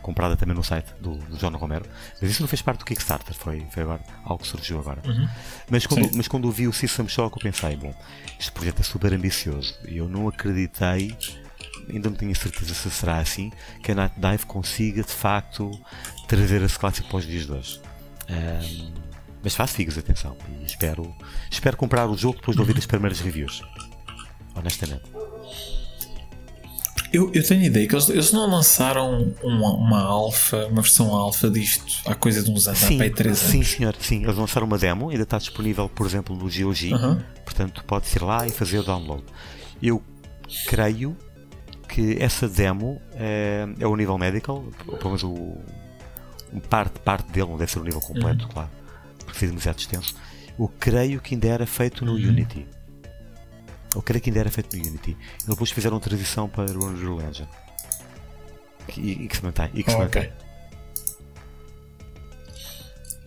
[0.00, 1.84] comprada também no site do, do John Romero.
[2.20, 5.00] Mas isso não fez parte do Kickstarter, foi, foi agora, algo que surgiu agora.
[5.04, 5.28] Uhum.
[5.70, 7.94] Mas, quando, mas quando vi o System Shock, eu pensei: bom,
[8.38, 11.16] este projeto é super ambicioso e eu não acreditei,
[11.90, 13.50] ainda não tinha certeza se será assim,
[13.82, 15.70] que a Night Dive consiga de facto
[16.26, 17.80] trazer esse clássico para os dias de hoje.
[18.28, 18.92] Um,
[19.42, 21.14] mas faço figas, atenção, e espero,
[21.50, 23.62] espero comprar o jogo depois de ouvir as primeiras reviews.
[24.54, 25.02] Honestamente.
[27.12, 31.50] Eu, eu tenho ideia que eles, eles não lançaram uma, uma alfa, uma versão alfa
[31.50, 33.38] disto há coisa de uns anos, sim, há 3 anos.
[33.38, 34.22] Sim, senhor, sim.
[34.22, 36.90] Eles lançaram uma demo, ainda está disponível, por exemplo, no GOG,
[37.44, 39.24] portanto pode ir lá e fazer o download.
[39.82, 40.00] Eu
[40.68, 41.16] creio
[41.90, 45.58] que essa demo é, é o nível medical, pelo menos o,
[46.68, 48.50] parte, parte dele, não deve ser o nível completo, uhum.
[48.50, 48.70] claro,
[49.18, 50.14] porque seria demasiado extenso.
[50.58, 52.28] Eu creio que ainda era feito no uhum.
[52.28, 52.66] Unity.
[53.94, 55.16] Eu creio que ainda era feito no Unity.
[55.44, 57.48] E depois fizeram transição para o Unreal Engine.
[58.96, 59.70] E, e que se mantém.
[59.74, 60.32] E que se mantém.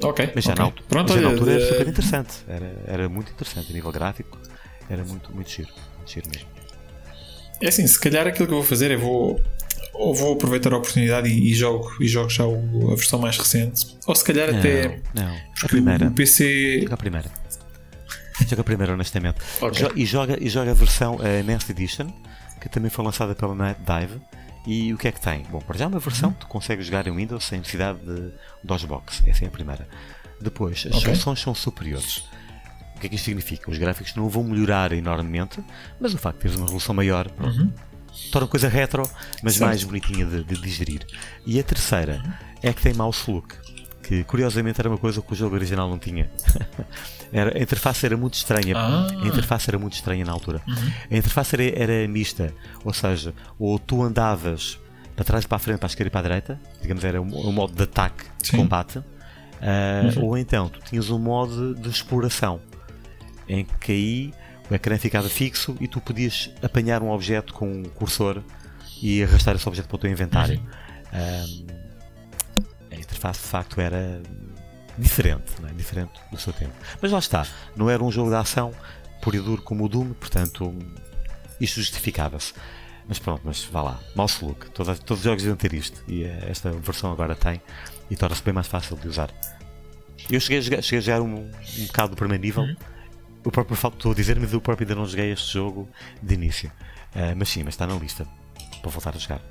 [0.01, 0.32] Ok.
[0.35, 0.66] Mas já, okay.
[0.66, 2.33] Na, Pronto, mas já na altura era super interessante.
[2.48, 4.38] Era, era muito interessante a nível gráfico.
[4.90, 5.74] Era muito, muito giro.
[5.98, 6.62] Muito giro mesmo.
[7.64, 9.42] É assim, se calhar aquilo que eu vou fazer é vou.
[9.93, 13.38] Ou vou aproveitar a oportunidade e, e jogo, e jogo já o, a versão mais
[13.38, 13.95] recente.
[14.06, 15.00] Ou se calhar não, até.
[15.14, 16.08] Não, a primeira.
[16.08, 16.88] O PC.
[16.92, 17.32] A primeira.
[18.50, 19.38] Joga primeiro, honestamente.
[19.61, 19.88] Okay.
[19.95, 22.08] e, joga, e joga a versão uh, Next Edition,
[22.59, 24.19] que também foi lançada pela Night Dive.
[24.66, 25.43] E o que é que tem?
[25.50, 28.32] Bom, para já uma versão que tu consegues jogar em Windows sem necessidade de
[28.64, 29.24] DOSBox.
[29.25, 29.88] Essa é a primeira.
[30.42, 31.01] Depois, as okay.
[31.01, 32.24] soluções são superiores.
[33.03, 33.69] O que é que isto significa?
[33.69, 35.61] Os gráficos não vão melhorar enormemente,
[35.99, 37.69] mas o facto de teres uma resolução maior uhum.
[38.32, 39.03] torna a coisa retro,
[39.43, 39.67] mas certo.
[39.67, 41.06] mais bonitinha de, de, digerir.
[41.45, 42.23] E a terceira
[42.61, 43.56] é que tem mouse look,
[44.03, 46.32] que curiosamente era uma coisa que o jogo original não tinha.
[47.33, 48.75] Era, a interface era muito estranha.
[48.77, 49.07] Ah.
[49.09, 50.61] A interface era muito estranha na altura.
[50.67, 50.91] Uhum.
[51.09, 52.53] A interface era, era, mista,
[52.85, 54.80] ou seja, ou tu andavas
[55.15, 57.19] para trás e para a frente, para a esquerda e para a direita, digamos, era
[57.19, 58.57] um, um modo de ataque, de Sim.
[58.57, 59.03] combate, uh,
[60.19, 60.25] uhum.
[60.25, 62.61] ou então tu tinhas um modo de exploração,
[63.47, 64.33] em que aí
[64.69, 68.41] o ecrã ficava fixo e tu podias apanhar um objeto com um cursor
[69.01, 70.59] e arrastar esse objeto para o teu inventário.
[71.13, 71.65] Uhum.
[72.91, 74.22] a interface de facto era
[74.97, 75.73] diferente, é?
[75.73, 76.73] diferente do seu tempo.
[77.01, 78.73] Mas lá está, não era um jogo de ação
[79.22, 80.73] puro e duro como o Doom, portanto
[81.59, 82.53] isto justificava-se.
[83.07, 86.23] Mas pronto, mas vá lá, mouse look, todos, todos os jogos deviam ter isto e
[86.23, 87.61] eh, esta versão agora tem
[88.09, 89.30] e torna-se bem mais fácil de usar.
[90.31, 92.75] Eu cheguei a jogar, cheguei a jogar um, um bocado do primeiro nível, uhum.
[93.43, 95.89] O próprio facto estou a dizer, mas eu próprio ainda não joguei este jogo
[96.22, 96.72] de início.
[97.15, 98.27] Uh, mas sim, mas está na lista
[98.81, 99.41] para voltar a jogar.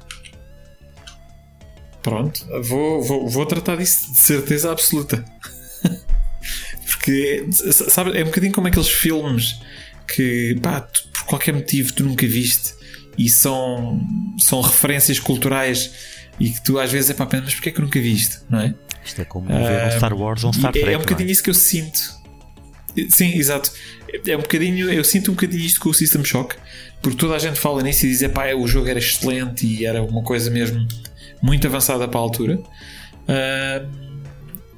[2.03, 5.25] Pronto, vou, vou, vou tratar disso de certeza absoluta.
[6.87, 9.61] Porque, sabe, é um bocadinho como aqueles filmes
[10.07, 12.75] que, pá, tu, por qualquer motivo tu nunca viste
[13.17, 14.01] e são,
[14.39, 15.93] são referências culturais
[16.41, 18.75] e que tu às vezes é para mas porquê é que nunca viste, não é?
[19.05, 20.89] Isto é como ver um Star Wars ou um Star Trek.
[20.89, 21.33] É um bocadinho é?
[21.33, 22.22] isso que eu sinto.
[23.09, 23.73] Sim, exato.
[24.27, 26.57] É um bocadinho, eu sinto um bocadinho isto com o System Shock,
[27.01, 30.03] porque toda a gente fala nisso e diz: pá, o jogo era excelente e era
[30.03, 30.87] uma coisa mesmo
[31.43, 32.59] muito avançada para a altura.
[33.23, 34.13] Uh,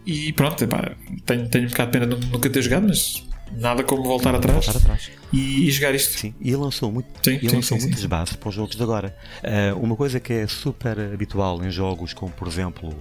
[0.07, 0.93] e pronto, epá,
[1.25, 4.65] tenho, tenho um bocado de pena de nunca ter jogado, mas nada como voltar atrás,
[4.65, 5.10] voltar atrás.
[5.33, 6.18] E, e, jogar isto.
[6.18, 8.83] Sim, e lançou, muito, sim, e sim, lançou sim, muitas bases para os jogos de
[8.83, 9.17] agora.
[9.43, 12.94] Uh, uma coisa que é super habitual em jogos como, por exemplo,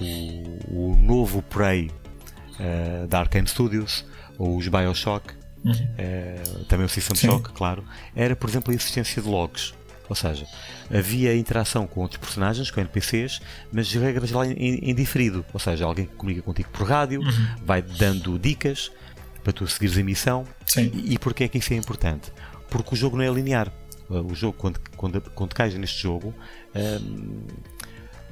[0.00, 1.90] o, o novo Prey
[2.60, 4.04] uh, da Arkane Studios
[4.38, 5.34] ou os Bioshock,
[5.64, 5.72] uhum.
[5.72, 7.84] uh, também o System Shock, claro,
[8.14, 9.74] era, por exemplo, a existência de logs.
[10.08, 10.46] Ou seja,
[10.88, 13.40] havia interação com outros personagens, com NPCs,
[13.72, 15.44] mas regras lá em, em diferido.
[15.52, 17.46] Ou seja, alguém que comunica contigo por rádio, uhum.
[17.64, 18.92] vai dando dicas
[19.42, 20.44] para tu seguires a missão.
[20.66, 20.90] Sim.
[20.94, 22.32] E, e porquê é que isso é importante?
[22.70, 23.72] Porque o jogo não é linear.
[24.08, 26.32] O jogo, quando, quando, quando cais neste jogo,
[26.74, 27.42] hum,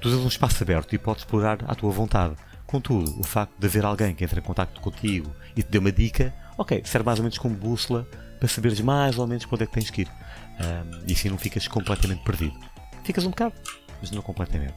[0.01, 2.37] tu tens um espaço aberto e podes explorar à tua vontade.
[2.75, 5.93] Contudo, o facto de haver alguém que entra em contato contigo e te dê uma
[5.93, 8.05] dica, ok, serve mais ou menos como bússola
[8.41, 10.09] para saberes mais ou menos para onde é que tens que ir.
[10.09, 12.59] Um, e assim não ficas completamente perdido.
[13.05, 13.55] Ficas um bocado,
[14.01, 14.75] mas não completamente.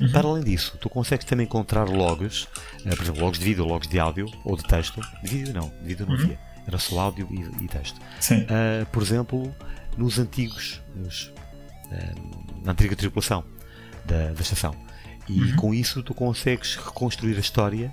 [0.00, 0.12] Uhum.
[0.12, 3.88] Para além disso, tu consegues também encontrar logs, uh, por exemplo, logs de vídeo, logs
[3.88, 5.00] de áudio ou de texto.
[5.24, 6.22] De vídeo não, de vídeo não uhum.
[6.22, 7.98] havia, era só áudio e, e texto.
[7.98, 9.52] Uh, por exemplo,
[9.98, 13.42] nos antigos, nos, uh, na antiga tripulação
[14.04, 14.76] da, da estação.
[15.28, 15.56] E uhum.
[15.56, 17.90] com isso tu consegues reconstruir a história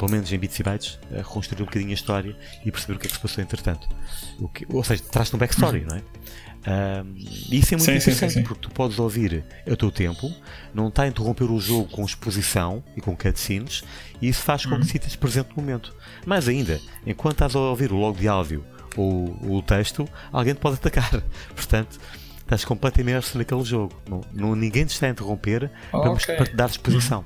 [0.00, 2.98] pelo menos em bits e bytes, a reconstruir um bocadinho a história e perceber o
[2.98, 3.86] que é que se passou entretanto.
[4.38, 6.02] O que, ou seja, traz-te um backstory, não é?
[6.60, 10.32] Um, isso é muito sim, interessante sim, sim, porque tu podes ouvir a teu tempo,
[10.72, 13.84] não está a interromper o jogo com exposição e com cutscenes,
[14.22, 15.94] e isso faz com que sintas presente no momento.
[16.24, 18.64] Mais ainda, enquanto estás a ouvir o log de áudio
[18.96, 21.22] ou, ou o texto, alguém te pode atacar.
[21.54, 22.00] Portanto,
[22.50, 23.94] estás completamente imerso naquele jogo.
[24.08, 26.36] Não, não, ninguém te está a interromper oh, para, okay.
[26.36, 27.24] para te dar exposição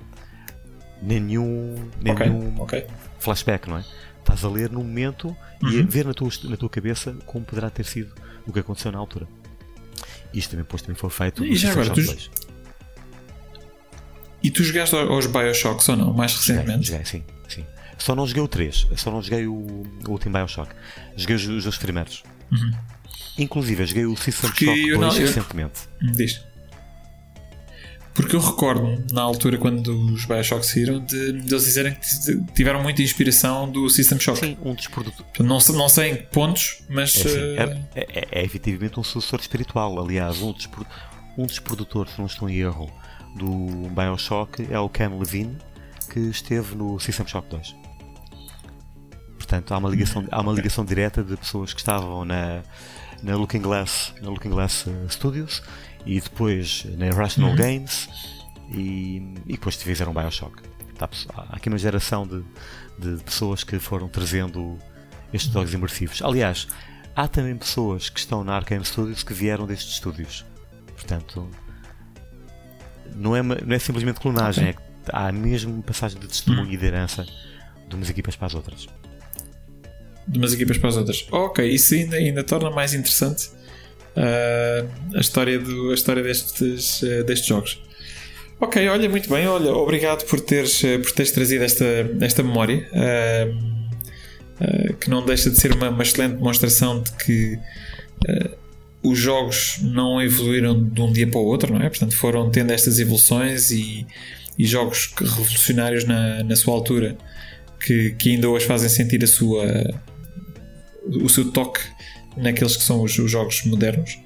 [1.01, 2.87] nenhum, nenhum okay, okay.
[3.19, 3.85] flashback, não é?
[4.21, 5.71] Estás a ler no momento uhum.
[5.71, 8.15] e a ver na tua, na tua cabeça como poderá ter sido
[8.47, 9.27] o que aconteceu na altura.
[10.33, 12.01] Isto também, depois, também foi feito e já agora, tu...
[14.43, 16.13] E tu jogaste aos Bioshocks ou não?
[16.13, 16.87] Mais recentemente?
[16.87, 17.67] Joguei, joguei, sim, sim.
[17.97, 20.71] Só não joguei o 3, só não joguei o, o último Bioshock.
[21.17, 22.23] Joguei os, os dois primeiros.
[22.53, 22.73] Uhum.
[23.39, 25.27] Inclusive, eu joguei o System Shock 2 não, eu...
[25.27, 25.81] recentemente.
[26.01, 26.41] Diz.
[28.15, 32.81] Porque eu recordo na altura quando os Bioshock saíram de, de eles dizerem que tiveram
[32.81, 34.39] muita inspiração do System Shock.
[34.39, 35.29] Sim, um dos produtores.
[35.41, 37.17] Não, não sei em que pontos, mas.
[37.17, 40.01] É, assim, é, é, é, efetivamente um sucessor espiritual.
[40.01, 40.69] Aliás, um dos,
[41.37, 42.89] um dos produtores, se não estou em erro,
[43.35, 45.59] do Bioshock é o Ken Levine,
[46.13, 47.75] que esteve no System Shock 2.
[49.39, 52.63] Portanto, há uma ligação, há uma ligação direta de pessoas que estavam na,
[53.25, 55.63] na Looking Glass, na Looking Glass Studios
[56.05, 57.57] e depois na Irrational uhum.
[57.57, 58.09] Games
[58.71, 60.63] e, e depois fizeram Bioshock.
[60.99, 62.45] Tá, há aqui uma geração de,
[62.99, 64.79] de pessoas que foram trazendo
[65.33, 66.23] estes jogos imersivos.
[66.23, 66.69] Aliás,
[67.17, 70.45] há também pessoas que estão na Arkane Studios que vieram destes estúdios.
[70.95, 71.49] Portanto,
[73.17, 74.85] não é, não é simplesmente clonagem, okay.
[74.85, 77.27] é há mesmo passagem de testemunho e de herança
[77.89, 78.87] de umas equipas para as outras.
[80.27, 81.27] De umas equipas para as outras.
[81.31, 83.51] Ok, isso ainda, ainda torna mais interessante
[84.17, 87.83] uh, a, história do, a história destes, uh, destes jogos.
[88.61, 91.85] Ok, olha, muito bem, olha, obrigado por teres, por teres trazido esta,
[92.21, 93.75] esta memória uh,
[95.01, 97.59] que não deixa de ser uma, uma excelente demonstração de que
[99.03, 101.91] os jogos não evoluíram de um dia para o outro, não é?
[101.91, 104.07] Portanto, foram tendo estas evoluções e,
[104.59, 107.19] e jogos revolucionários na, na sua altura
[107.79, 109.67] que, que ainda hoje fazem sentir a sua,
[111.07, 111.81] o seu toque
[112.37, 114.19] naqueles que são os, os jogos modernos.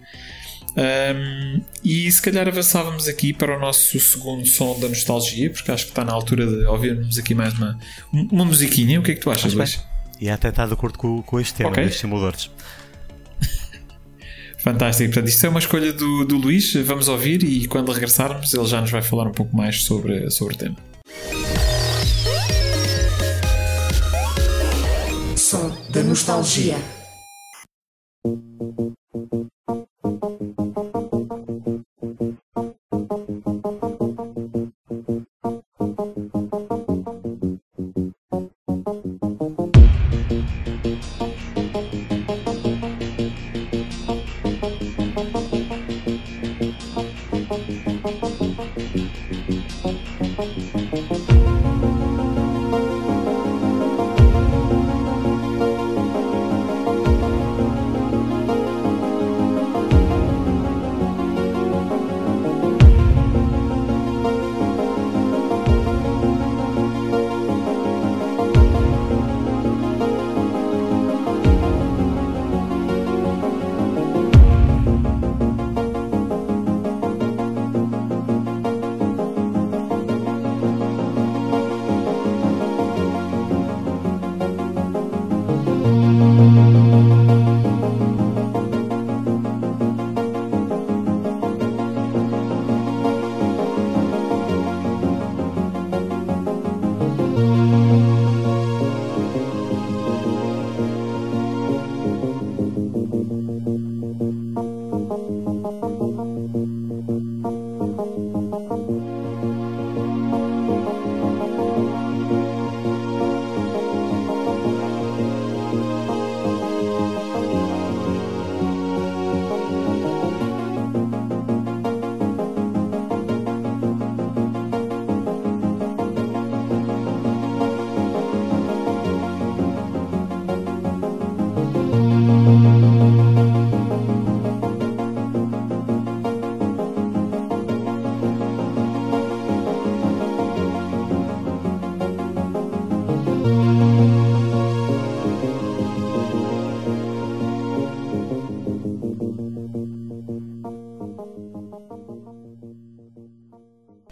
[0.77, 5.87] Um, e se calhar avançávamos aqui para o nosso segundo som da nostalgia, porque acho
[5.87, 7.79] que está na altura de ouvirmos aqui mais uma,
[8.13, 9.01] uma musiquinha.
[9.01, 9.83] O que é que tu achas, Luís?
[10.21, 11.87] E até está de acordo com, com este tema okay.
[11.87, 12.51] dos simuladores.
[14.59, 16.73] Fantástico, portanto, isto é uma escolha do, do Luís.
[16.75, 20.55] Vamos ouvir e quando regressarmos, ele já nos vai falar um pouco mais sobre, sobre
[20.55, 20.77] o tema.
[25.49, 26.77] Som da nostalgia.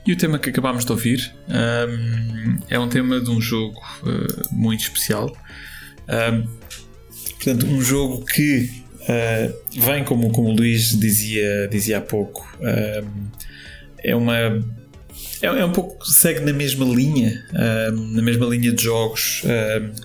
[0.07, 4.55] E o tema que acabámos de ouvir um, é um tema de um jogo uh,
[4.55, 5.37] muito especial.
[6.09, 6.47] Um,
[7.35, 8.71] portanto, um jogo que
[9.01, 13.31] uh, vem, como, como o Luís dizia, dizia há pouco, um,
[13.99, 14.37] é uma.
[15.43, 16.07] É, é, um pouco.
[16.07, 17.45] segue na mesma linha,
[18.13, 19.43] na mesma linha de jogos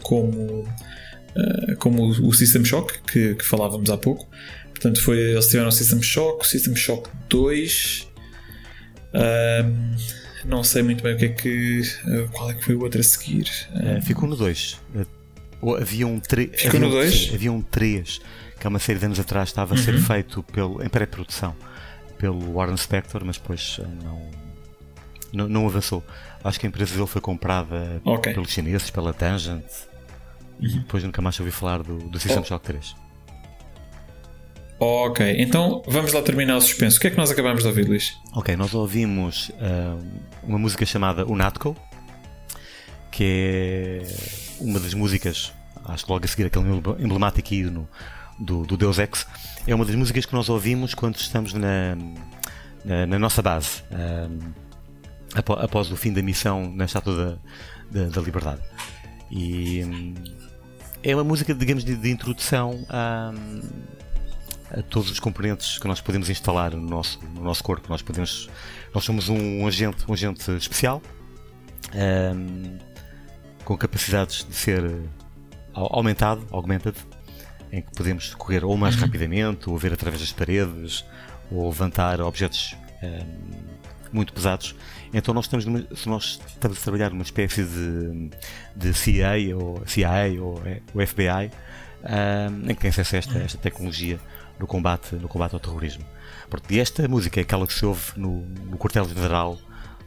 [0.02, 4.28] como, uh, como o System Shock, que, que falávamos há pouco.
[4.70, 8.11] Portanto, foi, eles tiveram o System Shock, o System Shock 2
[9.14, 9.96] um,
[10.46, 11.82] não sei muito bem o que é que.
[12.06, 13.50] Uh, qual é que foi o outro a seguir?
[13.72, 14.80] Uh, ficou no 2.
[15.62, 16.62] Uh, havia um 3.
[16.62, 17.32] Ficou no 2?
[17.34, 18.22] Havia um 3
[18.60, 20.02] que há uma série de anos atrás estava a ser uhum.
[20.02, 21.56] feito pelo, em pré-produção
[22.20, 24.30] pelo Warren Spector, mas depois não,
[25.34, 26.04] não, não, avançou.
[26.44, 28.32] Acho que a empresa dele foi comprada okay.
[28.32, 29.66] pelos chineses, pela Tangent,
[30.60, 30.68] uhum.
[30.68, 32.46] e depois nunca mais ouvi falar do, do System oh.
[32.46, 32.96] Shock 3.
[34.84, 36.98] Ok, então vamos lá terminar o suspenso.
[36.98, 38.18] O que é que nós acabamos de ouvir, Luís?
[38.34, 40.04] Ok, nós ouvimos uh,
[40.42, 41.78] uma música chamada Unatco,
[43.12, 44.08] que é
[44.60, 45.54] uma das músicas,
[45.86, 46.66] acho que logo a seguir aquele
[46.98, 47.88] emblemático hino
[48.40, 49.28] do, do Deus Ex,
[49.68, 51.96] é uma das músicas que nós ouvimos quando estamos na,
[52.84, 54.52] na, na nossa base, uh,
[55.64, 57.40] após o fim da missão na Estátua
[57.92, 58.62] da, da, da Liberdade.
[59.30, 60.16] E um,
[61.04, 63.32] é uma música, digamos, de, de introdução a
[64.01, 64.01] a
[64.90, 67.88] todos os componentes que nós podemos instalar no nosso, no nosso corpo.
[67.90, 68.50] Nós, podemos,
[68.94, 71.02] nós somos um, agente, um agente especial
[71.94, 72.78] um,
[73.64, 74.84] com capacidades de ser
[75.74, 76.96] aumentado, augmented,
[77.72, 79.02] em que podemos correr ou mais uhum.
[79.02, 81.06] rapidamente, ou ver através das paredes,
[81.50, 84.76] ou levantar objetos um, muito pesados.
[85.14, 88.30] Então nós estamos, numa, se nós estamos a trabalhar numa espécie de,
[88.76, 90.62] de CIA ou CIA ou,
[90.94, 91.52] ou FBI,
[92.04, 94.20] um, em que tem acesso a esta, esta tecnologia
[94.62, 96.06] no combate, no combate ao terrorismo.
[96.50, 99.60] Porque esta música é aquela que se ouve no, no quartel-general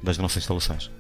[0.03, 0.91] das nossas instalações.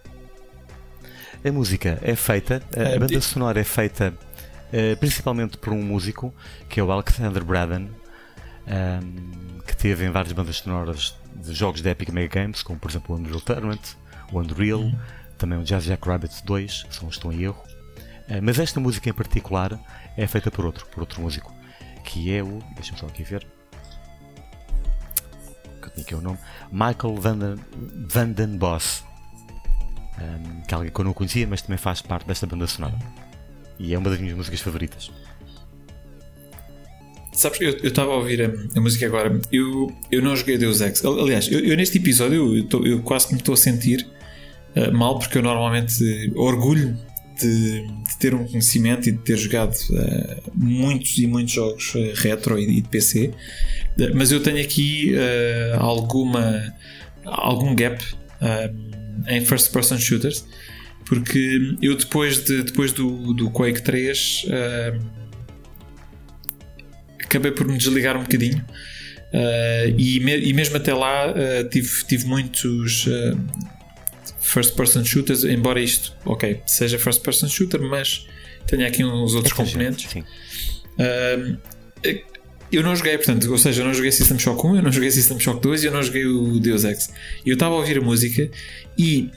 [1.44, 6.34] A música é feita, a, a banda sonora é feita uh, principalmente por um músico
[6.68, 7.90] que é o Alexander Braden,
[8.66, 12.90] um, que teve em várias bandas sonoras de jogos da Epic Mega Games, como por
[12.90, 13.96] exemplo o Unreal Tournament,
[14.32, 14.98] o Unreal, uhum.
[15.38, 17.62] também o Jazz Jack Rabbit 2, se não estou em erro.
[18.28, 19.78] Uh, mas esta música em particular
[20.16, 21.54] é feita por outro, por outro músico
[22.04, 22.60] que é o.
[22.74, 23.44] Deixa-me só aqui ver.
[25.82, 26.38] Que tinha aqui o nome.
[26.70, 27.16] Michael
[28.08, 29.02] Vanden, Boss.
[30.20, 32.96] Um, que é alguém que eu não conhecia, mas também faz parte desta banda sonora.
[33.78, 35.10] E é uma das minhas músicas favoritas.
[37.32, 39.40] Sabes, eu estava a ouvir a, a, música agora.
[39.50, 41.04] Eu, eu não joguei Deus Ex.
[41.04, 44.06] Aliás, eu, eu neste episódio eu, tô, eu, quase que me estou a sentir
[44.76, 46.96] uh, mal porque eu normalmente orgulho
[47.40, 52.12] de, de, ter um conhecimento e de ter jogado uh, muitos e muitos jogos uh,
[52.14, 53.32] retro e, e, de PC, uh,
[54.14, 55.12] mas eu tenho aqui
[55.78, 56.74] alguma
[57.24, 58.04] algum gap
[59.28, 60.44] em first person shooters
[61.06, 64.46] porque eu depois, de, depois do, do Quake 3
[67.22, 68.64] acabei por me desligar um bocadinho
[69.96, 71.32] e, me, e, mesmo até lá
[71.70, 73.06] tive, tive muitos
[74.44, 78.26] first person shooters, embora isto, ok, seja first person shooter, mas
[78.66, 80.14] tenha aqui uns outros componentes.
[82.70, 85.10] Eu não joguei, portanto, ou seja, eu não joguei System Shock 1, eu não joguei
[85.10, 87.10] System Shock 2 e eu não joguei o Deus Ex.
[87.46, 88.50] Eu estava a ouvir a música
[88.98, 89.30] e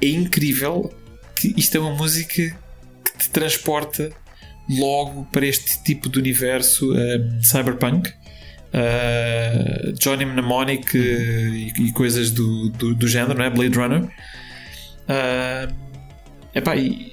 [0.00, 0.92] é incrível
[1.36, 2.54] que isto é uma música que
[3.18, 4.10] te transporta
[4.70, 8.10] logo para este tipo de universo um, cyberpunk
[8.74, 13.50] uh, Johnny Mnemonic uh, e, e, coisas do, do, do, género, não é?
[13.50, 14.02] Blade Runner.
[14.02, 15.74] Uh,
[16.54, 17.12] epá, e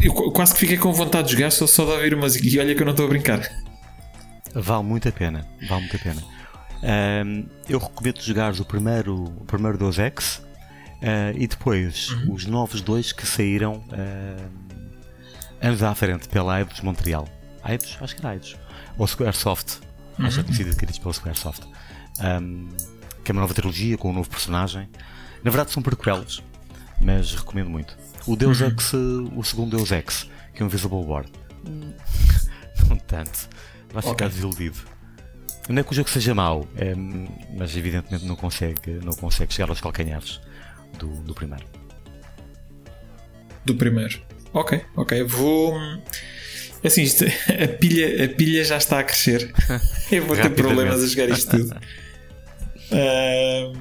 [0.00, 2.74] eu quase que fiquei com vontade de jogar só, só de ouvir música e olha
[2.74, 3.40] que eu não estou a brincar.
[4.54, 6.22] Vale muito a pena, vale muito a pena.
[7.24, 12.34] Um, eu recomendo jogar o primeiro, o primeiro Deus Ex uh, e depois uhum.
[12.34, 14.50] os novos dois que saíram uh,
[15.60, 17.28] anos à frente pela Eidos Montreal.
[17.64, 17.96] Eidos?
[18.00, 18.56] Acho que era Eidos.
[18.98, 19.78] Ou Squaresoft.
[20.18, 20.26] Uhum.
[20.26, 21.62] Acho que tinha sido adquiridos pela Squaresoft.
[22.20, 22.68] Um,
[23.24, 24.88] que é uma nova trilogia com um novo personagem.
[25.42, 26.42] Na verdade são prequelas,
[27.00, 27.96] mas recomendo muito.
[28.26, 28.68] O Deus uhum.
[28.68, 31.24] Ex, o segundo Deus Ex, que é um Invisible War.
[32.88, 33.48] não tanto.
[33.92, 34.28] Vai ficar okay.
[34.28, 34.78] desiludido.
[35.68, 36.94] Não é que o jogo seja mau, é,
[37.56, 40.40] mas evidentemente não consegue, não consegue chegar aos calcanhares
[40.98, 41.64] do, do primeiro.
[43.64, 44.20] Do primeiro.
[44.52, 45.22] Ok, ok.
[45.24, 45.74] Vou.
[46.84, 49.52] Assim, isto, a, pilha, a pilha já está a crescer.
[50.10, 51.74] Eu vou ter problemas a jogar isto tudo.
[52.90, 53.76] Uh,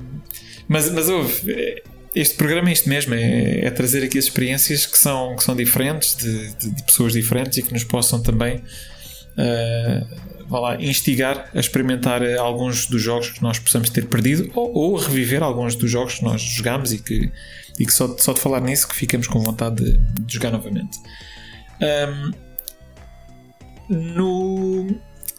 [0.68, 1.82] mas, mas houve.
[2.14, 5.56] Este programa é isto mesmo: é, é, trazer aqui as experiências que são, que são
[5.56, 8.58] diferentes, de, de, de pessoas diferentes e que nos possam também
[9.38, 14.96] uh, lá, instigar a experimentar alguns dos jogos que nós possamos ter perdido ou, ou
[14.96, 17.32] reviver alguns dos jogos que nós jogámos e que,
[17.80, 21.00] e que só, só de falar nisso que ficamos com vontade de, de jogar novamente.
[21.82, 22.51] Um,
[23.92, 24.88] no,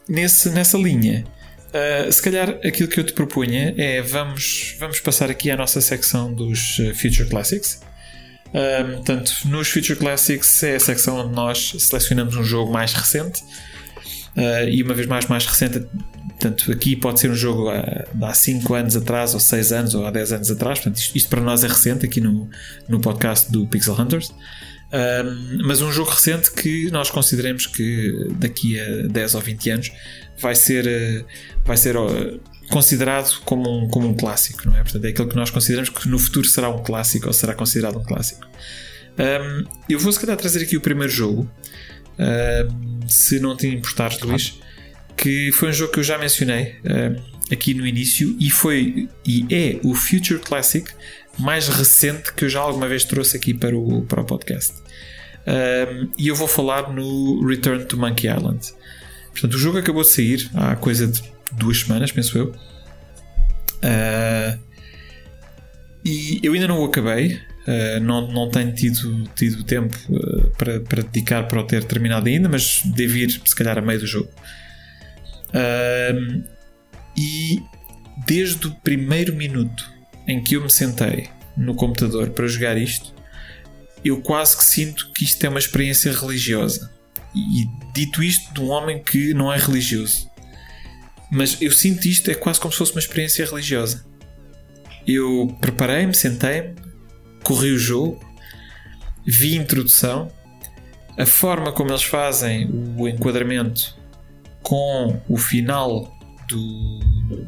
[0.07, 1.25] nesse, nessa linha,
[1.69, 5.81] uh, se calhar aquilo que eu te propunha é vamos, vamos passar aqui à nossa
[5.81, 7.81] secção dos uh, Future Classics.
[8.53, 13.43] Um, portanto, nos Future Classics é a secção onde nós selecionamos um jogo mais recente.
[14.37, 15.87] Uh, e uma vez mais mais recente
[16.41, 20.07] portanto aqui pode ser um jogo há, há 5 anos atrás ou 6 anos ou
[20.07, 20.79] há 10 anos atrás.
[20.79, 22.49] Portanto isto, isto, para nós é recente aqui no,
[22.89, 24.33] no podcast do Pixel Hunters
[25.65, 29.93] mas um jogo recente que nós consideremos que daqui a 10 ou 20 anos
[30.39, 31.27] vai ser, uh,
[31.65, 31.97] vai ser
[32.71, 34.83] considerado como um, como um clássico, não é?
[34.83, 37.99] Portanto, é aquele que nós consideramos que no futuro será um clássico ou será considerado
[37.99, 38.47] um clássico.
[39.19, 41.51] Um, eu vou se calhar trazer aqui o primeiro jogo,
[43.09, 44.59] se não te importares, Luís,
[45.17, 46.77] que foi um jogo que eu já mencionei
[47.51, 50.91] aqui no início e foi e é o Future Classic
[51.39, 54.75] mais recente que eu já alguma vez trouxe aqui para o, para o podcast.
[55.47, 58.73] Um, e eu vou falar no Return to Monkey Island.
[59.33, 62.55] Portanto, o jogo acabou de sair há coisa de duas semanas, penso eu.
[63.83, 64.59] Uh,
[66.05, 67.41] e eu ainda não o acabei.
[67.67, 72.28] Uh, não, não tenho tido, tido tempo uh, para, para dedicar para o ter terminado
[72.28, 74.31] ainda, mas devo ir se calhar a meio do jogo.
[77.17, 77.61] e
[78.27, 79.92] desde o primeiro minuto
[80.26, 83.15] em que eu me sentei no computador para jogar isto,
[84.05, 86.91] eu quase que sinto que isto é uma experiência religiosa.
[87.34, 90.31] E dito isto de um homem que não é religioso.
[91.31, 94.05] Mas eu sinto isto é quase como se fosse uma experiência religiosa.
[95.07, 96.75] Eu preparei-me, sentei-me,
[97.42, 98.20] corri o jogo,
[99.26, 100.31] vi a introdução,
[101.18, 103.97] a forma como eles fazem o enquadramento
[104.62, 106.18] com o final
[106.53, 106.99] do,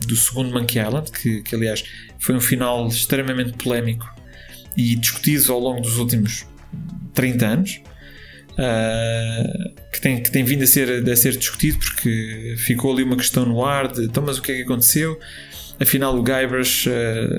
[0.07, 1.85] do segundo Monkey Island, que, que aliás
[2.19, 4.09] foi um final extremamente polémico
[4.77, 6.47] e discutido ao longo dos últimos
[7.15, 7.81] 30 anos.
[8.53, 13.17] Uh, que, tem, que tem vindo a ser, a ser discutido porque ficou ali uma
[13.17, 15.19] questão no ar de então, mas o que é que aconteceu?
[15.81, 16.93] Afinal, o Guybrush uh,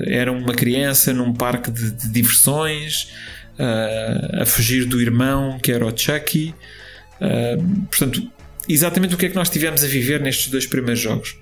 [0.06, 3.10] era uma criança num parque de, de diversões
[3.58, 6.54] uh, a fugir do irmão que era o Chucky.
[7.88, 8.30] portanto,
[8.68, 11.34] exatamente o que é que nós tivemos a viver nestes dois primeiros jogos.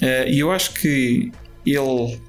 [0.00, 1.32] E eu acho que
[1.66, 2.20] ele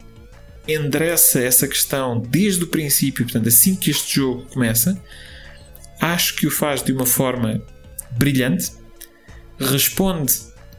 [0.68, 5.02] endereça essa questão desde o princípio, portanto, assim que este jogo começa,
[6.00, 7.62] acho que o faz de uma forma
[8.12, 8.72] brilhante,
[9.60, 10.34] responde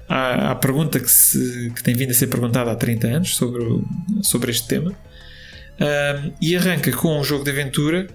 [0.09, 3.83] à, à pergunta que, se, que, tem vindo a ser perguntada há 30 anos sobre,
[4.23, 8.07] sobre este tema, um, e arranca com um jogo de aventura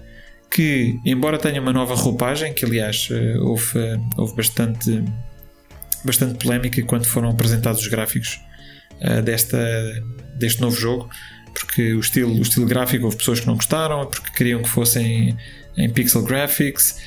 [0.50, 3.78] que, embora tenha uma nova roupagem, que aliás uh, houve,
[4.16, 5.04] houve bastante,
[6.04, 8.40] bastante polémica quando foram apresentados os gráficos
[9.02, 9.58] uh, desta,
[10.38, 11.08] deste novo jogo
[11.58, 15.36] porque o estilo, o estilo gráfico houve pessoas que não gostaram, porque queriam que fossem
[15.76, 16.98] em pixel graphics.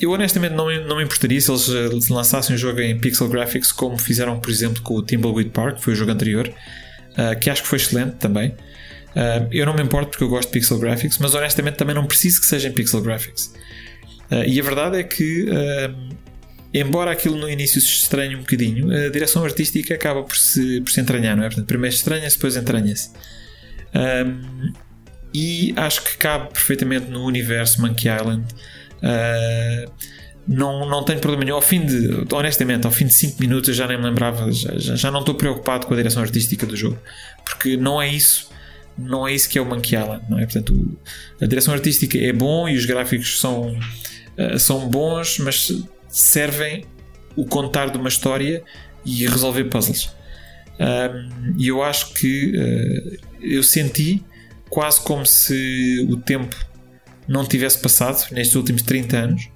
[0.00, 3.72] Eu honestamente não, não me importaria se eles eh, lançassem o jogo em pixel graphics,
[3.72, 7.48] como fizeram, por exemplo, com o Timbleweed Park, que foi o jogo anterior, uh, que
[7.48, 8.54] acho que foi excelente também.
[9.50, 12.38] Eu não me importo porque eu gosto de pixel graphics, mas honestamente também não preciso
[12.38, 13.46] que seja em pixel graphics.
[14.30, 15.46] Uh, e a verdade é que
[16.78, 20.90] embora aquilo no início se estranhe um bocadinho, a direção artística acaba por se, por
[20.90, 21.46] se entranhar, não é?
[21.46, 23.10] Portanto, primeiro estranha-se, depois entranha-se.
[23.94, 24.72] Um,
[25.32, 28.44] e acho que cabe perfeitamente no universo Monkey Island.
[28.96, 29.90] Uh,
[30.46, 31.56] não, não tenho problema nenhum.
[31.56, 34.96] Ao fim de, honestamente, ao fim de 5 minutos eu já nem me lembrava, já,
[34.96, 36.98] já não estou preocupado com a direção artística do jogo,
[37.44, 38.48] porque não é isso
[38.98, 40.44] não é isso que é o Monkey Island, não é?
[40.44, 40.98] Portanto,
[41.38, 43.76] a direção artística é bom e os gráficos são,
[44.38, 45.68] uh, são bons, mas
[46.20, 46.84] servem
[47.34, 48.62] o contar de uma história
[49.04, 50.10] e resolver puzzles.
[51.58, 54.22] E eu acho que uh, eu senti
[54.68, 56.56] quase como se o tempo
[57.26, 59.48] não tivesse passado nestes últimos 30 anos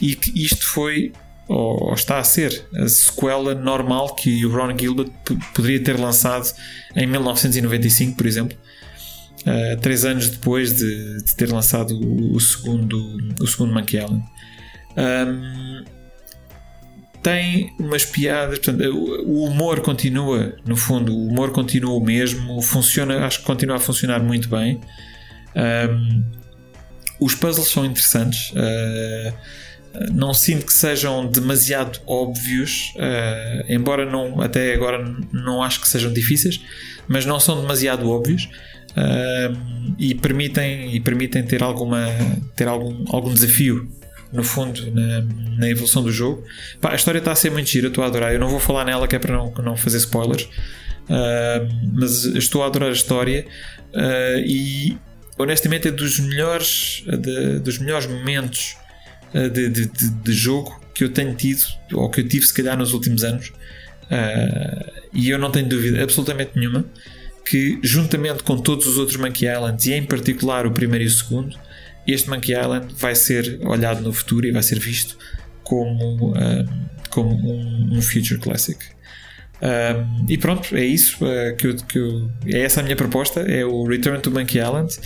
[0.00, 1.12] e que isto foi
[1.48, 5.10] ou, está a ser a sequela normal que o Ron Gilbert
[5.54, 6.52] poderia ter lançado
[6.94, 8.58] em 1995, por exemplo,
[9.42, 14.24] uh, três anos depois de, de ter lançado o, o, segundo, o segundo Monkey Island.
[14.96, 15.84] Um,
[17.22, 18.88] tem umas piadas, portanto,
[19.26, 23.80] o humor continua, no fundo, o humor continua o mesmo, funciona, acho que continua a
[23.80, 24.80] funcionar muito bem.
[25.56, 26.22] Um,
[27.18, 28.50] os puzzles são interessantes.
[28.50, 29.32] Uh,
[30.12, 36.12] não sinto que sejam demasiado óbvios, uh, embora não, até agora não acho que sejam
[36.12, 36.60] difíceis,
[37.08, 38.48] mas não são demasiado óbvios
[38.92, 42.06] uh, e permitem, e permitem ter, alguma,
[42.54, 43.90] ter algum, algum desafio
[44.36, 45.22] no fundo na,
[45.58, 46.44] na evolução do jogo.
[46.80, 48.32] Pá, a história está a ser muito gira, estou a adorar.
[48.32, 52.62] Eu não vou falar nela que é para não, não fazer spoilers, uh, mas estou
[52.62, 53.46] a adorar a história
[54.44, 54.96] e
[55.38, 58.76] honestamente é dos melhores, de, dos melhores momentos
[59.36, 62.76] eh, de, de, de, jogo que eu tenho tido, ou que eu tive se calhar
[62.76, 66.84] nos últimos anos, uh, e eu não tenho dúvida absolutamente nenhuma
[67.44, 71.10] que, juntamente com todos os outros Monkey Islands, e em particular o primeiro e o
[71.10, 71.56] segundo,
[72.06, 75.16] este Monkey Island vai ser olhado no futuro e vai ser visto
[75.62, 76.68] como, uh,
[77.10, 78.78] como um, um, future classic.
[79.56, 81.18] Uh, e pronto, é isso
[81.58, 84.96] que, eu, que eu, é essa a minha proposta, é o Return to Monkey Island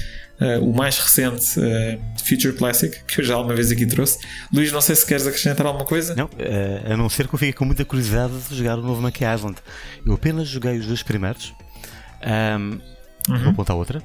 [0.40, 4.18] uh, o mais recente uh, Future Classic, que eu já alguma vez aqui trouxe.
[4.52, 6.14] Luís, não sei se queres acrescentar alguma coisa.
[6.14, 9.02] Não, uh, a não ser que eu fique com muita curiosidade de jogar o novo
[9.02, 9.58] Monkey Island.
[10.04, 11.52] Eu apenas joguei os dois primeiros.
[12.22, 12.80] Um,
[13.28, 13.38] uhum.
[13.38, 14.02] Vou apontar outra.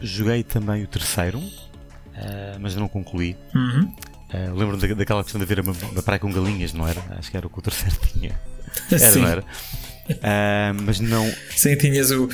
[0.00, 1.40] Joguei também o terceiro,
[2.60, 3.36] mas não concluí.
[3.54, 3.92] Uhum.
[4.32, 7.02] Uh, Lembro-me da, daquela questão de haver uma, uma, praia com galinhas, não era?
[7.18, 8.40] Acho que era o que o terceiro tinha.
[8.88, 9.20] Era, Sim.
[9.20, 9.40] não era?
[9.42, 11.28] Uh, mas não.
[11.50, 12.28] Sim, tinhas o.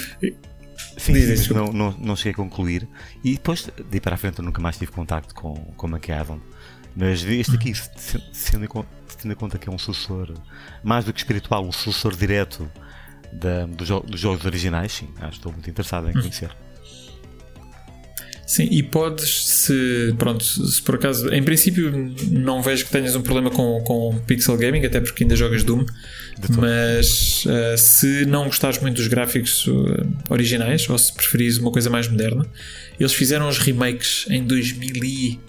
[0.99, 2.87] Sim, Diz, sim não, não, não, cheguei a concluir.
[3.25, 6.41] E depois, de ir para a frente, eu nunca mais tive contacto com, com McAdam.
[6.95, 7.73] Mas este aqui,
[8.33, 8.69] sendo em,
[9.21, 10.33] tendo em conta que é um sucessor,
[10.83, 12.71] mais do que espiritual, um sucessor direto
[13.33, 16.57] da, do dos jogos originais, sim, acho que estou muito interessado em conhecer.
[18.47, 21.91] Sim, e podes, se, pronto, se por acaso, em princípio
[22.31, 25.85] não vejo que tenhas um problema com, com pixel gaming, até porque ainda jogas Doom,
[26.57, 31.91] mas uh, se não gostares muito dos gráficos uh, originais, ou se preferires uma coisa
[31.91, 32.47] mais moderna,
[33.01, 35.41] eles fizeram os remakes em 2000 e,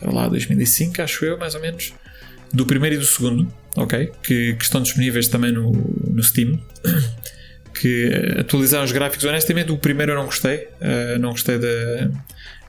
[0.00, 1.92] lá, 2005, acho eu, mais ou menos,
[2.50, 4.10] do primeiro e do segundo, ok?
[4.22, 6.58] Que, que estão disponíveis também no, no Steam
[7.80, 9.24] que atualizaram os gráficos.
[9.24, 12.10] Honestamente, o primeiro eu não gostei, uh, não gostei da,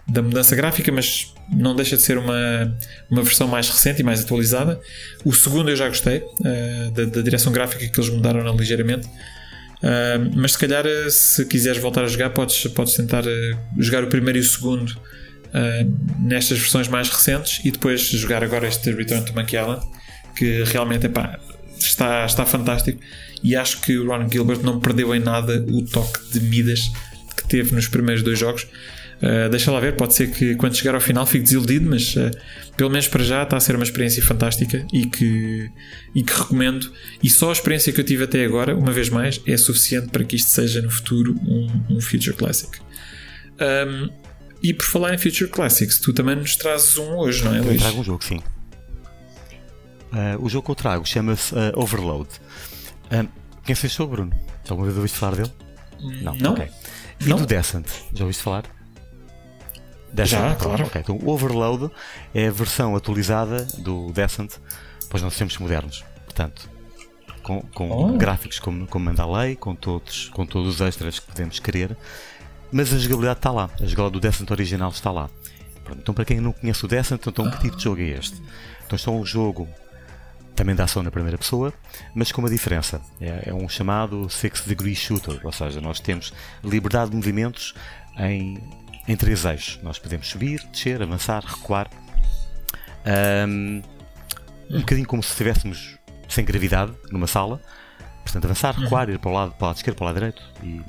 [0.07, 2.77] da mudança gráfica, mas não deixa de ser uma,
[3.09, 4.79] uma versão mais recente e mais atualizada.
[5.23, 9.07] O segundo eu já gostei, uh, da, da, direção gráfica que eles mudaram ligeiramente.
[9.07, 13.23] Uh, mas se calhar, se quiseres voltar a jogar, podes, podes tentar
[13.77, 14.93] jogar o primeiro e o segundo
[16.19, 19.81] nestas versões mais recentes e depois jogar agora este Return to Monkey Island,
[20.35, 21.39] que realmente epá,
[21.85, 22.99] está, está fantástico
[23.43, 26.91] e acho que o Ron Gilbert não perdeu em nada o toque de Midas
[27.35, 28.67] que teve nos primeiros dois jogos.
[29.17, 32.29] Uh, deixa lá ver, pode ser que quando chegar ao final fique desiludido, mas uh,
[32.75, 35.71] pelo menos para já está a ser uma experiência fantástica e que,
[36.13, 36.91] e que recomendo.
[37.23, 40.23] E só a experiência que eu tive até agora, uma vez mais, é suficiente para
[40.23, 42.77] que isto seja no futuro um, um Future Classic.
[43.59, 44.09] Um,
[44.61, 47.73] e por falar em Future Classics, tu também nos trazes um hoje, não é, Luís?
[47.73, 48.39] Eu trago um jogo, sim.
[50.11, 52.29] Uh, o jogo que eu trago chama-se Overload.
[53.11, 53.27] Um,
[53.65, 54.31] quem fez o Bruno?
[54.63, 55.51] Já alguma vez ouviste falar dele?
[56.21, 56.33] Não.
[56.35, 56.53] Não?
[56.53, 56.69] Okay.
[57.19, 57.37] E não?
[57.37, 57.87] do Descent?
[58.13, 58.63] Já ouviste falar?
[60.13, 60.39] Descent?
[60.39, 60.85] Já, claro.
[60.85, 61.01] Okay.
[61.01, 61.91] Então, o Overload
[62.33, 64.53] é a versão atualizada do Descent
[65.09, 66.05] para os nossos tempos modernos.
[66.25, 66.69] Portanto,
[67.43, 68.17] com, com oh.
[68.17, 71.97] gráficos como, como manda a lei, com todos, com todos os extras que podemos querer,
[72.71, 73.69] mas a jogabilidade está lá.
[73.81, 75.29] A jogabilidade do Descent original está lá.
[75.91, 78.41] Então, para quem não conhece o Descent, então, que tipo de jogo é este?
[78.85, 79.67] Então, isto é um jogo
[80.57, 81.71] também dá ação na primeira pessoa,
[82.15, 82.99] mas com uma diferença.
[83.21, 87.75] É, é, um chamado Six Degree Shooter, ou seja, nós temos liberdade de movimentos
[88.17, 88.57] em,
[89.07, 89.79] em três eixos.
[89.83, 91.87] Nós podemos subir, descer, avançar, recuar.
[93.47, 93.83] Um,
[94.69, 97.61] um bocadinho como se estivéssemos sem gravidade numa sala.
[98.23, 100.41] Portanto, avançar, recuar, ir para o lado, para o lado esquerdo, para o lado direito
[100.63, 100.81] e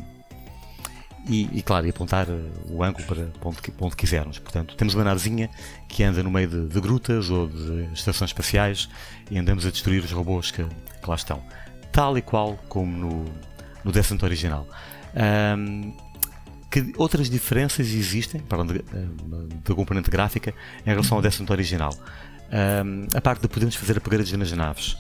[1.29, 2.35] e, e, claro, e apontar eh,
[2.71, 4.39] o ângulo para onde, onde quisermos.
[4.39, 5.51] Portanto, temos uma navezinha
[5.87, 8.89] que anda no meio de, de, grutas ou de estações espaciais
[9.31, 11.43] e andamos a destruir os robôs que, que lá estão.
[11.93, 13.25] Tal e qual como no,
[13.85, 14.67] no Descent original.
[15.57, 15.95] Um,
[16.71, 20.55] que outras diferenças existem para da componente gráfica
[20.87, 21.95] em relação ao décimo original?
[22.85, 24.97] Um, a parte de podermos fazer upgrades nas naves.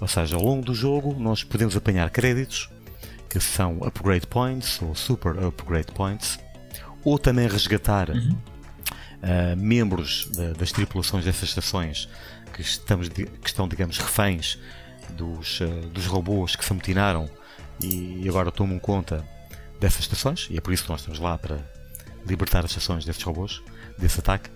[0.00, 2.70] Ou seja, ao longo do jogo nós podemos apanhar créditos
[3.28, 6.38] que são upgrade points ou super upgrade points,
[7.04, 8.36] ou também resgatar uhum.
[9.22, 12.08] uh, membros de, das tripulações dessas estações
[12.52, 14.58] que, estamos, que estão, digamos, reféns
[15.10, 17.28] dos, uh, dos robôs que se amotinaram
[17.80, 19.24] e agora tomam conta
[19.78, 21.58] dessas estações, e é por isso que nós estamos lá para
[22.26, 23.62] libertar as estações desses robôs,
[23.96, 24.50] desse ataque.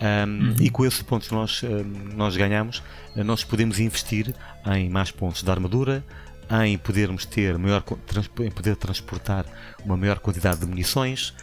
[0.00, 0.54] Um, uhum.
[0.60, 2.82] E com esses pontos nós, um, nós ganhamos,
[3.16, 4.34] nós podemos investir
[4.66, 6.04] em mais pontos de armadura,
[6.64, 7.84] em podermos ter maior,
[8.40, 9.46] em poder transportar
[9.84, 11.34] uma maior quantidade de munições,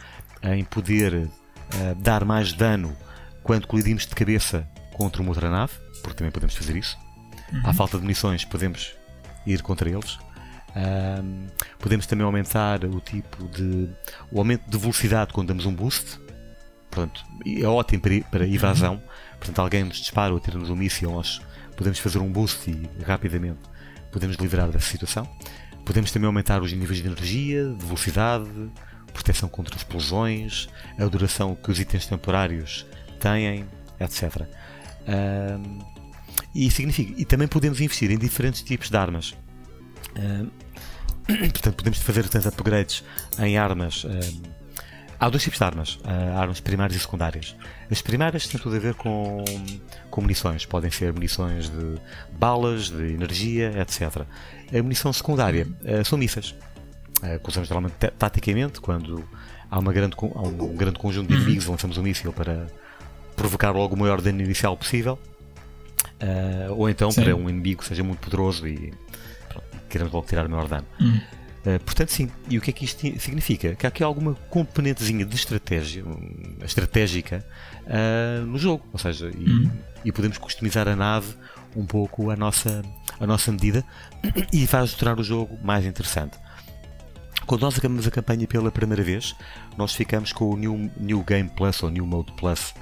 [0.42, 1.30] em poder uh,
[1.96, 2.94] dar mais dano
[3.42, 5.72] quando colidimos de cabeça contra uma outra nave,
[6.02, 6.98] porque também podemos fazer isso.
[7.52, 7.62] Uhum.
[7.64, 8.94] À falta de munições podemos
[9.46, 10.18] ir contra eles.
[11.78, 13.88] Podemos também aumentar o tipo de
[14.30, 16.20] o aumento de velocidade quando damos um boost.
[16.90, 19.02] Portanto, é ótimo para, para evasão.
[19.38, 21.40] Portanto, alguém nos dispara ou tira-nos um míssil, nós
[21.76, 23.60] podemos fazer um boost e rapidamente
[24.10, 25.28] podemos livrar dessa situação.
[25.84, 28.50] Podemos também aumentar os níveis de energia, de velocidade,
[29.12, 32.86] proteção contra explosões, a duração que os itens temporários
[33.18, 33.64] têm,
[33.98, 34.46] etc.
[35.08, 35.78] Um,
[36.54, 39.34] e, significa, e também podemos investir em diferentes tipos de armas.
[40.16, 40.50] Um,
[41.50, 43.02] portanto, podemos fazer tanto upgrades
[43.38, 44.04] em armas.
[44.04, 44.57] Um,
[45.20, 47.56] Há dois tipos de armas, uh, armas primárias e secundárias.
[47.90, 49.44] As primárias têm tudo a ver com,
[50.10, 51.96] com munições, podem ser munições de
[52.38, 54.22] balas, de energia, etc.
[54.72, 56.54] A munição secundária uh, são mísseis,
[57.22, 59.28] uh, que usamos normalmente taticamente quando
[59.68, 62.68] há, uma grande, há um grande conjunto de inimigos, lançamos um míssil para
[63.34, 65.18] provocar logo o maior dano inicial possível,
[66.76, 67.22] ou então Sim.
[67.22, 68.92] para um inimigo que seja muito poderoso e
[69.48, 70.86] pronto, queremos logo tirar o maior dano.
[71.00, 71.20] Uhum.
[71.68, 72.30] Eh, portanto, sim.
[72.48, 73.74] E o que é que isto significa?
[73.74, 76.02] Que há aqui alguma componentezinha de estratégia,
[76.64, 77.44] estratégica
[77.84, 78.86] uh, no jogo.
[78.90, 79.70] Ou seja, e, uhum.
[80.02, 81.34] e, podemos customizar a nave
[81.76, 82.82] um pouco à nossa,
[83.20, 83.84] à nossa medida
[84.50, 86.38] e faz tornar o jogo mais interessante.
[87.44, 89.36] Quando nós acabamos a campanha pela primeira vez,
[89.76, 92.74] nós ficamos com o New, New Game Plus ou New Mode Plus.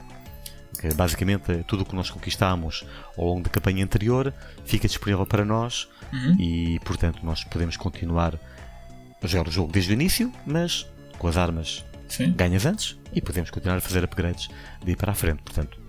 [0.81, 2.85] Que basicamente é tudo o que nós conquistamos
[3.19, 4.33] ao longo da campanha anterior
[4.65, 6.37] fica disponível para nós uhum.
[6.39, 8.39] e, portanto, nós podemos continuar a
[9.27, 10.87] jogar o jogo desde o início, mas
[11.19, 12.33] com as armas Sim.
[12.33, 14.49] ganhas antes e podemos continuar a fazer upgrades
[14.85, 15.43] de ir para a frente.
[15.43, 15.81] Portanto,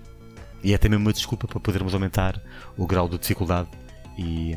[0.64, 2.42] e é também uma desculpa para podermos aumentar
[2.78, 3.70] o grau de dificuldade
[4.18, 4.56] e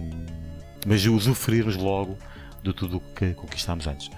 [0.86, 2.16] mas usufruirmos logo
[2.62, 4.10] de tudo o que conquistámos antes.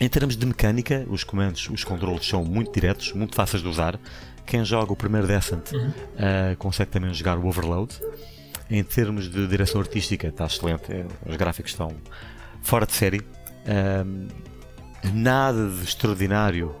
[0.00, 3.98] Em termos de mecânica, os comandos, os controles são muito diretos, muito fáceis de usar.
[4.44, 5.88] Quem joga o primeiro Descent uhum.
[5.88, 7.94] uh, consegue também jogar o Overload.
[8.68, 10.92] Em termos de direção artística, está excelente.
[10.92, 11.94] É, os gráficos estão
[12.62, 13.22] fora de série.
[13.66, 14.28] Um,
[15.12, 16.74] nada de extraordinário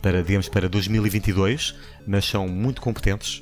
[0.00, 1.74] para, digamos, para 2022,
[2.06, 3.40] mas são muito competentes.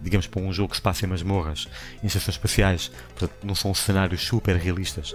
[0.00, 1.68] digamos, para um jogo que se passa em masmorras,
[2.02, 5.14] em estações espaciais, portanto, não são cenários super realistas.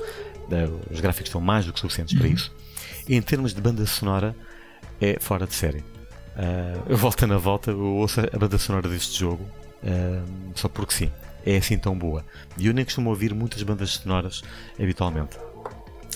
[0.90, 2.19] os gráficos são mais do que suficientes uhum.
[2.19, 2.56] para isso.
[3.07, 4.35] E em termos de banda sonora,
[4.99, 5.80] é fora de série.
[5.80, 9.43] Uh, eu volto na volta, eu ouço a banda sonora deste jogo,
[9.83, 11.11] uh, só porque sim,
[11.45, 12.24] é assim tão boa.
[12.57, 14.43] E eu nem costumo ouvir muitas bandas sonoras
[14.80, 15.38] habitualmente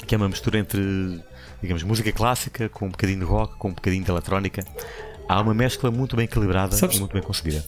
[0.05, 1.21] que é uma mistura entre,
[1.61, 4.63] digamos, música clássica com um bocadinho de rock, com um bocadinho de eletrónica.
[5.27, 6.97] Há uma mescla muito bem equilibrada Sabes?
[6.97, 7.63] e muito bem conseguida.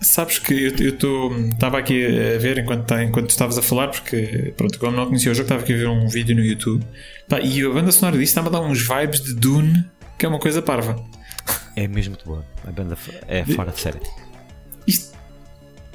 [0.00, 4.78] Sabes que eu estava aqui a ver enquanto, tá, enquanto estavas a falar, porque pronto,
[4.78, 6.84] como não conhecia o jogo, estava aqui a ver um vídeo no YouTube
[7.26, 9.84] pá, e a banda sonora disso estava a dar uns vibes de Dune,
[10.18, 11.02] que é uma coisa parva.
[11.74, 12.44] É mesmo muito boa.
[12.66, 14.00] A banda é fora de série.
[14.86, 15.16] Isto,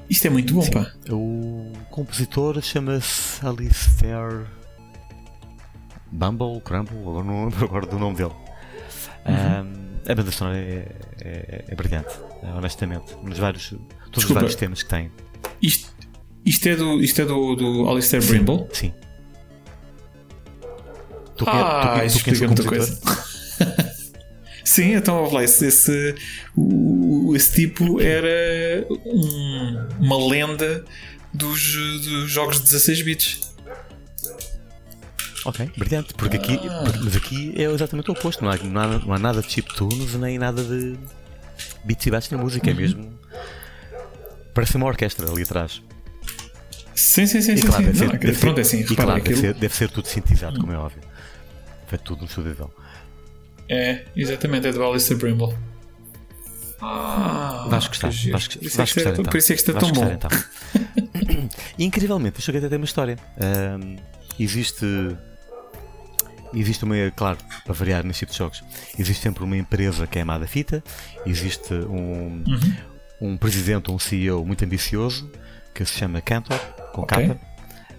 [0.10, 0.72] isto é muito bom, Sim.
[0.72, 0.92] pá.
[1.10, 4.46] O compositor chama-se Alistair
[6.12, 8.34] Bumble, Crumble, agora não lembro agora do nome dele.
[9.26, 9.62] Uhum.
[9.62, 10.88] Um, a banda sonora é,
[11.22, 12.10] é, é brilhante,
[12.56, 13.16] honestamente.
[13.24, 15.12] Nos vários, todos Desculpa, os vários temas que tem.
[15.62, 15.94] Isto,
[16.46, 18.68] isto é do, isto é do, do Alistair sim, Brimble?
[18.74, 18.94] Sim.
[21.38, 23.00] Tu, ah, tu, tu, isso explica muita coisa.
[24.70, 26.16] Sim, então lá, esse, esse,
[27.36, 30.86] esse tipo era um, uma lenda
[31.34, 31.74] dos,
[32.04, 33.56] dos jogos de 16 bits.
[35.50, 36.84] Ok, brilhante, porque aqui, ah.
[37.04, 40.14] mas aqui é exatamente o oposto, não há, não há, não há nada de chiptunes
[40.14, 40.96] nem nada de
[41.84, 42.78] bits e bats na música, é uhum.
[42.78, 43.20] é mesmo.
[44.54, 45.82] Parece uma orquestra ali atrás.
[46.94, 47.92] Sim, sim, sim, e, claro, sim.
[47.92, 50.72] Deve ser, deve pronto, é assim, e claro, deve, ser, deve ser tudo sintetizado, como
[50.72, 51.02] é óbvio.
[51.88, 52.72] Feito tudo no estúdio
[53.68, 55.56] É, exatamente, é do Alistair Brimble.
[56.80, 59.24] Ah, vais gostar, vais, vais por isso, é gostar, então.
[59.24, 60.12] por isso é que está tão bom.
[60.12, 60.30] Então.
[61.80, 63.18] Incrivelmente, este jogo até tem uma história.
[63.82, 63.96] Um,
[64.40, 64.86] existe
[66.54, 68.64] existe uma, claro, para variar nesse tipo de jogos,
[68.98, 70.84] existe sempre uma empresa que é amada fita,
[71.26, 72.76] existe um, Uhum.
[73.22, 75.32] um presidente, um CEO muito ambicioso
[75.74, 76.60] que se chama Cantor,
[76.94, 77.28] com Ok.
[77.28, 77.40] capa,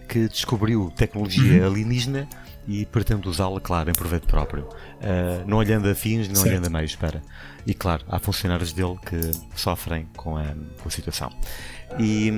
[0.09, 2.29] que descobriu tecnologia alienígena
[2.67, 4.69] e pretende usá-la, claro, em proveito próprio.
[5.03, 6.49] Ah, não olhando a fins, não Certo.
[6.49, 7.23] olhando a meios, espera.
[7.67, 9.19] E claro, há funcionários dele que
[9.59, 10.45] sofrem com a,
[10.83, 11.31] com a situação.
[11.99, 12.31] E,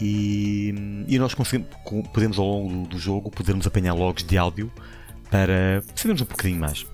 [0.00, 0.74] e,
[1.08, 4.72] e nós podemos ao longo do jogo podermos apanhar logs de áudio
[5.30, 6.86] para sabermos um bocadinho mais.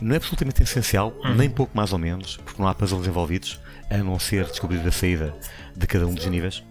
[0.00, 3.98] Não é absolutamente essencial, nem pouco mais ou menos, porque não há puzzles envolvidos, a
[3.98, 5.34] não ser descobrir a saída
[5.76, 6.64] de cada um dos níveis.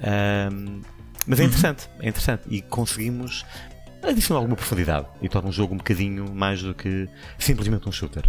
[0.00, 0.82] Ahm,
[1.26, 3.44] mas é interessante, é interessante e conseguimos
[4.02, 8.24] adicionar alguma profundidade e torna o jogo um bocadinho mais do que simplesmente um shooter.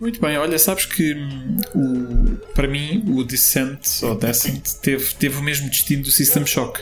[0.00, 5.36] Muito bem, olha, sabes que hum, o, para mim o Descent ou Descent teve, teve
[5.38, 6.80] o mesmo destino do System Shock.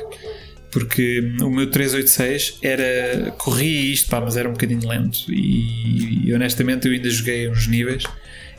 [0.71, 3.31] Porque hum, o meu 386 era.
[3.33, 5.33] corria isto, pá, mas era um bocadinho lento.
[5.33, 8.05] E, e, honestamente eu ainda joguei uns níveis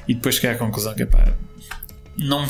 [0.07, 1.33] e depois cheguei à conclusão que pá,
[2.17, 2.45] não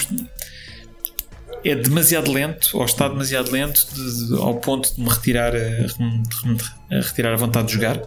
[1.64, 5.60] é demasiado lento, ou está demasiado lento de- de- ao ponto de me retirar a,
[5.60, 6.58] de me
[6.90, 8.02] a retirar a vontade de jogar.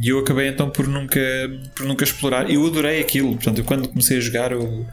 [0.00, 1.20] E eu acabei então por nunca,
[1.74, 2.50] por nunca explorar.
[2.50, 3.34] Eu adorei aquilo.
[3.34, 4.86] Portanto, eu quando comecei a jogar o,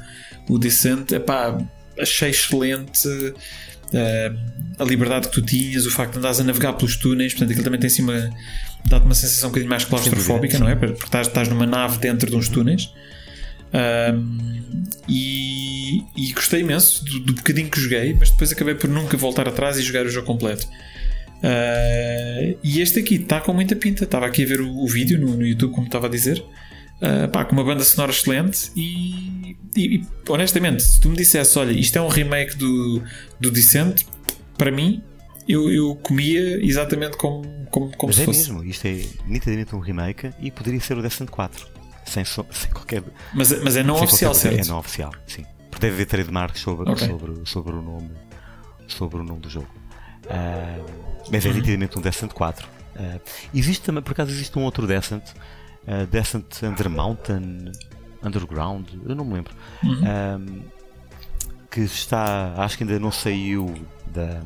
[0.49, 1.57] o Descent, epá,
[1.99, 3.07] achei excelente
[3.93, 4.33] ah,
[4.79, 7.33] a liberdade que tu tinhas, o facto de andares a navegar pelos túneis.
[7.33, 8.29] Portanto, aquilo também tem assim uma.
[8.87, 10.75] dá-te uma sensação um bocadinho mais claustrofóbica, não é?
[10.75, 12.91] Porque estás, estás numa nave dentro de uns túneis.
[13.73, 19.17] Um, e, e gostei imenso do, do bocadinho que joguei, mas depois acabei por nunca
[19.17, 20.67] voltar atrás e jogar o jogo completo.
[21.45, 24.03] Uh, e este aqui está com muita pinta.
[24.03, 26.43] Estava aqui a ver o, o vídeo no, no YouTube, como estava a dizer.
[27.01, 28.71] Uh, pá, com uma banda sonora excelente.
[28.75, 33.03] E, e- e, honestamente, se tu me dissesse, olha, isto é um remake do,
[33.39, 34.03] do Descent,
[34.57, 35.03] para mim,
[35.47, 38.51] eu, eu comia exatamente como, como, como Mas se é fosse.
[38.51, 41.67] mesmo, isto é nitidamente um remake e poderia ser o Descent 4.
[42.05, 43.03] Sem, so- sem qualquer.
[43.33, 44.65] Mas, mas é não oficial, qualquer- certo?
[44.65, 45.43] É não oficial, sim.
[45.69, 47.05] Porque deve haver trademark sobre, Ok.
[47.07, 48.09] sobre, sobre, o nome,
[48.87, 49.67] sobre o nome do jogo.
[50.29, 50.77] Ah,
[51.31, 52.67] mas é nitidamente um Descent 4.
[52.97, 53.19] Ah,
[53.53, 55.23] existe também, por acaso, existe um outro Descent,
[55.87, 57.71] ah, Descent Under Mountain,
[58.23, 59.53] Underground, eu não me lembro.
[59.83, 60.63] Uhum.
[61.69, 63.73] Que está, acho que ainda não saiu
[64.07, 64.41] da,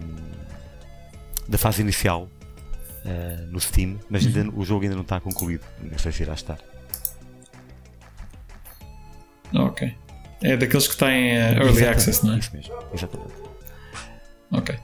[1.47, 2.27] da fase inicial
[3.49, 4.59] no Steam, mas ainda, Uhum.
[4.59, 5.63] o jogo ainda não está concluído.
[5.81, 6.57] Não sei se irá estar.
[9.53, 9.95] Ok.
[10.43, 12.37] É daqueles que têm uh, early Exatamente, access, não é?
[12.39, 13.33] Isso mesmo, exatamente.
[14.51, 14.79] Ok.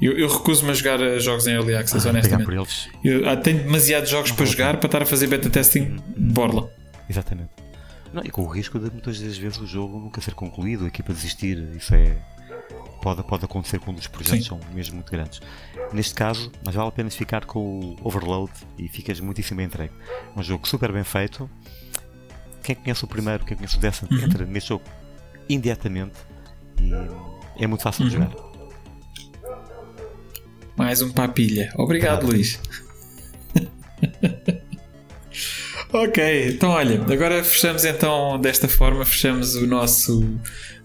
[0.00, 2.44] Eu, eu recuso-me a jogar uh, jogos em early access, Ah, honestamente.
[2.44, 5.26] por eles, Eu, ah, tenho demasiados jogos para vale a jogar para estar a fazer
[5.26, 6.70] beta testing borla.
[7.08, 7.50] exatamente.
[8.12, 10.88] Não, e com o risco de muitas das vezes o jogo nunca ser concluído, a
[10.88, 12.16] equipa desistir, isso é.
[13.02, 14.48] Pode, pode acontecer quando os projetos Sim.
[14.48, 15.40] são mesmo muito grandes.
[15.92, 19.92] Neste caso, mas vale a pena ficar com o Overload e ficas muitíssimo bem entregue.
[20.36, 21.48] É um jogo super bem feito.
[22.62, 24.24] Quem conhece o primeiro, quem conhece o décimo, Uhum.
[24.24, 24.84] entra neste jogo
[25.48, 26.16] imediatamente
[26.80, 28.22] e é muito fácil de Uhum.
[28.24, 28.47] jogar.
[30.78, 31.72] Mais um papilha.
[31.76, 32.60] Obrigado, Luís.
[35.92, 40.38] ok, então olha, agora fechamos então desta forma, fechamos o nosso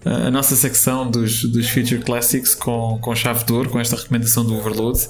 [0.04, 4.44] a nossa secção dos, dos Future Classics com, com chave de ouro, com esta recomendação
[4.44, 5.00] do Overload.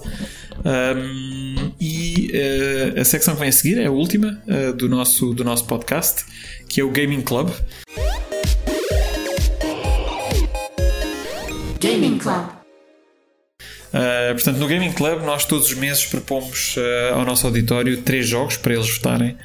[0.64, 5.34] Um, e uh, a secção que vem a seguir é a última uh, do, nosso,
[5.34, 6.24] do nosso podcast,
[6.68, 7.50] que é o Gaming Club.
[11.80, 12.63] Gaming Club.
[13.94, 18.26] Uh, portanto, no Gaming Club, nós todos os meses propomos uh, ao nosso auditório três
[18.26, 19.36] jogos para eles votarem.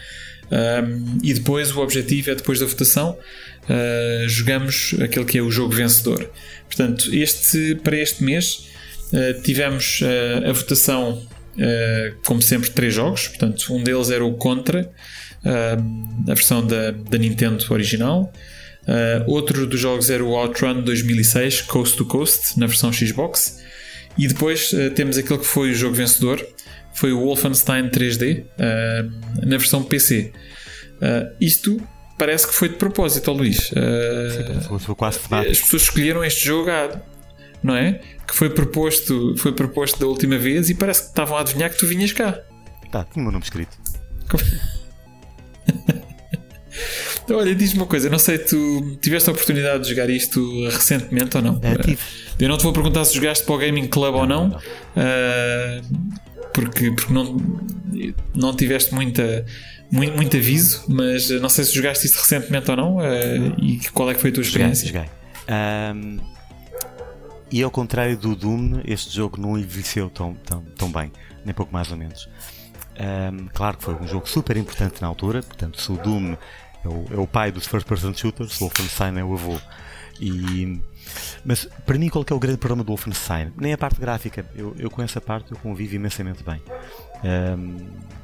[0.52, 5.52] Um, e depois o objetivo é, depois da votação, uh, jogamos aquele que é o
[5.52, 6.28] jogo vencedor.
[6.66, 8.68] Portanto, este, para este mês
[9.44, 10.02] tivemos
[10.48, 11.28] a votação,
[12.24, 13.28] como sempre, três jogos.
[13.28, 14.88] Portanto, um deles era o Contra,
[15.44, 18.32] a versão da, da Nintendo original.
[19.26, 23.60] Outro dos jogos era o Outrun 2006 Coast to Coast, na versão Xbox.
[24.20, 26.46] E depois uh, temos aquele que foi o jogo vencedor,
[26.94, 30.32] foi o Wolfenstein 3D, uh, na versão PC.
[31.02, 31.82] Uh, isto
[32.18, 33.72] parece que foi de propósito, Luís.
[33.72, 35.52] Uh, Foi quase temático.
[35.54, 37.02] as pessoas escolheram este jogo, à-
[37.64, 38.02] não é?
[38.28, 41.78] Que foi proposto, foi proposto da última vez e parece que estavam a adivinhar que
[41.80, 42.38] tu vinhas cá.
[42.92, 43.78] Tá, tinha o meu nome escrito.
[44.26, 44.40] Então,
[47.32, 51.44] olha, diz-me uma coisa, não sei, tu tiveste a oportunidade de jogar isto recentemente ou
[51.44, 51.60] não?
[51.62, 52.00] É, tive.
[52.40, 54.60] Eu não te vou perguntar se jogaste para o Gaming Club ou não, não.
[54.96, 55.82] ah,
[56.54, 57.38] porque, porque não,
[58.36, 59.46] não tiveste muita,
[59.92, 63.06] muito, muito aviso, mas não sei se jogaste isto recentemente ou não ah,
[63.62, 64.88] e qual é que foi a tua Joguei, experiência.
[64.88, 65.10] joguei.
[65.48, 66.18] Ahm,
[67.52, 71.12] e ao contrário do Doom, este jogo não envelheceu tão, tão, tão bem,
[71.44, 72.30] nem pouco mais ou menos.
[73.00, 76.36] Um, claro que foi um jogo super importante na altura, portanto, se o Doom
[76.84, 79.60] é o, é o pai dos first person shooters, o Wolfenstein é o avô.
[80.20, 80.82] E,
[81.46, 83.54] mas para mim, qual é, o grande problema do Wolfenstein?
[83.58, 86.62] Nem a parte gráfica, eu, eu com essa parte eu convivo imensamente bem.
[87.24, 88.20] Um,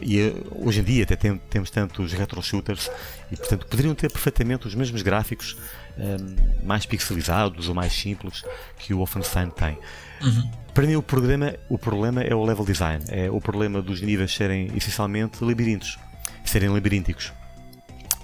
[0.00, 2.90] e hoje em dia até tem, temos tantos retro shooters
[3.30, 5.56] e portanto poderiam ter perfeitamente os mesmos gráficos
[5.96, 8.44] um, mais pixelizados ou mais simples
[8.78, 9.78] que o Wolfenstein tem.
[10.20, 10.50] Uhum.
[10.74, 14.34] Para mim o problema, o problema é o level design, é o problema dos níveis
[14.34, 15.98] serem essencialmente labirintos,
[16.44, 17.32] serem labirínticos.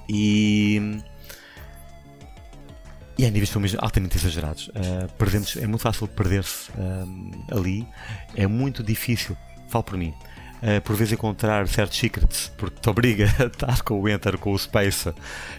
[0.08, 1.00] E
[3.18, 4.68] e há níveis filmes altamente exagerados.
[4.68, 7.84] Uh, perdemos, é muito fácil perder-se um, ali,
[8.36, 9.36] é muito difícil,
[9.68, 10.14] falo por mim,
[10.62, 14.52] uh, por vezes encontrar certos secrets, porque te obriga a estar com o Enter, com
[14.52, 15.12] o Space,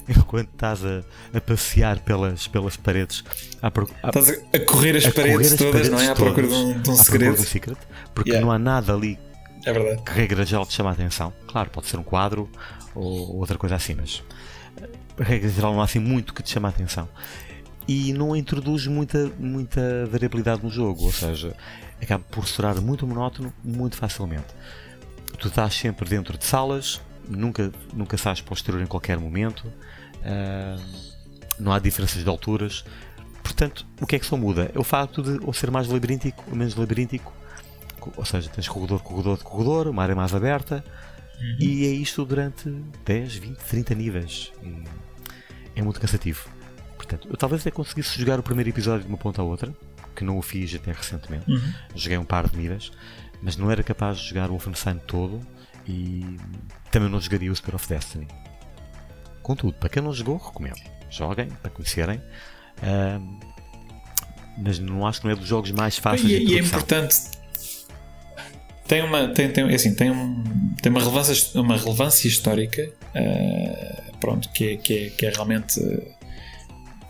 [0.08, 1.04] enquanto estás a,
[1.34, 3.26] a passear pelas, pelas paredes.
[3.62, 6.08] À pro, à, estás a correr as, a paredes, correr as todas, paredes não é?
[6.08, 7.36] À procura de um, de um segredo.
[7.36, 7.78] De um secret,
[8.16, 8.46] porque yeah.
[8.46, 9.20] não há nada ali
[9.66, 11.34] é que regra geral te chama a atenção.
[11.48, 12.50] Claro, pode ser um quadro
[13.00, 14.24] ou outra coisa assim, mas
[15.18, 17.08] regra geral não há assim muito que te chama a atenção
[17.90, 21.56] e não introduz muita, muita variabilidade no jogo, ou seja,
[22.00, 24.46] acaba por soar muito monótono muito facilmente.
[25.40, 29.62] Tu estás sempre dentro de salas, nunca, nunca sais para o exterior em qualquer momento,
[29.66, 30.80] uh,
[31.60, 32.86] não há diferenças de alturas.
[33.42, 34.72] Portanto, o que é que só muda?
[34.76, 37.34] É o facto de ou ser mais labiríntico ou menos labiríntico,
[38.16, 40.84] ou seja, tens corredor, corredor, corredor, uma área mais aberta,
[41.40, 41.58] uhum.
[41.60, 42.70] e é isto durante
[43.06, 44.52] 10, 20, 30 níveis.
[44.64, 46.48] E é muito cansativo.
[46.96, 49.74] Portanto, eu talvez até conseguisse jogar o primeiro episódio de uma ponta à outra,
[50.16, 51.50] que não o fiz até recentemente.
[51.50, 51.74] Uhum.
[51.96, 52.92] Joguei um par de níveis,
[53.42, 55.40] mas não era capaz de jogar o Wolfenstein todo
[55.88, 56.38] e
[56.92, 58.28] também não jogaria o Spear of Destiny.
[59.42, 60.80] Contudo, para quem não jogou, recomendo.
[61.10, 62.22] Joguem, para conhecerem.
[62.84, 63.40] Um,
[64.64, 67.16] mas não acho que não é dos jogos mais fáceis e, de E é importante.
[68.90, 70.44] Tem uma, tem, tem, é assim, tem, um,
[70.82, 75.80] tem uma, relevância, uma relevância histórica uh, pronto, que, é, que, é, que é realmente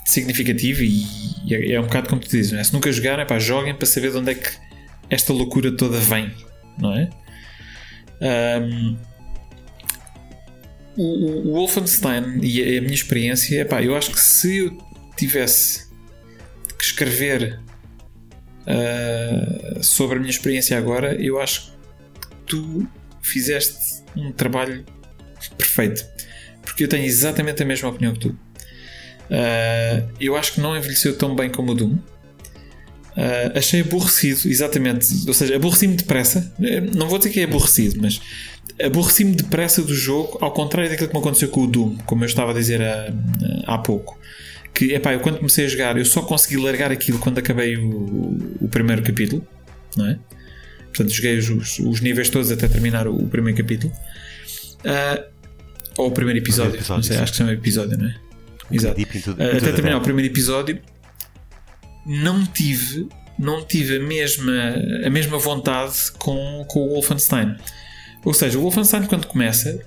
[0.05, 1.05] significativo e,
[1.45, 2.61] e é, é um bocado como tu dizes, é?
[2.61, 4.49] se nunca jogarem, pá, joguem para saber de onde é que
[5.09, 6.29] esta loucura toda vem,
[6.77, 7.09] não é?
[8.61, 8.97] Um,
[10.97, 14.77] o, o, Wolfenstein e a, minha experiência, pá, eu acho que se eu
[15.15, 15.87] tivesse
[16.77, 17.57] que escrever
[18.67, 21.71] uh, sobre a minha experiência agora, eu acho
[22.21, 22.87] que tu
[23.21, 24.85] fizeste um trabalho
[25.57, 26.05] perfeito.
[26.61, 28.29] Porque eu tenho exatamente a mesma opinião que tu.
[28.29, 31.93] Uh, eu acho que não envelheceu tão bem como o Doom.
[31.93, 35.07] Uh, achei aborrecido, exatamente.
[35.27, 36.53] Ou seja, aborreci-me depressa.
[36.61, 38.21] Eh, não vou dizer que é aborrecido, mas
[38.81, 42.27] aborreci-me depressa do jogo, ao contrário daquilo que me aconteceu com o Doom, como eu
[42.27, 43.13] estava a dizer há,
[43.65, 44.17] há pouco.
[44.79, 48.37] Que, epá, eu quando comecei a jogar, eu só consegui largar aquilo quando acabei o,
[48.61, 49.45] o primeiro capítulo,
[49.97, 50.17] não é?
[50.85, 53.91] Portanto, joguei os, os, níveis todos até terminar o, o primeiro capítulo.
[54.85, 55.25] Uh,
[55.97, 57.23] ou o primeiro episódio, episódio não sei, sim.
[57.23, 58.15] acho que chama episódio, não é?
[58.71, 59.01] Exato.
[59.01, 60.81] Into, into Até terminar o primeiro episódio,
[62.05, 67.57] não tive, não tive a mesma, a mesma vontade com, com o Wolfenstein.
[68.23, 69.77] Ou seja, o Wolfenstein, quando começa,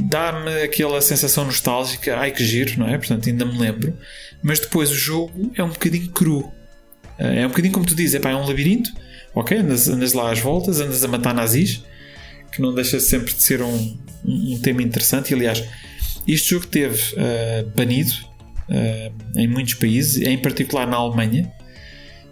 [0.00, 2.98] dá-me aquela sensação nostálgica, ai que giro, não é?
[2.98, 3.96] Portanto, ainda me lembro.
[4.42, 6.50] Mas depois o jogo é um bocadinho cru.
[7.18, 8.90] É um bocadinho como tu dizes, é, pá, é um labirinto,
[9.34, 9.58] ok?
[9.58, 11.84] Andas, andas lá às voltas, andas a matar nazis,
[12.50, 15.30] que não deixa sempre de ser um, um tema interessante.
[15.30, 15.62] E aliás,
[16.26, 18.12] este jogo teve uh, banido
[18.68, 21.52] uh, em muitos países, em particular na Alemanha.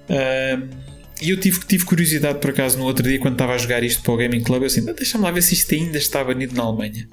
[0.08, 0.88] Uh,
[1.21, 4.03] e eu tive, tive curiosidade por acaso no outro dia quando estava a jogar isto
[4.03, 4.63] para o Gaming Club.
[4.63, 7.09] Eu assim, deixa-me lá ver se isto ainda está banido na Alemanha.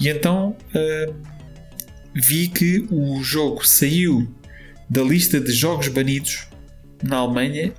[0.00, 0.56] E então
[2.14, 4.28] vi que o jogo saiu
[4.88, 6.48] da lista de jogos banidos
[7.02, 7.72] na Alemanha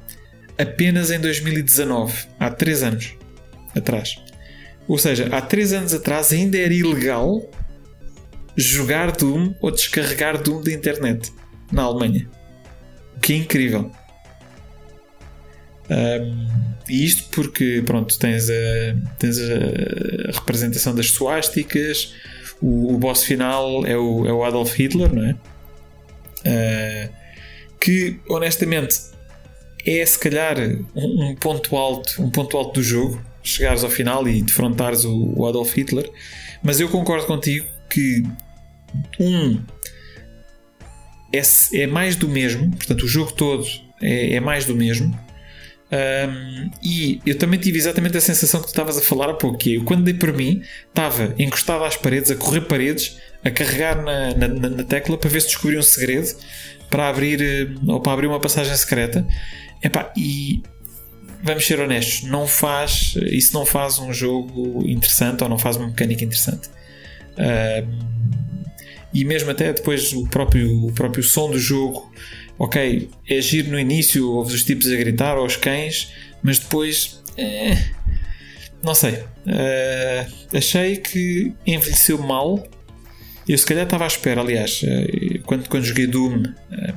[0.57, 3.15] apenas em 2019, há 3 anos
[3.75, 4.21] atrás.
[4.87, 7.49] Ou seja, há 3 anos atrás ainda era ilegal
[8.55, 11.31] jogar Doom ou descarregar Doom da internet
[11.71, 12.29] na Alemanha.
[13.15, 13.91] O que é incrível.
[16.87, 18.53] E isto porque, pronto, tens a,
[19.17, 22.13] tens a representação das suásticas,
[22.61, 25.35] o, o boss final é o, é o Adolf Hitler, não é?
[26.39, 27.13] Uh,
[27.79, 28.97] que, honestamente,
[29.85, 30.57] é se calhar
[30.95, 35.33] um, um, ponto alto, um ponto alto do jogo, chegares ao final e defrontares o,
[35.35, 36.09] o Adolf Hitler,
[36.63, 38.23] mas eu concordo contigo que
[39.19, 39.61] um
[41.33, 41.41] é,
[41.73, 43.65] é mais do mesmo, portanto, o jogo todo
[44.01, 45.17] é, é mais do mesmo.
[45.91, 49.57] Um, e eu também tive exatamente a sensação que tu estavas a falar há pouco.
[49.57, 54.01] Que eu, quando dei por mim, estava encostado às paredes, a correr paredes, a carregar
[54.01, 56.35] na, na, na, tecla para ver se descobria um segredo.
[56.89, 59.25] para abrir uh, ou para abrir uma passagem secreta.
[59.81, 60.61] Epá, e
[61.41, 65.87] vamos ser honestos, não faz, isso não faz um jogo interessante ou não faz uma
[65.87, 66.69] mecânica interessante.
[69.13, 72.11] e mesmo até depois o próprio, o próprio som do jogo,
[72.59, 76.11] ok, é giro no início, ouves os tipos a gritar aos cães,
[76.43, 77.23] mas depois.
[77.37, 77.77] Eh,
[78.83, 79.13] não sei.
[79.13, 82.65] Uh, achei que envelheceu mal.
[83.47, 86.93] Eu se calhar estava à espera, aliás, uh, quando, quando joguei Doom uh,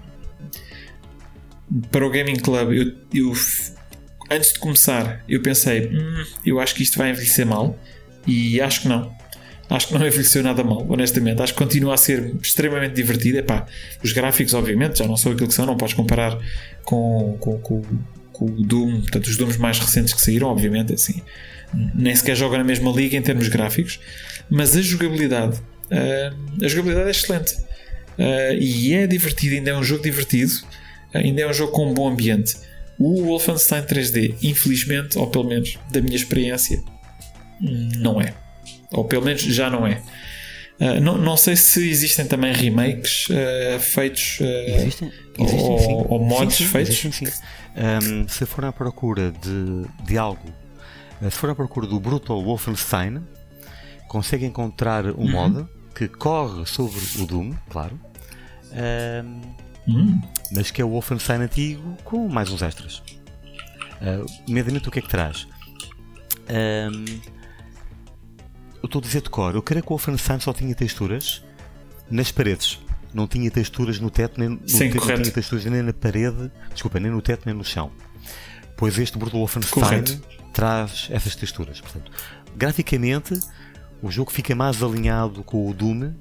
[1.90, 3.32] para o Gaming Club, eu, eu,
[4.30, 7.78] antes de começar, eu pensei, hum, eu acho que isto vai envelhecer mal.
[8.26, 9.12] E acho que não.
[9.74, 11.40] Acho que não envelheceu nada mal, honestamente.
[11.40, 13.38] Acho que continua a ser extremamente divertido.
[13.38, 13.66] Epá,
[14.02, 16.38] os gráficos, obviamente, já não são aquilo que são, não podes comparar
[16.84, 17.82] com, com, com,
[18.32, 21.22] com o Doom, portanto, os Dooms mais recentes que saíram, obviamente, assim
[21.94, 23.98] nem sequer joga na mesma liga em termos gráficos,
[24.50, 29.82] mas a jogabilidade, uh, a jogabilidade é excelente uh, e é divertido, ainda é um
[29.82, 30.52] jogo divertido,
[31.14, 32.56] ainda é um jogo com um bom ambiente.
[32.98, 36.82] O Wolfenstein 3D, infelizmente, ou pelo menos da minha experiência,
[37.60, 38.34] não é.
[38.92, 40.02] Ou pelo menos já não é.
[40.80, 46.24] Uh, não, não sei se existem também remakes uh, feitos uh, existem, existem, ou, ou,
[46.24, 47.04] mods sim, sim, feitos.
[47.04, 47.34] Existem, sim.
[47.76, 50.52] Um, se for à procura de, de algo
[51.30, 53.22] se for à procura do Brutal Wolfenstein,
[54.08, 55.30] consegue encontrar um uhum.
[55.30, 57.98] mod que corre sobre o Doom, claro,
[59.86, 60.20] uhum.
[60.52, 63.02] mas que é o Wolfenstein antigo com mais uns extras.
[64.00, 64.24] Uh,
[64.88, 65.46] o que é que traz?
[68.82, 71.42] Eu estou a dizer de cor, eu creio que o Wolfenstein só tinha texturas
[72.10, 72.80] nas paredes.
[73.14, 76.50] Não tinha texturas no teto, nem no Sim, teto, não tinha texturas nem na parede,
[76.72, 77.92] desculpa, nem no teto nem no chão.
[78.76, 80.20] Pois este Brutal Wolfenstein correto
[80.52, 81.80] traz essas texturas.
[81.80, 82.10] Portanto,
[82.56, 83.38] graficamente,
[84.02, 86.12] o jogo fica mais alinhado com o Doom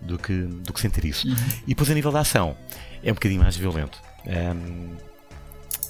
[0.00, 1.26] do que, do que sentir isso.
[1.26, 1.34] Uhum.
[1.66, 2.56] E depois, a nível da ação,
[3.02, 4.00] é um bocadinho mais violento.
[4.26, 4.94] Um,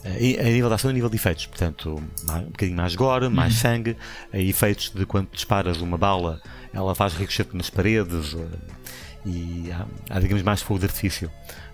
[0.07, 3.61] a, nível da ação, a nível de efeitos, portanto, um bocadinho mais gore, mais uhum.
[3.61, 3.97] sangue,
[4.33, 6.41] efeitos de quando disparas uma bala,
[6.73, 8.49] ela faz ricochete nas paredes uh,
[9.25, 11.31] e há, há, digamos, mais fogo de artifício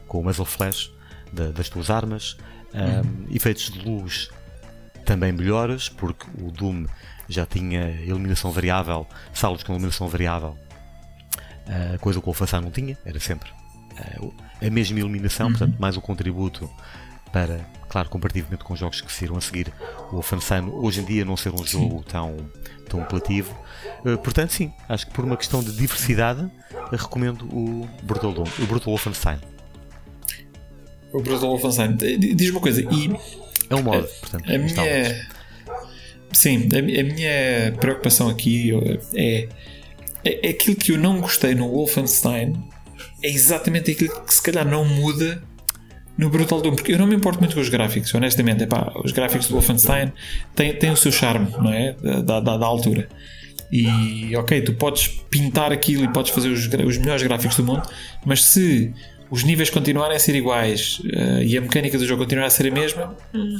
[0.06, 0.92] com o muzzle flash
[1.32, 2.36] das tuas armas,
[2.74, 3.26] uhum.
[3.30, 4.30] efeitos de luz
[5.04, 6.86] também melhores, porque o Doom
[7.28, 10.56] já tinha iluminação variável, salas com iluminação variável,
[11.66, 13.50] uh, coisa que o Wolfenstein não tinha, era sempre
[14.20, 15.52] uh, a mesma iluminação, uhum.
[15.52, 16.70] portanto, mais um contributo
[17.32, 17.60] para,
[17.92, 19.70] claro, comparativamente com jogos que saíram a seguir,
[20.08, 22.36] o Wolfenstein hoje em dia não ser um jogo tão,
[22.88, 23.54] tão apelativo.
[24.02, 26.50] Uh, portanto, sim, acho que por uma questão de diversidade,
[26.90, 29.38] recomendo o Brutal, o Brutal Wolfenstein.
[31.12, 31.94] O Brutal Wolfenstein.
[31.94, 33.14] Diz uma coisa, e
[33.68, 34.50] é um modo, portanto.
[34.50, 35.28] A minha.
[36.32, 38.72] Sim, a, a, minha preocupação aqui
[39.14, 39.48] é,
[40.24, 42.54] é, é aquilo que eu não gostei no Wolfenstein
[43.22, 45.42] é exatamente aquilo que se calhar não muda
[46.16, 48.64] no Brutal Doom, porque eu não me importo muito com os gráficos, honestamente.
[48.64, 50.12] Epá, os gráficos do Wolfenstein
[50.54, 51.92] têm, têm o seu charme, não é?
[52.22, 53.08] Da, da, da, altura.
[53.70, 57.82] E ok, tu podes pintar aquilo e podes fazer os, os melhores gráficos do mundo,
[58.24, 58.92] mas se
[59.30, 62.70] os níveis continuarem a ser iguais uh, e a mecânica do jogo continuar a ser
[62.70, 63.56] a mesma, hum,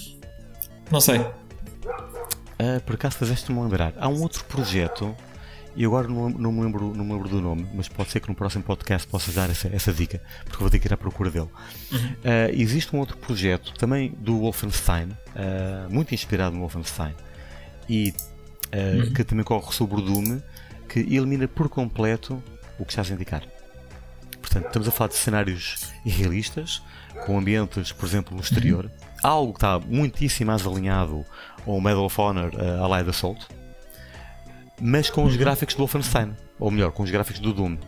[0.91, 1.19] não sei.
[1.19, 5.17] Uh, por acaso fazeste-me lembrar, há um outro projeto,
[5.75, 8.28] e agora não, não, me lembro, não me lembro do nome, mas pode ser que
[8.28, 11.31] no próximo podcast possas dar essa, essa dica, porque vou ter que ir à procura
[11.31, 11.49] dele.
[11.91, 11.99] Uhum.
[11.99, 15.09] Uh, existe um outro projeto, também do Wolfenstein,
[15.89, 17.15] muito inspirado no Wolfenstein,
[17.89, 18.12] e
[18.73, 19.12] uhum.
[19.12, 20.41] que também corre sobre o Doom,
[20.89, 22.42] que elimina por completo
[22.78, 23.42] o que estás a indicar.
[24.41, 26.83] Portanto, estamos a falar de cenários irrealistas,
[27.25, 28.91] com ambientes, por exemplo, no exterior.
[29.23, 31.25] Algo que está muitíssimo mais alinhado
[31.67, 33.47] ao Medal of Honor uh, Allied Assault,
[34.83, 37.78] mas com os gráficos do Wolfenstein, ou melhor, com os gráficos do Doom.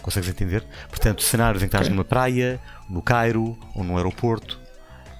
[0.00, 0.64] Consegues entender?
[0.88, 4.60] Portanto, cenários em que estás numa praia, no Cairo, ou num aeroporto,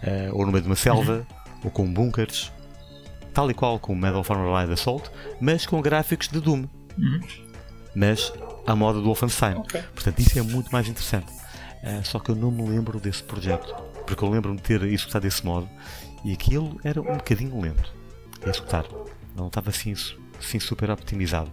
[0.04, 1.26] uh, ou no meio de uma selva,
[1.64, 2.52] ou com bunkers,
[3.34, 5.10] tal e qual com o Medal of Honor Allied Assault,
[5.40, 6.64] mas com gráficos de Doom.
[6.96, 7.20] Uhum.
[7.92, 8.32] Mas
[8.66, 9.56] à moda do Wolfenstein.
[9.56, 9.82] Okay.
[9.82, 11.32] Portanto, isso é muito mais interessante.
[11.82, 13.74] Uh, só que eu não me lembro desse projeto,
[14.06, 15.68] porque eu lembro-me de ter executado esse modo
[16.24, 17.92] e aquilo era um bocadinho lento
[18.46, 18.84] a executar.
[19.36, 19.94] Não estava assim,
[20.38, 21.50] assim super optimizado.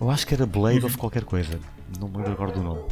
[0.00, 0.86] Eu acho que era Blade uhum.
[0.86, 1.58] of qualquer coisa.
[1.98, 2.84] Não me lembro agora do nome.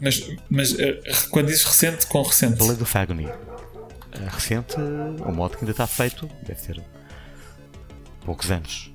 [0.00, 2.58] Mas, mas uh, quando dizes recente, com recente?
[2.58, 3.26] Blade of Agony.
[3.26, 6.82] Uh, recente, o modo que ainda está feito, deve ter
[8.24, 8.92] poucos anos.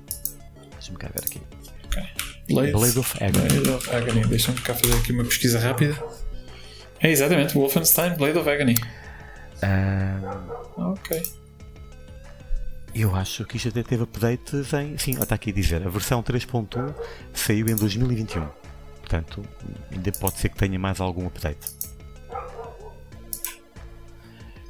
[0.72, 1.40] Deixa-me cá ver aqui.
[2.48, 3.48] Blade, Blade of Agony.
[3.48, 4.26] Blade of Agony.
[4.26, 5.96] Deixa-me cá fazer aqui uma pesquisa rápida.
[7.00, 8.80] É exatamente, Wolfenstein Blade of Agony.
[9.62, 10.90] Uh...
[10.92, 11.22] Ok.
[12.94, 14.98] Eu acho que isto até teve updates em.
[14.98, 15.86] Sim, está aqui a dizer.
[15.86, 16.94] A versão 3.1
[17.32, 18.46] saiu em 2021.
[19.00, 19.42] Portanto,
[19.90, 21.66] ainda pode ser que tenha mais algum update.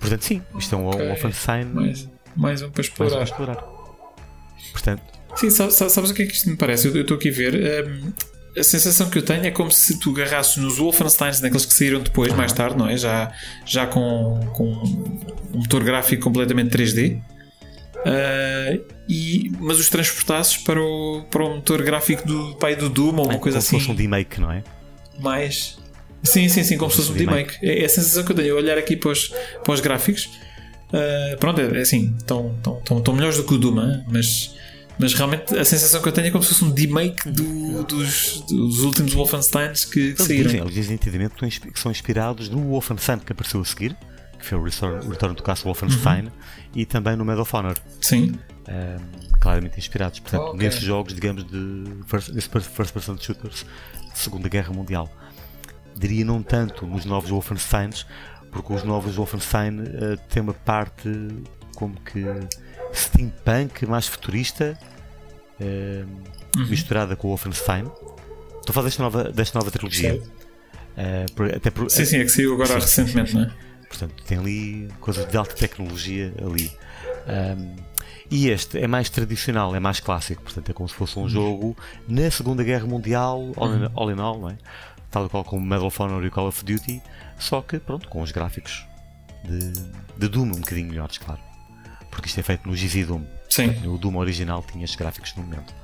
[0.01, 1.07] Portanto, sim, isto é um Ok.
[1.09, 3.23] Wolfenstein Mais, mais um para mais um para explorar.
[3.23, 3.65] explorar.
[4.73, 5.03] Portanto,
[5.37, 6.89] Sim, sa- sa- sabes o que é que isto me parece?
[6.89, 7.87] Eu estou aqui a ver.
[7.89, 8.13] hum,
[8.57, 12.01] a sensação que eu tenho é como se tu agarrasses nos Wolfensteins, naqueles que saíram
[12.03, 12.97] depois, mais tarde, não é?
[12.99, 13.33] Já,
[13.65, 14.65] já com, com
[15.55, 17.23] um motor gráfico completamente 3D.
[18.05, 23.17] Ah, e, mas os transportasses para o, para o motor gráfico do pai do Doom
[23.17, 23.79] ou uma é coisa como assim.
[23.79, 24.63] se fosse um remake, não é?
[25.21, 25.79] mais.
[26.23, 27.57] Sim, sim, sim, como se fosse um remake.
[27.63, 28.49] É é a sensação que eu tenho.
[28.49, 29.33] Eu olhar aqui para os,
[29.65, 30.31] para os gráficos.
[30.93, 34.05] ah, pronto, é é assim, estão, estão, estão, estão melhores do que o Doom, hein?
[34.09, 34.55] mas,
[34.99, 38.41] mas realmente a sensação que eu tenho é como se fosse um remake do- dos,
[38.49, 40.51] dos últimos Wolfensteins que, que saíram.
[40.53, 41.35] eles dizem nitidamente
[41.73, 43.97] que são inspirados no Wolfenstein que apareceu a seguir,
[44.43, 46.31] que foi o Return, o Return to Castle Wolfenstein, Uhum.
[46.75, 47.77] e também no Medal of Honor.
[48.01, 48.35] Sim,
[48.69, 50.19] um, claramente inspirados.
[50.21, 50.59] Portanto, Ok.
[50.59, 53.65] nesses jogos, digamos, de first, desse first person shooters
[54.13, 55.11] de Segunda Guerra Mundial.
[55.97, 58.07] Diria não tanto nos novos Wolfensteins,
[58.51, 61.09] porque os novos Wolfenstein eh, têm uma parte
[61.77, 62.25] como que
[62.93, 64.79] steampunk, mais futurista,
[65.61, 66.05] eh,
[66.69, 67.85] misturada com o Wolfenstein.
[67.85, 70.23] Estou a falar desta nova, desta nova trilogia.
[70.97, 73.45] Eh, por- até por- sim, sim, é que saiu agora Sim, sim, recentemente, sim, não
[73.45, 73.53] é?
[73.93, 76.73] Portanto, tem ali coisas de alta tecnologia ali.
[77.29, 77.77] Um,
[78.31, 81.77] e este é mais tradicional, é mais clássico, portanto é como se fosse um jogo
[82.09, 84.57] na Segunda Guerra Mundial, all in, all, in all, não é?
[85.11, 87.03] tal qual como Medal of Honor e Call of Duty,
[87.39, 88.87] só que pronto, com os gráficos
[89.45, 89.73] de,
[90.17, 91.41] de Doom um bocadinho melhores, claro.
[92.11, 93.23] Porque isto é feito no GZ Doom.
[93.51, 93.87] Sim.
[93.87, 95.75] O Doom original tinha estes gráficos no momento.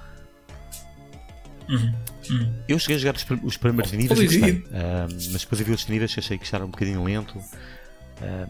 [1.69, 1.93] Uhum.
[2.67, 5.61] Eu cheguei a jogar os, prim- os primeiros níveis Oh, e e- Um, mas depois
[5.61, 7.39] havia outros níveis que achei que estavam um bocadinho lento.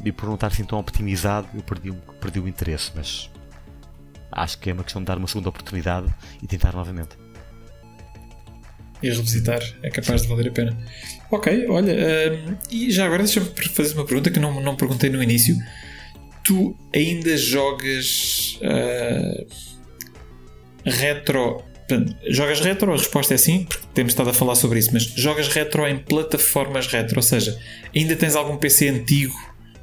[0.05, 2.91] E por não estar assim tão optimizado, eu perdi, perdi o interesse.
[2.95, 3.31] Mas
[4.33, 6.09] acho que é uma questão de dar uma segunda oportunidade
[6.43, 7.17] e tentar novamente.
[9.03, 10.77] E revisitar é capaz de valer a pena.
[11.31, 11.95] Ok, olha,
[12.71, 15.57] e já agora deixa-me fazer uma pergunta que não, não perguntei no início.
[16.45, 19.45] Tu ainda jogas ah,
[20.85, 21.63] retro?
[22.29, 22.93] Jogas retro?
[22.93, 25.99] A resposta é sim, porque temos estado a falar sobre isso, mas jogas retro em
[25.99, 27.59] plataformas retro, ou seja,
[27.95, 29.35] ainda tens algum PC antigo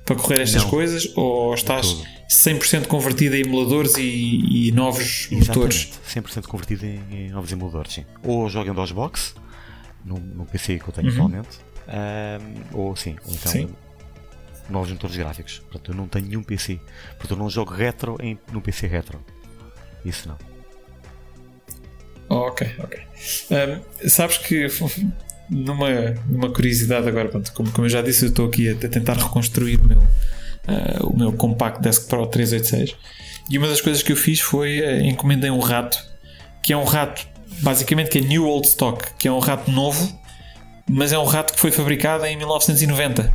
[0.06, 0.70] para correr estas Não.
[0.70, 2.06] coisas ou estás todo.
[2.30, 5.92] 100% convertido a emuladores e, e novos motores?
[6.14, 6.42] Exatamente.
[6.42, 7.94] 100% convertido em, em novos emuladores.
[7.94, 8.06] Sim.
[8.24, 9.36] Ou jogo em DOSBox,
[10.04, 11.14] no, no PC que eu tenho Uhum.
[11.14, 11.60] atualmente,
[12.74, 13.70] um, ou sim, ou então Sim.
[14.70, 15.60] novos motores gráficos.
[15.60, 16.80] Portanto, eu não tenho nenhum PC.
[17.18, 19.24] Portanto, eu não jogo retro em, no PC retro.
[20.04, 20.38] Isso não.
[22.30, 23.00] Ok, ok.
[23.52, 24.68] Ahm, sabes que
[25.50, 25.90] numa,
[26.28, 29.14] numa curiosidade agora, pronto, como, como eu já disse, eu estou aqui a, a tentar
[29.14, 30.04] reconstruir o meu,
[30.68, 32.96] ah, o meu Compact Desk Pro 386
[33.50, 35.98] e uma das coisas que eu fiz foi ah, encomendei um rato
[36.64, 37.28] que é um rato
[37.62, 40.20] basicamente que é New Old Stock, que é um rato novo,
[40.90, 43.32] mas é um rato que foi fabricado em 1990.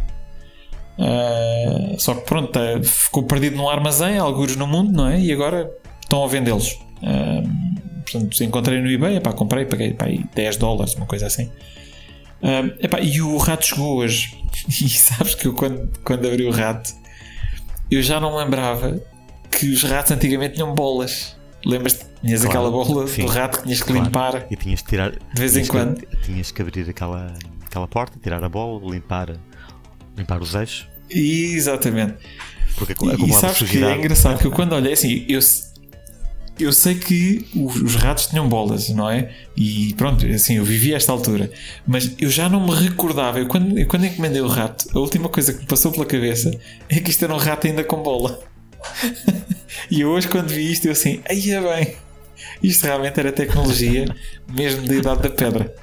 [0.99, 5.21] Ah, só que pronto, ficou perdido num armazém, alguns no mundo, não é?
[5.21, 5.71] E agora
[6.03, 6.79] estão a vendê-los.
[7.03, 7.43] Ah,
[8.03, 11.51] portanto, encontrei no eBay, epá, comprei, paguei epá, aí 10 dólares, uma coisa assim.
[12.43, 14.39] Ah, epá, e o rato chegou hoje.
[14.69, 16.93] E sabes que eu, quando, quando abri o rato,
[17.91, 19.01] eu já não lembrava
[19.51, 21.37] que os ratos antigamente tinham bolas.
[21.65, 22.05] Lembras-te?
[22.21, 23.25] Tinhas Claro, aquela bola sim.
[23.25, 24.05] do rato que tinhas que Claro.
[24.05, 24.47] limpar.
[24.51, 25.11] E tinhas de tirar.
[25.13, 26.07] De vez em tinhas que- quando.
[26.25, 29.35] tinhas que abrir aquela, aquela porta, tirar a bola, limpar,
[30.17, 30.87] limpar os eixos.
[31.09, 32.15] Exatamente.
[32.77, 35.41] Porque E, acumulava e sabes que é engraçado que eu quando olhei assim, eu,
[36.65, 39.33] eu sei que os, os ratos tinham bolas, não é?
[39.57, 41.51] E pronto, assim, eu vivi esta altura,
[41.87, 43.39] mas eu já não me recordava.
[43.39, 46.51] Eu quando, eu quando encomendei o rato, a última coisa que me passou pela cabeça
[46.89, 48.41] é que isto era um rato ainda com bola.
[49.91, 51.97] e hoje, quando vi isto, eu assim, aí é bem,
[52.63, 54.07] isto realmente era tecnologia,
[54.49, 55.75] mesmo da idade da pedra.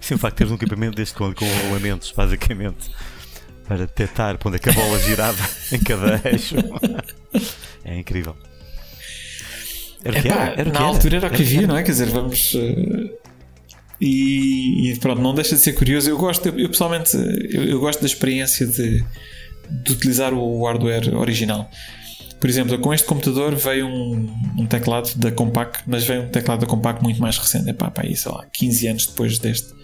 [0.00, 2.90] Sim, o facto de teres um equipamento deste com, com rolamentos, basicamente,
[3.66, 6.54] para detectar onde é que a bola girava em cada eixo.
[7.84, 8.36] É incrível.
[10.06, 10.88] Era o que era, era o que na era.
[10.88, 11.82] altura era o que havia, não é?
[11.82, 12.54] Quer dizer, vamos.
[12.54, 13.10] eh,
[14.00, 16.08] e, e pronto, não deixa de ser curioso.
[16.10, 19.04] Eu gosto, eu, eu pessoalmente, eu, eu gosto da experiência de,
[19.70, 21.70] de utilizar o hardware original.
[22.38, 26.60] Por exemplo, com este computador veio um, um teclado da Compaq, mas veio um teclado
[26.60, 27.70] da Compaq muito mais recente.
[27.70, 29.74] Epá, pá, sei lá, 15 anos depois deste.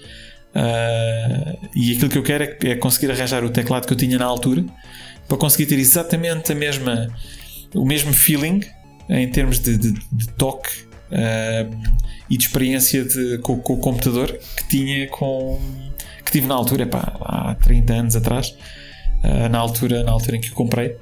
[0.55, 4.19] Ah, e aquilo que eu quero é, é conseguir arranjar o teclado que eu tinha
[4.19, 4.65] na altura
[5.27, 7.09] para conseguir ter exatamente a mesma,
[7.75, 8.61] o mesmo feeling
[9.21, 10.71] em termos de, de- de toque
[12.31, 15.61] e de experiência de- com, com o computador que tinha com
[16.25, 18.55] que tive na altura, epá, há 30 anos atrás,
[19.23, 20.97] ah, na, altura, na altura em que o comprei.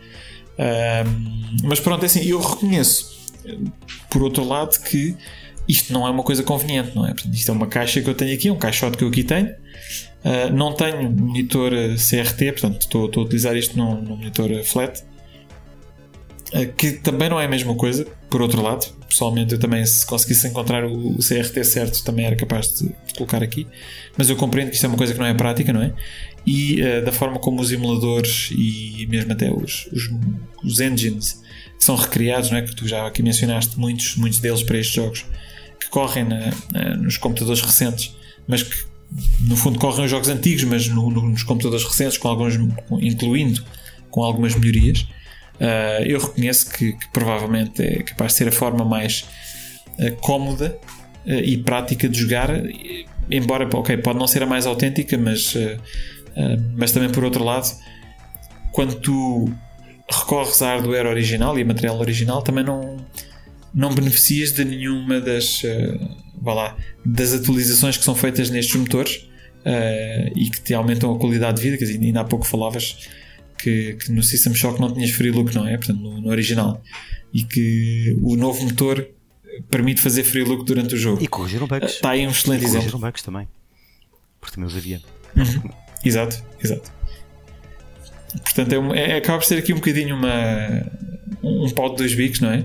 [1.62, 3.30] Mas pronto, é assim, eu reconheço,
[4.10, 5.16] por outro lado, que
[5.68, 7.14] isto não é uma coisa conveniente, não é?
[7.32, 9.48] Isto é uma caixa que eu tenho aqui, um caixote que eu aqui tenho.
[10.22, 15.05] Uh, não tenho monitor CRT, portanto estou, a utilizar isto num, num monitor flat, uh,
[16.76, 18.06] que também não é a mesma coisa.
[18.28, 22.78] Por outro lado, pessoalmente, eu também, se conseguisse encontrar o, CRT certo, também era capaz
[22.78, 23.66] de, colocar aqui.
[24.16, 25.92] Mas eu compreendo que isto é uma coisa que não é prática, não é?
[26.46, 30.10] E uh, da forma como os emuladores e mesmo até os, os,
[30.64, 31.40] os engines
[31.78, 32.62] são recriados, não é?
[32.62, 35.24] Que tu já aqui mencionaste muitos, muitos deles para estes jogos
[35.78, 38.14] que correm na, na, nos computadores recentes,
[38.46, 38.90] mas que
[39.40, 42.54] no fundo correm os jogos antigos, mas no, no, nos computadores recentes, com alguns,
[43.00, 43.64] incluindo
[44.10, 45.06] com algumas melhorias.
[45.60, 49.26] Uh, eu reconheço que, que, provavelmente é capaz de ser a forma mais
[49.98, 50.78] uh, cómoda
[51.26, 52.48] uh, e prática de jogar,
[53.30, 55.55] embora ok, pode não ser a mais autêntica, mas,
[56.76, 57.68] mas também por outro lado,
[58.72, 59.52] quando tu
[60.10, 62.97] recorres à hardware original e a material original, também não,
[63.72, 65.62] não beneficias de nenhuma das,
[66.40, 69.28] vá lá, das atualizações que são feitas nestes motores
[70.34, 71.76] e que te aumentam a qualidade de vida.
[71.76, 72.97] Dizer, ainda há pouco falavas
[73.62, 75.76] que, que, no System Shock não tinhas free look, não é?
[75.76, 76.82] Portanto, no, no, original.
[77.32, 79.06] E que o novo motor
[79.68, 81.22] permite fazer free look durante o jogo.
[81.22, 81.92] E corrigiram bugs.
[81.92, 82.78] Está aí um excelente e exemplo.
[82.80, 83.48] corrigiram bugs também.
[84.40, 85.00] Porque também os havia.
[85.36, 85.70] Uhum.
[86.05, 86.90] Exato, exato.
[88.42, 90.86] Portanto, é, um, é, acaba por ser aqui um bocadinho uma,
[91.42, 92.64] um pau de dois bicos, não é?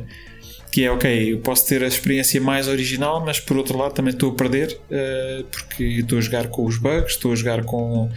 [0.75, 4.13] que é ok, eu posso ter a experiência mais original, mas por outro lado também
[4.13, 8.11] estou a perder uh, porque estou a jogar com os bugs, estou a jogar com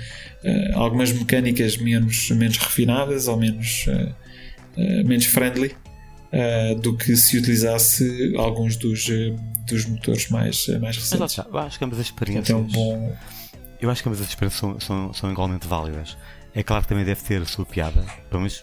[0.74, 5.74] algumas mecânicas menos, menos refinadas ou menos, uh, menos friendly
[6.82, 9.06] do que se utilizasse alguns dos,
[9.66, 11.18] dos motores mais, mais recentes.
[11.18, 12.50] Mas, eu acho que ambas as experiências.
[12.50, 13.16] Então, bom...
[13.80, 16.18] Eu acho que ambas as experiências são, são, são igualmente válidas.
[16.54, 18.62] É claro que também deve ter a sua piada, pelo menos.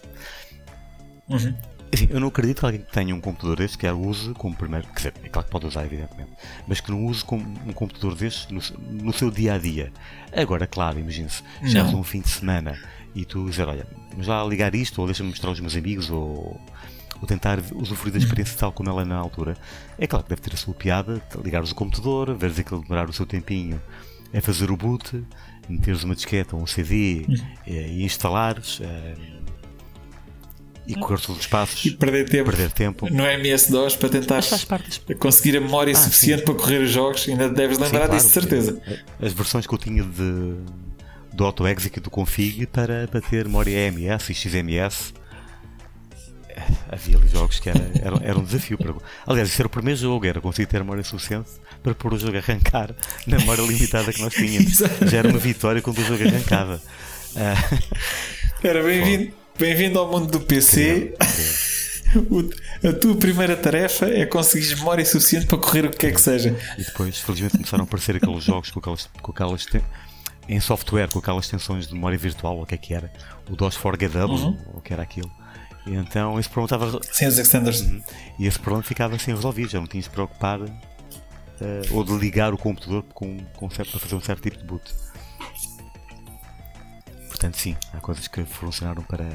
[1.28, 1.54] Uhum
[1.92, 4.86] Assim, eu não acredito que alguém que tenha um computador deste quer use como primeiro.
[4.88, 6.32] Quer dizer, é claro que pode usar, evidentemente,
[6.66, 8.60] mas que não use como um computador deste no,
[9.04, 9.92] no seu dia a dia.
[10.32, 12.78] Agora, claro, imagine-se, chegas um fim de semana
[13.14, 16.60] e tu dizer, olha, vamos lá ligar isto, ou deixa-me mostrar aos meus amigos, ou,
[17.20, 19.56] ou tentar usufruir da experiência tal como ela é na altura.
[19.98, 23.12] É claro que deve ter a sua piada, ligares o computador, veres aquilo demorar o
[23.12, 23.80] seu tempinho
[24.34, 25.24] a fazer o boot,
[25.68, 27.26] meteres uma disqueta ou um CD e,
[27.66, 28.80] eh, e instalares.
[28.80, 29.35] Uh,
[30.86, 33.10] e correr todos os passos e perder tempo, perder tempo.
[33.10, 34.42] no MS-DOS para tentar
[35.18, 36.44] conseguir a memória ah, suficiente sim.
[36.44, 37.28] para correr os jogos.
[37.28, 38.82] Ainda deves lembrar sim, claro, disso, de certeza.
[39.20, 40.54] As versões que eu tinha de,
[41.32, 45.14] do AutoExec e do Config para, para ter memória EMS e XMS.
[46.90, 48.78] Havia ali jogos que era, era, era um desafio.
[48.78, 48.94] Para...
[49.26, 51.50] Aliás, isso era o primeiro jogo, era conseguir ter memória suficiente
[51.82, 52.94] para pôr o jogo a arrancar
[53.26, 54.78] na memória limitada que nós tínhamos.
[55.02, 56.80] Já era uma vitória quando o jogo arrancava.
[58.62, 59.45] Era bem-vindo.
[59.58, 61.14] Bem-vindo ao mundo do PC.
[62.86, 66.54] a tua primeira tarefa é conseguir memória suficiente para correr o que quer que seja.
[66.76, 69.66] E depois, felizmente, começaram a aparecer aqueles jogos com aquelas, com aquelas
[70.46, 73.10] em software, com aquelas extensões de memória virtual, ou o que é que era?
[73.50, 74.58] O DOS Forgettable, uhum.
[74.74, 75.30] ou o que era aquilo.
[75.86, 77.00] E então esse problema estava.
[77.10, 77.80] Sem os extenders.
[77.80, 78.02] Uhum.
[78.38, 80.70] E esse problema ficava assim resolvido, já não tinhas de preocupar uh,
[81.92, 84.84] ou de ligar o computador com, com, para fazer um certo tipo de boot.
[87.36, 89.28] Portanto, sim, há coisas que funcionaram para,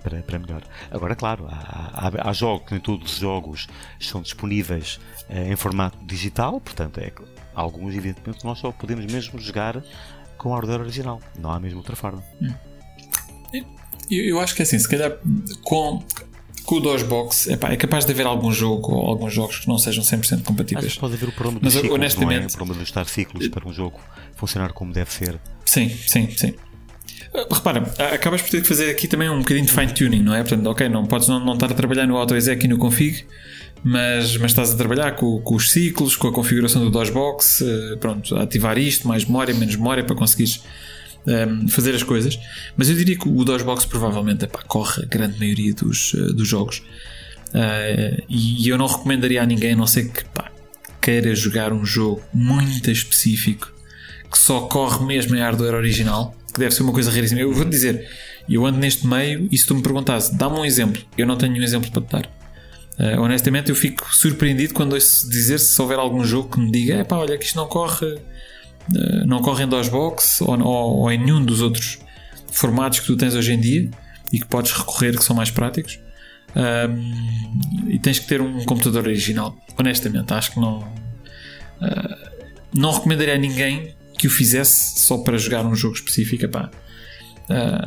[0.00, 0.62] para, para melhor.
[0.92, 3.66] Agora, claro, há, há, há jogos, nem todos os jogos
[3.98, 7.10] estão disponíveis eh, em formato digital, portanto, é,
[7.52, 9.82] alguns, evidentemente, nós só podemos mesmo jogar
[10.36, 12.22] com a hardware original, não há mesmo outra forma.
[12.40, 12.54] Hum.
[14.08, 15.18] Eu, eu, acho que é assim, se calhar
[15.62, 16.00] com,
[16.64, 19.78] com o DOSBox epá, é capaz de haver algum jogo ou alguns jogos que não
[19.78, 20.86] sejam 100% compatíveis.
[20.86, 22.46] Acho que pode haver o problema dos Mas, ciclos, honestamente, não é?
[22.46, 23.98] o problema de estar ciclos para um jogo
[24.36, 25.40] funcionar como deve ser.
[25.64, 26.54] Sim, sim, sim.
[27.34, 27.82] Repara,
[28.12, 30.42] acabas por ter que fazer aqui também um bocadinho de fine-tuning, não é?
[30.42, 33.24] Portanto, ok, não podes não, não estar a trabalhar no AutoExec e no config,
[33.84, 37.98] mas, mas estás a trabalhar com, com os ciclos, com a configuração do DOSBox, uh,
[37.98, 40.62] pronto, ativar isto, mais memória, menos memória para conseguires
[41.26, 42.38] um, ehm, fazer as coisas.
[42.76, 46.48] Mas eu diria que o DOSBox provavelmente epá, corre a grande maioria dos, uh, dos
[46.48, 46.82] jogos.
[47.48, 50.50] Uh, e eu não recomendaria a ninguém, a não ser que pá,
[51.00, 53.72] queira jogar um jogo muito específico
[54.30, 57.40] que só corre mesmo em hardware original que deve ser uma coisa raríssima.
[57.40, 58.06] Eu vou-te dizer,
[58.48, 61.54] eu ando neste meio e se tu me perguntasse, dá-me um exemplo, eu não tenho
[61.54, 62.38] um exemplo para te dar.
[62.98, 66.94] Uh, honestamente, eu fico surpreendido quando ouço dizer se houver algum jogo que me diga,
[66.94, 71.12] é pá, olha que isto não corre, uh, não corre em DOSBox ou, ou, ou,
[71.12, 71.98] em nenhum dos outros
[72.50, 73.88] formatos que tu tens hoje em dia
[74.32, 76.00] e que podes recorrer que são mais práticos.
[77.86, 79.56] E tens que ter um computador original.
[79.78, 80.78] Honestamente, acho que não.
[81.80, 82.28] Uh,
[82.74, 86.44] não recomendaria a ninguém que o fizesse só para jogar um jogo específico.
[86.44, 86.68] Uh,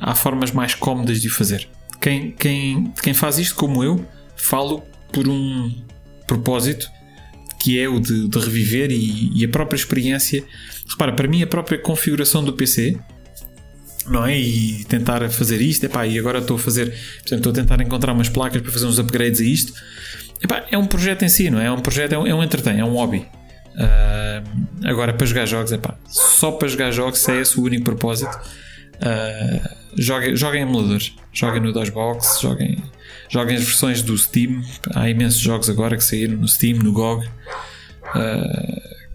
[0.02, 1.68] há formas mais cómodas de o fazer.
[2.00, 4.04] Quem, quem, quem faz isto, como eu,
[4.36, 5.72] falo por um
[6.26, 6.90] propósito
[7.60, 10.44] que é o de, de reviver e, e, a própria experiência.
[10.90, 12.98] Repara, para mim, a própria configuração do PC.
[14.08, 14.36] Não é?
[14.36, 16.92] E tentar fazer isto, epá, e agora estou a fazer,
[17.24, 19.74] estou a tentar encontrar umas placas para fazer uns upgrades a isto.
[20.44, 21.68] Epá, é um projeto em si, não é?
[21.68, 23.28] É um projeto, é um, é um entretém, é um hobby.
[23.76, 28.38] Uh, agora, para jogar jogos, epá, só para jogar jogos, é esse o único propósito.
[28.98, 32.84] Uh, joguem, joguem emuladores, joguem no DOSBox, joguem,
[33.30, 34.62] joguem as versões do Steam.
[34.94, 37.32] Há imensos jogos agora que saíram no Steam, no GOG, uh,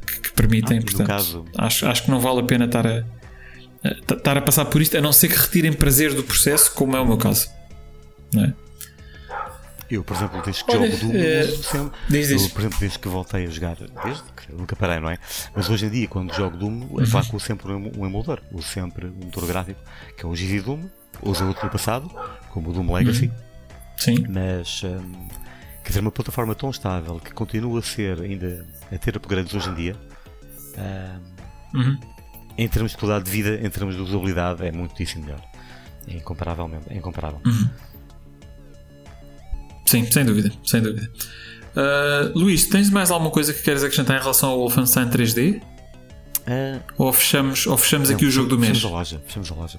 [0.06, 0.78] que, que, permitem.
[0.78, 1.44] Ah, portanto, caso...
[1.56, 3.04] acho, acho que não vale a pena estar a,
[3.84, 6.96] a, estar a passar por isto, a não ser que retirem prazer do processo, como
[6.96, 7.48] é o meu caso.
[8.32, 8.54] Não é?
[9.90, 11.46] Eu, por exemplo, desde que Olha, jogo do é...
[11.46, 12.42] sempre, diz, diz.
[12.42, 15.18] Eu, por exemplo, desde que voltei a jogar, desde que nunca parei, não é?
[15.54, 17.38] Mas hoje em dia, quando jogo Doom, uhum.
[17.38, 19.80] sempre um emulador, uso sempre um motor gráfico,
[20.16, 20.88] que é o GZ Doom,
[21.22, 22.10] uso outro do passado,
[22.50, 23.26] como o Doom Legacy.
[23.26, 23.46] Uhum.
[23.96, 24.26] Sim.
[24.28, 25.28] Mas, um,
[25.82, 29.70] quer dizer, uma plataforma tão estável que continua a ser, ainda a ter upgrades hoje
[29.70, 29.96] em dia,
[31.74, 32.00] um, uhum.
[32.58, 35.40] em termos de qualidade de vida, em termos de usabilidade, é muitíssimo melhor.
[36.08, 37.40] É incomparavelmente, é incomparável.
[37.44, 37.70] Uhum.
[39.86, 41.10] Sim, sem dúvida, sem dúvida.
[41.76, 45.60] Uh, Luís, tens mais alguma coisa que queres acrescentar em relação ao Wolfenstein 3D?
[45.60, 48.78] Uh, ou fechamos, ou fechamos não, aqui o jogo do mês?
[48.78, 49.22] Fechamos a loja.
[49.26, 49.78] Fechamos a loja.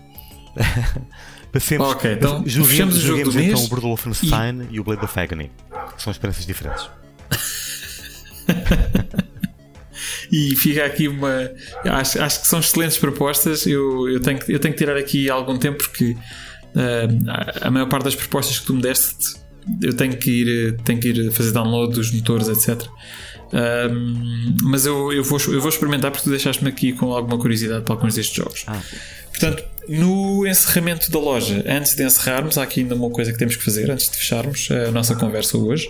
[1.51, 3.47] Passemos, ok, então joguemos, fechamos o jogo do mês.
[3.47, 4.75] Então o Brutal Wolfenstein e...
[4.75, 5.51] e o Blade of Agony.
[5.97, 6.87] São experiências diferentes.
[10.31, 11.49] e fica aqui uma.
[11.85, 13.65] Acho, acho que são excelentes propostas.
[13.65, 18.03] Eu, eu, tenho, eu tenho que tirar aqui algum tempo porque uh, a maior parte
[18.03, 19.37] das propostas que tu me deste
[19.81, 22.87] eu tenho que ir, tenho que ir fazer download dos motores, etc.
[23.53, 27.85] Um, mas eu, eu, vou, eu vou experimentar porque tu deixaste-me aqui com alguma curiosidade
[27.85, 28.63] para alguns destes jogos.
[28.67, 28.81] Ah.
[29.29, 33.55] Portanto, no encerramento da loja, antes de encerrarmos, há aqui ainda uma coisa que temos
[33.55, 35.87] que fazer antes de fecharmos a nossa conversa hoje,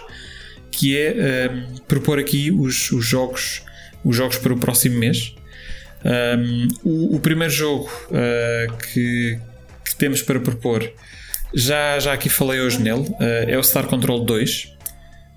[0.70, 3.64] que é um, propor aqui os, os, jogos,
[4.04, 5.34] os jogos para o próximo mês.
[6.06, 9.40] Um, o, o, primeiro jogo uh, que,
[9.84, 10.88] que, temos para propor
[11.54, 14.76] já, já aqui falei hoje nele, uh, é o Star Control 2.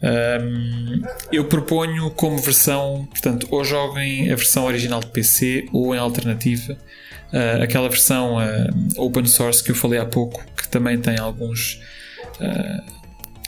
[0.02, 5.98] Um, eu proponho como versão, portanto, ou joguem a versão original de PC ou em
[5.98, 11.18] alternativa uh, aquela versão uh, open source que eu falei há pouco, que também tem
[11.18, 11.80] alguns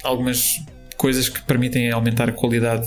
[0.02, 0.60] algumas
[0.98, 2.86] coisas que permitem aumentar a qualidade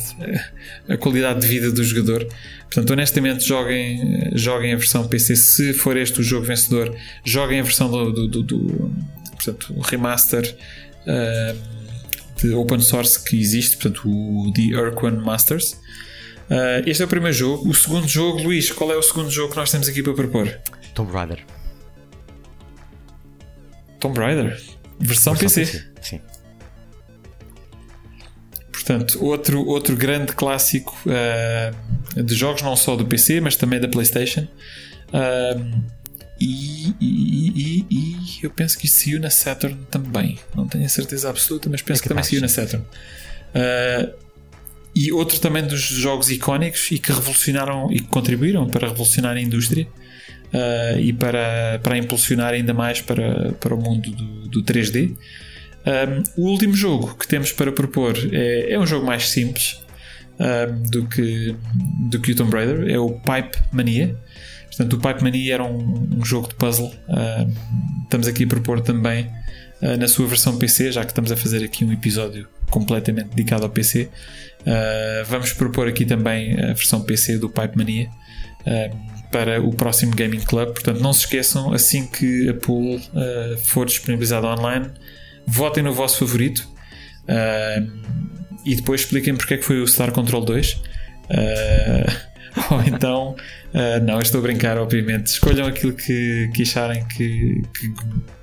[0.87, 2.27] a qualidade de vida do jogador.
[2.65, 5.35] Portanto, honestamente, joguem, joguem a versão PC.
[5.35, 8.91] Se for este o jogo vencedor, joguem a versão do, do, do
[9.35, 10.57] portanto, o remaster
[11.01, 15.73] uh, de open source que existe, portanto, o The Urquan Masters.
[16.49, 17.69] Uh, este é o primeiro jogo.
[17.69, 20.59] O segundo jogo, Luís, qual é o segundo jogo que nós temos aqui para propor?
[20.93, 21.43] Tomb Raider.
[23.99, 24.61] Tomb Raider?
[24.99, 25.65] Versão, Versão PC.
[25.65, 25.85] PC.
[26.01, 26.21] Sim.
[28.71, 33.87] Portanto, outro, outro grande clássico uh, de jogos, não só do PC, mas também da
[33.87, 34.47] PlayStation.
[35.09, 35.81] Uh,
[36.39, 40.37] e, e, e, e, eu penso que isso saiu na Saturn também.
[40.55, 42.85] Não tenho a certeza absoluta, mas penso é que, que também saiu na Saturn.
[42.85, 44.13] Uh,
[44.93, 49.41] e outro também dos jogos icónicos e que revolucionaram e que contribuíram para revolucionar a
[49.41, 49.87] indústria
[50.53, 55.11] uh, e para, para impulsionar ainda mais para, para o mundo do, do 3D.
[55.11, 55.15] Um,
[55.87, 59.79] ah, o último jogo que temos para propor é, é um jogo mais simples
[60.39, 61.55] um, do, que,
[62.09, 64.15] do que o Tomb Raider, é o Pipe Mania.
[64.75, 66.91] Portanto, o Pipe Mania era um, um jogo de puzzle.
[67.07, 69.31] Uh, estamos aqui a propor também
[69.81, 73.63] uh, na sua versão PC, já que estamos a fazer aqui um episódio completamente dedicado
[73.63, 74.03] ao PC.
[74.03, 74.09] Uh,
[74.67, 78.09] ah, vamos propor aqui também a versão PC do Pipe Mania
[79.31, 80.73] para o próximo Gaming Club.
[80.73, 82.99] Portanto, não se esqueçam, assim que a pool
[83.67, 84.89] for disponibilizada online,
[85.45, 86.67] votem no vosso favorito
[88.65, 90.81] e depois expliquem porque é que foi o Star Control 2.
[92.71, 93.35] ou então
[93.75, 95.27] Uh, não, estou a brincar, obviamente.
[95.27, 97.93] Escolham aquilo que, que acharem que, que,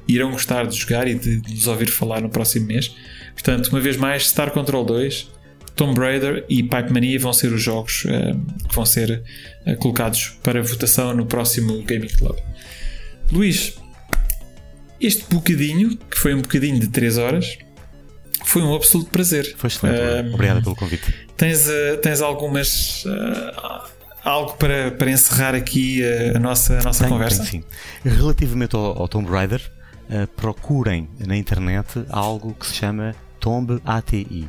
[0.07, 2.94] irão gostar de jogar e de, de nos ouvir falar no próximo mês.
[3.32, 5.31] Portanto, uma vez mais, Star Control 2,
[5.74, 9.23] Tomb Raider e Pipe Mania vão ser os jogos uh, que vão ser
[9.66, 12.36] uh, colocados para votação no próximo Gaming Club.
[13.32, 13.78] Luís,
[15.00, 17.57] este bocadinho, que foi um bocadinho de 3 horas,
[18.44, 19.55] foi um absoluto prazer.
[19.57, 20.34] Foi excelente.
[20.34, 21.10] Obrigado pelo convite.
[21.39, 21.66] Tens,
[22.02, 23.07] tens algumas
[24.25, 27.44] algo para, para encerrar aqui a, a nossa, a nossa conversa?
[27.44, 27.65] sim.
[28.05, 29.60] Relativamente ao, ao Tomb Raider,
[30.09, 34.49] uh, procurem na internet algo que se chama Tomb ATI.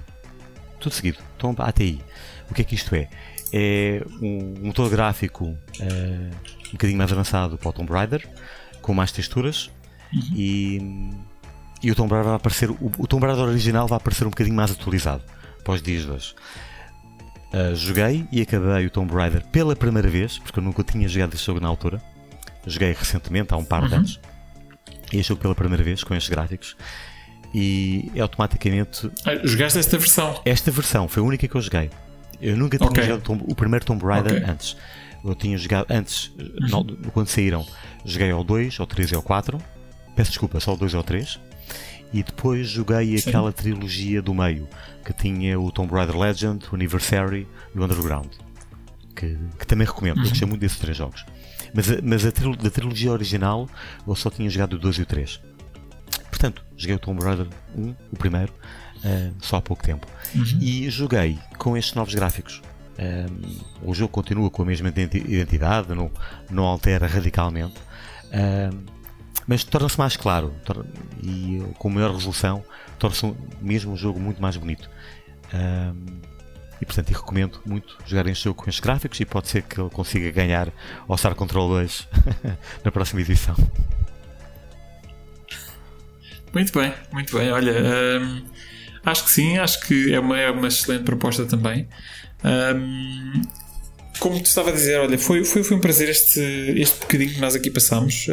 [0.80, 2.02] Tudo seguido, Tomb ATI.
[2.50, 3.10] O que é que isto é?
[3.52, 5.56] É um, motor gráfico uh,
[6.70, 8.28] um bocadinho mais avançado para o Tomb Raider,
[8.82, 9.72] com mais texturas
[10.12, 10.22] uhum.
[10.36, 11.12] e,
[11.84, 14.56] e o Tomb Raider vai aparecer, o, o Tomb Raider original vai aparecer um bocadinho
[14.56, 15.24] mais atualizado
[15.64, 16.36] para os dias de hoje
[17.54, 21.36] Uh, joguei e acabei o Tomb Raider pela primeira vez, porque eu nunca tinha jogado
[21.36, 22.02] este jogo na altura.
[22.66, 24.00] Joguei recentemente, há um par de uhum.
[24.00, 24.20] anos.
[25.12, 26.76] Este jogo pela primeira vez com estes gráficos.
[27.54, 29.12] E automaticamente.
[29.24, 30.42] Ah, jogaste esta versão?
[30.44, 31.92] Esta versão foi a única que eu joguei.
[32.42, 33.04] Eu nunca tinha okay.
[33.04, 34.50] jogado o primeiro Tomb Raider okay.
[34.50, 34.76] antes.
[35.24, 36.96] Eu tinha jogado antes, uhum.
[37.14, 37.66] quando saíram,
[38.04, 39.58] joguei ao 2, ao 3 e ao 4.
[40.16, 41.40] Peço desculpa, só ao 2 e ao 3.
[42.14, 43.30] E depois joguei Sim.
[43.30, 44.68] aquela trilogia do meio,
[45.04, 48.32] que tinha o Tomb Raider Legend, o Anniversary e o Underground.
[49.16, 50.24] Que, que também recomendo, uhum.
[50.24, 51.26] eu gostei muito desses três jogos.
[51.74, 53.68] Mas, mas a da trilogia original
[54.08, 55.42] eu só tinha jogado o 2 e o 3.
[56.30, 58.54] Portanto, joguei o Tomb Raider 1, o primeiro,
[58.98, 60.06] uh, só há pouco tempo.
[60.36, 60.60] Uhum.
[60.62, 62.62] E joguei com estes novos gráficos.
[63.00, 63.26] Um, eh,
[63.82, 66.12] o jogo continua com a mesma identidade, não,
[66.50, 67.74] não altera radicalmente.
[68.32, 68.70] Um, eh,
[69.48, 70.54] mas torna-se mais claro
[71.22, 72.64] e com maior resolução,
[72.98, 74.90] torna-se mesmo um jogo muito mais bonito.
[75.54, 76.22] Um,
[76.82, 79.80] e portanto eu recomendo muito jogar este jogo com estes gráficos e pode ser que
[79.80, 80.70] ele consiga ganhar
[81.08, 82.08] ao Star Control 2
[82.84, 83.56] na próxima edição.
[86.54, 87.52] Muito bem, muito bem.
[87.52, 87.74] Olha,
[89.06, 91.88] acho que sim, acho que é uma, é uma excelente proposta também.
[94.20, 96.40] Como te estava a dizer, olha, foi, foi, foi um prazer este,
[96.78, 98.28] este bocadinho que nós aqui passamos.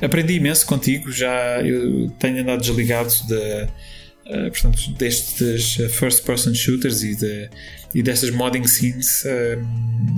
[0.00, 7.02] Aprendi imenso contigo, já eu tenho andado desligado de, uh, portanto, destes first person shooters
[7.02, 7.50] e, de,
[7.94, 9.24] e destas modding scenes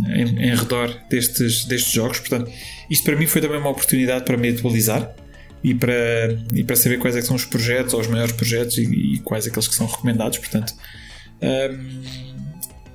[0.08, 2.18] em, em redor destes, destes jogos.
[2.20, 2.50] Portanto,
[2.90, 5.14] isto para mim foi também uma oportunidade para me atualizar
[5.62, 9.14] e para, e para saber quais é são os projetos ou os maiores projetos e,
[9.14, 10.38] e quais aqueles que são recomendados.
[10.38, 10.74] Portanto,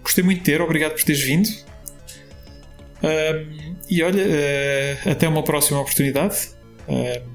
[0.04, 1.50] gostei muito de ter, obrigado por teres vindo.
[3.04, 6.50] Um, e olha, uh, até uma próxima oportunidade.
[6.88, 7.34] Uh,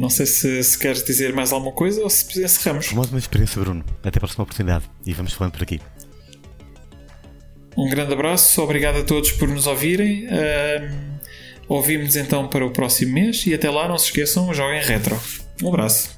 [0.00, 2.92] não sei se, se queres dizer mais alguma coisa ou se encerramos.
[2.92, 3.84] Mais uma experiência, Bruno.
[4.02, 5.80] Até a próxima oportunidade e vamos falando por aqui.
[7.76, 10.26] Um grande abraço, obrigado a todos por nos ouvirem.
[10.26, 11.16] Uh,
[11.68, 15.18] Ouvimos então para o próximo mês e até lá não se esqueçam, joguem retro.
[15.62, 16.16] Um abraço.